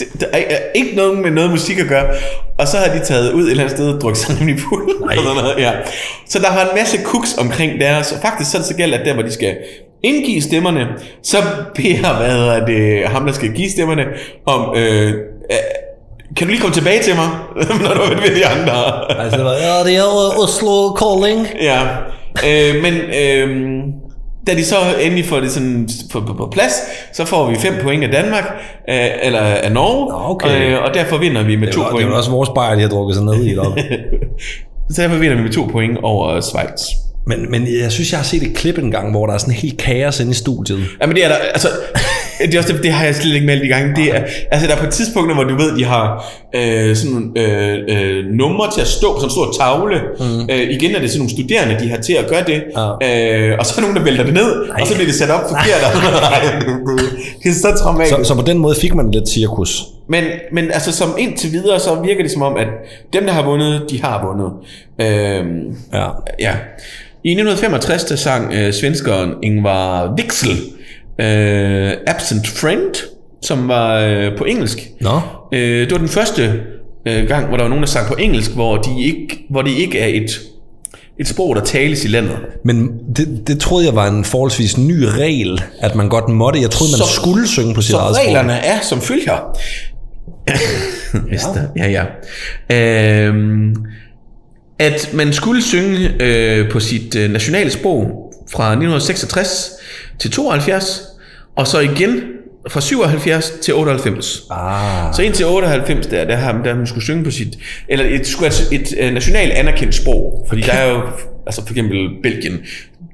Det, 0.00 0.20
der 0.20 0.26
er 0.32 0.38
er 0.38 0.58
ikke 0.74 0.96
noget 0.96 1.18
med 1.18 1.30
noget 1.30 1.50
musik 1.50 1.78
at 1.78 1.86
gøre. 1.86 2.06
Og 2.58 2.68
så 2.68 2.76
har 2.76 2.98
de 2.98 3.04
taget 3.04 3.32
ud 3.32 3.44
et 3.44 3.50
eller 3.50 3.62
andet 3.64 3.76
sted 3.76 3.94
og 3.94 4.00
drukket 4.00 4.18
sig 4.18 4.36
nemlig 4.38 4.60
fuld. 4.60 4.90
og 5.02 5.14
sådan 5.14 5.36
noget, 5.36 5.54
ja. 5.58 5.72
Så 6.28 6.38
der 6.38 6.54
var 6.54 6.62
en 6.62 6.76
masse 6.76 6.98
cooks 7.04 7.34
omkring 7.38 7.80
deres, 7.80 8.12
og 8.12 8.18
faktisk 8.22 8.50
så 8.50 8.56
er 8.56 8.60
det 8.60 8.68
så 8.68 8.76
galt, 8.76 8.94
at 8.94 9.06
der 9.06 9.14
hvor 9.14 9.22
de 9.22 9.32
skal 9.32 9.56
indgive 10.02 10.42
stemmerne, 10.42 10.86
så 11.22 11.36
beder 11.74 12.16
hvad 12.16 12.30
hedder 12.30 12.66
det, 12.66 13.08
ham 13.08 13.26
der 13.26 13.32
skal 13.32 13.52
give 13.52 13.70
stemmerne 13.70 14.04
om, 14.46 14.76
øh, 14.76 15.08
øh, 15.08 15.56
kan 16.36 16.46
du 16.46 16.50
lige 16.50 16.60
komme 16.60 16.74
tilbage 16.74 17.02
til 17.02 17.14
mig, 17.14 17.28
når 17.84 17.94
du 17.94 18.00
er 18.00 18.20
ved 18.20 18.36
de 18.36 18.46
andre? 18.46 18.74
Altså, 19.20 19.38
ja, 19.38 19.84
det 19.84 19.96
er 19.96 20.38
Oslo 20.42 20.96
Calling. 21.00 21.48
Ja, 21.62 21.80
øh, 22.46 22.82
men 22.82 22.94
øh, 22.94 23.82
da 24.50 24.56
de 24.56 24.64
så 24.64 24.76
endelig 25.00 25.24
får 25.24 25.40
det 25.40 25.52
sådan 25.52 25.88
på, 26.12 26.20
på, 26.20 26.32
på 26.32 26.48
plads, 26.52 26.72
så 27.12 27.24
får 27.24 27.50
vi 27.50 27.56
5 27.56 27.74
point 27.82 28.04
af 28.04 28.10
Danmark, 28.10 28.44
øh, 28.90 29.08
eller 29.22 29.40
af 29.40 29.72
Norge, 29.72 30.30
okay. 30.30 30.72
øh, 30.72 30.82
og 30.82 30.94
derfor 30.94 31.18
vinder 31.18 31.42
vi 31.42 31.56
med 31.56 31.72
2 31.72 31.80
var, 31.80 31.86
det 31.86 31.92
point. 31.92 32.10
var 32.10 32.16
også 32.16 32.30
vores 32.30 32.48
bajer, 32.54 32.74
de 32.74 32.80
har 32.80 32.88
drukket 32.88 33.16
sig 33.16 33.24
ned 33.24 33.44
i 33.44 33.54
deroppe. 33.54 33.82
Så 34.94 35.02
derfor 35.02 35.16
vinder 35.16 35.36
vi 35.36 35.42
med 35.42 35.52
2 35.52 35.64
point 35.72 35.98
over 36.02 36.40
Schweiz. 36.40 36.82
Men, 37.26 37.50
men 37.50 37.68
jeg 37.82 37.92
synes, 37.92 38.12
jeg 38.12 38.18
har 38.18 38.24
set 38.24 38.42
et 38.42 38.56
klip 38.56 38.78
engang, 38.78 39.10
hvor 39.10 39.26
der 39.26 39.34
er 39.34 39.38
sådan 39.38 39.54
helt 39.54 39.78
kaos 39.78 40.20
inde 40.20 40.30
i 40.30 40.34
studiet. 40.34 40.84
Ja, 41.00 41.06
men 41.06 41.16
det 41.16 41.24
er 41.24 41.28
der, 41.28 41.34
altså, 41.36 41.68
det, 42.46 42.54
er 42.54 42.58
også, 42.58 42.72
det, 42.72 42.82
det 42.82 42.92
har 42.92 43.04
jeg 43.04 43.14
slet 43.14 43.34
ikke 43.34 43.46
meldt 43.46 43.64
i 43.64 43.68
gang. 43.68 43.96
Det 43.96 44.04
er, 44.16 44.22
altså, 44.50 44.68
der 44.68 44.74
er 44.76 44.78
på 44.84 44.90
tidspunkter, 44.90 45.34
hvor 45.34 45.44
du 45.44 45.56
ved, 45.56 45.76
de 45.76 45.84
har 45.84 46.24
øh, 46.54 46.96
sådan 46.96 47.32
øh, 47.36 47.78
øh, 47.88 48.24
numre 48.24 48.70
til 48.74 48.80
at 48.80 48.86
stå 48.86 49.12
på 49.14 49.20
sådan 49.20 49.26
en 49.26 49.30
stor 49.30 49.64
tavle. 49.64 50.00
Mm. 50.20 50.50
Øh, 50.50 50.70
igen 50.70 50.94
er 50.94 51.00
det 51.00 51.10
sådan 51.10 51.18
nogle 51.18 51.30
studerende, 51.30 51.76
de 51.84 51.90
har 51.90 51.96
til 51.96 52.12
at 52.12 52.26
gøre 52.28 52.44
det. 52.46 52.62
Ja. 52.76 53.50
Øh, 53.50 53.56
og 53.58 53.66
så 53.66 53.74
er 53.76 53.80
nogen, 53.80 53.96
der 53.96 54.02
vælter 54.02 54.24
det 54.24 54.34
ned, 54.34 54.66
Nej. 54.68 54.80
og 54.80 54.86
så 54.86 54.94
bliver 54.94 55.06
det 55.06 55.14
sat 55.14 55.30
op 55.30 55.40
forkert. 55.48 55.82
Det, 56.98 57.06
det 57.42 57.50
er 57.50 57.54
så 57.54 57.82
traumatisk. 57.82 58.16
Så, 58.16 58.24
så 58.24 58.34
på 58.34 58.42
den 58.42 58.58
måde 58.58 58.74
fik 58.80 58.94
man 58.94 59.10
lidt 59.10 59.28
cirkus. 59.28 59.82
Men, 60.08 60.24
men 60.52 60.64
altså, 60.64 60.92
som 60.92 61.14
indtil 61.18 61.52
videre, 61.52 61.80
så 61.80 62.02
virker 62.04 62.22
det 62.22 62.32
som 62.32 62.42
om, 62.42 62.56
at 62.56 62.66
dem, 63.12 63.24
der 63.24 63.32
har 63.32 63.42
vundet, 63.44 63.82
de 63.90 64.02
har 64.02 64.26
vundet. 64.26 64.50
Øh, 65.00 65.44
Ja. 65.92 66.06
Ja. 66.40 66.52
I 67.24 67.30
1965 67.30 68.04
der 68.04 68.16
sang 68.16 68.52
øh, 68.54 68.72
svenskeren 68.72 69.34
Ingvar 69.42 70.14
Wixel 70.18 70.56
øh, 71.20 71.92
Absent 72.06 72.46
Friend, 72.46 72.94
som 73.42 73.68
var 73.68 73.98
øh, 73.98 74.38
på 74.38 74.44
engelsk. 74.44 74.78
Nå, 75.00 75.20
Øh, 75.52 75.80
det 75.84 75.92
var 75.92 75.98
den 75.98 76.08
første 76.08 76.62
øh, 77.08 77.28
gang, 77.28 77.46
hvor 77.48 77.56
der 77.56 77.64
var 77.64 77.68
nogen, 77.68 77.82
der 77.82 77.88
sang 77.88 78.06
på 78.08 78.14
engelsk, 78.18 78.50
hvor, 78.54 78.76
de 78.76 79.02
ikke, 79.02 79.46
hvor 79.50 79.62
det 79.62 79.70
ikke 79.70 79.98
er 79.98 80.06
et, 80.22 80.40
et 81.20 81.28
sprog, 81.28 81.56
der 81.56 81.64
tales 81.64 82.04
i 82.04 82.08
landet. 82.08 82.36
men 82.64 82.90
det, 83.16 83.42
det 83.46 83.60
troede 83.60 83.86
jeg 83.86 83.94
var 83.94 84.06
en 84.08 84.24
forholdsvis 84.24 84.78
ny 84.78 85.02
regel, 85.04 85.62
at 85.80 85.94
man 85.94 86.08
godt 86.08 86.28
måtte. 86.28 86.60
Jeg 86.60 86.70
troede, 86.70 86.92
man 86.92 86.98
Så- 86.98 87.14
skulle 87.14 87.48
synge 87.48 87.74
på 87.74 87.82
sit 87.82 87.90
Så 87.90 87.96
eget 87.96 88.16
sprog. 88.16 88.26
reglerne 88.26 88.52
er 88.52 88.80
som 88.82 89.00
følger. 89.00 89.56
ja. 91.76 91.86
ja, 91.86 92.04
ja. 92.70 93.26
Øhm, 93.26 93.74
at 94.78 95.10
man 95.14 95.32
skulle 95.32 95.62
synge 95.62 96.10
øh, 96.20 96.70
på 96.70 96.80
sit 96.80 97.16
øh, 97.16 97.30
nationale 97.30 97.70
sprog 97.70 98.32
fra 98.52 98.64
1966 98.64 99.70
til 100.18 100.30
72, 100.30 101.02
og 101.56 101.66
så 101.66 101.78
igen 101.80 102.22
fra 102.68 102.80
77 102.80 103.50
til 103.62 103.74
98. 103.74 104.42
Ah, 104.50 105.14
Så 105.14 105.22
indtil 105.22 105.46
98, 105.46 106.06
der, 106.06 106.24
der, 106.24 106.36
har, 106.36 106.62
der 106.64 106.74
man 106.74 106.86
skulle 106.86 107.04
synge 107.04 107.24
på 107.24 107.30
sit, 107.30 107.58
eller 107.88 108.04
et, 108.08 108.26
skulle 108.26 108.48
et, 108.48 108.68
et 108.72 108.94
øh, 109.00 109.12
nationalt 109.14 109.52
anerkendt 109.52 109.94
sprog. 109.94 110.46
Fordi 110.48 110.62
der 110.62 110.72
er 110.72 110.90
jo, 110.92 111.00
altså 111.46 111.62
for 111.66 111.70
eksempel 111.72 112.08
Belgien, 112.22 112.58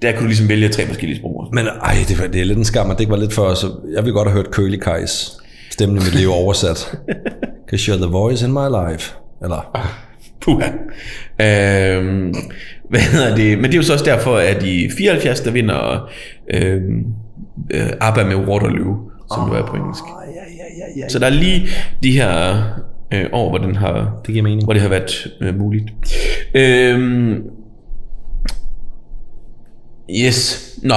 der 0.03 0.13
kunne 0.13 0.21
du 0.23 0.27
ligesom 0.27 0.49
vælge 0.49 0.69
tre 0.69 0.87
forskellige 0.87 1.19
sprog. 1.19 1.49
men 1.53 1.67
ej, 1.67 1.97
det, 2.09 2.21
var, 2.21 2.27
det 2.27 2.41
er 2.41 2.45
lidt 2.45 2.59
en 2.59 2.65
skam, 2.65 2.91
at 2.91 2.97
det 2.97 3.01
ikke 3.01 3.11
var 3.11 3.17
lidt 3.19 3.33
før. 3.33 3.55
Så 3.55 3.67
jeg 3.95 4.05
ville 4.05 4.13
godt 4.15 4.29
have 4.29 4.35
hørt 4.37 4.47
Curly 4.55 4.77
Kajs 4.79 5.33
stemmen 5.71 5.99
i 5.99 6.01
mit 6.05 6.15
liv 6.15 6.31
oversat. 6.31 6.99
Cause 7.71 7.93
you're 7.93 7.97
the 7.97 8.11
voice 8.11 8.47
in 8.47 8.53
my 8.53 8.69
life. 8.91 9.13
Eller, 9.43 9.89
Puha. 10.41 10.67
Øh, 11.41 12.35
hvad 12.91 13.01
hedder 13.01 13.37
det? 13.37 13.59
Men 13.59 13.65
det 13.65 13.73
er 13.73 13.77
jo 13.77 13.83
så 13.83 13.93
også 13.93 14.05
derfor, 14.05 14.37
at 14.37 14.63
i 14.63 14.91
74, 14.99 15.41
der 15.41 15.51
vinder 15.51 16.11
øh, 16.55 16.81
øh, 17.71 17.87
ABBA 18.01 18.25
med 18.25 18.37
Waterloo, 18.37 19.11
som 19.35 19.43
oh. 19.43 19.51
det 19.51 19.59
er 19.59 19.67
på 19.67 19.77
engelsk. 19.77 20.03
Ja, 20.05 20.31
ja, 20.31 20.65
ja, 20.79 21.03
ja. 21.03 21.09
Så 21.09 21.19
der 21.19 21.27
er 21.27 21.31
lige 21.31 21.69
de 22.03 22.13
her 22.13 22.63
øh, 23.15 23.25
år, 23.33 23.49
hvor, 23.49 23.59
den 23.59 23.77
har, 23.77 24.21
Det 24.27 24.33
giver 24.33 24.43
mening. 24.43 24.65
hvor 24.65 24.73
det 24.73 24.83
har 24.83 24.89
været 24.89 25.27
øh, 25.41 25.59
muligt. 25.59 25.85
Øh, 26.55 27.37
yes. 30.11 30.71
Nå, 30.83 30.95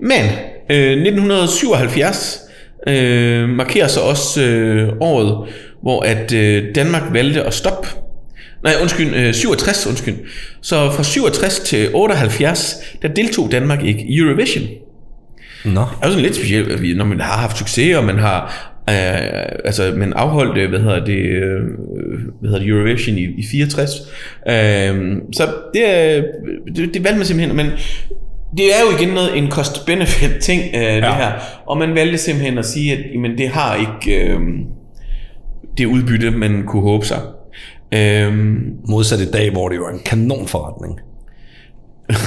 men 0.00 0.24
øh, 0.70 0.92
1977 0.92 2.40
øh, 2.88 3.48
markerer 3.48 3.88
så 3.88 4.00
også 4.00 4.42
øh, 4.42 4.88
året, 5.00 5.48
hvor 5.82 6.02
at 6.02 6.32
øh, 6.32 6.74
Danmark 6.74 7.02
valgte 7.12 7.42
at 7.42 7.54
stoppe. 7.54 7.88
Nej, 8.62 8.72
undskyld, 8.82 9.14
øh, 9.14 9.34
67, 9.34 9.86
undskyld. 9.86 10.14
Så 10.62 10.90
fra 10.90 11.02
67 11.02 11.58
til 11.58 11.88
78, 11.94 12.76
der 13.02 13.08
deltog 13.08 13.52
Danmark 13.52 13.84
ikke 13.84 14.00
i 14.08 14.18
Eurovision. 14.18 14.64
Nå. 15.64 15.70
Det 15.70 15.76
er 15.80 16.06
jo 16.06 16.10
sådan 16.10 16.22
lidt 16.24 16.36
specielt, 16.36 16.96
når 16.96 17.04
man 17.04 17.20
har 17.20 17.38
haft 17.40 17.58
succes, 17.58 17.96
og 17.96 18.04
man 18.04 18.18
har 18.18 18.42
øh, 18.90 19.56
altså, 19.64 19.92
man 19.96 20.12
afholdt, 20.12 20.58
øh, 20.58 20.68
hvad 20.68 20.80
hedder 20.80 21.04
det, 21.04 21.18
øh, 21.18 21.60
hvad 22.40 22.50
hedder 22.50 22.58
det 22.58 22.68
Eurovision 22.68 23.18
i, 23.18 23.22
i 23.24 23.46
64. 23.50 23.90
Øh, 24.48 25.16
så 25.32 25.42
det, 25.74 25.88
er- 25.90 26.22
det, 26.76 26.94
det 26.94 27.04
valgte 27.04 27.16
man 27.18 27.26
simpelthen, 27.26 27.56
men 27.56 27.66
det 28.56 28.64
er 28.66 28.80
jo 28.90 28.96
igen 28.98 29.14
noget, 29.14 29.38
en 29.38 29.50
cost-benefit 29.50 30.38
ting, 30.40 30.62
øh, 30.74 30.80
ja. 30.82 30.94
det 30.96 31.04
her. 31.14 31.32
Og 31.66 31.78
man 31.78 31.94
valgte 31.94 32.18
simpelthen 32.18 32.58
at 32.58 32.66
sige, 32.66 32.92
at 32.92 32.98
jamen, 33.14 33.38
det 33.38 33.48
har 33.48 33.74
ikke 33.74 34.20
øh, 34.26 34.40
det 35.78 35.86
udbytte, 35.86 36.30
man 36.30 36.62
kunne 36.66 36.82
håbe 36.82 37.06
sig. 37.06 37.20
Øh, 37.94 38.32
Modsat 38.88 39.20
i 39.20 39.30
dag, 39.30 39.50
hvor 39.52 39.68
det 39.68 39.76
jo 39.76 39.84
er 39.86 39.90
en 39.90 40.00
kanonforretning. 40.04 40.98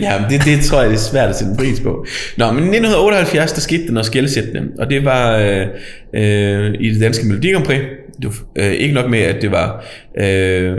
ja, 0.00 0.20
men 0.20 0.30
det, 0.30 0.44
det 0.44 0.60
tror 0.60 0.80
jeg, 0.80 0.90
det 0.90 0.96
er 0.96 1.00
svært 1.00 1.28
at 1.28 1.36
sætte 1.36 1.50
en 1.50 1.56
pris 1.56 1.80
på. 1.80 2.06
Nå, 2.36 2.46
men 2.50 2.58
i 2.58 2.76
1978, 2.76 3.52
der 3.52 3.60
skete 3.60 3.86
der 3.86 3.92
noget 3.92 4.06
skældsættende, 4.06 4.62
og 4.78 4.90
det 4.90 5.04
var 5.04 5.36
øh, 5.36 5.66
øh, 6.14 6.74
i 6.80 6.90
det 6.94 7.00
danske 7.00 7.26
Melodi 7.26 7.52
Grand 7.52 7.64
Prix. 7.64 7.80
Det 8.22 8.24
var, 8.26 8.64
øh, 8.64 8.72
ikke 8.72 8.94
nok 8.94 9.10
med, 9.10 9.18
at 9.18 9.42
det 9.42 9.50
var 9.50 9.84
øh, 10.20 10.76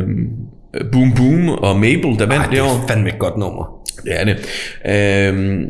Boom 0.92 1.14
Boom 1.16 1.50
og 1.50 1.80
Mabel, 1.80 2.20
der 2.20 2.26
vandt 2.26 2.34
Ej, 2.34 2.44
det 2.44 2.52
det 2.52 2.62
år. 2.62 2.68
er 2.68 2.88
fandme 2.88 3.10
et 3.10 3.20
godt 3.20 3.38
nummer. 3.38 3.80
Det 4.04 4.22
er 4.22 4.26
det. 4.26 4.38
Øhm, 4.90 5.66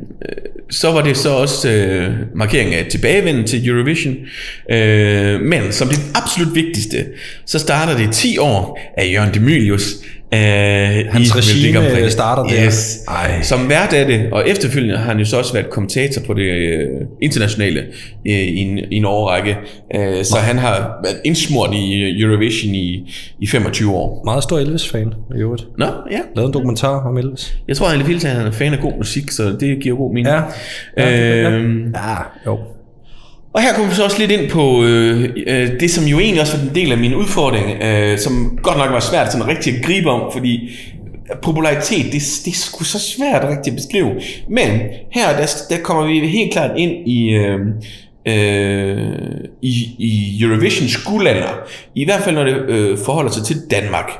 så 0.69 0.91
var 0.91 1.01
det 1.03 1.17
så 1.17 1.29
også 1.29 1.71
øh, 1.71 2.13
markeringen 2.35 2.73
af 2.79 2.85
tilbagevenden 2.85 3.47
til 3.47 3.69
Eurovision. 3.69 4.15
Øh, 4.71 5.41
men 5.41 5.71
som 5.71 5.87
det 5.87 5.99
absolut 6.15 6.55
vigtigste, 6.55 7.05
så 7.45 7.59
starter 7.59 7.97
det 7.97 8.13
10 8.13 8.37
år 8.37 8.79
af 8.97 9.11
Jørgen 9.13 9.33
Demilius. 9.33 9.93
Øh, 10.33 10.39
Hans 11.09 11.35
regime 11.35 11.79
Prix. 11.93 12.11
starter 12.11 12.43
der. 12.43 12.65
Yes. 12.65 12.99
Ej. 13.07 13.41
Som 13.41 13.69
vært 13.69 13.93
af 13.93 14.05
det, 14.05 14.29
og 14.31 14.49
efterfølgende 14.49 14.97
har 14.97 15.05
han 15.05 15.19
jo 15.19 15.25
så 15.25 15.37
også 15.37 15.53
været 15.53 15.69
kommentator 15.69 16.21
på 16.27 16.33
det 16.33 16.43
øh, 16.43 16.87
internationale 17.21 17.79
øh, 18.27 18.33
i, 18.33 18.57
en, 18.57 18.77
i 18.77 18.95
en 18.95 19.05
årrække. 19.05 19.57
Øh, 19.95 20.23
så 20.23 20.37
han 20.37 20.57
har 20.57 20.99
været 21.03 21.17
indsmurt 21.25 21.69
i 21.73 22.01
øh, 22.03 22.21
Eurovision 22.21 22.75
i, 22.75 23.13
i 23.39 23.47
25 23.47 23.91
år. 23.91 24.21
Meget 24.25 24.43
stor 24.43 24.59
Elvis-fan 24.59 25.13
i 25.35 25.39
øvrigt. 25.39 25.63
Nå, 25.77 25.85
ja. 26.11 26.19
Lavet 26.35 26.47
en 26.47 26.53
dokumentar 26.53 27.07
om 27.07 27.17
Elvis. 27.17 27.57
Jeg 27.67 27.77
tror 27.77 27.87
at 27.87 28.23
han 28.23 28.47
er 28.47 28.51
fan 28.51 28.73
af 28.73 28.79
god 28.79 28.93
musik, 28.97 29.31
så 29.31 29.43
det 29.59 29.79
giver 29.81 29.95
god 29.95 30.13
mening. 30.13 30.27
Ja. 30.27 30.41
Ja, 30.97 31.09
ja. 31.41 31.49
Øhm, 31.49 31.93
Ja, 31.95 32.15
jo 32.45 32.59
og 33.53 33.61
her 33.61 33.73
kommer 33.73 33.89
vi 33.89 33.95
så 33.95 34.03
også 34.03 34.19
lidt 34.19 34.31
ind 34.31 34.49
på 34.49 34.83
øh, 34.83 35.29
øh, 35.47 35.79
det, 35.79 35.91
som 35.91 36.05
jo 36.05 36.19
egentlig 36.19 36.41
også 36.41 36.57
var 36.57 36.63
en 36.63 36.75
del 36.75 36.91
af 36.91 36.97
min 36.97 37.15
udfordring, 37.15 37.83
øh, 37.83 38.17
som 38.17 38.59
godt 38.63 38.77
nok 38.77 38.91
var 38.91 38.99
svært 38.99 39.31
sådan 39.31 39.47
rigtig 39.47 39.75
at 39.75 39.85
gribe 39.85 40.09
om, 40.09 40.31
fordi 40.31 40.69
popularitet, 41.41 42.05
det, 42.05 42.41
det 42.45 42.51
er 42.51 42.55
sgu 42.55 42.83
så 42.83 42.99
svært 42.99 43.43
rigtig 43.43 43.71
at 43.71 43.75
beskrive. 43.75 44.11
Men 44.49 44.69
her, 45.11 45.37
der, 45.37 45.47
der 45.69 45.77
kommer 45.83 46.07
vi 46.07 46.27
helt 46.27 46.53
klart 46.53 46.71
ind 46.77 47.07
i... 47.07 47.29
Øh, 47.29 47.59
øh, 48.27 49.07
i, 49.61 49.95
i 49.97 50.43
Eurovisions 50.43 50.97
guldalder. 50.97 51.69
I 51.95 52.05
hvert 52.05 52.21
fald 52.21 52.35
når 52.35 52.43
det 52.43 52.55
øh, 52.69 52.97
forholder 52.97 53.31
sig 53.31 53.43
til 53.43 53.57
Danmark. 53.71 54.11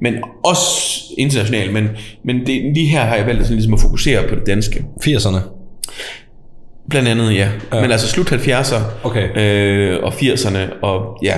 Men 0.00 0.14
også 0.44 1.02
internationalt. 1.18 1.72
Men, 1.72 1.88
men 2.24 2.46
det, 2.46 2.74
lige 2.74 2.86
her 2.86 3.00
har 3.04 3.16
jeg 3.16 3.26
valgt 3.26 3.40
at, 3.40 3.46
sådan, 3.46 3.56
ligesom 3.56 3.74
at 3.74 3.80
fokusere 3.80 4.28
på 4.28 4.34
det 4.34 4.46
danske. 4.46 4.84
80'erne. 5.06 5.53
Blandt 6.90 7.08
andet, 7.08 7.34
ja. 7.34 7.48
ja. 7.72 7.80
Men 7.80 7.90
altså 7.92 8.08
slut 8.08 8.32
70'er 8.32 8.80
Okay. 9.02 9.28
øh, 9.36 10.02
og 10.02 10.12
80'erne, 10.12 10.58
og 10.82 11.18
ja. 11.22 11.34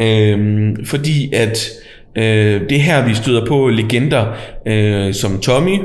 Øhm, 0.00 0.86
fordi 0.86 1.34
at 1.34 1.68
øh, 2.16 2.60
det 2.60 2.72
er 2.72 2.80
her, 2.80 3.06
vi 3.06 3.14
støder 3.14 3.46
på 3.46 3.68
legender 3.68 4.26
øh, 4.66 5.14
som 5.14 5.40
Tommy, 5.40 5.80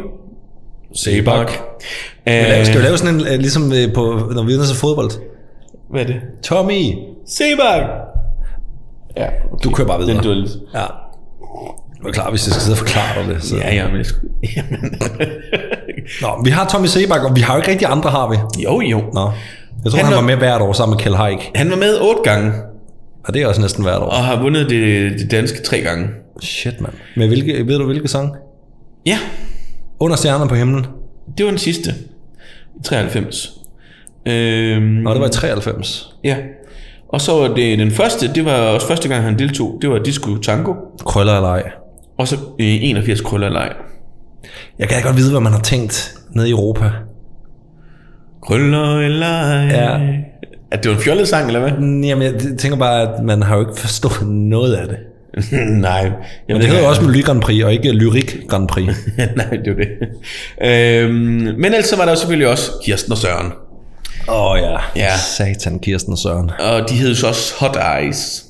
Sebak. 0.95 1.51
Øh, 2.29 2.65
Skal 2.65 2.79
vi 2.79 2.85
lave 2.85 2.97
sådan 2.97 3.15
en, 3.15 3.21
øh, 3.21 3.39
ligesom 3.39 3.71
øh, 3.73 3.93
på, 3.93 4.31
når 4.35 4.43
vi 4.43 4.53
er 4.53 4.63
til 4.65 4.75
fodbold? 4.75 5.11
hvad 5.89 6.01
er 6.01 6.05
det? 6.05 6.15
Tommy! 6.43 6.93
Sebak! 7.27 7.81
Ja, 9.17 9.27
okay. 9.51 9.63
Du 9.63 9.69
kører 9.71 9.87
bare 9.87 9.99
videre. 9.99 10.15
Den 10.15 10.23
duel. 10.23 10.49
Ja. 10.73 10.85
Du 12.03 12.07
er 12.07 12.11
klar, 12.11 12.29
hvis 12.29 12.47
jeg 12.47 12.51
skal 12.53 12.61
sidde 12.61 12.73
og 12.73 12.77
forklare 12.77 13.23
dig 13.27 13.35
det. 13.35 13.43
Så. 13.43 13.55
Ja, 13.57 13.75
ja, 13.75 13.87
men 13.87 13.97
jeg 13.97 14.05
skulle... 14.05 14.31
Jamen. 14.55 14.99
Nå, 16.21 16.41
vi 16.45 16.49
har 16.49 16.67
Tommy 16.67 16.85
Sebak, 16.87 17.23
og 17.23 17.35
vi 17.35 17.41
har 17.41 17.53
jo 17.55 17.59
ikke 17.61 17.71
rigtig 17.71 17.87
andre, 17.91 18.09
har 18.09 18.29
vi? 18.31 18.37
jo, 18.63 18.81
jo. 18.81 19.01
Nå. 19.13 19.31
Jeg 19.83 19.91
tror, 19.91 19.97
Han 19.97 20.05
han, 20.05 20.05
han 20.05 20.11
var- 20.13 20.15
var 20.21 20.27
med 20.27 20.35
hvert 20.35 20.61
år 20.61 20.73
sammen 20.73 20.95
med 20.95 21.01
Kjell 21.03 21.15
Haik. 21.15 21.51
Han 21.55 21.69
var 21.69 21.75
med 21.75 21.97
otte 22.01 22.21
gange, 22.31 22.51
Og 23.27 23.33
det 23.33 23.41
er 23.41 23.47
også 23.47 23.61
næsten 23.61 23.83
hvert 23.83 23.97
år. 24.01 24.05
og 24.05 24.23
har 24.23 24.41
vundet 24.41 24.69
det, 24.69 25.11
det 25.19 25.31
danske 25.31 25.61
tre 25.63 25.77
gange. 25.79 26.07
Shit, 26.41 26.81
mand. 26.81 26.93
Men 27.15 27.27
hvilke, 27.27 27.67
ved 27.67 27.77
du 27.79 27.85
hvilke 27.85 28.07
sang? 28.07 28.31
Ja, 29.05 29.17
Under 29.99 30.15
stjerner 30.17 30.47
på 30.47 30.55
himlen. 30.55 30.85
det 31.37 31.45
var 31.45 31.51
den 31.51 31.59
sidste. 31.59 31.89
I 32.79 32.83
93. 32.83 33.49
Øhm, 34.27 34.81
Nå, 34.83 35.11
det 35.13 35.19
var 35.19 35.27
i 35.27 35.29
93. 35.29 36.13
Ja. 36.23 36.35
Og 37.13 37.21
så 37.21 37.31
var 37.39 37.47
det 37.47 37.79
den 37.79 37.91
første, 37.91 38.33
det 38.35 38.45
var 38.45 38.51
også 38.57 38.87
første 38.87 39.09
gang, 39.09 39.23
han 39.23 39.39
deltog, 39.39 39.77
det 39.81 39.89
var 39.89 39.99
Disco 39.99 40.37
Tango. 40.37 40.73
Krøller 41.05 41.35
eller 41.35 41.49
ej. 41.49 41.63
Og 42.17 42.27
så 42.27 42.35
øh, 42.35 42.67
81 42.81 43.21
krøller 43.21 43.49
leg. 43.49 43.71
Jeg 44.79 44.89
kan 44.89 45.03
godt 45.03 45.17
vide, 45.17 45.31
hvad 45.31 45.41
man 45.41 45.51
har 45.51 45.59
tænkt 45.61 46.13
nede 46.35 46.47
i 46.47 46.51
Europa. 46.51 46.89
Krøller 48.43 49.07
leg. 49.07 49.69
Ja. 49.71 49.99
At 50.71 50.83
det 50.83 50.91
var 50.91 50.97
en 50.97 51.03
fjollet 51.03 51.27
sang, 51.27 51.47
eller 51.47 51.59
hvad? 51.59 51.71
Mm, 51.71 52.03
Jamen, 52.03 52.23
jeg 52.23 52.57
tænker 52.57 52.77
bare, 52.77 53.01
at 53.01 53.23
man 53.23 53.41
har 53.43 53.55
jo 53.55 53.61
ikke 53.61 53.79
forstået 53.79 54.27
noget 54.55 54.73
af 54.75 54.87
det. 54.87 54.97
Nej. 55.81 56.11
Men 56.47 56.57
det 56.57 56.65
hedder 56.65 56.81
jo 56.81 56.89
også 56.89 57.01
Melodi 57.01 57.21
Grand 57.21 57.41
Prix, 57.41 57.63
og 57.63 57.73
ikke 57.73 57.91
Lyrik 57.91 58.37
Grand 58.49 58.67
Prix. 58.67 58.85
Nej, 59.35 59.49
det 59.49 59.77
var 59.77 59.83
det. 59.83 59.87
Øhm, 60.69 61.13
men 61.57 61.65
ellers 61.65 61.85
så 61.85 61.97
var 61.97 62.05
der 62.05 62.15
selvfølgelig 62.15 62.47
også 62.47 62.71
Kirsten 62.85 63.11
og 63.11 63.17
Søren. 63.17 63.51
Åh 64.29 64.51
oh, 64.51 64.59
ja. 64.59 64.77
Ja. 64.95 65.17
Satan, 65.17 65.79
Kirsten 65.79 66.11
og 66.13 66.17
Søren. 66.17 66.51
Og 66.59 66.89
de 66.89 66.93
hed 66.95 67.15
så 67.15 67.27
også 67.27 67.53
Hot 67.59 67.77
Eyes. 67.99 68.45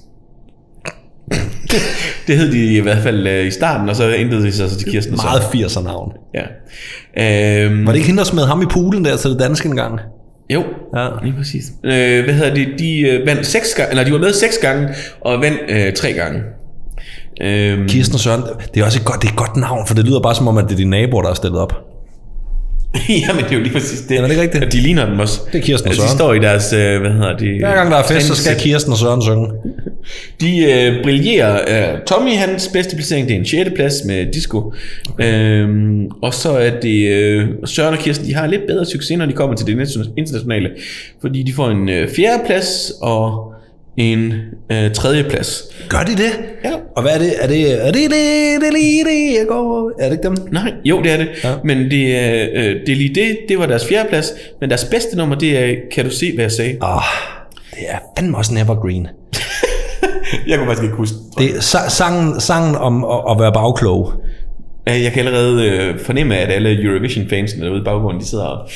det 2.27 2.37
hed 2.37 2.51
de 2.51 2.73
i 2.75 2.79
hvert 2.79 3.03
fald 3.03 3.27
øh, 3.27 3.47
i 3.47 3.51
starten, 3.51 3.89
og 3.89 3.95
så 3.95 4.13
ændrede 4.17 4.43
de 4.43 4.51
sig 4.51 4.69
så 4.69 4.77
til 4.79 4.91
Kirsten. 4.91 5.15
Meget 5.15 5.41
80'er 5.41 5.83
navn. 5.83 6.11
Ja. 6.33 6.43
Øhm, 7.65 7.85
Var 7.85 7.91
det 7.91 7.97
ikke 7.99 8.07
hende, 8.07 8.19
der 8.19 8.25
smed 8.25 8.45
ham 8.45 8.61
i 8.61 8.65
poolen 8.65 9.05
der 9.05 9.17
til 9.17 9.29
det 9.31 9.39
danske 9.39 9.69
engang? 9.69 9.99
Jo, 10.49 10.63
Ja. 10.97 11.07
lige 11.23 11.33
præcis. 11.37 11.63
Øh, 11.83 12.23
hvad 12.23 12.33
hedder 12.33 12.53
det? 12.53 12.67
De 12.79 12.99
øh, 12.99 13.27
vandt 13.27 13.45
seks 13.45 13.73
gange, 13.77 13.89
eller 13.91 14.03
de 14.03 14.11
var 14.11 14.17
med 14.19 14.33
seks 14.33 14.57
gange, 14.61 14.87
og 15.21 15.41
vandt 15.41 15.59
øh, 15.69 15.93
tre 15.93 16.13
gange. 16.13 16.39
Øhm, 17.41 17.87
Kirsten 17.87 18.13
og 18.13 18.19
Søren, 18.19 18.41
det 18.73 18.81
er 18.81 18.85
også 18.85 18.99
et 18.99 19.05
godt, 19.05 19.21
det 19.21 19.27
er 19.27 19.31
et 19.31 19.37
godt 19.37 19.55
navn, 19.57 19.87
for 19.87 19.95
det 19.95 20.05
lyder 20.05 20.19
bare 20.21 20.35
som 20.35 20.47
om, 20.47 20.57
at 20.57 20.63
det 20.65 20.71
er 20.71 20.75
dine 20.77 20.89
naboer, 20.89 21.21
der 21.21 21.29
er 21.29 21.33
stillet 21.33 21.59
op. 21.59 21.73
Jamen, 23.27 23.43
det 23.43 23.51
er 23.51 23.55
jo 23.55 23.61
lige 23.61 23.73
præcis 23.73 24.01
det. 24.01 24.17
Er 24.17 24.21
det 24.21 24.29
ikke 24.29 24.41
rigtigt? 24.41 24.63
Og 24.63 24.71
de 24.71 24.77
ligner 24.77 25.05
dem 25.05 25.19
også. 25.19 25.41
Det 25.51 25.59
er 25.59 25.63
Kirsten 25.63 25.87
og 25.87 25.89
Altså, 25.89 26.01
Søren. 26.01 26.11
De 26.11 26.17
står 26.17 26.33
i 26.33 26.39
deres, 26.39 26.73
øh, 26.73 27.01
hvad 27.01 27.11
hedder 27.11 27.37
det? 27.37 27.59
Hver 27.59 27.75
gang 27.75 27.91
der 27.91 27.97
er 27.97 28.03
fest, 28.03 28.27
så 28.27 28.35
skal. 28.35 28.59
Kirsten 28.59 28.91
og 28.91 28.97
Søren 28.97 29.21
synge. 29.21 29.47
De 30.41 30.63
øh, 30.71 31.03
brillerer. 31.03 31.59
Øh, 31.93 31.99
Tommy, 32.07 32.31
hans 32.31 32.69
bedste 32.73 32.95
placering, 32.95 33.27
det 33.27 33.35
er 33.35 33.39
en 33.39 33.45
6. 33.45 33.69
plads 33.75 33.93
med 34.05 34.33
disco. 34.33 34.73
Øhm, 35.19 36.07
og 36.21 36.33
så 36.33 36.51
er 36.51 36.69
det 36.79 37.07
øh, 37.09 37.47
Søren 37.65 37.93
og 37.93 37.99
Kirsten, 37.99 38.27
de 38.27 38.33
har 38.33 38.47
lidt 38.47 38.61
bedre 38.67 38.85
succes, 38.85 39.17
når 39.17 39.25
de 39.25 39.33
kommer 39.33 39.55
til 39.55 39.67
det 39.67 39.97
internationale. 40.17 40.69
Fordi 41.21 41.43
de 41.43 41.53
får 41.53 41.69
en 41.69 41.89
øh, 41.89 42.09
4. 42.09 42.27
plads 42.45 42.91
og 43.01 43.52
en 43.97 44.33
øh, 44.71 44.91
3. 44.91 45.23
plads. 45.29 45.63
Gør 45.89 45.97
de 45.99 46.11
det? 46.11 46.31
Ja. 46.65 46.71
Og 46.95 47.01
hvad 47.01 47.11
er 47.13 47.17
det? 47.17 47.33
Er 47.43 47.47
det, 47.47 47.87
er 47.87 47.91
det, 47.91 47.93
det, 48.11 48.61
det, 48.61 48.73
lige 48.73 49.03
det, 49.03 49.39
jeg 49.39 49.45
går? 49.47 49.91
Er 49.99 50.09
det 50.09 50.11
ikke 50.11 50.23
dem? 50.23 50.37
Nej, 50.51 50.73
jo 50.85 51.01
det 51.01 51.11
er 51.11 51.17
det. 51.17 51.27
Ja. 51.43 51.49
Men 51.63 51.77
det 51.91 52.17
er, 52.17 52.47
øh, 52.53 52.75
det 52.85 52.89
er 52.89 52.95
lige 52.95 53.15
det, 53.15 53.37
det 53.49 53.57
var 53.59 53.65
deres 53.65 53.87
fjerde 53.87 54.09
plads. 54.09 54.31
Men 54.61 54.69
deres 54.69 54.85
bedste 54.85 55.17
nummer, 55.17 55.35
det 55.35 55.57
er, 55.57 55.75
kan 55.91 56.05
du 56.05 56.11
se, 56.11 56.31
hvad 56.33 56.43
jeg 56.43 56.51
sagde? 56.51 56.77
Åh, 56.81 56.95
oh, 56.95 57.01
det 57.71 57.79
er 57.89 57.97
fandme 58.17 58.37
også 58.37 58.51
en 58.53 58.57
evergreen. 58.57 59.07
Jeg 60.47 60.57
kunne 60.57 60.67
faktisk 60.67 60.83
ikke 60.83 60.95
huske. 60.95 61.15
Det 61.37 61.49
sa- 61.49 61.89
sangen, 61.89 62.41
sangen 62.41 62.75
om 62.75 63.03
at, 63.05 63.19
at 63.31 63.39
være 63.39 63.51
bagklog. 63.53 64.13
Øh, 64.89 65.03
Jeg 65.03 65.11
kan 65.11 65.27
allerede 65.27 65.69
øh, 65.69 65.99
fornemme, 65.99 66.37
at 66.37 66.51
alle 66.51 66.83
Eurovision-fansene 66.83 67.65
derude 67.65 67.81
i 67.81 67.83
baggrunden, 67.83 68.21
de 68.21 68.27
sidder 68.27 68.45
og... 68.45 68.69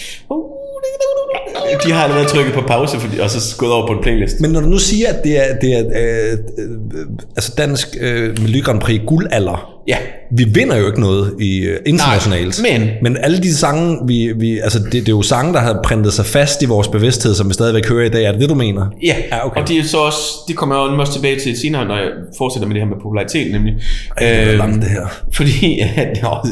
De 1.86 1.92
har 1.92 2.04
allerede 2.04 2.26
trykket 2.26 2.54
på 2.54 2.62
pause, 2.62 3.00
fordi, 3.00 3.20
og 3.20 3.30
så 3.30 3.56
gået 3.58 3.72
over 3.72 3.88
på 3.88 3.94
en 3.94 4.02
playlist. 4.02 4.40
Men 4.40 4.52
når 4.52 4.62
du 4.62 4.68
nu 4.68 4.78
siger, 4.78 5.10
at 5.10 5.24
det 5.24 5.50
er, 5.50 5.56
det 5.60 5.74
er 5.74 5.84
øh, 5.96 6.38
øh, 6.58 7.06
altså 7.36 7.54
dansk 7.58 7.98
øh, 8.00 8.40
Melodi 8.42 8.60
Grand 8.60 8.82
Prix 8.82 9.02
guldalder, 9.06 9.77
Ja, 9.88 9.98
Vi 10.32 10.44
vinder 10.44 10.76
jo 10.78 10.88
ikke 10.88 11.00
noget 11.00 11.34
i 11.42 11.68
uh, 11.68 11.74
internationalt. 11.86 12.62
Nej, 12.64 12.78
men- 12.78 12.90
men 13.02 13.18
alle 13.18 13.38
de 13.38 13.56
sange, 13.56 13.98
vi, 14.08 14.34
vi, 14.40 14.60
altså 14.60 14.80
det, 14.80 14.92
det 14.94 15.08
er 15.08 15.12
jo 15.12 15.22
sange, 15.22 15.54
der 15.54 15.60
har 15.60 15.80
printet 15.84 16.14
sig 16.14 16.26
fast 16.26 16.62
i 16.62 16.66
vores 16.66 16.88
bevidsthed, 16.88 17.36
som 17.36 17.50
vi 17.50 17.54
stadigvæk 17.54 17.88
hører 17.90 18.06
i 18.06 18.10
dag. 18.10 18.24
Er 18.26 18.32
det 18.32 18.42
det, 18.42 18.50
du 18.50 18.56
mener? 18.56 18.86
Ja, 19.04 19.16
Ja, 19.32 19.46
okay. 19.46 19.62
og 19.62 19.68
det 19.68 19.78
er 19.80 19.84
så 19.84 19.98
også, 19.98 20.20
det 20.48 20.56
kommer 20.56 20.76
jeg 20.76 20.92
jo 20.94 21.00
også 21.00 21.14
tilbage 21.14 21.40
til 21.40 21.58
senere, 21.60 21.86
når 21.86 21.96
jeg 21.96 22.08
fortsætter 22.38 22.68
med 22.68 22.76
det 22.76 22.84
her 22.84 22.90
med 22.90 22.98
popularitet, 23.04 23.52
nemlig. 23.52 23.74
Ej, 24.18 24.28
det 24.28 24.54
er 24.54 24.56
langt, 24.58 24.82
det 24.82 24.90
her. 24.92 25.06
Fordi, 25.34 25.76
ja, 25.80 25.88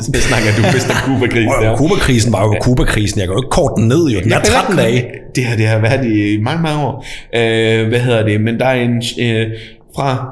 så 0.01 0.21
snakker 0.21 0.47
du 0.57 0.61
bedst 0.73 0.89
om 0.89 0.95
Cuba-krisen 1.05 1.51
der. 1.61 1.69
Og 1.69 1.77
Kuba-krisen 1.77 2.33
var 2.33 2.43
jo 2.43 2.55
Kuba-krisen. 2.61 3.19
Jeg 3.19 3.27
kan 3.27 3.33
jo 3.35 3.39
ikke 3.41 3.49
korte 3.49 3.73
den 3.81 3.87
ned, 3.87 4.05
jo. 4.07 4.19
Den 4.19 4.31
er 4.31 4.39
13 4.41 4.77
dage. 4.77 5.05
Det 5.35 5.45
har, 5.45 5.55
det 5.55 5.67
har 5.67 5.79
været 5.79 6.05
i 6.05 6.37
mange, 6.41 6.61
mange 6.63 6.83
år. 6.85 7.05
Øh, 7.35 7.87
hvad 7.87 7.99
hedder 7.99 8.25
det? 8.25 8.41
Men 8.41 8.59
der 8.59 8.65
er 8.65 8.81
en, 8.81 9.03
øh, 9.19 9.47
fra 9.95 10.25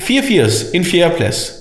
84 0.00 0.64
en 0.74 0.84
fjerde 0.84 1.14
plads, 1.16 1.52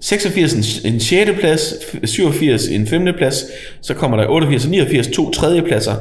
86 0.00 0.52
en, 0.84 0.92
en 0.94 1.00
sjette 1.00 1.32
plads, 1.32 1.74
87 2.04 2.66
en 2.68 2.86
femte 2.86 3.12
plads, 3.12 3.44
så 3.80 3.94
kommer 3.94 4.16
der 4.16 4.26
88 4.28 4.64
og 4.64 4.70
89 4.70 5.06
to 5.06 5.30
tredje 5.30 5.62
pladser. 5.62 5.94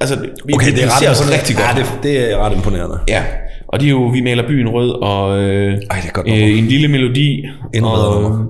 Altså, 0.00 0.16
vi, 0.44 0.54
Okay, 0.54 0.66
vi 0.66 0.72
det 0.76 0.84
er 0.84 0.86
ret 0.86 1.02
imponerende. 1.02 1.32
rigtig 1.38 1.56
godt. 1.56 1.66
Ja, 1.76 1.82
det, 1.82 2.02
det 2.02 2.32
er 2.32 2.36
ret 2.38 2.56
imponerende. 2.56 2.98
Ja, 3.08 3.22
og 3.68 3.80
det 3.80 3.86
er 3.86 3.90
jo, 3.90 4.06
vi 4.06 4.20
maler 4.20 4.46
byen 4.48 4.68
rød, 4.68 4.90
og 4.90 5.38
øh, 5.38 5.78
Ej, 5.90 5.96
det 6.00 6.08
er 6.08 6.12
godt 6.12 6.28
øh, 6.28 6.58
en 6.58 6.64
lille 6.66 6.88
melodi. 6.88 7.44
Bedre 7.72 7.86
og, 8.08 8.22
nummer. 8.22 8.44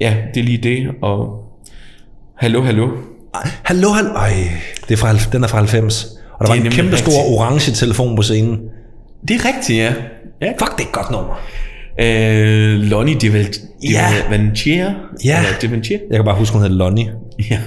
Ja, 0.00 0.14
det 0.34 0.40
er 0.40 0.44
lige 0.44 0.58
det, 0.58 0.86
og 1.02 1.44
hallo, 2.36 2.62
hallo. 2.62 2.88
Ej, 3.34 3.48
Hallo, 3.62 3.88
hallo. 3.88 4.10
Ej, 4.10 4.32
det 4.88 4.94
er 4.94 4.96
fra, 4.98 5.14
den 5.32 5.44
er 5.44 5.48
fra 5.48 5.58
90. 5.58 6.04
Og 6.04 6.46
der 6.46 6.52
Det 6.52 6.60
var 6.62 6.66
en 6.66 6.72
kæmpe 6.72 6.96
stor 6.96 7.10
rigtigt. 7.12 7.38
orange 7.38 7.72
telefon 7.72 8.16
på 8.16 8.22
scenen. 8.22 8.58
Det 9.28 9.34
er 9.36 9.44
rigtigt, 9.48 9.78
ja. 9.78 9.92
ja. 10.40 10.48
Fuck, 10.58 10.76
det 10.78 10.84
er 10.84 10.88
et 10.88 10.92
godt 10.92 11.10
nummer. 11.10 11.40
Øh, 12.00 12.80
Lonnie 12.80 13.14
Deval- 13.16 13.66
Ja. 13.90 14.06
Devanchier? 14.30 14.92
Ja. 15.24 15.38
Eller 15.38 15.58
Devanchier? 15.62 15.98
Jeg 16.10 16.16
kan 16.18 16.24
bare 16.24 16.36
huske, 16.38 16.52
hun 16.56 16.62
hed 16.62 16.70
Lonnie. 16.76 17.12
Ja. 17.50 17.58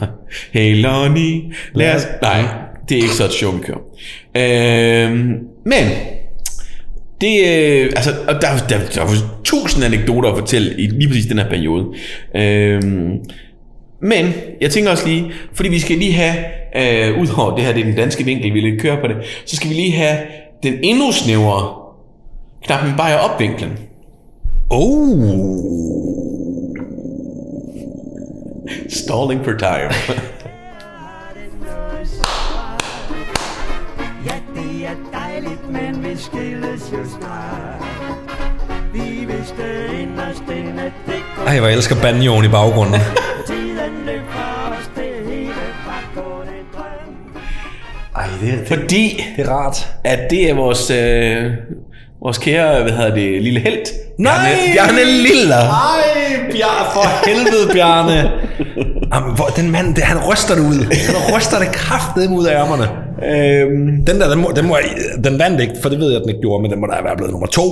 Hey 0.51 0.81
Lonnie, 0.81 1.41
lad 1.75 1.95
os... 1.95 2.01
Nej, 2.21 2.41
det 2.89 2.97
er 2.97 3.01
ikke 3.01 3.13
så 3.13 3.25
et 3.25 3.31
show, 3.31 3.51
vi 3.51 3.59
kører. 3.63 3.77
Øh, 4.37 5.11
men, 5.65 5.89
det, 7.21 7.39
øh, 7.47 7.91
altså, 7.95 8.11
og 8.27 8.33
der, 8.41 8.47
der, 8.69 8.77
der 8.95 9.01
er 9.01 9.05
jo 9.05 9.15
tusind 9.43 9.85
anekdoter 9.85 10.29
at 10.29 10.37
fortælle 10.37 10.75
i 10.81 10.87
lige 10.87 11.07
præcis 11.07 11.25
den 11.25 11.37
her 11.39 11.49
periode. 11.49 11.85
Øh, 12.35 12.81
men 14.01 14.33
jeg 14.61 14.71
tænker 14.71 14.91
også 14.91 15.07
lige, 15.07 15.31
fordi 15.53 15.69
vi 15.69 15.79
skal 15.79 15.97
lige 15.97 16.13
have, 16.13 16.35
øh, 16.75 17.21
udover 17.21 17.55
det 17.55 17.65
her, 17.65 17.73
det 17.73 17.81
er 17.81 17.85
den 17.85 17.95
danske 17.95 18.25
vinkel, 18.25 18.53
vi 18.53 18.59
vil 18.59 18.79
køre 18.79 18.97
på 19.01 19.07
det, 19.07 19.15
så 19.45 19.55
skal 19.55 19.69
vi 19.69 19.73
lige 19.75 19.91
have 19.91 20.17
den 20.63 20.73
endnu 20.83 21.11
snævere 21.11 21.73
knappen 22.65 22.91
bare 22.97 23.19
op 23.19 23.39
vinklen. 23.39 23.71
Oh. 24.71 25.59
Stalling 28.89 29.43
for 29.43 29.53
time. 29.57 29.91
Ja, 34.25 34.35
det 34.55 34.85
er 34.85 34.95
dejligt, 35.13 35.71
men 35.71 36.03
vi 36.03 36.17
skilles 36.17 36.91
jo 36.93 37.09
snart. 37.19 37.83
Vi 38.93 39.25
vidste 39.25 39.63
inderst 40.01 40.43
inde, 40.49 40.83
det 40.83 41.21
går 41.35 41.43
Ej, 41.47 41.59
hvor 41.59 41.67
jeg 41.67 41.75
elsker 41.75 41.95
banjoen 42.01 42.45
i 42.45 42.47
baggrunden. 42.47 42.95
os, 42.95 43.01
det. 44.95 45.03
Ej, 48.15 48.27
det, 48.41 48.67
Fordi 48.67 49.23
det 49.37 49.45
er 49.45 49.49
rart. 49.49 49.87
at 50.03 50.19
det 50.29 50.49
er 50.49 50.53
vores, 50.53 50.91
øh, 50.91 51.53
vores 52.23 52.37
kære, 52.37 52.81
hvad 52.83 52.91
hedder 52.91 53.15
det, 53.15 53.41
lille 53.41 53.59
held. 53.59 53.85
Nej! 54.19 54.33
Bjarne, 54.73 54.91
Bjarne 54.97 55.03
Liller. 55.27 55.55
Ej, 55.57 56.01
Bjarne, 56.51 56.85
for 56.93 57.05
helvede, 57.29 57.73
Bjarne. 57.73 58.31
Jamen, 59.13 59.35
hvor, 59.35 59.45
den 59.45 59.71
mand, 59.71 59.95
det, 59.95 60.03
han 60.03 60.17
ryster 60.31 60.55
det 60.55 60.61
ud. 60.61 60.79
Han 61.11 61.35
ryster 61.37 61.59
det 61.59 61.71
kraftedeme 61.71 62.35
ud 62.39 62.45
af 62.45 62.53
ærmerne. 62.63 62.85
Øhm, 63.31 64.05
Den 64.05 64.19
der, 64.21 64.29
den, 64.29 64.39
må, 64.41 64.51
den, 64.55 64.65
må, 64.67 64.77
den 65.23 65.39
vandt 65.39 65.61
ikke, 65.61 65.73
for 65.81 65.89
det 65.89 65.99
ved 65.99 66.07
jeg, 66.07 66.15
at 66.15 66.21
den 66.21 66.29
ikke 66.29 66.41
gjorde, 66.41 66.61
men 66.61 66.71
den 66.71 66.79
må 66.81 66.87
da 66.87 66.95
være 67.03 67.15
blevet 67.17 67.31
nummer 67.31 67.47
to. 67.47 67.63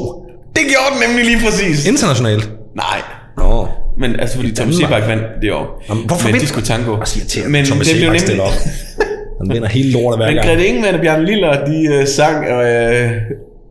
det 0.56 0.64
gjorde 0.74 0.90
den 0.94 1.00
nemlig 1.10 1.26
lige 1.26 1.40
præcis. 1.46 1.88
Internationalt. 1.88 2.50
Nej. 2.76 2.98
Nå. 3.38 3.68
Men 4.00 4.20
altså, 4.20 4.36
fordi 4.36 4.56
Thomas. 4.56 4.76
Sebak 4.76 5.08
vandt 5.08 5.24
det 5.42 5.54
år. 5.54 5.84
Jamen, 5.90 6.04
hvorfor 6.08 6.28
Men 6.28 6.34
vinder- 6.34 6.40
Disco 6.48 6.62
Tango. 6.62 7.06
Siger 7.06 7.26
til, 7.26 7.50
Men 7.50 7.66
Thomas 7.66 7.88
det 7.88 7.96
blev 7.96 8.06
Sebak 8.08 8.20
stiller 8.20 8.44
nemlig... 8.44 8.58
op. 8.58 9.08
Han 9.42 9.54
vinder 9.54 9.68
hele 9.68 9.92
lortet 9.92 10.20
hver 10.20 10.28
Men 10.28 10.36
gang. 10.36 10.48
Grete 10.48 10.68
Ingemann 10.68 10.96
og 10.96 11.02
Bjarne 11.02 11.26
Liller, 11.26 11.66
de 11.66 12.00
uh, 12.02 12.08
sang, 12.08 12.48
og, 12.52 12.64
uh, 12.64 13.12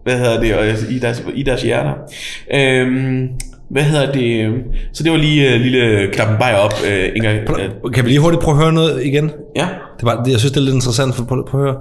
hvad 0.06 0.18
hedder 0.18 0.40
det, 0.40 0.54
og, 0.54 0.66
i, 0.90 0.98
deres, 0.98 1.22
i 1.34 1.42
deres 1.42 1.62
hjerter. 1.62 1.92
Øhm, 2.54 3.28
hvad 3.70 3.82
hedder 3.82 4.12
det? 4.12 4.54
Så 4.92 5.02
det 5.02 5.12
var 5.12 5.18
lige 5.18 5.54
uh, 5.54 5.60
lille 5.60 6.10
klappen 6.12 6.36
bare 6.38 6.56
op, 6.58 6.72
uh, 6.82 7.16
Inger. 7.16 7.38
Uh, 7.84 7.92
Kan 7.92 8.04
vi 8.04 8.08
lige 8.10 8.20
hurtigt 8.20 8.42
prøve 8.42 8.56
at 8.56 8.62
høre 8.62 8.72
noget 8.72 9.04
igen? 9.04 9.30
ja. 9.56 9.68
Det 9.96 10.04
var, 10.04 10.24
jeg 10.28 10.38
synes, 10.38 10.52
det 10.52 10.60
er 10.60 10.64
lidt 10.64 10.74
interessant. 10.74 11.14
For, 11.14 11.24
prøv, 11.24 11.46
prøv 11.48 11.60
at 11.60 11.66
høre. 11.66 11.80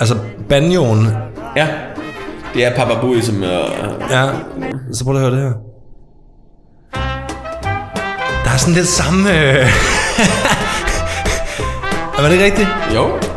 Altså, 0.00 0.14
banjoen. 0.48 1.06
Ja. 1.56 1.66
Det 2.54 2.66
er 2.66 2.74
Papa 2.76 3.00
Bui, 3.00 3.20
som... 3.20 3.36
Uh, 3.36 3.42
Ja, 4.10 4.26
så 4.92 5.04
prøv 5.04 5.14
at 5.14 5.20
høre 5.20 5.30
det 5.30 5.38
her. 5.42 5.52
Der 8.44 8.50
er 8.54 8.58
sådan 8.58 8.74
lidt 8.74 8.86
samme... 8.86 9.20
Øh... 9.20 9.66
var 12.18 12.24
det 12.28 12.32
ikke 12.32 12.44
rigtigt? 12.44 12.68
jo. 12.94 13.29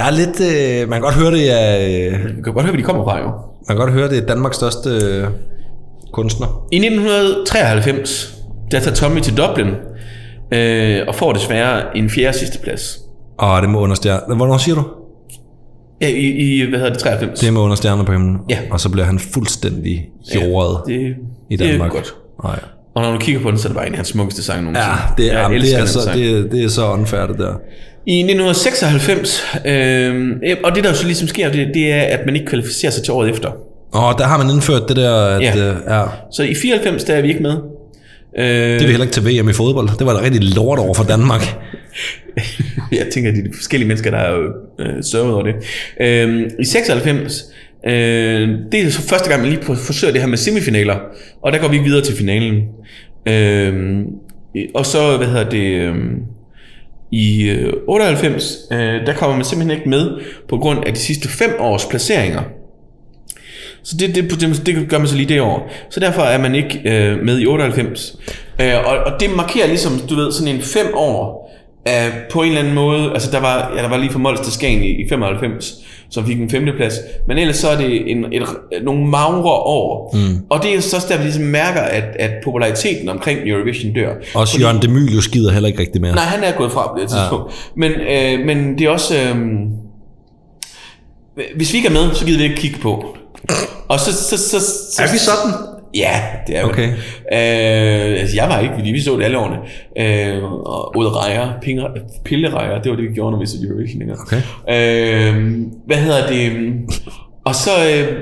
Der 0.00 0.06
er 0.06 0.10
lidt... 0.10 0.40
Øh... 0.40 0.88
Man 0.88 0.96
kan 0.96 1.02
godt 1.02 1.14
høre, 1.14 1.30
det 1.30 1.50
er... 1.60 1.78
Øh... 2.12 2.36
Du 2.36 2.42
kan 2.42 2.52
godt 2.52 2.64
høre, 2.64 2.72
hvor 2.72 2.76
de 2.76 2.82
kommer 2.82 3.04
fra, 3.04 3.18
jo. 3.18 3.24
Man 3.68 3.76
kan 3.76 3.76
godt 3.76 3.92
høre, 3.92 4.08
det 4.08 4.18
er 4.18 4.26
Danmarks 4.26 4.56
største 4.56 4.90
øh... 4.90 5.26
kunstner. 6.12 6.66
I 6.72 6.76
1993, 6.76 8.34
der 8.70 8.80
tager 8.80 8.94
Tommy 8.94 9.20
til 9.20 9.36
Dublin, 9.36 9.66
øh, 10.52 11.00
og 11.08 11.14
får 11.14 11.32
desværre 11.32 11.96
en 11.96 12.10
fjerde 12.10 12.38
sidste 12.38 12.58
plads. 12.58 12.98
Og 13.38 13.62
det 13.62 13.70
må 13.70 13.80
under 13.80 13.96
stjerner. 13.96 14.36
Hvornår 14.36 14.56
siger 14.56 14.74
du? 14.74 14.82
Ja, 16.00 16.08
i, 16.08 16.26
i 16.26 16.68
hvad 16.68 16.78
hedder 16.78 16.92
det, 16.92 17.02
93? 17.02 17.40
Det 17.40 17.48
er 17.48 17.52
med 17.52 17.60
under 17.60 17.76
stjerner 17.76 18.04
på 18.04 18.12
himlen. 18.12 18.38
Ja. 18.50 18.58
Og 18.70 18.80
så 18.80 18.88
bliver 18.88 19.04
han 19.04 19.18
fuldstændig 19.18 20.08
jordet 20.34 20.78
det, 20.86 21.14
i 21.50 21.56
det 21.56 21.66
er 21.66 21.70
Danmark. 21.70 21.90
godt. 21.90 22.14
Nej. 22.44 22.60
Og 22.94 23.02
når 23.02 23.12
du 23.12 23.18
kigger 23.18 23.40
på 23.42 23.50
den, 23.50 23.58
så 23.58 23.68
er 23.68 23.70
det 23.70 23.76
bare 23.76 23.86
en 23.86 23.92
af 23.92 23.96
hans 23.98 24.08
smukkeste 24.08 24.42
sange 24.42 24.62
nogensinde. 24.62 24.86
Ja, 24.88 24.96
det 25.22 25.32
er, 25.34 25.48
Jeg 25.50 25.60
det, 25.60 25.74
er 25.80 25.84
så, 25.84 26.02
sang. 26.02 26.18
det, 26.18 26.30
er- 26.38 26.42
det 26.48 26.64
er 26.64 26.68
så 26.68 26.86
unfair, 26.92 27.26
det 27.26 27.38
der. 27.38 27.54
I 28.06 28.18
1996, 28.22 29.42
øh, 29.66 30.56
og 30.64 30.74
det 30.74 30.84
der 30.84 30.92
så 30.92 31.06
ligesom 31.06 31.28
sker, 31.28 31.52
det, 31.52 31.68
det 31.74 31.92
er, 31.92 32.00
at 32.02 32.20
man 32.26 32.34
ikke 32.36 32.46
kvalificerer 32.46 32.92
sig 32.92 33.04
til 33.04 33.12
året 33.12 33.30
efter. 33.30 33.48
Og 33.92 34.18
der 34.18 34.24
har 34.24 34.38
man 34.38 34.50
indført 34.54 34.82
det 34.88 34.96
der, 34.96 35.14
at 35.26 35.42
Ja. 35.42 35.56
Øh, 35.70 35.76
ja, 35.88 36.02
Så 36.32 36.42
i 36.42 36.54
94, 36.54 37.04
der 37.04 37.14
er 37.14 37.22
vi 37.22 37.28
ikke 37.28 37.42
med. 37.42 37.52
Øh, 38.38 38.44
det 38.46 38.74
er 38.74 38.78
vi 38.78 38.84
heller 38.86 39.00
ikke 39.04 39.12
til 39.14 39.24
VM 39.42 39.48
i 39.48 39.52
fodbold. 39.52 39.88
Det 39.98 40.06
var 40.06 40.12
da 40.12 40.20
rigtig 40.22 40.42
lort 40.54 40.78
over 40.78 40.94
for 40.94 41.04
Danmark. 41.04 41.40
jeg 42.92 43.06
tænker, 43.12 43.30
at 43.30 43.38
er 43.38 43.42
de 43.42 43.50
forskellige 43.54 43.88
mennesker, 43.88 44.10
der 44.10 44.18
har 44.18 44.34
øh, 44.80 45.02
sørget 45.12 45.34
over 45.34 45.42
det. 45.42 45.54
Øh, 46.00 46.42
I 46.60 46.64
96, 46.64 47.44
øh, 47.86 48.48
det 48.72 48.80
er 48.80 48.90
så 48.90 49.08
første 49.08 49.28
gang, 49.28 49.42
man 49.42 49.50
lige 49.50 49.62
forsøger 49.62 50.12
det 50.12 50.20
her 50.20 50.28
med 50.28 50.38
semifinaler, 50.38 50.96
og 51.42 51.52
der 51.52 51.58
går 51.58 51.68
vi 51.68 51.78
videre 51.78 52.04
til 52.04 52.16
finalen. 52.16 52.62
Øh, 53.26 54.00
og 54.74 54.86
så, 54.86 55.16
hvad 55.16 55.26
hedder 55.26 55.50
det, 55.50 55.66
øh, 55.66 55.94
i 57.12 57.42
øh, 57.50 57.72
98, 57.88 58.56
øh, 58.72 58.78
der 58.78 59.14
kommer 59.14 59.36
man 59.36 59.44
simpelthen 59.44 59.78
ikke 59.78 59.88
med 59.88 60.20
på 60.48 60.56
grund 60.56 60.84
af 60.86 60.94
de 60.94 60.98
sidste 60.98 61.28
fem 61.28 61.50
års 61.58 61.86
placeringer. 61.86 62.42
Så 63.82 63.96
det, 63.96 64.14
det, 64.14 64.40
det, 64.40 64.66
det 64.66 64.88
gør 64.88 64.98
man 64.98 65.06
så 65.06 65.16
lige 65.16 65.28
det 65.28 65.40
år. 65.40 65.70
Så 65.90 66.00
derfor 66.00 66.22
er 66.22 66.38
man 66.38 66.54
ikke 66.54 66.80
øh, 66.84 67.24
med 67.24 67.40
i 67.40 67.46
98. 67.46 68.16
Øh, 68.60 68.74
og, 68.84 68.98
og 68.98 69.20
det 69.20 69.30
markerer 69.36 69.66
ligesom, 69.66 69.92
du 70.08 70.14
ved, 70.14 70.32
sådan 70.32 70.54
en 70.54 70.62
fem 70.62 70.86
år 70.94 71.50
øh, 71.88 72.14
på 72.30 72.42
en 72.42 72.48
eller 72.48 72.60
anden 72.60 72.74
måde. 72.74 73.10
Altså 73.12 73.30
der 73.30 73.40
var, 73.40 73.72
ja, 73.76 73.82
der 73.82 73.88
var 73.88 73.96
lige 73.96 74.12
fra 74.12 74.18
Mols 74.18 74.40
til 74.40 74.52
Skagen 74.52 74.82
i, 74.82 75.04
i 75.04 75.08
95, 75.08 75.74
som 76.10 76.26
fik 76.26 76.40
en 76.40 76.50
femteplads. 76.50 76.94
Men 77.28 77.38
ellers 77.38 77.56
så 77.56 77.68
er 77.68 77.76
det 77.76 78.10
en, 78.10 78.24
et, 78.32 78.42
nogle 78.82 79.06
magre 79.06 79.50
år. 79.50 80.16
Mm. 80.16 80.38
Og 80.50 80.62
det 80.62 80.74
er 80.74 80.80
så 80.80 80.96
også 80.96 81.08
der, 81.10 81.16
vi 81.16 81.22
ligesom 81.22 81.44
mærker, 81.44 81.80
at, 81.80 82.04
at 82.18 82.30
populariteten 82.44 83.08
omkring 83.08 83.38
Eurovision 83.48 83.92
dør. 83.92 84.14
Også 84.34 84.52
Fordi, 84.52 84.64
Jørgen 84.64 84.82
Demilius 84.82 85.28
gider 85.28 85.52
heller 85.52 85.66
ikke 85.68 85.80
rigtig 85.80 86.00
mere. 86.00 86.14
Nej, 86.14 86.24
han 86.24 86.44
er 86.44 86.52
gået 86.52 86.72
fra 86.72 86.86
på 86.86 87.00
det 87.00 87.08
tidspunkt. 87.10 87.52
Ja. 87.52 87.88
Men, 87.88 87.92
øh, 87.92 88.46
men 88.46 88.78
det 88.78 88.86
er 88.86 88.90
også... 88.90 89.14
Øh, 89.16 89.36
hvis 91.56 91.72
vi 91.72 91.76
ikke 91.76 91.88
er 91.88 91.92
med, 91.92 92.14
så 92.14 92.24
gider 92.26 92.38
vi 92.38 92.44
ikke 92.44 92.56
kigge 92.56 92.78
på. 92.78 93.16
Og 93.88 94.00
så... 94.00 94.12
så, 94.12 94.38
så, 94.38 94.60
så 94.60 95.02
Er 95.02 95.12
vi 95.12 95.18
sådan? 95.18 95.69
Ja, 95.94 96.20
det 96.46 96.58
er. 96.58 96.64
Okay. 96.64 96.88
Øh, 96.88 98.20
altså, 98.20 98.36
jeg 98.36 98.48
var 98.48 98.60
ikke, 98.60 98.74
fordi 98.74 98.90
vi 98.90 99.00
så 99.00 99.16
det 99.16 99.24
alle 99.24 99.38
årene. 99.38 99.56
Øh, 99.98 100.44
og 100.44 100.92
Rejer, 100.96 101.52
Pillerejer, 102.24 102.82
det 102.82 102.90
var 102.90 102.96
det, 102.96 103.08
vi 103.08 103.14
gjorde, 103.14 103.32
når 103.32 103.40
vi 103.40 103.46
så 103.46 103.56
Eurovision. 103.68 104.02
Ikke? 104.02 104.14
Okay. 104.14 104.36
Øh, 104.68 105.62
hvad 105.86 105.96
hedder 105.96 106.26
det? 106.26 106.72
Og 107.44 107.54
så... 107.54 107.70
Øh, 107.70 108.18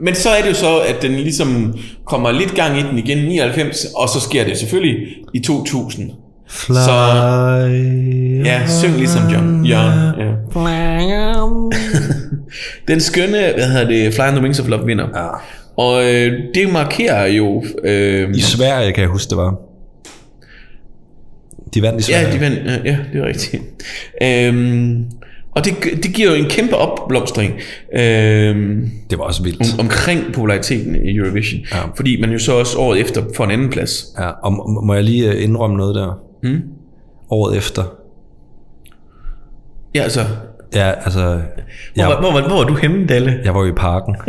men 0.00 0.14
så 0.14 0.30
er 0.30 0.42
det 0.42 0.48
jo 0.48 0.54
så, 0.54 0.78
at 0.78 1.02
den 1.02 1.12
ligesom 1.12 1.78
kommer 2.04 2.30
lidt 2.30 2.54
gang 2.54 2.78
i 2.78 2.82
den 2.82 2.98
igen 2.98 3.18
i 3.18 3.26
99, 3.26 3.86
og 3.96 4.08
så 4.08 4.20
sker 4.20 4.44
det 4.44 4.58
selvfølgelig 4.58 5.06
i 5.34 5.40
2000. 5.40 6.10
Fly. 6.48 6.74
Så, 6.74 6.92
ja, 8.44 8.66
syng 8.66 8.96
ligesom 8.96 9.22
John. 9.32 9.64
Jørgen. 9.66 10.20
Ja. 10.20 10.32
Den 12.88 13.00
skønne, 13.00 13.52
hvad 13.54 13.68
hedder 13.68 13.88
det, 13.88 14.14
Fly 14.14 14.22
on 14.22 14.32
the 14.32 14.42
Wings 14.42 14.60
of 14.60 14.68
Love 14.68 14.86
vinder. 14.86 15.06
Ja. 15.14 15.28
Og 15.78 16.04
øh, 16.14 16.32
det 16.54 16.72
markerer 16.72 17.26
jo... 17.26 17.64
Øh, 17.84 18.30
I 18.34 18.40
Sverige 18.40 18.92
kan 18.92 19.02
jeg 19.02 19.10
huske, 19.10 19.30
det 19.30 19.36
var. 19.38 19.54
De 21.74 21.82
vandt 21.82 22.00
i 22.00 22.02
Sverige. 22.02 22.26
ja, 22.28 22.34
de 22.34 22.40
vandt, 22.40 22.58
ja, 22.66 22.90
ja, 22.92 22.98
det 23.12 23.20
er 23.20 23.26
rigtigt. 23.26 23.62
Øhm, 24.22 25.04
og 25.56 25.64
det, 25.64 25.74
det 26.02 26.12
giver 26.14 26.30
jo 26.30 26.44
en 26.44 26.50
kæmpe 26.50 26.76
opblomstring 26.76 27.52
øhm, 27.98 28.90
Det 29.10 29.18
var 29.18 29.24
også 29.24 29.42
vildt. 29.42 29.60
om, 29.60 29.80
omkring 29.80 30.24
populariteten 30.32 31.06
i 31.06 31.16
Eurovision. 31.16 31.60
Ja. 31.72 31.78
Fordi 31.96 32.20
man 32.20 32.30
jo 32.30 32.38
så 32.38 32.52
også 32.58 32.78
året 32.78 33.00
efter 33.00 33.22
får 33.36 33.44
en 33.44 33.50
anden 33.50 33.70
plads. 33.70 34.04
Ja, 34.18 34.28
og 34.30 34.52
må- 34.52 34.80
må 34.84 34.94
jeg 34.94 35.04
lige 35.04 35.32
øh, 35.32 35.44
indrømme 35.44 35.76
noget 35.76 35.94
der? 35.94 36.20
Mm. 36.42 36.60
Året 37.30 37.56
efter. 37.56 37.82
Ja, 39.94 40.02
altså... 40.02 40.20
Ja, 40.74 40.90
altså... 41.04 41.20
Hvor, 41.22 41.42
Jeg, 41.96 42.06
var, 42.08 42.20
hvor, 42.20 42.32
var, 42.32 42.48
hvor 42.48 42.56
var 42.56 42.64
du 42.64 42.74
henne, 42.74 43.06
Dalle? 43.06 43.40
jeg 43.44 43.54
var 43.54 43.60
jo 43.60 43.66
i 43.72 43.74
parken. 43.76 44.16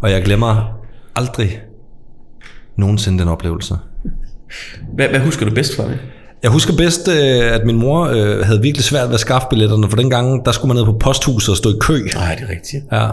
og 0.00 0.10
jeg 0.10 0.22
glemmer 0.22 0.78
aldrig 1.16 1.60
nogensinde 2.76 3.18
den 3.18 3.28
oplevelse. 3.28 3.74
Hvad, 4.94 5.08
hvad 5.08 5.20
husker 5.20 5.46
du 5.46 5.54
bedst 5.54 5.76
fra 5.76 5.84
det? 5.84 5.98
Jeg 6.42 6.50
husker 6.50 6.76
bedst, 6.76 7.08
øh, 7.08 7.54
at 7.54 7.60
min 7.66 7.76
mor 7.76 8.04
øh, 8.04 8.44
havde 8.46 8.62
virkelig 8.62 8.84
svært 8.84 9.06
ved 9.08 9.14
at 9.14 9.20
skaffe 9.20 9.46
billetterne, 9.50 9.88
for 9.90 9.96
dengang, 9.96 10.44
der 10.44 10.52
skulle 10.52 10.68
man 10.74 10.76
ned 10.76 10.84
på 10.92 10.98
posthuset 11.00 11.48
og 11.52 11.56
stå 11.56 11.68
i 11.70 11.74
kø. 11.80 11.92
Nej, 12.14 12.34
det 12.34 12.44
er 12.44 12.50
rigtigt. 12.50 12.84
Ja. 12.92 13.06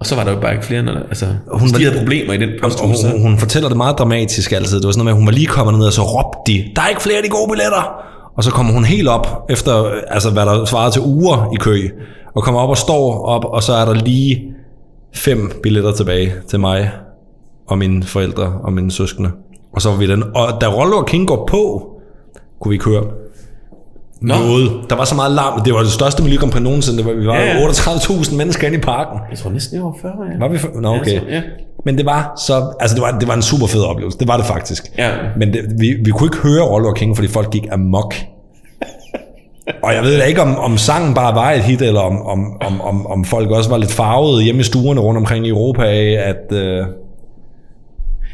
Og 0.00 0.06
så 0.06 0.14
var 0.14 0.24
der 0.24 0.32
jo 0.32 0.40
bare 0.40 0.52
ikke 0.52 0.64
flere, 0.66 0.82
når 0.82 0.92
altså, 0.94 1.26
Hun 1.52 1.70
var- 1.72 1.78
de 1.78 1.84
havde 1.84 1.98
problemer 1.98 2.32
i 2.32 2.36
den 2.36 2.48
posthus. 2.62 3.02
hun, 3.02 3.22
hun 3.22 3.38
fortæller 3.38 3.68
det 3.68 3.76
meget 3.76 3.98
dramatisk 3.98 4.52
altid. 4.52 4.76
Det 4.80 4.86
var 4.86 4.92
sådan 4.92 4.98
noget 4.98 5.04
med, 5.04 5.12
at 5.12 5.16
hun 5.16 5.26
var 5.26 5.32
lige 5.32 5.46
kommet 5.46 5.78
ned, 5.78 5.86
og 5.86 5.92
så 5.92 6.02
råbte 6.02 6.52
de, 6.52 6.64
der 6.76 6.82
er 6.82 6.88
ikke 6.88 7.02
flere 7.02 7.16
af 7.16 7.22
de 7.22 7.28
gode 7.28 7.50
billetter. 7.52 8.02
Og 8.36 8.44
så 8.44 8.50
kommer 8.50 8.72
hun 8.72 8.84
helt 8.84 9.08
op, 9.08 9.46
efter 9.50 9.90
altså, 10.08 10.30
hvad 10.30 10.46
der 10.46 10.64
svarede 10.64 10.92
til 10.92 11.02
uger 11.02 11.50
i 11.54 11.56
kø, 11.56 11.88
og 12.36 12.42
kommer 12.42 12.60
op 12.60 12.68
og 12.70 12.76
står 12.76 13.24
op, 13.26 13.44
og 13.44 13.62
så 13.62 13.72
er 13.72 13.84
der 13.84 13.94
lige 13.94 14.42
fem 15.18 15.52
billetter 15.62 15.92
tilbage 15.92 16.32
til 16.48 16.60
mig 16.60 16.90
og 17.66 17.78
mine 17.78 18.02
forældre 18.04 18.60
og 18.62 18.72
mine 18.72 18.90
søskende. 18.92 19.30
Og 19.72 19.82
så 19.82 19.90
var 19.90 19.96
vi 19.96 20.06
den. 20.06 20.22
Og 20.22 20.60
da 20.60 20.66
Rollo 20.66 20.96
og 20.96 21.06
King 21.06 21.28
går 21.28 21.46
på, 21.50 21.90
kunne 22.60 22.70
vi 22.72 22.76
køre 22.78 23.04
Nå. 24.20 24.34
noget. 24.34 24.70
Der 24.90 24.96
var 24.96 25.04
så 25.04 25.14
meget 25.14 25.32
larm. 25.32 25.62
Det 25.64 25.74
var 25.74 25.80
det 25.80 25.90
største 25.90 26.22
Prix 26.22 26.60
nogensinde. 26.60 26.98
Det 26.98 27.06
var, 27.06 27.12
vi 27.12 27.26
var 27.26 27.34
Ja, 27.34 27.40
ja, 27.46 27.58
ja. 27.58 27.68
38.000 27.68 28.34
mennesker 28.36 28.66
inde 28.66 28.78
i 28.78 28.80
parken. 28.80 29.20
Jeg 29.30 29.38
tror 29.38 29.50
næsten, 29.50 29.76
jeg 29.76 29.84
var 29.84 29.94
40, 30.02 30.12
ja. 30.32 30.38
Var 30.38 30.48
vi 30.48 30.58
for? 30.58 30.68
Nå, 30.80 30.88
okay. 30.94 31.12
Ja, 31.12 31.18
så- 31.20 31.26
ja. 31.28 31.42
Men 31.84 31.98
det 31.98 32.06
var 32.06 32.32
så... 32.46 32.72
Altså, 32.80 32.94
det 32.94 33.02
var, 33.02 33.18
det 33.18 33.28
var 33.28 33.34
en 33.34 33.42
super 33.42 33.66
fed 33.66 33.82
oplevelse. 33.82 34.18
Det 34.18 34.28
var 34.28 34.36
det 34.36 34.46
faktisk. 34.46 34.82
Ja. 34.98 35.10
Men 35.36 35.52
det, 35.52 35.60
vi, 35.78 35.94
vi 36.04 36.10
kunne 36.10 36.26
ikke 36.26 36.36
høre 36.48 36.62
Rollo 36.62 36.88
og 36.88 36.96
King, 36.96 37.16
fordi 37.16 37.28
folk 37.28 37.50
gik 37.50 37.66
amok. 37.72 38.14
Og 39.82 39.94
jeg 39.94 40.02
ved 40.02 40.18
da 40.18 40.24
ikke, 40.24 40.42
om, 40.42 40.56
om 40.56 40.78
sangen 40.78 41.14
bare 41.14 41.34
var 41.34 41.52
et 41.52 41.62
hit, 41.62 41.82
eller 41.82 42.00
om, 42.00 42.26
om, 42.26 42.62
om, 42.62 42.80
om, 42.80 43.06
om 43.06 43.24
folk 43.24 43.50
også 43.50 43.70
var 43.70 43.78
lidt 43.78 43.92
farvede 43.92 44.44
hjemme 44.44 44.60
i 44.60 44.64
stuerne 44.64 45.00
rundt 45.00 45.18
omkring 45.18 45.46
i 45.46 45.48
Europa 45.48 45.82
af, 45.82 46.18
at, 46.28 46.56
øh, 46.56 46.86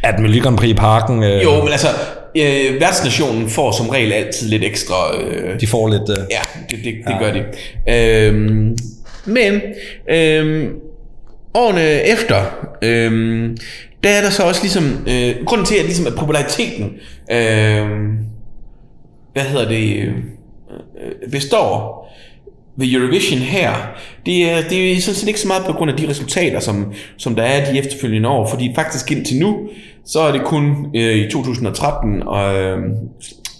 at 0.02 0.19
Melodi 0.19 0.39
Grand 0.39 0.56
Prix 0.56 0.70
i 0.70 0.74
parken, 0.74 1.23
øh, 1.23 1.43
Jo, 1.43 1.62
men 1.62 1.69
altså, 1.69 1.89
øh, 2.36 2.81
værtsnationen 2.81 3.48
får 3.48 3.73
som 3.73 3.89
regel 3.89 4.12
altid 4.12 4.48
lidt 4.48 4.65
ekstra... 4.65 4.94
Øh, 5.20 5.61
de 5.61 5.66
får 5.66 5.89
lidt... 5.89 6.11
Øh, 6.11 6.24
Ja, 6.31 6.40
det, 6.70 6.78
det, 6.85 6.94
det 7.06 7.12
ja. 7.12 7.19
gør 7.19 7.32
de. 7.32 7.44
Øhm, 7.89 8.77
men 9.24 9.61
øhm, 10.11 10.70
årene 11.55 12.09
efter, 12.09 12.43
øhm, 12.82 13.56
der 14.05 14.11
er 14.11 14.23
der 14.23 14.31
så 14.31 14.43
også 14.43 14.62
ligesom, 14.62 15.06
øh, 15.09 15.35
grunden 15.47 15.66
til 15.66 15.74
at, 15.74 15.85
ligesom, 15.85 16.06
at 16.06 16.12
populariteten, 16.15 16.85
øh, 17.31 17.89
hvad 19.32 19.43
hedder 19.43 19.69
det, 19.69 19.97
øh, 19.97 20.09
øh, 20.09 20.15
består 21.31 22.05
ved 22.77 22.93
Eurovision 22.93 23.41
her, 23.41 23.73
det 24.27 24.51
er, 24.51 24.69
det 24.69 24.93
er 24.93 25.01
sådan 25.01 25.15
set 25.15 25.28
ikke 25.28 25.41
så 25.41 25.49
meget 25.49 25.65
på 25.66 25.73
grund 25.73 25.91
af 25.91 25.97
de 25.97 26.09
resultater, 26.09 26.61
som, 26.61 26.93
som 27.16 27.35
der 27.35 27.43
er 27.43 27.73
de 27.73 27.78
efterfølgende 27.78 28.28
år, 28.28 28.47
fordi 28.47 28.73
faktisk 28.74 29.12
indtil 29.12 29.39
nu, 29.39 29.69
så 30.07 30.20
er 30.20 30.32
det 30.32 30.43
kun 30.45 30.86
øh, 30.97 31.16
i 31.16 31.31
2013 31.31 32.23
og 32.23 32.55
øh, 32.55 32.78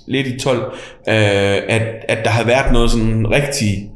lidt 0.07 0.27
i 0.27 0.39
12, 0.39 0.59
øh, 0.59 0.65
at, 1.69 1.83
at 2.09 2.19
der 2.25 2.31
har 2.31 2.45
været 2.45 2.73
noget 2.73 2.91
sådan 2.91 3.31
rigtig 3.31 3.91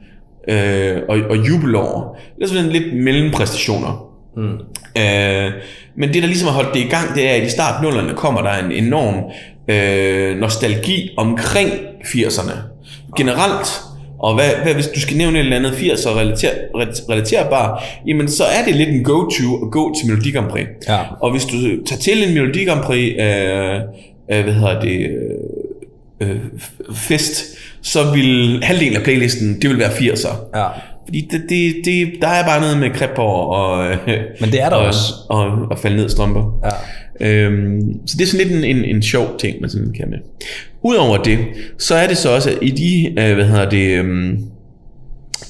øh, 0.48 1.02
og, 1.09 1.18
og 1.30 1.48
jubelår. 1.48 2.20
Det 2.36 2.44
er 2.44 2.48
sådan 2.48 2.70
lidt 2.70 2.97
mellempræstationer. 2.97 4.10
Mm. 4.36 4.52
Øh, 5.02 5.52
men 5.97 6.12
det, 6.12 6.22
der 6.22 6.28
ligesom 6.28 6.48
har 6.48 6.55
holdt 6.55 6.74
det 6.74 6.80
i 6.80 6.89
gang, 6.89 7.14
det 7.14 7.28
er, 7.30 7.35
at 7.35 7.43
i 7.43 7.48
start 7.48 7.82
nullerne 7.82 8.14
kommer 8.14 8.43
der 8.43 8.52
en 8.52 8.72
enorm 8.72 9.14
øh, 9.68 10.39
nostalgi 10.40 11.10
omkring 11.16 11.70
80'erne. 12.05 12.77
Generelt. 13.16 13.82
Og 14.18 14.35
hvad, 14.35 14.51
hvad, 14.62 14.74
hvis 14.74 14.86
du 14.86 15.01
skal 15.01 15.16
nævne 15.16 15.39
et 15.39 15.44
eller 15.44 15.56
andet 15.56 15.70
80'er 15.70 16.09
relater, 16.09 16.51
relaterbar, 17.10 17.85
jamen 18.06 18.28
så 18.28 18.44
er 18.44 18.64
det 18.64 18.74
lidt 18.74 18.89
en 18.89 19.05
go-to 19.05 19.64
at 19.64 19.70
gå 19.70 19.94
til 20.01 20.10
Melodi 20.10 20.30
Grand 20.30 20.51
Prix. 20.51 20.66
Ja. 20.89 20.98
Og 21.20 21.30
hvis 21.30 21.44
du 21.44 21.56
tager 21.86 22.01
til 22.01 22.28
en 22.28 22.35
Melodi 22.35 22.64
Grand 22.64 22.82
Prix, 22.82 23.14
øh, 23.20 23.74
øh, 24.32 24.44
hvad 24.44 24.55
hedder 24.55 24.80
det, 24.80 25.01
øh, 26.20 26.28
øh, 26.28 26.36
fest, 26.94 27.44
så 27.82 28.10
vil 28.14 28.60
halvdelen 28.62 28.97
af 28.97 29.02
playlisten, 29.02 29.62
det 29.62 29.70
vil 29.70 29.78
være 29.78 29.90
80'er. 29.90 30.59
ja. 30.59 30.66
Fordi 31.09 31.28
det, 31.30 31.43
det, 31.48 31.74
det, 31.85 32.12
der 32.22 32.28
er 32.28 32.44
bare 32.44 32.60
noget 32.60 32.78
med 32.78 32.90
krephår 32.90 33.55
og, 33.55 33.97
Men 34.40 34.51
det 34.52 34.62
er 34.62 34.68
der 34.68 34.76
og, 34.76 34.86
også. 34.86 35.01
Og, 35.28 35.47
og 35.70 35.78
falde 35.78 35.97
ned 35.97 36.09
strømper. 36.09 36.60
Ja. 36.64 36.70
Øhm, 37.20 38.01
så 38.06 38.16
det 38.18 38.24
er 38.24 38.28
sådan 38.28 38.47
lidt 38.47 38.64
en, 38.64 38.76
en, 38.76 38.85
en 38.85 39.02
sjov 39.02 39.39
ting, 39.39 39.60
man 39.60 39.70
sådan 39.70 39.93
kan 39.93 40.10
med. 40.10 40.18
Udover 40.84 41.16
det, 41.22 41.38
så 41.78 41.94
er 41.94 42.06
det 42.06 42.16
så 42.16 42.34
også, 42.34 42.50
at 42.50 42.59
i 42.62 42.70
de, 42.70 43.20
øh, 43.20 43.34
hvad 43.34 43.44
hedder 43.44 43.70
det, 43.70 43.98
øhm, 43.98 44.38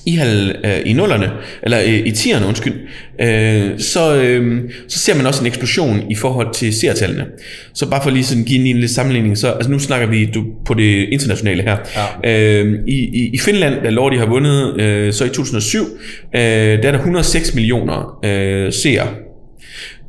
i, 0.06 0.16
hal, 0.16 0.56
øh, 0.64 0.80
i 0.84 0.92
nullerne, 0.92 1.30
eller 1.62 1.80
øh, 1.80 2.06
i 2.06 2.10
tierne, 2.10 2.46
undskyld, 2.46 2.74
øh, 3.20 3.78
så, 3.78 4.16
øh, 4.22 4.60
så 4.88 4.98
ser 4.98 5.16
man 5.16 5.26
også 5.26 5.40
en 5.40 5.46
eksplosion 5.46 6.10
i 6.10 6.14
forhold 6.14 6.55
til 6.55 6.74
seertallene. 6.74 7.26
Så 7.74 7.90
bare 7.90 8.02
for 8.02 8.10
lige 8.10 8.24
sådan 8.24 8.44
give 8.44 8.59
en 8.59 8.64
lille 8.64 8.88
sammenligning, 8.88 9.38
så 9.38 9.48
altså 9.48 9.70
nu 9.70 9.78
snakker 9.78 10.06
vi 10.06 10.24
du, 10.24 10.44
på 10.66 10.74
det 10.74 11.09
internationale 11.12 11.62
her. 11.62 11.76
Ja. 12.24 12.62
Øh, 12.62 12.78
i, 12.86 12.94
i, 12.94 13.30
I 13.34 13.38
Finland, 13.38 13.74
da 13.84 13.90
Lordi 13.90 14.16
har 14.16 14.26
vundet, 14.26 14.80
øh, 14.80 15.12
så 15.12 15.24
i 15.24 15.28
2007, 15.28 15.84
øh, 16.34 16.40
der 16.40 16.76
er 16.76 16.76
der 16.92 16.98
106 16.98 17.55
millioner 17.55 18.18
øh, 18.24 18.72
seere 18.72 19.09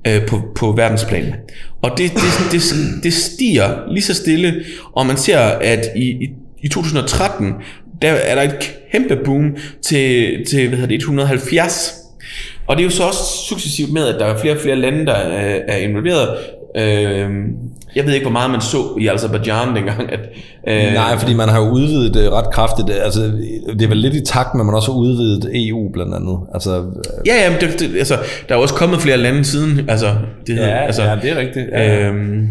øh, 0.08 0.26
på, 0.26 0.42
på 0.56 0.72
verdensplan. 0.72 1.34
Og 1.82 1.92
det, 1.98 2.12
det, 2.14 2.52
det, 2.52 2.64
det 3.04 3.14
stiger 3.14 3.92
lige 3.92 4.04
så 4.04 4.14
stille, 4.14 4.66
og 4.94 5.06
man 5.06 5.18
ser, 5.18 5.40
at 5.40 5.88
i, 5.96 6.02
i, 6.02 6.30
i 6.62 6.68
2013, 6.68 7.54
der 8.02 8.12
er 8.12 8.36
der 8.36 8.42
et 8.42 8.78
kæmpe 8.92 9.16
boom 9.26 9.58
til, 9.82 10.38
til 10.46 10.68
hvad 10.68 10.78
hedder 10.78 10.88
det, 10.88 10.96
170. 10.96 11.96
Og 12.68 12.76
det 12.76 12.82
er 12.82 12.86
jo 12.86 12.90
så 12.90 13.04
også 13.04 13.24
successivt 13.50 13.94
med, 13.94 14.08
at 14.08 14.20
der 14.20 14.26
er 14.26 14.38
flere 14.38 14.56
og 14.56 14.62
flere 14.62 14.76
lande, 14.76 15.06
der 15.06 15.14
er, 15.14 15.60
er 15.68 15.78
involveret. 15.78 16.38
Øh, 16.76 17.30
jeg 17.96 18.06
ved 18.06 18.14
ikke, 18.14 18.24
hvor 18.24 18.32
meget 18.32 18.52
man 18.52 18.62
så 18.62 18.78
i 19.00 19.08
Azerbaijan 19.08 19.76
dengang. 19.76 20.12
At, 20.12 20.20
øh, 20.68 20.94
Nej, 20.94 21.18
fordi 21.18 21.34
man 21.34 21.50
har 21.50 21.60
jo 21.60 21.70
udvidet 21.70 22.14
det 22.14 22.32
ret 22.32 22.52
kraftigt. 22.54 22.90
Altså, 23.04 23.22
det 23.74 23.82
er 23.82 23.88
vel 23.88 23.98
lidt 23.98 24.14
i 24.16 24.22
takt 24.26 24.50
at 24.60 24.66
man 24.66 24.76
også 24.76 24.92
har 24.92 25.00
udvidet 25.00 25.50
EU 25.54 25.90
blandt 25.94 26.16
andet. 26.16 26.38
Altså, 26.54 26.84
Ja, 27.26 27.34
ja, 27.44 27.50
men 27.50 27.60
det, 27.62 27.80
det, 27.80 27.98
altså, 27.98 28.18
der 28.50 28.56
er 28.56 28.60
også 28.60 28.74
kommet 28.74 29.00
flere 29.02 29.18
lande 29.18 29.44
siden. 29.46 29.90
Altså, 29.90 30.08
det, 30.48 30.56
hedder- 30.56 30.76
altså, 30.76 31.18
det 31.22 31.32
er 31.32 31.36
rigtigt. 31.38 31.66
Ja. 31.72 32.08
Øhm, 32.08 32.48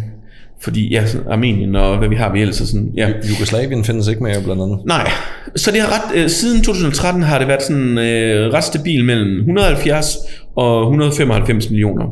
fordi, 0.61 0.89
ja, 0.93 1.03
Armenien 1.29 1.75
og 1.75 1.97
hvad 1.97 2.07
vi 2.09 2.15
har 2.15 2.31
vi 2.33 2.41
ellers. 2.41 2.61
og 2.61 2.67
Sådan, 2.67 2.89
ja. 2.97 3.07
Jugoslavien 3.29 3.83
findes 3.83 4.07
ikke 4.07 4.23
mere 4.23 4.41
blandt 4.43 4.61
andet. 4.61 4.79
Nej, 4.85 5.09
så 5.55 5.71
det 5.71 5.81
har 5.81 5.87
ret, 5.87 6.17
øh, 6.23 6.29
siden 6.29 6.63
2013 6.63 7.23
har 7.23 7.39
det 7.39 7.47
været 7.47 7.61
sådan 7.63 7.97
øh, 7.97 8.53
ret 8.53 8.63
stabil 8.63 9.05
mellem 9.05 9.39
170 9.39 10.17
og 10.55 10.81
195 10.81 11.69
millioner. 11.69 12.05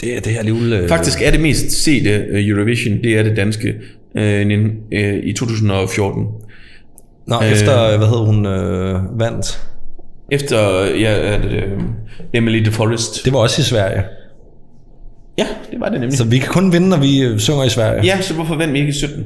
Det, 0.00 0.24
det 0.24 0.34
er 0.34 0.38
alligevel... 0.38 0.72
Øh, 0.72 0.88
Faktisk 0.88 1.22
er 1.22 1.30
det 1.30 1.40
mest 1.40 1.70
sete 1.84 2.10
øh, 2.10 2.48
Eurovision, 2.48 2.98
det 3.02 3.18
er 3.18 3.22
det 3.22 3.36
danske 3.36 3.74
øh, 4.14 4.70
øh, 4.92 5.14
i 5.22 5.32
2014. 5.32 6.26
Nå, 7.26 7.40
efter, 7.40 7.96
hvad 7.96 8.06
hedder 8.06 8.24
hun, 8.24 8.46
øh, 8.46 9.20
vandt. 9.20 9.62
Efter, 10.32 10.84
ja, 10.84 11.38
det, 11.38 11.52
øh, 11.52 11.80
Emily 12.32 12.64
de 12.64 12.70
Forest. 12.70 13.24
Det 13.24 13.32
var 13.32 13.38
også 13.38 13.60
i 13.60 13.64
Sverige. 13.64 14.02
Ja, 15.38 15.46
det 15.70 15.80
var 15.80 15.88
det 15.88 16.00
nemlig. 16.00 16.18
Så 16.18 16.24
vi 16.24 16.38
kan 16.38 16.48
kun 16.48 16.72
vinde, 16.72 16.88
når 16.88 16.96
vi 16.96 17.22
øh, 17.22 17.38
synger 17.38 17.64
i 17.64 17.68
Sverige. 17.68 18.04
Ja, 18.04 18.20
så 18.20 18.34
hvorfor 18.34 18.56
vandt 18.56 18.72
vi 18.74 18.78
ikke 18.78 18.90
i 18.90 18.92
17? 18.92 19.24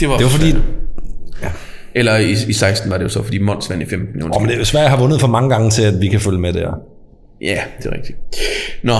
Det 0.00 0.08
var, 0.08 0.16
Det 0.16 0.24
var 0.24 0.30
fordi, 0.30 0.54
Eller 1.94 2.16
i, 2.16 2.30
i 2.48 2.52
16 2.52 2.90
var 2.90 2.96
det 2.96 3.04
jo 3.04 3.08
så, 3.08 3.22
fordi 3.22 3.38
Mons 3.38 3.70
vandt 3.70 3.82
i 3.82 3.86
15. 3.86 4.22
oh, 4.22 4.42
men 4.42 4.50
det, 4.50 4.66
Sverige 4.66 4.88
har 4.88 4.98
vundet 4.98 5.20
for 5.20 5.28
mange 5.28 5.50
gange 5.50 5.70
til, 5.70 5.82
at 5.82 6.00
vi 6.00 6.08
kan 6.08 6.20
følge 6.20 6.38
med 6.38 6.52
der. 6.52 6.74
Ja, 7.40 7.58
det 7.78 7.86
er 7.86 7.92
rigtigt. 7.92 8.18
Nå, 8.82 8.94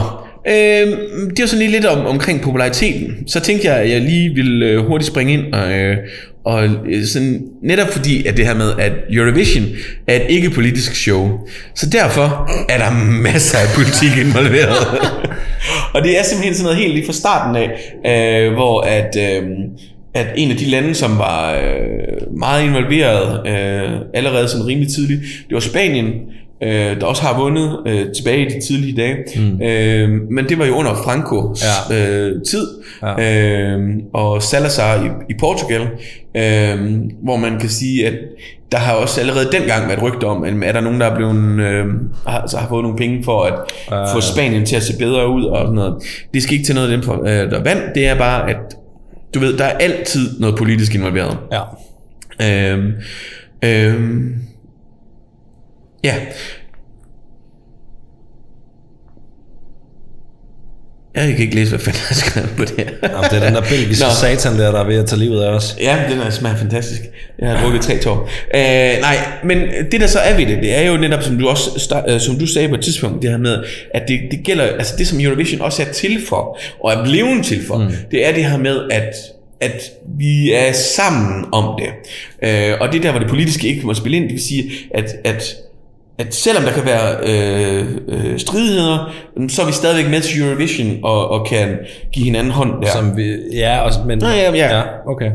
øh, 0.48 0.98
det 1.30 1.40
var 1.40 1.46
sådan 1.46 1.58
lige 1.58 1.70
lidt 1.70 1.84
om, 1.84 2.06
omkring 2.06 2.40
populariteten. 2.40 3.28
Så 3.28 3.40
tænkte 3.40 3.68
jeg, 3.68 3.76
at 3.76 3.90
jeg 3.90 4.00
lige 4.00 4.34
ville 4.34 4.66
øh, 4.66 4.86
hurtigt 4.86 5.10
springe 5.10 5.32
ind 5.32 5.52
og, 5.54 5.72
øh, 5.72 5.96
og 6.44 6.64
øh, 6.64 7.04
sådan, 7.04 7.42
netop 7.62 7.88
fordi 7.88 8.26
at 8.26 8.36
det 8.36 8.46
her 8.46 8.54
med, 8.54 8.72
at 8.78 8.92
Eurovision 9.10 9.64
er 10.06 10.14
et 10.14 10.26
ikke-politisk 10.28 10.94
show, 10.94 11.38
så 11.74 11.90
derfor 11.90 12.50
er 12.68 12.78
der 12.78 12.90
masser 13.22 13.58
af 13.58 13.66
politik 13.74 14.26
involveret. 14.26 14.86
og 15.94 16.02
det 16.02 16.18
er 16.18 16.22
simpelthen 16.22 16.54
sådan 16.54 16.64
noget 16.64 16.78
helt 16.78 16.94
lige 16.94 17.06
fra 17.06 17.12
starten 17.12 17.56
af, 17.56 17.68
øh, 18.06 18.52
hvor 18.52 18.80
at, 18.80 19.16
øh, 19.18 19.48
at 20.14 20.26
en 20.36 20.50
af 20.50 20.56
de 20.56 20.64
lande, 20.64 20.94
som 20.94 21.18
var 21.18 21.54
øh, 21.54 22.38
meget 22.38 22.64
involveret 22.64 23.46
øh, 23.46 23.90
allerede 24.14 24.48
sådan 24.48 24.66
rimelig 24.66 24.92
tidligt, 24.92 25.20
det 25.20 25.54
var 25.54 25.60
Spanien, 25.60 26.06
øh, 26.62 27.00
der 27.00 27.06
også 27.06 27.22
har 27.22 27.40
vundet 27.40 27.78
øh, 27.86 28.06
tilbage 28.16 28.46
i 28.46 28.48
de 28.48 28.66
tidlige 28.66 28.96
dage. 28.96 29.16
Mm. 29.36 29.62
Øh, 29.62 30.08
men 30.30 30.48
det 30.48 30.58
var 30.58 30.66
jo 30.66 30.74
under 30.74 30.94
Francos 30.94 31.64
Ja. 31.90 31.96
øh, 32.28 32.42
tid, 32.50 32.66
Ja. 33.02 33.72
øh, 33.72 33.80
og 34.14 34.42
Salazar 34.42 35.04
i, 35.04 35.08
i 35.30 35.34
Portugal, 35.40 35.80
øh, 36.36 37.00
hvor 37.22 37.36
man 37.36 37.60
kan 37.60 37.68
sige, 37.68 38.06
at 38.06 38.14
der 38.72 38.78
har 38.78 38.92
også 38.94 39.20
allerede 39.20 39.48
dengang 39.52 39.88
været 39.88 40.02
rygter 40.02 40.26
om, 40.28 40.44
at 40.44 40.52
er 40.68 40.72
der 40.72 40.80
nogen, 40.80 41.00
der 41.00 41.06
er 41.06 41.16
blevet, 41.16 41.60
øh, 41.60 41.84
har, 42.26 42.38
altså 42.40 42.56
har 42.56 42.68
fået 42.68 42.82
nogle 42.82 42.98
penge 42.98 43.24
for 43.24 43.42
at 43.42 43.54
Ja. 43.90 44.14
få 44.14 44.20
Spanien 44.20 44.66
til 44.66 44.76
at 44.76 44.82
se 44.82 44.98
bedre 44.98 45.28
ud 45.28 45.44
og 45.44 45.58
sådan 45.60 45.74
noget. 45.74 45.94
Det 46.34 46.42
skal 46.42 46.52
ikke 46.52 46.64
til 46.64 46.74
noget 46.74 46.88
af 46.90 46.96
dem, 46.96 47.02
for, 47.02 47.20
øh, 47.22 47.50
der 47.50 47.62
vandt. 47.62 47.82
Det 47.94 48.06
er 48.08 48.18
bare, 48.18 48.50
at 48.50 48.56
du 49.34 49.38
ved, 49.38 49.58
der 49.58 49.64
er 49.64 49.78
altid 49.78 50.40
noget 50.40 50.56
politisk 50.56 50.94
involveret. 50.94 51.36
Ja. 51.52 51.60
Øhm, 52.72 52.92
øhm, 53.64 54.34
ja. 56.04 56.14
Jeg 61.14 61.28
kan 61.28 61.38
ikke 61.38 61.54
læse, 61.54 61.70
hvad 61.70 61.78
fanden 61.78 62.00
jeg 62.00 62.08
har 62.08 62.14
skrevet 62.14 62.50
på 62.56 62.64
det 62.64 62.74
her. 62.76 63.08
Jamen, 63.10 63.30
det 63.30 63.38
er 63.38 63.44
den 63.44 63.54
der 63.54 63.60
belgiske 63.60 64.04
Nå. 64.04 64.10
satan 64.20 64.58
der, 64.58 64.72
der 64.72 64.80
er 64.80 64.84
ved 64.86 64.96
at 64.96 65.06
tage 65.06 65.18
livet 65.18 65.42
af 65.42 65.48
os. 65.48 65.76
Ja, 65.80 65.98
den 66.10 66.20
er 66.20 66.30
smager 66.30 66.56
fantastisk. 66.56 67.00
Jeg 67.38 67.50
har 67.50 67.62
drukket 67.62 67.82
tre 67.82 67.98
tår. 67.98 68.30
Øh, 68.54 69.00
nej, 69.00 69.16
men 69.44 69.58
det 69.92 70.00
der 70.00 70.06
så 70.06 70.18
er 70.18 70.36
ved 70.36 70.46
det, 70.46 70.58
det 70.62 70.78
er 70.78 70.90
jo 70.90 70.96
netop, 70.96 71.22
som 71.22 71.38
du 71.38 71.48
også 71.48 71.94
øh, 72.08 72.20
som 72.20 72.38
du 72.38 72.46
sagde 72.46 72.68
på 72.68 72.74
et 72.74 72.80
tidspunkt, 72.80 73.22
det 73.22 73.30
her 73.30 73.38
med, 73.38 73.64
at 73.94 74.02
det, 74.08 74.20
det 74.30 74.40
gælder, 74.44 74.64
altså 74.64 74.94
det 74.98 75.06
som 75.06 75.20
Eurovision 75.20 75.60
også 75.60 75.82
er 75.82 75.92
til 75.92 76.20
for, 76.28 76.58
og 76.84 76.92
er 76.92 77.04
blevet 77.04 77.44
til 77.44 77.66
for, 77.66 77.78
mm. 77.78 77.90
det 78.10 78.28
er 78.28 78.34
det 78.34 78.44
her 78.44 78.58
med, 78.58 78.76
at 78.90 79.14
at 79.60 79.82
vi 80.18 80.52
er 80.52 80.72
sammen 80.72 81.44
om 81.52 81.80
det. 81.80 81.88
Øh, 82.48 82.76
og 82.80 82.92
det 82.92 82.98
er 82.98 83.02
der, 83.02 83.10
hvor 83.10 83.20
det 83.20 83.28
politiske 83.28 83.68
ikke 83.68 83.86
må 83.86 83.94
spille 83.94 84.16
ind. 84.16 84.24
Det 84.24 84.32
vil 84.32 84.42
sige, 84.42 84.70
at, 84.94 85.16
at 85.24 85.56
at 86.20 86.34
selvom 86.34 86.64
der 86.64 86.72
kan 86.72 86.84
være 86.84 87.16
øh, 87.26 87.86
øh, 88.08 88.38
stridigheder, 88.38 89.12
så 89.48 89.62
er 89.62 89.66
vi 89.66 89.72
stadigvæk 89.72 90.10
med 90.10 90.20
til 90.20 90.42
Eurovision 90.42 90.98
og, 91.02 91.30
og 91.30 91.46
kan 91.46 91.78
give 92.12 92.24
hinanden 92.24 92.52
hånd 92.52 92.82
der. 92.82 92.88
Som 92.88 93.16
vi, 93.16 93.36
ja, 93.52 93.78
og, 93.78 93.92
men... 94.06 94.18
Nå, 94.18 94.28
ja, 94.28 94.52
ja. 94.54 94.76
ja 94.76 94.82
okay. 95.06 95.30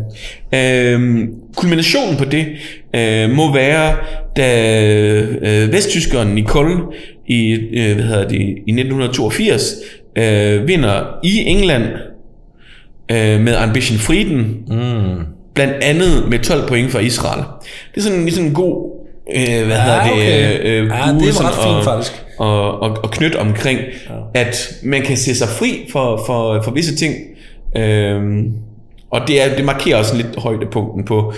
Øhm, 0.53 1.33
kulminationen 1.55 2.17
på 2.17 2.25
det 2.25 2.45
øh, 2.95 3.29
må 3.29 3.53
være, 3.53 3.95
da 4.37 4.81
øh, 5.41 5.71
vesttyskeren 5.71 6.27
Nicole 6.27 6.77
i, 7.27 7.51
øh, 7.51 7.95
hvad 7.95 8.05
hedder 8.05 8.27
det, 8.27 8.39
i 8.41 8.71
1982 8.71 9.75
øh, 10.15 10.67
vinder 10.67 11.19
i 11.23 11.43
England 11.45 11.83
øh, 13.11 13.41
med 13.41 13.55
Ambition 13.55 13.97
Frieden, 13.97 14.57
Mm. 14.67 15.25
blandt 15.55 15.73
andet 15.83 16.29
med 16.29 16.39
12 16.39 16.67
point 16.67 16.91
fra 16.91 16.99
Israel. 16.99 17.43
Det 17.91 17.97
er 17.97 18.01
sådan, 18.01 18.21
ligesom 18.23 18.45
en 18.45 18.53
god 18.53 18.94
øh, 19.35 19.65
hvad 19.65 19.75
Ja, 19.77 19.83
hedder 19.83 20.03
det, 20.03 20.11
okay. 20.11 20.59
øh, 20.63 20.87
Ja, 20.87 21.11
bue 21.11 21.19
det 21.21 21.27
er 21.29 21.47
ret 21.47 21.63
fint, 21.63 21.75
og, 21.75 21.83
faktisk. 21.83 22.23
Og, 22.37 22.79
og, 22.81 22.97
og 23.03 23.11
knyt 23.11 23.35
omkring, 23.35 23.79
ja. 24.09 24.39
at 24.41 24.73
man 24.83 25.01
kan 25.01 25.17
se 25.17 25.35
sig 25.35 25.47
fri 25.47 25.87
for, 25.91 26.23
for, 26.25 26.61
for 26.63 26.71
visse 26.71 26.95
ting. 26.95 27.15
Øhm, 27.77 28.51
og 29.11 29.21
det, 29.27 29.41
er, 29.43 29.55
det 29.55 29.65
markerer 29.65 29.97
også 29.97 30.15
lidt 30.15 30.27
højdepunkten 30.37 31.05
på, 31.05 31.33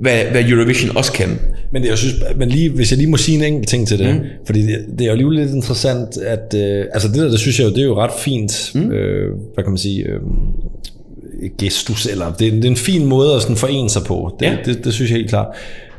hvad, 0.00 0.24
hvad 0.30 0.44
Eurovision 0.44 0.96
også 0.96 1.12
kan. 1.12 1.38
Men 1.72 1.82
det, 1.82 1.88
jeg 1.88 1.98
synes, 1.98 2.14
men 2.36 2.48
lige, 2.48 2.70
hvis 2.70 2.90
jeg 2.90 2.98
lige 2.98 3.10
må 3.10 3.16
sige 3.16 3.38
en 3.38 3.44
enkelt 3.44 3.68
ting 3.68 3.88
til 3.88 3.98
det, 3.98 4.14
mm. 4.14 4.20
fordi 4.46 4.62
det, 4.62 4.86
det 4.92 5.00
er 5.00 5.04
jo 5.06 5.10
alligevel 5.10 5.36
lidt 5.38 5.50
interessant, 5.54 6.16
at 6.16 6.54
øh, 6.56 6.84
altså 6.92 7.08
det 7.08 7.16
der, 7.16 7.28
det 7.30 7.38
synes 7.40 7.58
jeg 7.58 7.64
jo, 7.66 7.70
det 7.70 7.78
er 7.78 7.84
jo 7.84 8.00
ret 8.00 8.10
fint, 8.18 8.72
mm. 8.74 8.90
øh, 8.90 9.34
hvad 9.54 9.64
kan 9.64 9.70
man 9.70 9.78
sige, 9.78 10.04
øh, 10.04 10.20
gestus, 11.58 12.06
eller 12.06 12.32
det, 12.32 12.46
er- 12.48 12.52
det 12.52 12.64
er 12.64 12.68
en 12.70 12.76
fin 12.76 13.04
måde 13.06 13.34
at 13.34 13.42
sådan 13.42 13.56
forene 13.56 13.90
sig 13.90 14.02
på, 14.02 14.36
det, 14.40 14.46
Ja. 14.46 14.50
ja. 14.52 14.56
det, 14.64 14.84
det 14.84 14.94
synes 14.94 15.10
jeg 15.10 15.16
helt 15.18 15.30
klart. 15.30 15.46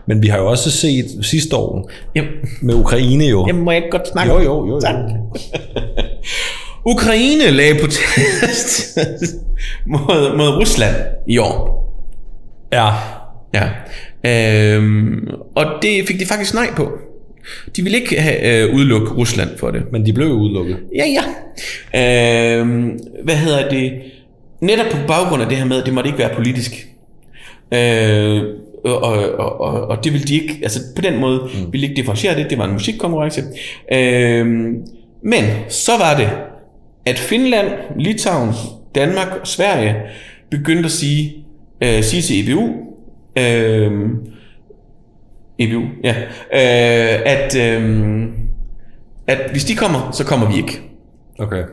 Men 0.10 0.22
vi 0.24 0.28
har 0.28 0.38
jo 0.38 0.48
også 0.48 0.72
set 0.72 1.06
sidste 1.22 1.56
år 1.56 1.90
Jamen, 2.16 2.32
med 2.62 2.76
Ukraine 2.76 3.26
jo. 3.26 3.48
jamen 3.48 3.64
må 3.64 3.72
jeg 3.72 3.78
ikke 3.78 3.98
godt 3.98 4.08
snakke? 4.08 4.34
jo, 4.34 4.40
jo, 4.40 4.68
jo, 4.68 4.68
jo. 4.68 4.80
Tak. 4.80 4.96
Ukraine 6.96 7.52
lagde 7.52 7.76
på 7.82 7.88
test 7.88 8.98
mod, 9.94 10.38
mod 10.38 10.48
Rusland 10.48 10.96
i 11.28 11.38
år. 11.38 11.80
Ja, 12.74 12.90
Ja. 13.54 13.70
Øhm, 14.26 15.28
og 15.56 15.66
det 15.82 16.08
fik 16.08 16.20
de 16.20 16.26
faktisk 16.26 16.54
nej 16.54 16.68
på. 16.76 16.92
De 17.76 17.82
ville 17.84 18.00
ikke 18.00 18.22
have, 18.22 18.68
øh, 18.68 18.76
udelukke 18.76 19.08
Rusland 19.14 19.50
for 19.60 19.72
det. 19.72 19.82
men 19.92 20.06
de 20.06 20.14
blev 20.14 20.28
jo 20.28 20.34
udelukket. 20.34 20.78
Ja, 20.96 21.06
ja. 21.94 22.60
Øhm, 22.60 23.00
hvad 23.24 23.36
hedder 23.36 23.70
det? 23.70 23.92
Netop 24.62 24.86
på 24.92 24.98
baggrund 25.08 25.42
af 25.42 25.50
det 25.50 25.58
her 25.58 25.66
med, 25.66 25.78
at 25.80 25.86
det 25.86 25.94
måtte 25.94 26.08
ikke 26.08 26.20
være 26.20 26.36
politisk. 26.36 26.72
Øh, 27.74 28.44
og, 28.86 29.02
og, 29.02 29.62
og, 29.62 29.88
og 29.88 30.04
det 30.04 30.14
ville 30.14 30.28
de 30.28 30.34
ikke, 30.34 30.60
altså 30.64 30.80
på 30.96 31.02
den 31.02 31.20
måde 31.20 31.40
mm. 31.40 31.74
ville 31.74 31.88
de 31.88 31.92
ikke 31.92 31.96
differentiere 31.96 32.36
det, 32.36 32.50
det 32.50 32.58
var 32.58 32.66
en 32.66 32.74
musikkonkurrence. 32.74 33.44
Øhm, 33.94 34.88
men 35.24 35.46
så 35.70 35.92
var 35.98 36.18
det, 36.18 36.30
at 37.06 37.20
Finland, 37.20 37.68
Litauen, 37.96 38.54
Danmark 38.96 39.28
og 39.42 39.48
Sverige 39.48 39.96
begyndte 40.52 40.86
at 40.86 40.92
sige, 40.92 41.46
øh, 41.84 42.04
sige 42.04 42.22
til 42.22 42.50
EBU, 42.50 42.70
øh, 43.38 43.92
EBU, 45.60 45.82
ja, 46.04 46.16
øh, 46.54 47.22
at, 47.26 47.56
øh, 47.56 48.28
at 49.28 49.52
hvis 49.52 49.66
de 49.66 49.76
kommer, 49.76 50.12
så 50.12 50.26
kommer 50.26 50.52
vi 50.52 50.58
ikke. 50.58 50.82
Okay. 51.40 51.64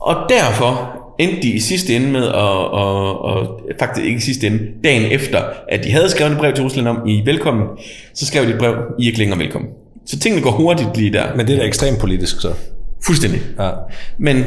Og 0.00 0.16
derfor 0.28 0.99
endte 1.20 1.42
de 1.42 1.50
i 1.50 1.60
sidste 1.60 1.96
ende 1.96 2.10
med, 2.10 2.24
at, 2.24 2.34
og, 2.34 3.24
og 3.24 3.60
faktisk 3.78 4.06
ikke 4.06 4.16
i 4.16 4.20
sidste 4.20 4.46
ende, 4.46 4.58
dagen 4.84 5.12
efter, 5.12 5.42
at 5.68 5.84
de 5.84 5.90
havde 5.90 6.10
skrevet 6.10 6.32
et 6.32 6.38
brev 6.38 6.54
til 6.54 6.64
Rusland 6.64 6.88
om, 6.88 7.06
I 7.06 7.18
er 7.18 7.24
velkommen, 7.24 7.64
så 8.14 8.26
skrev 8.26 8.44
de 8.44 8.50
et 8.50 8.58
brev, 8.58 8.74
I 8.98 9.02
er 9.02 9.06
ikke 9.06 9.18
længere 9.18 9.38
velkommen. 9.38 9.70
Så 10.06 10.18
tingene 10.18 10.42
går 10.42 10.50
hurtigt 10.50 10.96
lige 10.96 11.12
der. 11.12 11.36
Men 11.36 11.46
det 11.46 11.54
er 11.54 11.58
da 11.58 11.66
ekstremt 11.66 11.98
politisk 11.98 12.40
så. 12.40 12.52
Fuldstændig. 13.04 13.40
Ja. 13.58 13.70
Men 14.18 14.44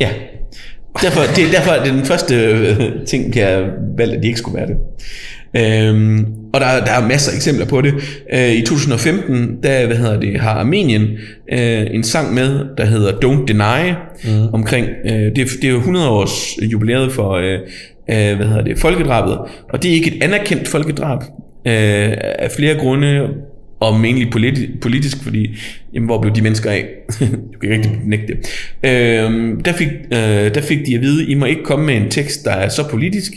ja, 0.00 0.10
derfor, 1.02 1.20
det, 1.36 1.52
derfor 1.52 1.70
er 1.70 1.84
det 1.84 1.92
den 1.92 2.04
første 2.04 2.34
øh, 2.34 3.06
ting, 3.06 3.36
jeg 3.36 3.70
valgte, 3.96 4.16
at 4.16 4.22
de 4.22 4.26
ikke 4.28 4.38
skulle 4.38 4.56
være 4.56 4.66
det. 4.66 4.76
Øhm, 5.56 6.26
og 6.54 6.60
der, 6.60 6.84
der 6.84 6.92
er 6.92 7.08
masser 7.08 7.32
af 7.32 7.36
eksempler 7.36 7.66
på 7.66 7.80
det. 7.80 7.94
Øh, 8.34 8.52
I 8.52 8.62
2015, 8.62 9.58
der 9.62 9.86
hvad 9.86 9.96
hedder 9.96 10.20
det, 10.20 10.40
har 10.40 10.50
Armenien 10.50 11.02
øh, 11.52 11.86
en 11.90 12.04
sang 12.04 12.34
med, 12.34 12.60
der 12.78 12.84
hedder 12.84 13.12
Don't 13.12 13.44
Deny, 13.46 13.92
mm. 14.24 14.48
omkring, 14.54 14.86
øh, 15.04 15.10
det, 15.12 15.38
er- 15.38 15.56
det 15.62 15.64
er 15.64 15.70
jo 15.70 15.76
100 15.78 16.08
års 16.08 16.56
jubilæet 16.72 17.12
for, 17.12 17.32
øh, 17.32 17.52
øh, 18.10 18.36
hvad 18.36 18.46
hedder 18.46 18.62
det, 18.64 18.78
folkedrabet, 18.78 19.38
og 19.68 19.82
det 19.82 19.90
er 19.90 19.94
ikke 19.94 20.16
et 20.16 20.22
anerkendt 20.22 20.68
folkedrab, 20.68 21.18
øh, 21.66 22.12
af 22.38 22.50
flere 22.56 22.74
grunde, 22.78 23.28
og 23.82 24.00
mainly 24.00 24.24
politi- 24.30 24.78
politisk, 24.80 25.22
fordi, 25.22 25.56
jamen, 25.94 26.06
hvor 26.06 26.20
blev 26.20 26.34
de 26.34 26.42
mennesker 26.42 26.70
af? 26.70 26.86
du 27.52 27.58
kan 27.60 27.72
ikke 27.72 27.74
rigtig 27.74 28.00
nægte 28.04 28.26
det. 28.26 28.90
Øhm, 28.90 29.62
der, 29.62 29.72
fik, 29.72 29.88
øh, 29.88 30.54
der 30.54 30.60
fik 30.60 30.86
de 30.86 30.94
at 30.94 31.00
vide, 31.00 31.26
I 31.26 31.34
må 31.34 31.46
ikke 31.46 31.62
komme 31.64 31.86
med 31.86 31.94
en 31.96 32.10
tekst, 32.10 32.44
der 32.44 32.50
er 32.50 32.68
så 32.68 32.88
politisk, 32.88 33.32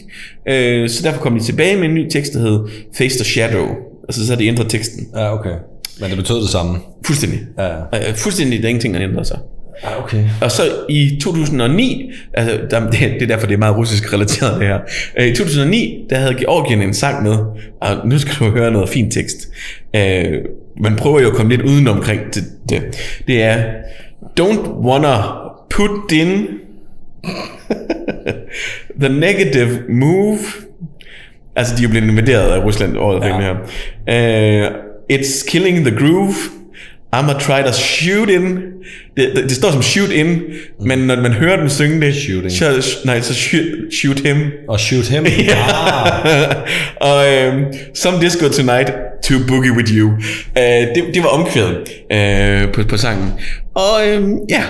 øh, 0.50 0.90
så 0.90 1.04
derfor 1.04 1.22
kom 1.22 1.40
de 1.40 1.44
tilbage 1.46 1.76
med 1.78 1.86
en 1.86 1.94
ny 1.94 2.10
tekst, 2.10 2.34
der 2.34 2.40
hed 2.40 2.60
Face 2.98 3.18
the 3.18 3.26
Shadow. 3.26 3.68
Altså 4.10 4.26
så 4.26 4.32
har 4.32 4.38
de 4.38 4.48
ændret 4.48 4.70
teksten. 4.70 5.08
Ja, 5.16 5.34
okay. 5.34 5.56
Men 6.00 6.10
det 6.10 6.18
betød 6.18 6.42
det 6.42 6.50
samme. 6.50 6.78
Fuldstændig. 7.06 7.40
Ja. 7.58 7.70
Øh, 7.78 8.16
fuldstændig, 8.16 8.60
der 8.60 8.66
er 8.66 8.70
ingenting, 8.70 8.94
der 8.94 9.04
ændrer 9.04 9.24
sig. 9.24 9.38
Ja, 9.84 10.04
okay. 10.04 10.24
Og 10.42 10.52
så 10.52 10.62
i 10.90 11.20
2009, 11.22 12.12
altså 12.34 12.60
der, 12.72 12.90
det, 12.90 13.00
det 13.20 13.22
er 13.22 13.28
derfor, 13.28 13.48
det 13.48 13.54
er 13.54 13.58
meget 13.58 13.78
russisk 13.78 14.14
relateret 14.14 14.60
det 14.60 14.68
her. 14.68 14.80
Øh, 15.20 15.28
I 15.28 15.36
2009, 15.36 16.06
der 16.10 16.18
havde 16.18 16.36
Georgien 16.36 16.82
en 16.82 16.94
sang 16.94 17.24
med, 17.24 17.38
og 17.82 18.08
nu 18.08 18.20
skal 18.20 18.46
du 18.46 18.52
høre 18.52 18.72
noget 18.72 18.90
fint 18.90 19.14
tekst. 19.14 19.38
Øh, 19.96 20.42
man 20.82 20.96
prøver 20.96 21.20
jo 21.20 21.30
at 21.30 21.34
komme 21.36 21.52
lidt 21.52 21.62
uden 21.62 21.88
omkring 21.88 22.22
det. 22.34 22.44
Det, 22.70 22.82
det 23.28 23.44
er, 23.44 23.64
don't 24.40 24.70
wanna 24.70 25.18
put 25.70 26.12
in 26.12 26.48
the 29.02 29.10
negative 29.10 29.80
move. 29.90 30.40
Altså, 31.56 31.76
de 31.76 31.80
er 31.80 31.84
jo 31.84 31.90
blevet 31.90 32.08
invaderet 32.08 32.52
af 32.52 32.64
Rusland 32.64 32.98
året 32.98 33.28
ja. 33.28 33.40
her. 33.40 33.54
Uh, 34.72 34.76
it's 35.12 35.50
killing 35.52 35.86
the 35.86 35.98
groove. 35.98 36.36
I'ma 37.16 37.34
try 37.40 37.62
to 37.62 37.72
shoot 37.72 38.30
in. 38.30 38.56
Det, 39.18 39.32
det, 39.36 39.44
det 39.44 39.52
står 39.52 39.72
som 39.72 39.82
shoot 39.82 40.12
in, 40.12 40.28
mm. 40.28 40.88
men 40.88 41.00
når 41.00 41.16
man 41.16 41.32
hører 41.32 41.58
dem 41.58 41.70
synge 41.70 42.06
det, 42.06 42.16
Shooting. 42.16 42.52
så, 42.52 42.98
nej, 43.06 43.22
så 43.22 43.34
shoot, 43.34 43.64
shoot 43.94 44.20
him. 44.20 44.52
Og 44.68 44.80
shoot 44.80 45.08
him. 45.08 45.26
Ah, 45.50 46.56
og 47.02 47.26
um, 47.54 47.64
Some 47.94 48.22
Disco 48.22 48.50
Tonight 48.50 48.92
to 49.26 49.34
Boogie 49.47 49.72
With 49.72 49.91
You. 49.97 50.07
Uh, 50.07 50.15
det, 50.95 51.03
det 51.14 51.23
var 51.23 51.30
omkvædet 51.30 51.77
uh, 52.65 52.73
på, 52.73 52.84
på 52.89 52.97
sangen. 52.97 53.34
Og 53.76 53.93
um, 54.18 54.39
ja, 54.49 54.64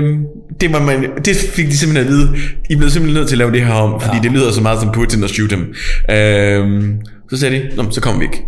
um, 0.00 0.24
det, 0.60 0.72
var 0.72 0.82
man, 0.82 1.10
det 1.24 1.36
fik 1.36 1.66
de 1.66 1.76
simpelthen 1.76 2.06
at 2.06 2.12
vide. 2.12 2.28
I 2.70 2.76
blev 2.76 2.90
simpelthen 2.90 3.20
nødt 3.20 3.28
til 3.28 3.34
at 3.34 3.38
lave 3.38 3.52
det 3.52 3.60
her 3.66 3.72
om, 3.74 4.00
fordi 4.00 4.16
ja. 4.16 4.22
det 4.22 4.32
lyder 4.32 4.52
så 4.52 4.60
meget 4.62 4.80
som 4.80 4.92
Putin 4.92 5.22
og 5.22 5.28
shoot 5.30 5.52
him. 5.52 5.60
Um, 5.60 6.94
så 7.30 7.36
sagde 7.36 7.56
de, 7.56 7.76
Nå, 7.76 7.82
men 7.82 7.92
så 7.92 8.00
kommer 8.00 8.18
vi 8.20 8.24
ikke. 8.24 8.42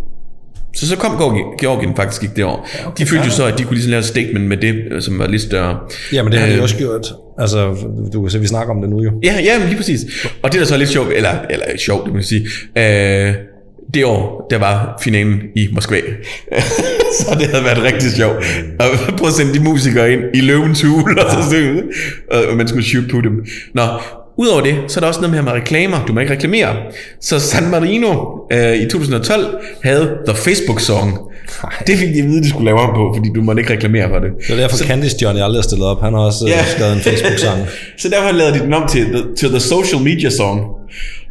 Så 0.74 0.88
så 0.88 0.96
kom 0.96 1.12
Georgien- 1.12 1.56
Georgien 1.60 1.96
faktisk 1.96 2.22
ikke 2.22 2.34
det 2.36 2.44
år. 2.44 2.68
Ja, 2.78 2.86
okay, 2.88 3.04
de 3.04 3.06
følte 3.08 3.24
jo 3.24 3.30
så, 3.30 3.44
at 3.46 3.58
de 3.58 3.62
kunne 3.64 3.74
ligesom 3.74 3.90
lave 3.90 3.98
et 3.98 4.04
statement 4.04 4.44
med 4.48 4.56
det, 4.56 4.74
øh, 4.90 5.02
som 5.02 5.18
var 5.18 5.26
lidt 5.26 5.42
større. 5.42 5.78
Jamen 6.12 6.32
det 6.32 6.40
har 6.40 6.46
de 6.46 6.54
Øh, 6.54 6.62
også 6.62 6.76
gjort. 6.76 7.06
Altså, 7.38 7.76
du 8.12 8.22
kan 8.22 8.30
se, 8.30 8.40
vi 8.40 8.46
snakker 8.46 8.74
om 8.74 8.80
det 8.80 8.90
nu 8.90 9.02
jo. 9.02 9.10
Ja, 9.22 9.34
ja, 9.44 9.58
men 9.58 9.68
lige 9.68 9.76
præcis. 9.76 10.00
Og 10.42 10.52
det 10.52 10.60
der 10.60 10.66
så 10.66 10.74
er 10.74 10.78
lidt 10.78 10.90
sjovt, 10.90 11.08
eller, 11.12 11.30
eller 11.50 11.64
sjovt, 11.78 12.04
det 12.04 12.12
må 12.12 12.18
jeg 12.18 12.24
sige, 12.24 12.42
øh, 12.78 13.34
det 13.94 14.04
år, 14.04 14.46
der 14.50 14.58
var 14.58 15.00
finalen 15.02 15.40
i 15.56 15.68
Moskva. 15.72 15.96
så 17.20 17.36
det 17.38 17.46
havde 17.46 17.64
været 17.64 17.82
rigtig 17.82 18.12
sjovt. 18.12 18.36
Og 18.80 18.86
prøve 19.18 19.28
at 19.28 19.34
sende 19.34 19.54
de 19.54 19.62
musikere 19.62 20.12
ind 20.12 20.20
i 20.34 20.40
løvens 20.40 20.82
hule, 20.82 21.24
og 21.24 21.30
så 21.30 21.50
synge, 21.50 21.82
og 22.30 22.56
man 22.56 22.68
skulle 22.68 22.84
shoot 22.84 23.04
på 23.10 23.20
dem. 23.20 23.46
Nå, 23.74 23.82
Udover 24.38 24.60
det, 24.60 24.76
så 24.88 24.98
er 24.98 25.00
der 25.00 25.08
også 25.08 25.20
noget 25.20 25.34
med, 25.34 25.42
med 25.42 25.52
reklamer. 25.52 26.04
Du 26.06 26.12
må 26.12 26.20
ikke 26.20 26.32
reklamere. 26.32 26.76
Så 27.20 27.38
San 27.40 27.70
Marino 27.70 28.14
øh, 28.52 28.76
i 28.76 28.84
2012 28.90 29.58
havde 29.84 30.16
The 30.26 30.36
Facebook 30.36 30.80
Song. 30.80 31.18
Det 31.86 31.98
fik 31.98 32.08
de 32.14 32.18
at 32.18 32.28
vide, 32.28 32.42
de 32.42 32.48
skulle 32.48 32.64
lave 32.64 32.78
om 32.78 32.94
på, 32.94 33.12
fordi 33.16 33.28
du 33.34 33.42
må 33.42 33.54
ikke 33.56 33.72
reklamere 33.72 34.08
for 34.08 34.18
det. 34.18 34.30
Det 34.48 34.50
er 34.52 34.56
derfor, 34.56 34.76
så, 34.76 34.84
Candice 34.84 35.16
Johnny 35.22 35.40
aldrig 35.42 35.58
har 35.58 35.62
stillet 35.62 35.86
op. 35.86 36.00
Han 36.02 36.12
har 36.12 36.20
også 36.20 36.44
Ja. 36.48 36.56
ja. 36.56 36.64
skrevet 36.64 36.92
en 36.92 37.00
Facebook-sang. 37.00 37.58
så 38.00 38.08
derfor 38.08 38.32
lavede 38.32 38.58
de 38.58 38.64
den 38.64 38.72
om 38.74 38.88
til 38.88 39.04
the, 39.04 39.22
to 39.40 39.48
the 39.48 39.60
Social 39.60 40.02
Media 40.02 40.30
Song. 40.30 40.60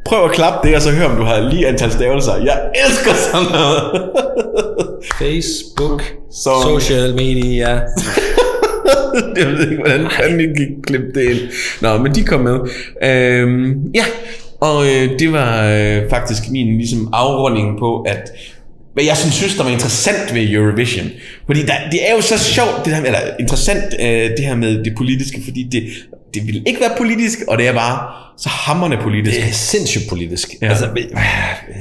Prøv 0.06 0.26
at 0.26 0.32
klappe 0.32 0.68
det, 0.68 0.76
og 0.76 0.82
så 0.82 0.92
hør, 0.92 1.06
om 1.06 1.18
du 1.18 1.24
har 1.24 1.50
lige 1.50 1.68
antal 1.68 1.92
stavelser. 1.92 2.36
Jeg 2.36 2.60
elsker 2.86 3.12
sådan 3.14 3.48
noget. 3.52 4.10
Facebook, 5.20 6.04
Song. 6.32 6.82
social 6.82 7.14
media. 7.16 7.70
jeg 9.38 9.48
ved 9.48 9.72
ikke, 9.72 9.84
hvordan 9.84 10.08
fanden 10.12 10.40
de 10.40 10.44
gik 10.44 10.68
klippe 10.88 11.08
det 11.16 11.32
ind. 11.32 11.40
Nå, 11.82 11.98
men 11.98 12.16
de 12.16 12.24
kom 12.24 12.40
med. 12.40 12.60
Øhm, 13.04 13.92
ja, 13.94 14.06
og 14.60 14.86
øh, 14.86 15.20
det 15.20 15.34
var 15.34 15.66
øh, 15.68 16.10
faktisk 16.10 16.52
min 16.52 16.78
ligesom, 16.78 17.10
afrunding 17.14 17.80
på, 17.80 18.02
at 18.02 18.32
hvad 18.96 19.04
jeg 19.04 19.18
synes, 19.18 19.56
der 19.56 19.64
var 19.64 19.72
interessant 19.72 20.34
ved 20.34 20.50
Eurovision. 20.50 21.08
Fordi 21.46 21.62
der, 21.62 21.74
det 21.92 22.10
er 22.10 22.16
jo 22.16 22.22
så 22.22 22.38
sjovt, 22.40 22.86
det 22.86 22.96
her, 22.96 23.04
eller 23.04 23.20
interessant, 23.40 23.86
øh, 24.00 24.08
det 24.08 24.40
her 24.40 24.56
med 24.56 24.84
det 24.84 24.94
politiske, 24.98 25.42
fordi 25.44 25.68
det, 25.72 25.84
det 26.34 26.48
vil 26.48 26.64
ikke 26.68 26.80
være 26.80 26.92
politisk, 26.98 27.40
og 27.48 27.58
det 27.58 27.68
er 27.68 27.74
bare 27.74 28.00
så 28.38 28.50
hammerne 28.50 28.98
politisk. 29.04 29.38
Det 29.38 29.48
er 29.48 29.54
sindssygt 29.54 30.10
politisk. 30.10 30.56
Ja. 30.62 30.70
Altså, 30.70 30.86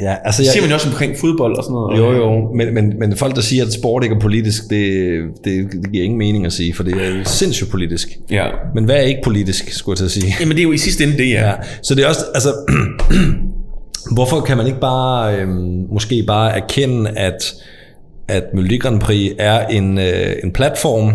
ja, 0.03 0.15
altså 0.25 0.43
jeg, 0.43 0.53
siger 0.53 0.63
man 0.63 0.71
jo 0.71 0.75
også 0.75 0.89
omkring 0.89 1.17
fodbold 1.19 1.57
og 1.57 1.65
sådan 1.65 1.75
noget. 1.75 1.99
Jo, 1.99 2.13
jo, 2.13 2.55
men, 2.55 2.75
men, 2.75 2.99
men 2.99 3.17
folk, 3.17 3.37
der 3.37 3.43
siger, 3.43 3.67
at 3.67 3.73
sport 3.73 4.03
ikke 4.03 4.17
er 4.17 4.21
politisk, 4.21 4.63
det, 4.71 5.21
det, 5.45 5.69
det 5.73 5.93
giver 5.93 6.05
ingen 6.05 6.19
mening 6.19 6.47
at 6.47 6.53
sige, 6.53 6.75
for 6.75 6.83
det 6.83 6.95
er 6.95 7.25
sindssygt 7.25 7.71
politisk. 7.71 8.09
Ja. 8.31 8.47
Men 8.75 8.85
hvad 8.85 8.97
er 8.97 9.01
ikke 9.01 9.21
politisk, 9.25 9.73
skulle 9.73 9.93
jeg 9.93 9.99
til 9.99 10.05
at 10.05 10.23
sige? 10.23 10.37
Jamen 10.41 10.57
det 10.57 10.61
er 10.61 10.65
jo 10.65 10.73
i 10.73 10.79
sidste 10.79 11.05
ende 11.05 11.19
det, 11.19 11.31
ja. 11.31 11.47
Ja, 11.47 11.55
så 11.83 11.95
det 11.95 12.05
er 12.05 12.09
også, 12.09 12.25
altså, 12.35 12.53
hvorfor 14.13 14.41
kan 14.41 14.57
man 14.57 14.67
ikke 14.67 14.81
bare, 14.81 15.37
øhm, 15.37 15.87
måske 15.93 16.25
bare 16.27 16.57
erkende, 16.57 17.11
at, 17.17 17.55
at 18.29 18.45
Melodi 18.55 18.77
Grand 18.79 19.01
Prix 19.01 19.33
er 19.39 19.67
en, 19.67 19.99
øh, 19.99 20.33
en 20.45 20.53
platform 20.53 21.13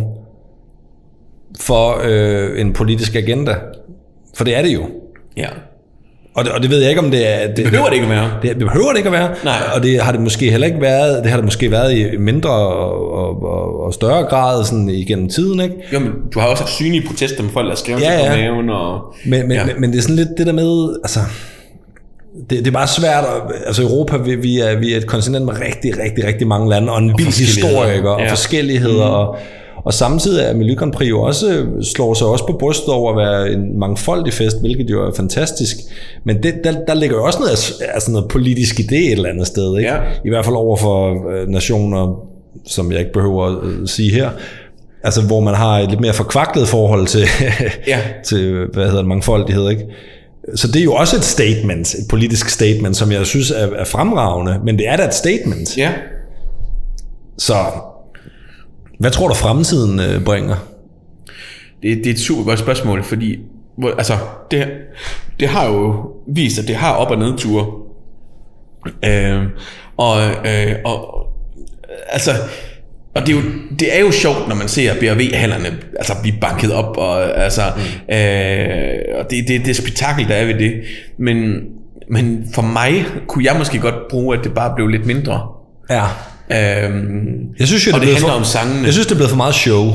for 1.60 2.02
øh, 2.04 2.62
en 2.62 2.74
politisk 2.74 3.16
agenda? 3.16 3.56
For 4.38 4.44
det 4.44 4.58
er 4.58 4.62
det 4.62 4.74
jo. 4.74 4.82
ja. 5.38 5.48
Og 6.36 6.46
det, 6.46 6.54
og 6.54 6.62
det 6.62 6.70
ved 6.70 6.80
jeg 6.80 6.90
ikke, 6.90 7.02
om 7.02 7.12
det 7.12 7.28
er... 7.28 7.48
Det, 7.48 7.58
Det 7.58 7.66
behøver 7.66 7.86
det 7.86 7.94
ikke 7.94 8.06
at 8.06 8.12
være. 8.12 8.30
det, 8.42 8.50
det 8.50 8.60
behøver 8.60 8.90
det 8.90 8.98
ikke 8.98 9.08
at 9.10 9.14
være. 9.14 9.30
Nej. 9.44 9.58
Og 9.76 9.84
det 9.84 10.02
har 10.02 10.12
det 10.12 10.22
måske 10.22 10.52
heller 10.52 10.68
ikke 10.68 10.82
været. 10.82 11.24
Det 11.24 11.32
har 11.32 11.38
det 11.38 11.46
måske 11.46 11.72
været 11.72 11.98
i 11.98 12.18
mindre 12.18 12.50
og, 12.50 13.12
og, 13.12 13.44
og, 13.44 13.80
og 13.84 13.94
større 13.94 14.24
grad 14.24 14.64
sådan 14.66 14.90
igennem 14.90 15.30
tiden, 15.30 15.60
ikke? 15.60 15.76
Jo, 15.94 16.00
men 16.00 16.12
du 16.34 16.40
har 16.40 16.48
også 16.48 16.64
haft 16.64 16.74
synlige 16.74 17.08
protester 17.08 17.44
med 17.44 17.52
folk, 17.52 17.66
der 17.66 17.72
har 17.72 17.76
skrevet 17.76 18.02
Ja, 18.02 18.20
ja, 18.20 18.30
på 18.30 18.38
maven. 18.38 18.70
Og, 18.70 19.14
Men, 19.26 19.48
men, 19.48 19.58
ja. 19.58 19.66
men, 19.66 19.82
men 19.82 19.92
det 19.92 19.98
er 19.98 20.02
sådan 20.02 20.16
lidt 20.16 20.30
det 20.38 20.48
der 20.48 20.54
med, 20.54 20.96
altså, 21.04 21.20
det, 22.50 22.60
det 22.60 22.68
er 22.68 22.72
bare 22.72 22.88
svært, 22.88 23.24
at, 23.24 23.56
altså 23.66 23.82
Europa, 23.82 24.18
vi, 24.18 24.36
vi, 24.36 24.60
er, 24.60 24.80
vi 24.80 24.94
er 24.94 24.98
et 24.98 25.08
kontinent 25.08 25.46
med 25.46 25.54
rigtig, 25.54 26.00
rigtig, 26.04 26.26
rigtig 26.26 26.48
mange 26.48 26.70
lande, 26.70 26.92
og 26.92 27.00
en 27.00 27.14
vild 27.18 27.28
historie, 27.28 27.96
ikke? 27.96 28.10
og 28.10 28.20
Ja. 28.22 28.32
forskelligheder, 28.32 29.08
mm. 29.08 29.14
og, 29.14 29.36
og 29.86 29.94
samtidig 29.94 30.44
er 30.46 30.54
Melodi 30.54 30.76
Grand 30.76 30.94
Prix 30.94 31.10
jo 31.10 31.22
også, 31.22 31.66
slår 31.96 32.14
sig 32.14 32.28
også 32.28 32.46
på 32.48 32.54
brystet 32.60 32.90
over 32.90 33.12
at 33.12 33.18
være 33.18 33.52
en 33.54 33.80
mangfoldig 33.80 34.34
fest, 34.34 34.60
hvilket 34.62 34.90
jo 34.90 35.08
er 35.08 35.12
fantastisk. 35.16 35.76
Men 36.26 36.44
det, 36.44 36.56
der, 36.64 36.74
der 36.88 36.94
ligger 36.94 37.16
jo 37.18 37.24
også 37.24 37.40
noget, 37.40 37.52
altså 37.94 38.12
noget 38.12 38.28
politisk 38.30 38.80
idé 38.80 38.96
et 38.96 39.12
eller 39.12 39.30
andet 39.30 39.48
sted, 39.48 39.78
ikke? 39.78 39.90
Ja. 39.90 39.98
i 40.26 40.30
hvert 40.30 40.46
fald 40.46 40.56
over 40.56 40.78
for 40.78 41.10
øh, 41.32 41.48
nationer, 41.48 42.20
som 42.68 42.92
jeg 42.92 43.00
ikke 43.00 43.14
behøver 43.14 43.46
at 43.46 43.56
øh, 43.64 43.88
sige 43.88 44.12
her, 44.14 44.30
altså 45.04 45.22
hvor 45.22 45.40
man 45.40 45.54
har 45.56 45.80
et 45.80 45.90
lidt 45.90 46.02
mere 46.02 46.14
forkvaklet 46.14 46.68
forhold 46.68 47.08
til, 47.08 47.24
Ja. 47.88 48.00
til 48.30 48.66
hvad 48.74 48.86
hedder 48.86 48.98
det, 48.98 49.08
mangfoldighed, 49.08 49.70
ikke? 49.70 49.84
Så 50.56 50.68
det 50.68 50.80
er 50.80 50.84
jo 50.84 50.94
også 50.94 51.16
et 51.16 51.24
statement, 51.24 51.94
et 51.94 52.08
politisk 52.10 52.50
statement, 52.50 52.96
som 52.96 53.12
jeg 53.12 53.26
synes 53.26 53.52
er, 53.52 53.68
er 53.68 53.86
fremragende, 53.86 54.60
men 54.64 54.78
det 54.78 54.88
er 54.88 54.98
da 54.98 55.06
et 55.06 55.14
statement. 55.14 55.78
ja. 55.78 55.94
Så 57.38 57.56
hvad 59.00 59.12
tror 59.12 59.28
du 59.28 59.34
fremtiden 59.34 60.00
øh, 60.00 60.24
bringer? 60.24 60.56
Det, 61.84 61.98
det 61.98 62.08
er 62.08 62.12
et 62.12 62.20
super 62.20 62.44
godt 62.44 62.60
spørgsmål, 62.60 63.04
fordi 63.04 63.40
hvor, 63.78 63.92
altså, 63.92 64.18
det, 64.52 64.68
det 65.40 65.48
har 65.48 65.68
jo 65.68 66.12
vist, 66.28 66.60
at 66.60 66.68
det 66.68 66.76
har 66.76 66.94
op- 66.94 67.12
og 67.12 67.18
nedture. 67.18 67.66
Øh, 69.06 69.44
og, 69.98 70.22
øh, 70.22 70.76
og 70.86 71.28
altså, 72.10 72.32
og 73.16 73.22
det 73.28 73.30
er, 73.30 73.36
jo, 73.36 73.42
det 73.80 73.96
er 73.96 74.00
jo 74.00 74.12
sjovt, 74.12 74.48
når 74.48 74.56
man 74.56 74.68
ser 74.68 74.94
BRV-hallerne 74.94 75.68
altså, 75.98 76.14
blive 76.22 76.36
banket 76.42 76.72
op, 76.72 76.98
og, 76.98 77.44
altså, 77.44 77.62
mm. 77.76 78.14
øh, 78.16 79.20
og 79.20 79.26
det, 79.30 79.48
det, 79.48 79.66
det 79.66 79.76
spektakel, 79.76 80.28
der 80.28 80.34
er 80.36 80.46
ved 80.46 80.54
det. 80.54 80.74
Men, 81.18 81.54
men 82.12 82.50
for 82.54 82.62
mig 82.62 83.06
kunne 83.28 83.46
jeg 83.46 83.56
måske 83.58 83.80
godt 83.80 83.96
bruge, 84.10 84.38
at 84.38 84.44
det 84.44 84.54
bare 84.54 84.74
blev 84.76 84.88
lidt 84.88 85.06
mindre. 85.06 85.42
Ja. 85.90 86.04
Øhm, 86.52 87.26
Jeg 87.60 87.68
synes 87.68 87.88
jo, 87.88 87.92
og 87.94 88.00
det, 88.00 88.08
det 88.08 88.14
er 88.14 88.16
handler 88.16 88.32
for, 88.32 88.38
om 88.38 88.44
sangene. 88.44 88.84
Jeg 88.86 88.94
synes, 88.94 89.08
det 89.08 89.12
er 89.12 89.18
blevet 89.18 89.30
for 89.30 89.38
meget 89.38 89.56
show. 89.56 89.86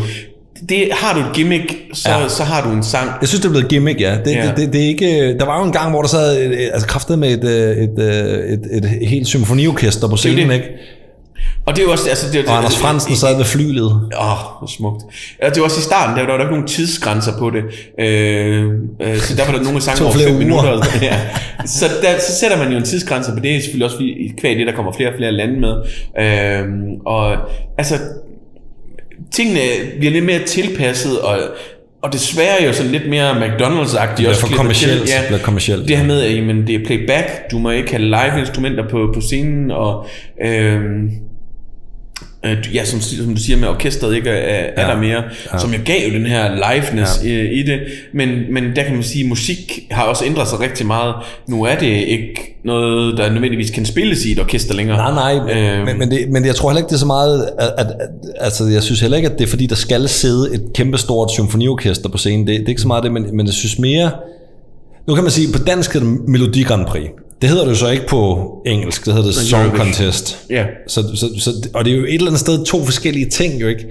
det, 0.68 0.88
har 0.92 1.14
du 1.14 1.20
et 1.20 1.32
gimmick, 1.34 1.74
så, 1.92 2.10
ja. 2.10 2.28
Så 2.28 2.44
har 2.44 2.68
du 2.68 2.76
en 2.76 2.82
sang. 2.82 3.10
Jeg 3.20 3.28
synes, 3.28 3.40
det 3.40 3.48
er 3.48 3.52
blevet 3.52 3.68
gimmick, 3.68 4.00
ja. 4.00 4.16
Det, 4.24 4.34
Ja. 4.34 4.46
Det, 4.46 4.56
det, 4.56 4.72
det, 4.72 4.82
er 4.84 4.88
ikke, 4.88 5.38
der 5.38 5.44
var 5.44 5.58
jo 5.58 5.64
en 5.64 5.72
gang, 5.72 5.90
hvor 5.90 6.02
der 6.02 6.08
sad 6.08 6.36
altså 6.72 6.86
kraftet 6.86 7.18
med 7.18 7.30
et, 7.30 7.44
øh, 7.44 7.76
et, 7.76 7.90
et, 7.98 8.60
et, 8.72 8.98
et 9.02 9.08
helt 9.08 9.26
symfoniorkester 9.26 10.08
på 10.08 10.16
scenen, 10.16 10.48
det. 10.48 10.54
ikke? 10.54 10.68
Og 11.66 11.76
det 11.76 11.82
er 11.82 11.86
jo 11.86 11.92
også... 11.92 12.08
Altså, 12.08 12.26
det, 12.26 12.34
det, 12.34 12.48
Og 12.48 12.56
Anders 12.56 12.76
Fransen 12.76 13.16
sad 13.16 13.36
ved 13.36 13.44
flylet. 13.44 13.84
Åh, 13.84 14.32
oh, 14.32 14.58
hvor 14.58 14.66
smukt. 14.66 15.02
Ja, 15.42 15.48
det 15.48 15.56
var 15.56 15.64
også 15.64 15.80
i 15.80 15.82
starten, 15.82 16.16
der, 16.16 16.26
var 16.26 16.36
der 16.36 16.44
ikke 16.44 16.52
nogen 16.52 16.66
tidsgrænser 16.68 17.38
på 17.38 17.50
det. 17.50 17.62
Øh, 18.00 18.64
øh, 19.00 19.18
så 19.18 19.36
der 19.36 19.44
var 19.46 19.52
der 19.52 19.62
nogle 19.62 19.80
sange 19.80 20.04
over 20.04 20.12
fem 20.12 20.34
minutter. 20.34 20.72
ja. 21.02 21.20
så, 21.66 21.84
der, 22.02 22.18
så 22.18 22.38
sætter 22.40 22.58
man 22.58 22.72
jo 22.72 22.78
en 22.78 22.84
tidsgrænse 22.84 23.30
på 23.30 23.34
det. 23.34 23.42
Det 23.42 23.56
er 23.56 23.60
selvfølgelig 23.60 23.84
også 23.84 23.98
kvæg 24.40 24.58
det, 24.58 24.66
der 24.66 24.72
kommer 24.72 24.92
flere 24.92 25.08
og 25.08 25.14
flere 25.16 25.32
lande 25.32 25.60
med. 25.60 25.74
Øh, 26.20 26.64
og 27.06 27.36
altså, 27.78 27.94
tingene 29.32 29.60
bliver 29.98 30.12
lidt 30.12 30.24
mere 30.24 30.38
tilpasset, 30.46 31.20
og, 31.20 31.38
og 32.02 32.12
desværre 32.12 32.64
jo 32.66 32.72
sådan 32.72 32.92
lidt 32.92 33.08
mere 33.08 33.30
McDonald's-agtigt. 33.32 34.28
også 34.28 34.40
for 34.40 34.48
til. 34.48 35.26
bliver 35.26 35.42
kommercielt. 35.42 35.88
Det 35.88 35.96
her 35.96 36.04
med, 36.06 36.22
at 36.22 36.36
jamen, 36.36 36.66
det 36.66 36.74
er 36.74 36.86
playback, 36.86 37.50
du 37.50 37.58
må 37.58 37.70
ikke 37.70 37.90
have 37.90 38.04
live-instrumenter 38.04 38.88
på, 38.88 39.10
på 39.14 39.20
scenen, 39.20 39.70
og 39.70 40.06
øhm, 40.44 41.10
øh, 42.44 42.56
ja, 42.74 42.84
som, 42.84 43.00
som 43.00 43.34
du 43.34 43.40
siger 43.40 43.56
med 43.56 43.68
orkestret 43.68 44.14
ikke 44.16 44.30
er, 44.30 44.34
er 44.76 44.86
Ja. 44.88 44.94
der 44.94 45.00
mere, 45.00 45.22
ja. 45.52 45.58
som 45.58 45.72
jo 45.72 45.78
gav 45.84 46.08
jo 46.08 46.14
den 46.14 46.26
her 46.26 46.72
liveness 46.72 47.20
ja. 47.24 47.28
i, 47.28 47.60
i 47.60 47.62
det, 47.62 47.80
men, 48.14 48.28
men 48.50 48.64
der 48.76 48.82
kan 48.82 48.94
man 48.94 49.02
sige, 49.02 49.22
at 49.24 49.28
musik 49.28 49.72
har 49.90 50.02
også 50.04 50.24
ændret 50.24 50.48
sig 50.48 50.60
rigtig 50.60 50.86
meget. 50.86 51.14
Nu 51.48 51.64
er 51.64 51.74
det 51.78 51.86
ikke 51.86 52.56
noget, 52.64 53.18
der 53.18 53.30
nødvendigvis 53.30 53.70
kan 53.70 53.86
spilles 53.86 54.24
i 54.24 54.32
et 54.32 54.40
orkester 54.40 54.74
længere. 54.74 54.96
Nej, 55.14 55.34
nej, 55.34 55.54
Øhm. 55.54 55.84
men, 55.86 55.98
men, 55.98 56.10
det, 56.10 56.28
men 56.30 56.46
jeg 56.46 56.54
tror 56.54 56.70
heller 56.70 56.78
ikke, 56.78 56.88
det 56.88 56.94
er 56.94 56.98
så 56.98 57.06
meget, 57.06 57.48
at, 57.58 57.70
at, 57.78 57.86
at, 57.86 58.08
altså 58.40 58.64
jeg 58.64 58.82
synes 58.82 59.00
heller 59.00 59.16
ikke, 59.16 59.28
at 59.28 59.38
det 59.38 59.44
er 59.44 59.48
fordi, 59.48 59.66
der 59.66 59.74
skal 59.74 60.08
sidde 60.08 60.54
et 60.54 60.62
kæmpestort 60.74 61.30
symfoniorkester 61.30 62.08
på 62.08 62.18
scenen. 62.18 62.46
Det, 62.46 62.58
det 62.60 62.64
er 62.64 62.68
ikke 62.68 62.80
så 62.80 62.88
meget 62.88 63.04
det, 63.04 63.12
men, 63.12 63.36
men 63.36 63.46
jeg 63.46 63.54
synes 63.54 63.78
mere, 63.78 64.10
nu 65.08 65.14
kan 65.14 65.24
man 65.24 65.30
sige, 65.30 65.52
på 65.52 65.58
dansk 65.64 65.92
hedder 65.92 66.08
det 66.08 66.28
Melodi 66.28 66.62
Grand 66.62 66.86
Prix. 66.86 67.08
Det 67.44 67.52
hedder 67.52 67.64
det 67.64 67.70
jo 67.70 67.76
så 67.76 67.88
ikke 67.88 68.06
på 68.06 68.50
engelsk, 68.66 69.06
det 69.06 69.14
hedder 69.14 69.26
det 69.26 69.36
Song 69.36 69.64
Eurovision. 69.64 69.86
Contest. 69.86 70.38
Ja. 70.50 70.64
Så, 70.86 71.02
så, 71.14 71.28
så, 71.38 71.50
og 71.74 71.84
det 71.84 71.92
er 71.92 71.96
jo 71.96 72.04
et 72.04 72.14
eller 72.14 72.26
andet 72.26 72.40
sted 72.40 72.64
to 72.64 72.84
forskellige 72.84 73.30
ting 73.30 73.60
jo 73.60 73.68
ikke. 73.68 73.86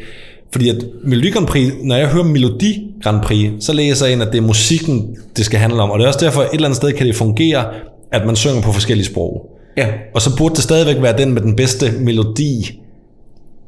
Fordi 0.52 0.70
at 0.70 0.76
Melodi 1.04 1.30
Grand 1.30 1.48
Prix, 1.48 1.74
når 1.84 1.96
jeg 1.96 2.08
hører 2.08 2.24
Melodi 2.24 2.88
Grand 3.04 3.22
Prix, 3.22 3.52
så 3.60 3.74
læser 3.74 4.06
jeg 4.06 4.14
ind, 4.14 4.22
at 4.22 4.32
det 4.32 4.38
er 4.38 4.42
musikken, 4.42 5.18
det 5.38 5.46
skal 5.46 5.60
handle 5.60 5.82
om. 5.82 5.92
Og 5.92 6.00
det 6.00 6.04
er 6.04 6.08
også 6.08 6.26
derfor, 6.26 6.42
at 6.42 6.48
et 6.48 6.54
eller 6.54 6.68
andet 6.68 6.78
sted 6.78 6.94
kan 6.94 7.08
det 7.08 7.16
fungere, 7.16 7.66
at 8.12 8.26
man 8.26 8.36
synger 8.36 8.62
på 8.62 8.72
forskellige 8.72 9.06
sprog. 9.06 9.50
Ja. 9.78 9.88
Og 10.16 10.22
så 10.22 10.38
burde 10.38 10.56
det 10.56 10.64
stadigvæk 10.64 11.02
være 11.02 11.18
den 11.18 11.34
med 11.34 11.42
den 11.42 11.56
bedste 11.56 11.92
melodi. 11.92 12.80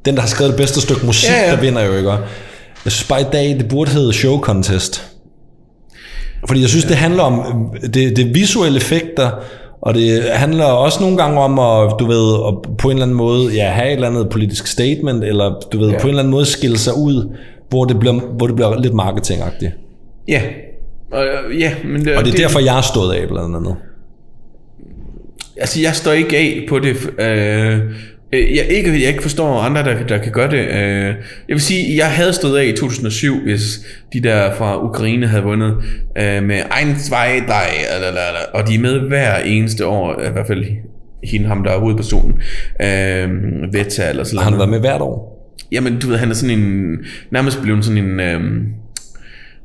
Den, 0.06 0.16
der 0.16 0.22
har 0.22 0.28
skrevet 0.28 0.52
det 0.52 0.58
bedste 0.58 0.82
stykke 0.82 1.06
musik, 1.06 1.30
Ja, 1.30 1.46
ja, 1.46 1.52
der 1.52 1.62
vinder 1.62 1.82
jo, 1.82 1.98
ikke? 1.98 2.12
Jeg 2.12 2.92
synes 2.92 3.04
bare 3.04 3.22
i 3.22 3.26
dag, 3.32 3.50
det 3.50 3.68
burde 3.68 3.92
hedde 3.92 4.14
show 4.14 4.40
contest. 4.40 5.12
Fordi 6.48 6.62
jeg 6.62 6.70
synes, 6.70 6.86
ja. 6.86 6.90
det 6.90 6.98
handler 6.98 7.24
om 7.24 7.66
øh, 7.84 7.94
det, 7.94 8.18
det 8.18 8.36
visuelle 8.36 8.78
effekter, 8.78 9.32
og 9.86 9.94
det 9.94 10.24
handler 10.24 10.66
også 10.66 11.02
nogle 11.02 11.18
gange 11.18 11.40
om 11.40 11.60
at, 11.60 11.96
du 12.00 12.06
ved, 12.06 12.34
at 12.48 12.78
på 12.78 12.88
en 12.88 12.92
eller 12.92 13.04
anden 13.06 13.18
måde 13.18 13.54
ja, 13.54 13.70
have 13.70 13.88
et 13.88 13.94
eller 13.94 14.08
andet 14.10 14.30
politisk 14.30 14.68
statement, 14.68 15.24
eller 15.24 15.60
du 15.74 15.80
ved, 15.80 15.90
Ja. 15.90 15.98
på 16.00 16.04
en 16.04 16.10
eller 16.10 16.20
anden 16.20 16.32
måde 16.32 16.46
skille 16.46 16.78
sig 16.78 16.94
ud, 16.98 17.36
hvor 17.70 17.86
det 17.86 18.00
bliver, 18.00 18.14
hvor 18.38 18.48
det 18.48 18.56
bliver 18.56 18.82
lidt 18.82 18.94
marketingagtigt. 18.94 19.72
Ja. 20.28 20.42
Og, 21.12 21.26
øh, 21.26 21.60
ja, 21.60 21.72
men 21.86 22.06
det, 22.06 22.18
Og 22.18 22.26
det 22.26 22.34
er 22.34 22.38
derfor, 22.38 22.60
jeg 22.60 22.78
er 22.78 22.82
stået 22.82 23.14
af 23.14 23.28
blandt 23.28 23.56
andet. 23.56 23.76
Altså, 25.58 25.82
jeg 25.82 25.96
står 25.96 26.12
ikke 26.12 26.38
af 26.38 26.66
på 26.70 26.80
det. 26.80 26.96
Øh, 27.20 27.74
øh, 27.74 27.80
jeg, 28.34 28.66
ikke, 28.70 28.92
jeg 28.92 29.08
ikke 29.10 29.22
forstår 29.22 29.60
andre, 29.60 29.84
der, 29.84 30.04
der 30.08 30.18
kan 30.18 30.32
gøre 30.32 30.52
det. 30.52 30.60
Øh, 30.60 31.06
jeg 31.06 31.16
vil 31.48 31.62
sige, 31.62 31.98
jeg 31.98 32.12
havde 32.12 32.34
stået 32.34 32.58
af 32.60 32.66
i 32.66 32.72
2007, 32.72 33.44
hvis 33.44 33.86
de 34.14 34.20
der 34.20 34.56
fra 34.56 34.84
Ukraine 34.86 35.28
havde 35.28 35.44
vundet 35.44 35.76
øh, 36.18 36.44
med 36.44 36.62
Ein, 36.82 36.96
zwei, 37.00 37.40
drei, 37.40 37.68
og 38.54 38.68
de 38.68 38.76
er 38.76 38.80
med 38.80 39.00
hver 39.00 39.38
eneste 39.38 39.86
år, 39.86 40.22
i 40.22 40.32
hvert 40.32 40.48
fald 40.48 40.66
hende, 41.24 41.48
ham 41.48 41.64
der 41.64 41.72
er 41.72 41.80
hovedpersonen, 41.80 42.34
øh, 42.82 43.30
Veta 43.74 44.10
eller 44.10 44.24
sådan 44.24 44.38
Har 44.38 44.44
han 44.44 44.54
noget. 44.54 44.60
været 44.60 44.70
med 44.70 44.80
hvert 44.80 45.02
år? 45.02 45.36
Jamen, 45.72 46.00
du 46.00 46.08
ved, 46.08 46.18
han 46.18 46.30
er 46.30 46.34
sådan 46.34 46.60
en, 46.60 46.96
nærmest 47.32 47.62
blevet 47.62 47.86
sådan 47.86 48.04
en, 48.04 48.20
øh, 48.20 48.42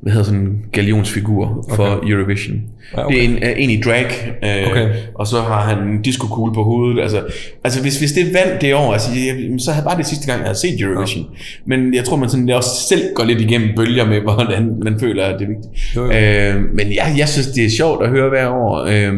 hvad 0.02 0.12
hedder 0.12 0.24
sådan 0.24 0.40
en 0.40 0.64
galionsfigur 0.72 1.66
for 1.74 1.86
Okay. 1.86 2.10
Eurovision. 2.10 2.56
Ja, 2.96 3.06
okay. 3.06 3.16
Det 3.16 3.24
er 3.24 3.28
en, 3.28 3.42
er 3.42 3.50
en 3.50 3.70
i 3.70 3.80
drag, 3.80 4.06
øh, 4.44 4.70
Okay. 4.70 4.88
og 5.14 5.26
så 5.26 5.40
har 5.40 5.60
han 5.60 5.88
en 5.88 6.02
disco 6.02 6.26
på 6.26 6.62
hovedet. 6.62 7.02
Altså, 7.02 7.22
altså 7.64 7.82
hvis, 7.82 7.98
hvis 7.98 8.12
det 8.12 8.34
vandt 8.34 8.60
det 8.60 8.74
år, 8.74 8.92
altså, 8.92 9.10
jeg, 9.14 9.60
så 9.60 9.72
havde 9.72 9.84
bare 9.84 9.98
det 9.98 10.06
sidste 10.06 10.26
gang, 10.26 10.38
jeg 10.38 10.46
havde 10.46 10.58
set 10.58 10.80
Eurovision. 10.80 11.26
Men 11.66 11.94
jeg 11.94 12.04
tror, 12.04 12.16
man 12.16 12.28
sådan, 12.28 12.50
også 12.50 12.70
selv 12.88 13.02
går 13.14 13.24
lidt 13.24 13.40
igennem 13.40 13.68
bølger 13.76 14.04
med, 14.06 14.20
hvordan 14.34 14.74
man 14.82 15.00
føler, 15.00 15.24
at 15.24 15.40
det 15.40 15.44
er 15.44 15.48
vigtigt. 15.48 15.96
Jo, 15.96 16.04
jo. 16.04 16.10
Øh, 16.10 16.62
men 16.74 16.92
jeg, 16.92 17.14
jeg 17.18 17.28
synes, 17.28 17.46
det 17.46 17.64
er 17.64 17.70
sjovt 17.70 18.04
at 18.04 18.10
høre 18.10 18.28
hver 18.28 18.48
år. 18.48 18.84
Øh, 18.84 19.12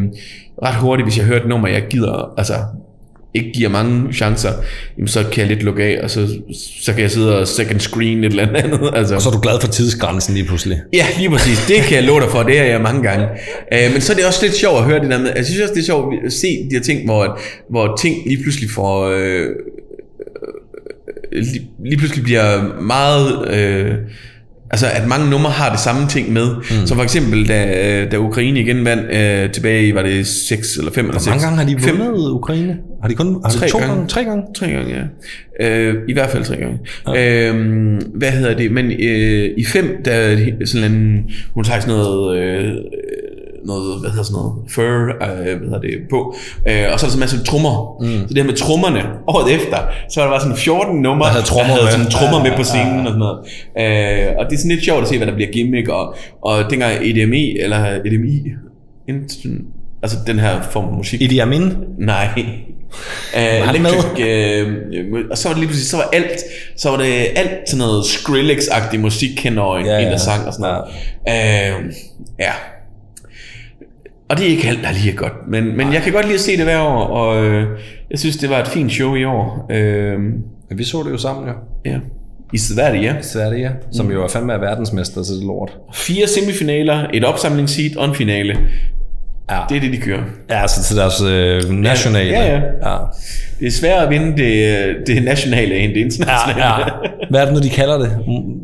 ret 0.63 0.75
hurtigt, 0.75 1.07
hvis 1.07 1.19
jeg 1.19 1.27
hører 1.27 1.41
et 1.41 1.49
nummer, 1.49 1.69
jeg 1.69 1.83
gider, 1.91 2.35
altså 2.39 2.53
ikke 3.35 3.53
giver 3.53 3.69
mange 3.69 4.13
chancer, 4.13 4.51
jamen 4.99 5.09
så 5.09 5.25
kan 5.33 5.41
jeg 5.41 5.49
lidt 5.49 5.63
lukke 5.63 5.83
af, 5.83 6.01
og 6.03 6.11
så, 6.11 6.29
så 6.83 6.93
kan 6.93 7.03
jeg 7.03 7.11
sidde 7.11 7.39
og 7.39 7.49
second 7.49 7.81
screen 7.81 8.25
et 8.25 8.25
eller 8.25 8.49
andet. 8.55 8.91
Altså. 9.03 9.15
Og 9.15 9.23
så 9.23 9.29
er 9.29 9.33
du 9.33 9.41
glad 9.41 9.61
for 9.61 9.69
tidsgrænsen 9.69 10.35
lige 10.35 10.47
pludselig. 10.47 10.81
Ja, 10.93 11.07
lige 11.19 11.31
præcis. 11.31 11.67
Det 11.69 11.77
kan 11.77 11.97
jeg 11.97 12.05
love 12.05 12.21
dig 12.21 12.29
for. 12.31 12.43
Det 12.43 12.59
er 12.59 12.65
jeg 12.65 12.81
mange 12.81 13.03
gange. 13.03 13.27
Øh, 13.73 13.93
men 13.93 14.01
så 14.01 14.13
er 14.13 14.17
det 14.17 14.27
også 14.27 14.39
lidt 14.43 14.55
sjovt 14.57 14.79
at 14.79 14.85
høre 14.85 15.01
det 15.01 15.11
der 15.11 15.19
med. 15.19 15.33
Jeg 15.37 15.45
synes 15.45 15.61
også, 15.61 15.75
det 15.75 15.81
er 15.81 15.85
sjovt 15.85 16.15
at 16.27 16.33
se 16.33 16.47
de 16.47 16.69
her 16.73 16.81
ting, 16.81 17.05
hvor, 17.05 17.41
hvor 17.71 17.97
ting 17.97 18.17
lige 18.27 18.43
pludselig 18.43 18.71
får... 18.71 19.07
Øh, 19.09 19.47
øh, 21.33 21.43
lige, 21.43 21.71
lige 21.85 21.97
pludselig 21.97 22.25
bliver 22.25 22.81
meget... 22.83 23.55
Øh, 23.55 23.95
Altså 24.73 24.87
at 24.93 25.09
mange 25.09 25.31
numre 25.31 25.51
har 25.51 25.71
det 25.71 25.81
samme 25.81 26.09
ting 26.09 26.33
med. 26.33 26.47
Mm. 26.55 26.87
Som 26.87 26.97
for 26.97 27.05
eksempel 27.05 27.49
da, 27.49 27.65
øh, 28.03 28.11
da 28.13 28.17
Ukraine 28.17 28.61
igen 28.61 28.85
vandt 28.85 29.03
øh, 29.15 29.51
tilbage 29.53 29.87
i, 29.89 29.95
var 29.95 30.03
det 30.03 30.27
6 30.27 30.77
eller 30.77 30.93
5 30.93 31.07
eller 31.07 31.19
6? 31.21 31.25
Hvor 31.27 31.33
mange 31.33 31.45
gange 31.45 31.59
har 31.59 31.93
de 31.93 31.99
vundet 31.99 32.31
Ukraine? 32.31 32.77
Har 33.03 33.09
de 33.09 33.15
kun 33.15 33.41
har 33.45 33.51
de 33.51 33.57
Tre 33.59 33.69
to 33.69 33.79
gange. 33.79 33.95
gange? 33.95 34.09
Tre 34.09 34.25
gange? 34.25 34.43
Tre 34.57 34.67
gange, 34.71 34.95
ja. 35.61 35.67
Øh, 35.69 35.95
I 36.09 36.13
hvert 36.13 36.31
fald 36.31 36.45
tre 36.45 36.57
gange. 36.57 36.79
Ja. 37.09 37.51
Øh, 37.51 38.01
hvad 38.15 38.31
hedder 38.31 38.57
det? 38.57 38.73
Men 38.73 38.91
øh, 38.93 39.49
i 39.57 39.65
fem, 39.65 40.03
der 40.05 40.11
er 40.13 40.35
det 40.37 40.69
sådan 40.69 40.93
en, 40.93 41.25
hun 41.55 41.65
tager 41.65 41.81
sådan 41.81 41.95
noget, 41.95 42.39
øh, 42.39 42.73
noget, 43.71 44.01
hvad 44.01 44.11
hedder 44.11 44.25
sådan 44.31 44.39
noget, 44.41 44.53
fur, 44.75 44.83
øh, 44.83 45.57
hvad 45.59 45.69
hedder 45.71 45.81
det, 45.89 45.95
på. 46.11 46.19
Øh, 46.71 46.85
og 46.93 46.97
så 47.01 47.07
er 47.07 47.09
der 47.09 47.15
så 47.15 47.19
en 47.21 47.25
masse 47.27 47.45
trommer. 47.45 47.75
Mm. 48.01 48.21
Så 48.29 48.35
det 48.35 48.39
her 48.43 48.51
med 48.53 48.59
trommerne, 48.65 49.03
året 49.33 49.55
efter, 49.59 49.79
så 50.11 50.15
var 50.21 50.25
der 50.27 50.33
bare 50.35 50.41
sådan 50.47 50.57
14 50.57 51.03
numre, 51.03 51.25
Der 51.27 51.33
havde 51.37 51.47
trommer 51.53 51.75
der 51.75 51.83
havde 51.83 51.85
med. 51.85 51.93
sådan 51.93 52.11
trommer 52.17 52.39
Ja, 52.39 52.45
med 52.47 52.53
på 52.61 52.65
ja, 52.67 52.71
scenen 52.73 53.03
og 53.07 53.13
sådan 53.15 53.25
noget. 53.27 53.39
Øh, 53.83 54.29
og 54.39 54.43
det 54.47 54.53
er 54.57 54.61
sådan 54.63 54.75
lidt 54.75 54.85
sjovt 54.89 55.03
at 55.05 55.09
se, 55.09 55.17
hvad 55.21 55.27
der 55.31 55.35
bliver 55.39 55.51
gimmick, 55.57 55.89
og, 55.89 56.05
og 56.49 56.55
dengang 56.71 56.93
EDMI, 57.09 57.45
eller 57.65 57.81
EDMI, 58.07 58.37
altså 60.03 60.17
den 60.27 60.39
her 60.39 60.63
form 60.63 60.85
for 60.89 60.97
musik, 60.97 61.23
Idi 61.23 61.39
Amin? 61.39 61.65
Nej. 61.99 62.29
Uh, 63.37 63.41
han 63.67 63.77
electric, 63.77 65.07
uh, 65.13 65.19
og 65.31 65.39
så 65.39 65.49
var 65.49 65.55
det 65.55 65.61
lige 65.61 65.69
pludselig, 65.69 65.89
så 65.91 65.97
var 65.97 66.09
alt, 66.13 66.41
så 66.77 66.91
var 66.91 66.97
det 66.97 67.15
alt 67.37 67.51
sådan 67.67 67.79
noget 67.79 68.03
Skrillex-agtig 68.05 68.99
musik 68.99 69.45
hen 69.45 69.59
over 69.59 69.79
en, 69.79 69.87
Ja, 69.87 69.93
ja, 69.93 69.99
en 69.99 70.05
ja. 70.05 70.11
der 70.11 70.17
sang 70.17 70.47
og 70.47 70.53
sådan 70.53 70.71
noget. 70.71 70.85
Uh, 71.81 71.93
ja. 72.39 72.53
Og 74.33 74.39
det 74.39 74.47
er 74.47 74.51
ikke 74.51 74.69
alt, 74.69 74.79
der 74.83 74.93
lige 74.93 75.13
er 75.13 75.17
godt. 75.17 75.33
Men, 75.49 75.77
men 75.77 75.93
jeg 75.93 76.03
kan 76.03 76.13
godt 76.13 76.25
lide 76.25 76.35
at 76.35 76.41
se 76.41 76.57
det 76.57 76.65
hver 76.65 76.81
år, 76.81 77.03
og 77.07 77.45
øh, 77.45 77.67
jeg 78.11 78.19
synes, 78.19 78.37
det 78.37 78.51
var 78.51 78.59
et 78.59 78.69
fint 78.69 78.93
show 78.93 79.15
i 79.15 79.25
år. 79.25 79.67
Øh, 79.71 80.19
Ja, 80.71 80.77
vi 80.77 80.85
så 80.85 81.03
det 81.03 81.11
jo 81.11 81.19
sammen, 81.19 81.49
jo. 81.49 81.53
ja. 81.85 81.97
I 82.53 82.59
Sverige, 82.59 83.03
ja. 83.03 83.15
Sverige, 83.23 83.71
som 83.93 84.11
jo 84.11 84.25
er 84.25 84.29
fandme 84.29 84.53
er 84.53 84.59
verdensmester 84.59 85.23
til 85.23 85.35
det 85.35 85.45
lort. 85.45 85.77
Fire 85.95 86.27
semifinaler, 86.27 87.07
et 87.15 87.25
opsamlingsseat 87.25 87.97
og 87.97 88.05
en 88.05 88.15
finale. 88.15 88.57
Ja. 89.51 89.59
Det 89.69 89.77
er 89.77 89.81
det, 89.81 89.93
de 89.93 89.97
kører. 89.99 90.23
Ja, 90.51 90.63
altså 90.63 90.83
til 90.85 90.97
deres 90.97 91.23
øh, 91.23 91.71
nationale. 91.71 92.31
Ja, 92.31 92.45
ja. 92.55 92.61
ja. 92.91 92.97
Det 93.61 93.67
er 93.67 93.71
sværere 93.71 94.03
at 94.05 94.11
vinde 94.11 94.37
det, 94.43 94.77
det 95.07 95.25
nationale 95.25 95.77
end 95.77 95.93
det 95.95 96.01
internationale. 96.01 96.65
Ja, 96.67 96.79
ja. 96.81 96.85
Hvad 97.31 97.41
er 97.41 97.45
det 97.45 97.55
nu, 97.55 97.61
de 97.61 97.71
kalder 97.71 97.99
det? 97.99 98.19
Mm, 98.27 98.59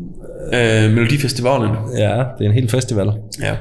Øh, 0.53 0.91
Melodifestivalen. 0.91 1.69
Ja, 1.97 2.09
det 2.13 2.45
er 2.45 2.49
en 2.49 2.51
hel 2.51 2.69
festival. 2.69 3.07
Ja. 3.41 3.51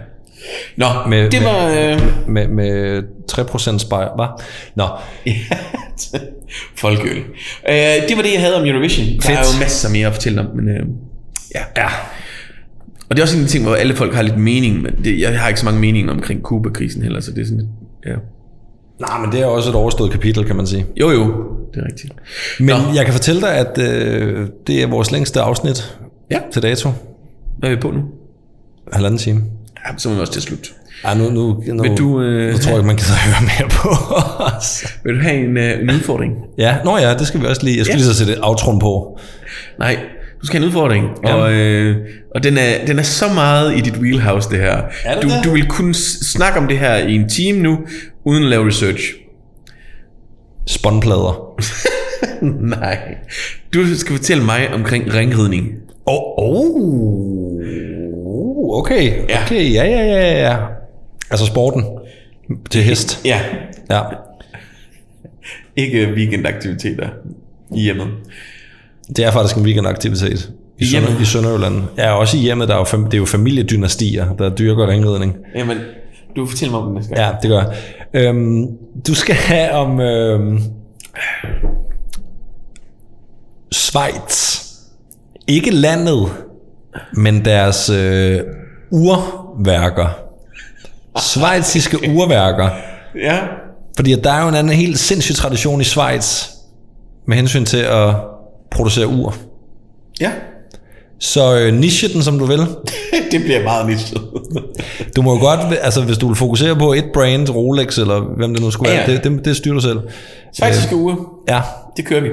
Nå, 0.77 0.87
Med- 1.09 1.23
med, 1.23 1.31
det 1.31 1.43
med- 1.43 1.49
var... 1.51 1.69
Øh, 1.69 2.29
Med, 2.29 2.49
med 2.49 3.03
3% 3.33 3.79
spejl, 3.79 4.09
hva? 4.17 4.27
Nå, 4.75 4.85
Folkeøl. 6.77 7.17
Øh, 7.69 7.75
det 8.09 8.17
var 8.17 8.23
det, 8.23 8.33
jeg 8.33 8.41
havde 8.41 8.57
om 8.61 8.67
Eurovision. 8.67 9.07
Der 9.07 9.13
Fedt. 9.23 9.39
er 9.39 9.43
jo 9.55 9.61
masser 9.61 9.91
mere 9.91 10.07
at 10.07 10.13
fortælle 10.15 10.41
om, 10.41 10.47
men... 10.57 10.69
Øh, 10.69 10.87
ja. 11.55 11.61
ja. 11.77 11.87
Og 13.11 13.17
det 13.17 13.19
er 13.19 13.23
også 13.23 13.39
en 13.39 13.47
ting, 13.47 13.65
hvor 13.65 13.75
alle 13.75 13.97
folk 13.97 14.15
har 14.15 14.23
lidt 14.23 14.39
mening, 14.39 14.83
men 14.83 14.95
det, 15.05 15.21
jeg 15.21 15.41
har 15.41 15.49
ikke 15.49 15.61
så 15.61 15.65
mange 15.67 15.81
meninger 15.81 16.13
omkring 16.13 16.43
Kuba-krisen 16.43 17.03
heller, 17.03 17.21
så 17.21 17.31
det 17.33 17.41
er 17.41 17.45
sådan 17.45 17.59
lidt... 17.59 17.71
Ja. 18.07 18.15
Nej, 19.01 19.21
men 19.21 19.33
det 19.33 19.41
er 19.41 19.47
også 19.47 19.71
et 19.71 19.75
overstået 19.77 20.11
kapitel, 20.13 20.45
kan 20.45 20.57
man 20.57 20.67
sige. 20.67 20.87
Jo, 21.01 21.11
jo, 21.11 21.25
det 21.75 21.81
er 21.83 21.87
rigtigt. 21.87 22.13
Men 22.61 22.69
Nå. 22.69 22.75
jeg 22.95 23.05
kan 23.05 23.15
fortælle 23.15 23.41
dig, 23.41 23.55
at 23.55 23.79
øh, 23.79 24.47
det 24.67 24.83
er 24.83 24.87
vores 24.87 25.11
længste 25.13 25.41
afsnit 25.41 25.99
Ja. 26.31 26.39
til 26.53 26.63
dato. 26.63 26.91
Hvad 27.59 27.71
er 27.71 27.75
vi 27.75 27.81
på 27.81 27.91
nu? 27.91 28.03
Halvanden 28.93 29.19
time. 29.19 29.43
Ja, 29.87 29.95
så 29.99 30.09
må 30.09 30.15
vi 30.15 30.21
også 30.21 30.33
til 30.33 30.43
slut. 30.43 30.73
Ja, 31.05 31.15
nu, 31.15 31.31
nu, 31.31 31.63
nu, 31.67 31.83
Vil 31.83 31.99
du, 31.99 32.23
øh, 32.23 32.53
nu 32.53 32.59
tror 32.59 32.71
jeg 32.71 32.79
ikke, 32.79 32.87
man 32.87 32.97
gider 32.97 33.15
høre 33.27 33.43
mere 33.59 33.69
på 33.71 33.89
os. 34.57 34.87
Vil 35.05 35.15
du 35.15 35.21
have 35.21 35.35
en, 35.35 35.57
øh, 35.57 35.81
en 35.81 35.91
udfordring? 35.91 36.33
Ja, 36.59 36.77
nå 36.85 36.99
ja, 36.99 37.15
det 37.15 37.27
skal 37.27 37.41
vi 37.41 37.47
også 37.47 37.65
lige. 37.65 37.77
Jeg 37.77 37.85
skal 37.85 37.93
Ja. 37.93 37.97
lige 37.97 38.07
så 38.07 38.15
sætte 38.15 38.37
outroen 38.43 38.79
på. 38.79 39.19
Nej, 39.79 39.97
du 40.43 40.47
skal 40.47 40.59
have 40.61 40.65
en 40.65 40.69
udfordring. 40.69 41.05
Ja. 41.25 41.35
Og, 41.35 41.53
øh, 41.53 41.97
og 42.35 42.43
den, 42.43 42.59
er, 42.59 42.87
den 42.87 42.99
er 42.99 43.03
så 43.03 43.25
meget 43.35 43.77
i 43.77 43.81
dit 43.81 43.97
wheelhouse, 43.97 44.51
det 44.51 44.59
her. 44.59 44.81
Er 45.05 45.15
det 45.15 45.23
du, 45.23 45.29
det? 45.29 45.45
du 45.45 45.51
vil 45.51 45.67
kunne 45.67 45.95
s- 45.95 46.31
snakke 46.33 46.59
om 46.59 46.69
det 46.69 46.79
her 46.79 46.97
i 46.97 47.15
en 47.15 47.29
time 47.29 47.59
nu, 47.61 47.79
uden 48.25 48.43
at 48.45 48.51
lave 48.51 48.67
research. 48.67 49.03
Spåndplader. 50.67 51.61
Nej. 52.81 52.99
Du 53.75 53.95
skal 53.97 54.17
fortælle 54.17 54.45
mig 54.45 54.69
omkring 54.75 55.15
ringridning. 55.15 55.67
Oh, 56.07 56.23
oh, 56.39 57.61
okay, 58.73 59.13
Ja. 59.29 59.43
okay, 59.45 59.73
ja, 59.73 59.85
ja, 59.85 60.03
ja, 60.05 60.49
ja. 60.49 60.57
Altså 61.31 61.47
sporten 61.47 61.85
til 62.71 62.83
hest. 62.83 63.21
Ja, 63.25 63.41
Ja. 63.91 64.01
ikke 65.77 66.13
weekendaktiviteter 66.17 67.09
i 67.77 67.81
hjemmet. 67.81 68.07
Det 69.17 69.25
er 69.25 69.31
faktisk 69.31 69.57
en 69.57 69.63
weekendaktivitet. 69.63 70.51
I, 70.79 70.83
I 70.83 70.87
Sønder, 70.87 71.07
hjemmet? 71.09 71.23
I 71.23 71.25
Sønderjylland. 71.27 71.83
Ja, 71.97 72.13
også 72.19 72.37
i 72.37 72.41
hjemmet, 72.41 72.69
der 72.69 72.75
er 72.75 72.79
jo, 72.79 72.85
fam, 72.85 73.05
det 73.05 73.15
er 73.15 73.19
jo 73.19 73.25
familiedynastier, 73.25 74.35
der 74.35 74.55
dyrker 74.55 74.89
ringridning. 74.89 75.37
Jamen, 75.55 75.79
du 76.37 76.47
fortæller 76.47 76.73
mig 76.73 76.81
om 76.81 76.87
det 76.87 76.95
næste 76.95 77.15
gang. 77.15 77.27
Ja, 77.27 77.37
det 77.43 77.51
gør 77.51 77.59
jeg. 78.15 78.25
Øhm, 78.25 78.67
du 79.07 79.15
skal 79.15 79.35
have 79.35 79.73
om 79.73 80.01
øhm, 80.01 80.61
Schweiz. 83.73 84.65
Ikke 85.47 85.71
landet, 85.71 86.29
men 87.13 87.45
deres 87.45 87.91
øh, 87.91 88.41
urværker. 88.91 90.07
Schweiziske 91.19 91.99
urværker. 92.17 92.69
Ja. 93.23 93.39
Fordi 93.97 94.15
der 94.15 94.33
er 94.33 94.43
jo 94.43 94.49
en 94.49 94.55
anden 94.55 94.73
helt 94.73 94.99
sindssyg 94.99 95.35
tradition 95.35 95.81
i 95.81 95.85
Schweiz 95.85 96.47
med 97.27 97.37
hensyn 97.37 97.65
til 97.65 97.77
at 97.79 98.15
producere 98.71 99.07
ur. 99.07 99.35
Ja. 100.21 100.31
Så 101.21 101.59
øh, 101.59 101.75
niche 101.75 102.09
den, 102.13 102.23
som 102.23 102.39
du 102.39 102.45
vil. 102.45 102.59
det 103.33 103.43
bliver 103.45 103.63
meget 103.63 103.87
nichet. 103.87 104.21
Du 105.17 105.23
må 105.23 105.35
jo 105.35 105.41
godt, 105.41 105.61
altså 105.83 106.03
hvis 106.03 106.19
du 106.19 106.27
vil 106.27 106.37
fokusere 106.37 106.77
på 106.77 106.93
et 106.93 107.05
brand, 107.15 107.51
Rolex 107.51 107.99
eller 107.99 108.21
hvem 108.21 108.55
det 108.55 108.63
nu 108.63 108.71
skulle 108.71 108.91
være, 108.91 109.01
Ja, 109.01 109.11
ja. 109.11 109.17
det, 109.17 109.25
det, 109.25 109.45
det 109.45 109.57
styrer 109.57 109.75
du 109.75 109.81
selv. 109.81 109.99
Svejsiske 110.53 110.97
uger, 110.97 111.17
Ja, 111.49 111.61
det 111.97 112.07
kører 112.07 112.21
vi. 112.21 112.29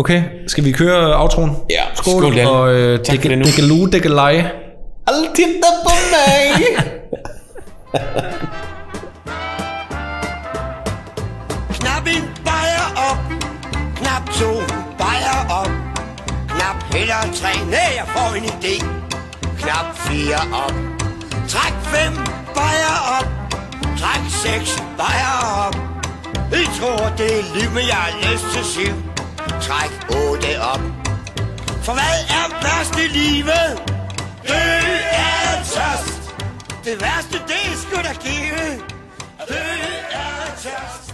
Okay. 0.00 0.22
Skal 0.46 0.64
vi 0.64 0.72
køre 0.72 1.16
outroen? 1.20 1.56
Ja, 1.70 1.82
Skål, 1.94 2.22
skål, 2.22 2.36
Dan. 2.36 2.46
og 2.46 2.74
øh, 2.74 2.98
Tak 2.98 3.20
for 3.20 3.28
det 3.28 3.38
nu. 3.38 3.44
Dikkelue, 3.44 3.90
dikkelej. 3.90 4.34
Altid 5.06 5.44
der 5.62 5.74
på 5.84 5.94
mig. 6.12 6.64
Knap 11.78 12.06
en 12.06 12.24
bajer 12.44 12.86
op, 13.10 13.18
knap 14.00 14.24
to 14.38 14.50
bajer 14.98 15.38
op, 15.60 15.70
knap 16.48 16.78
heller 16.94 17.20
tre, 17.40 17.52
nej, 17.70 17.90
jeg 17.98 18.06
får 18.14 18.34
en 18.38 18.44
idé. 18.44 18.74
Knap 19.60 19.86
fire 20.04 20.40
op, 20.64 20.74
træk 21.48 21.74
fem 21.94 22.12
bajer 22.54 22.96
op, 23.18 23.26
træk 24.00 24.22
seks 24.44 24.82
bajer 24.98 25.34
op. 25.66 25.76
I 26.52 26.64
tror, 26.80 27.12
det 27.18 27.30
er 27.38 27.44
liv, 27.58 27.70
men 27.70 27.84
jeg 27.92 28.00
har 28.06 28.32
lyst 28.32 28.44
til 28.54 28.64
syv. 28.64 29.09
Træk 29.60 29.92
otte 30.10 30.60
op. 30.72 30.80
For 31.82 31.92
hvad 31.92 32.16
er 32.38 32.46
værst 32.62 32.94
i 33.04 33.06
livet? 33.18 33.82
Det 34.42 34.78
er 35.12 35.54
tørst. 35.74 36.34
Det 36.84 37.00
værste, 37.02 37.38
det 37.50 37.60
er 37.72 37.76
sgu 37.82 37.96
da 37.96 38.14
give. 38.22 38.82
Det 39.48 39.56
er 40.10 40.56
tørst. 40.62 41.09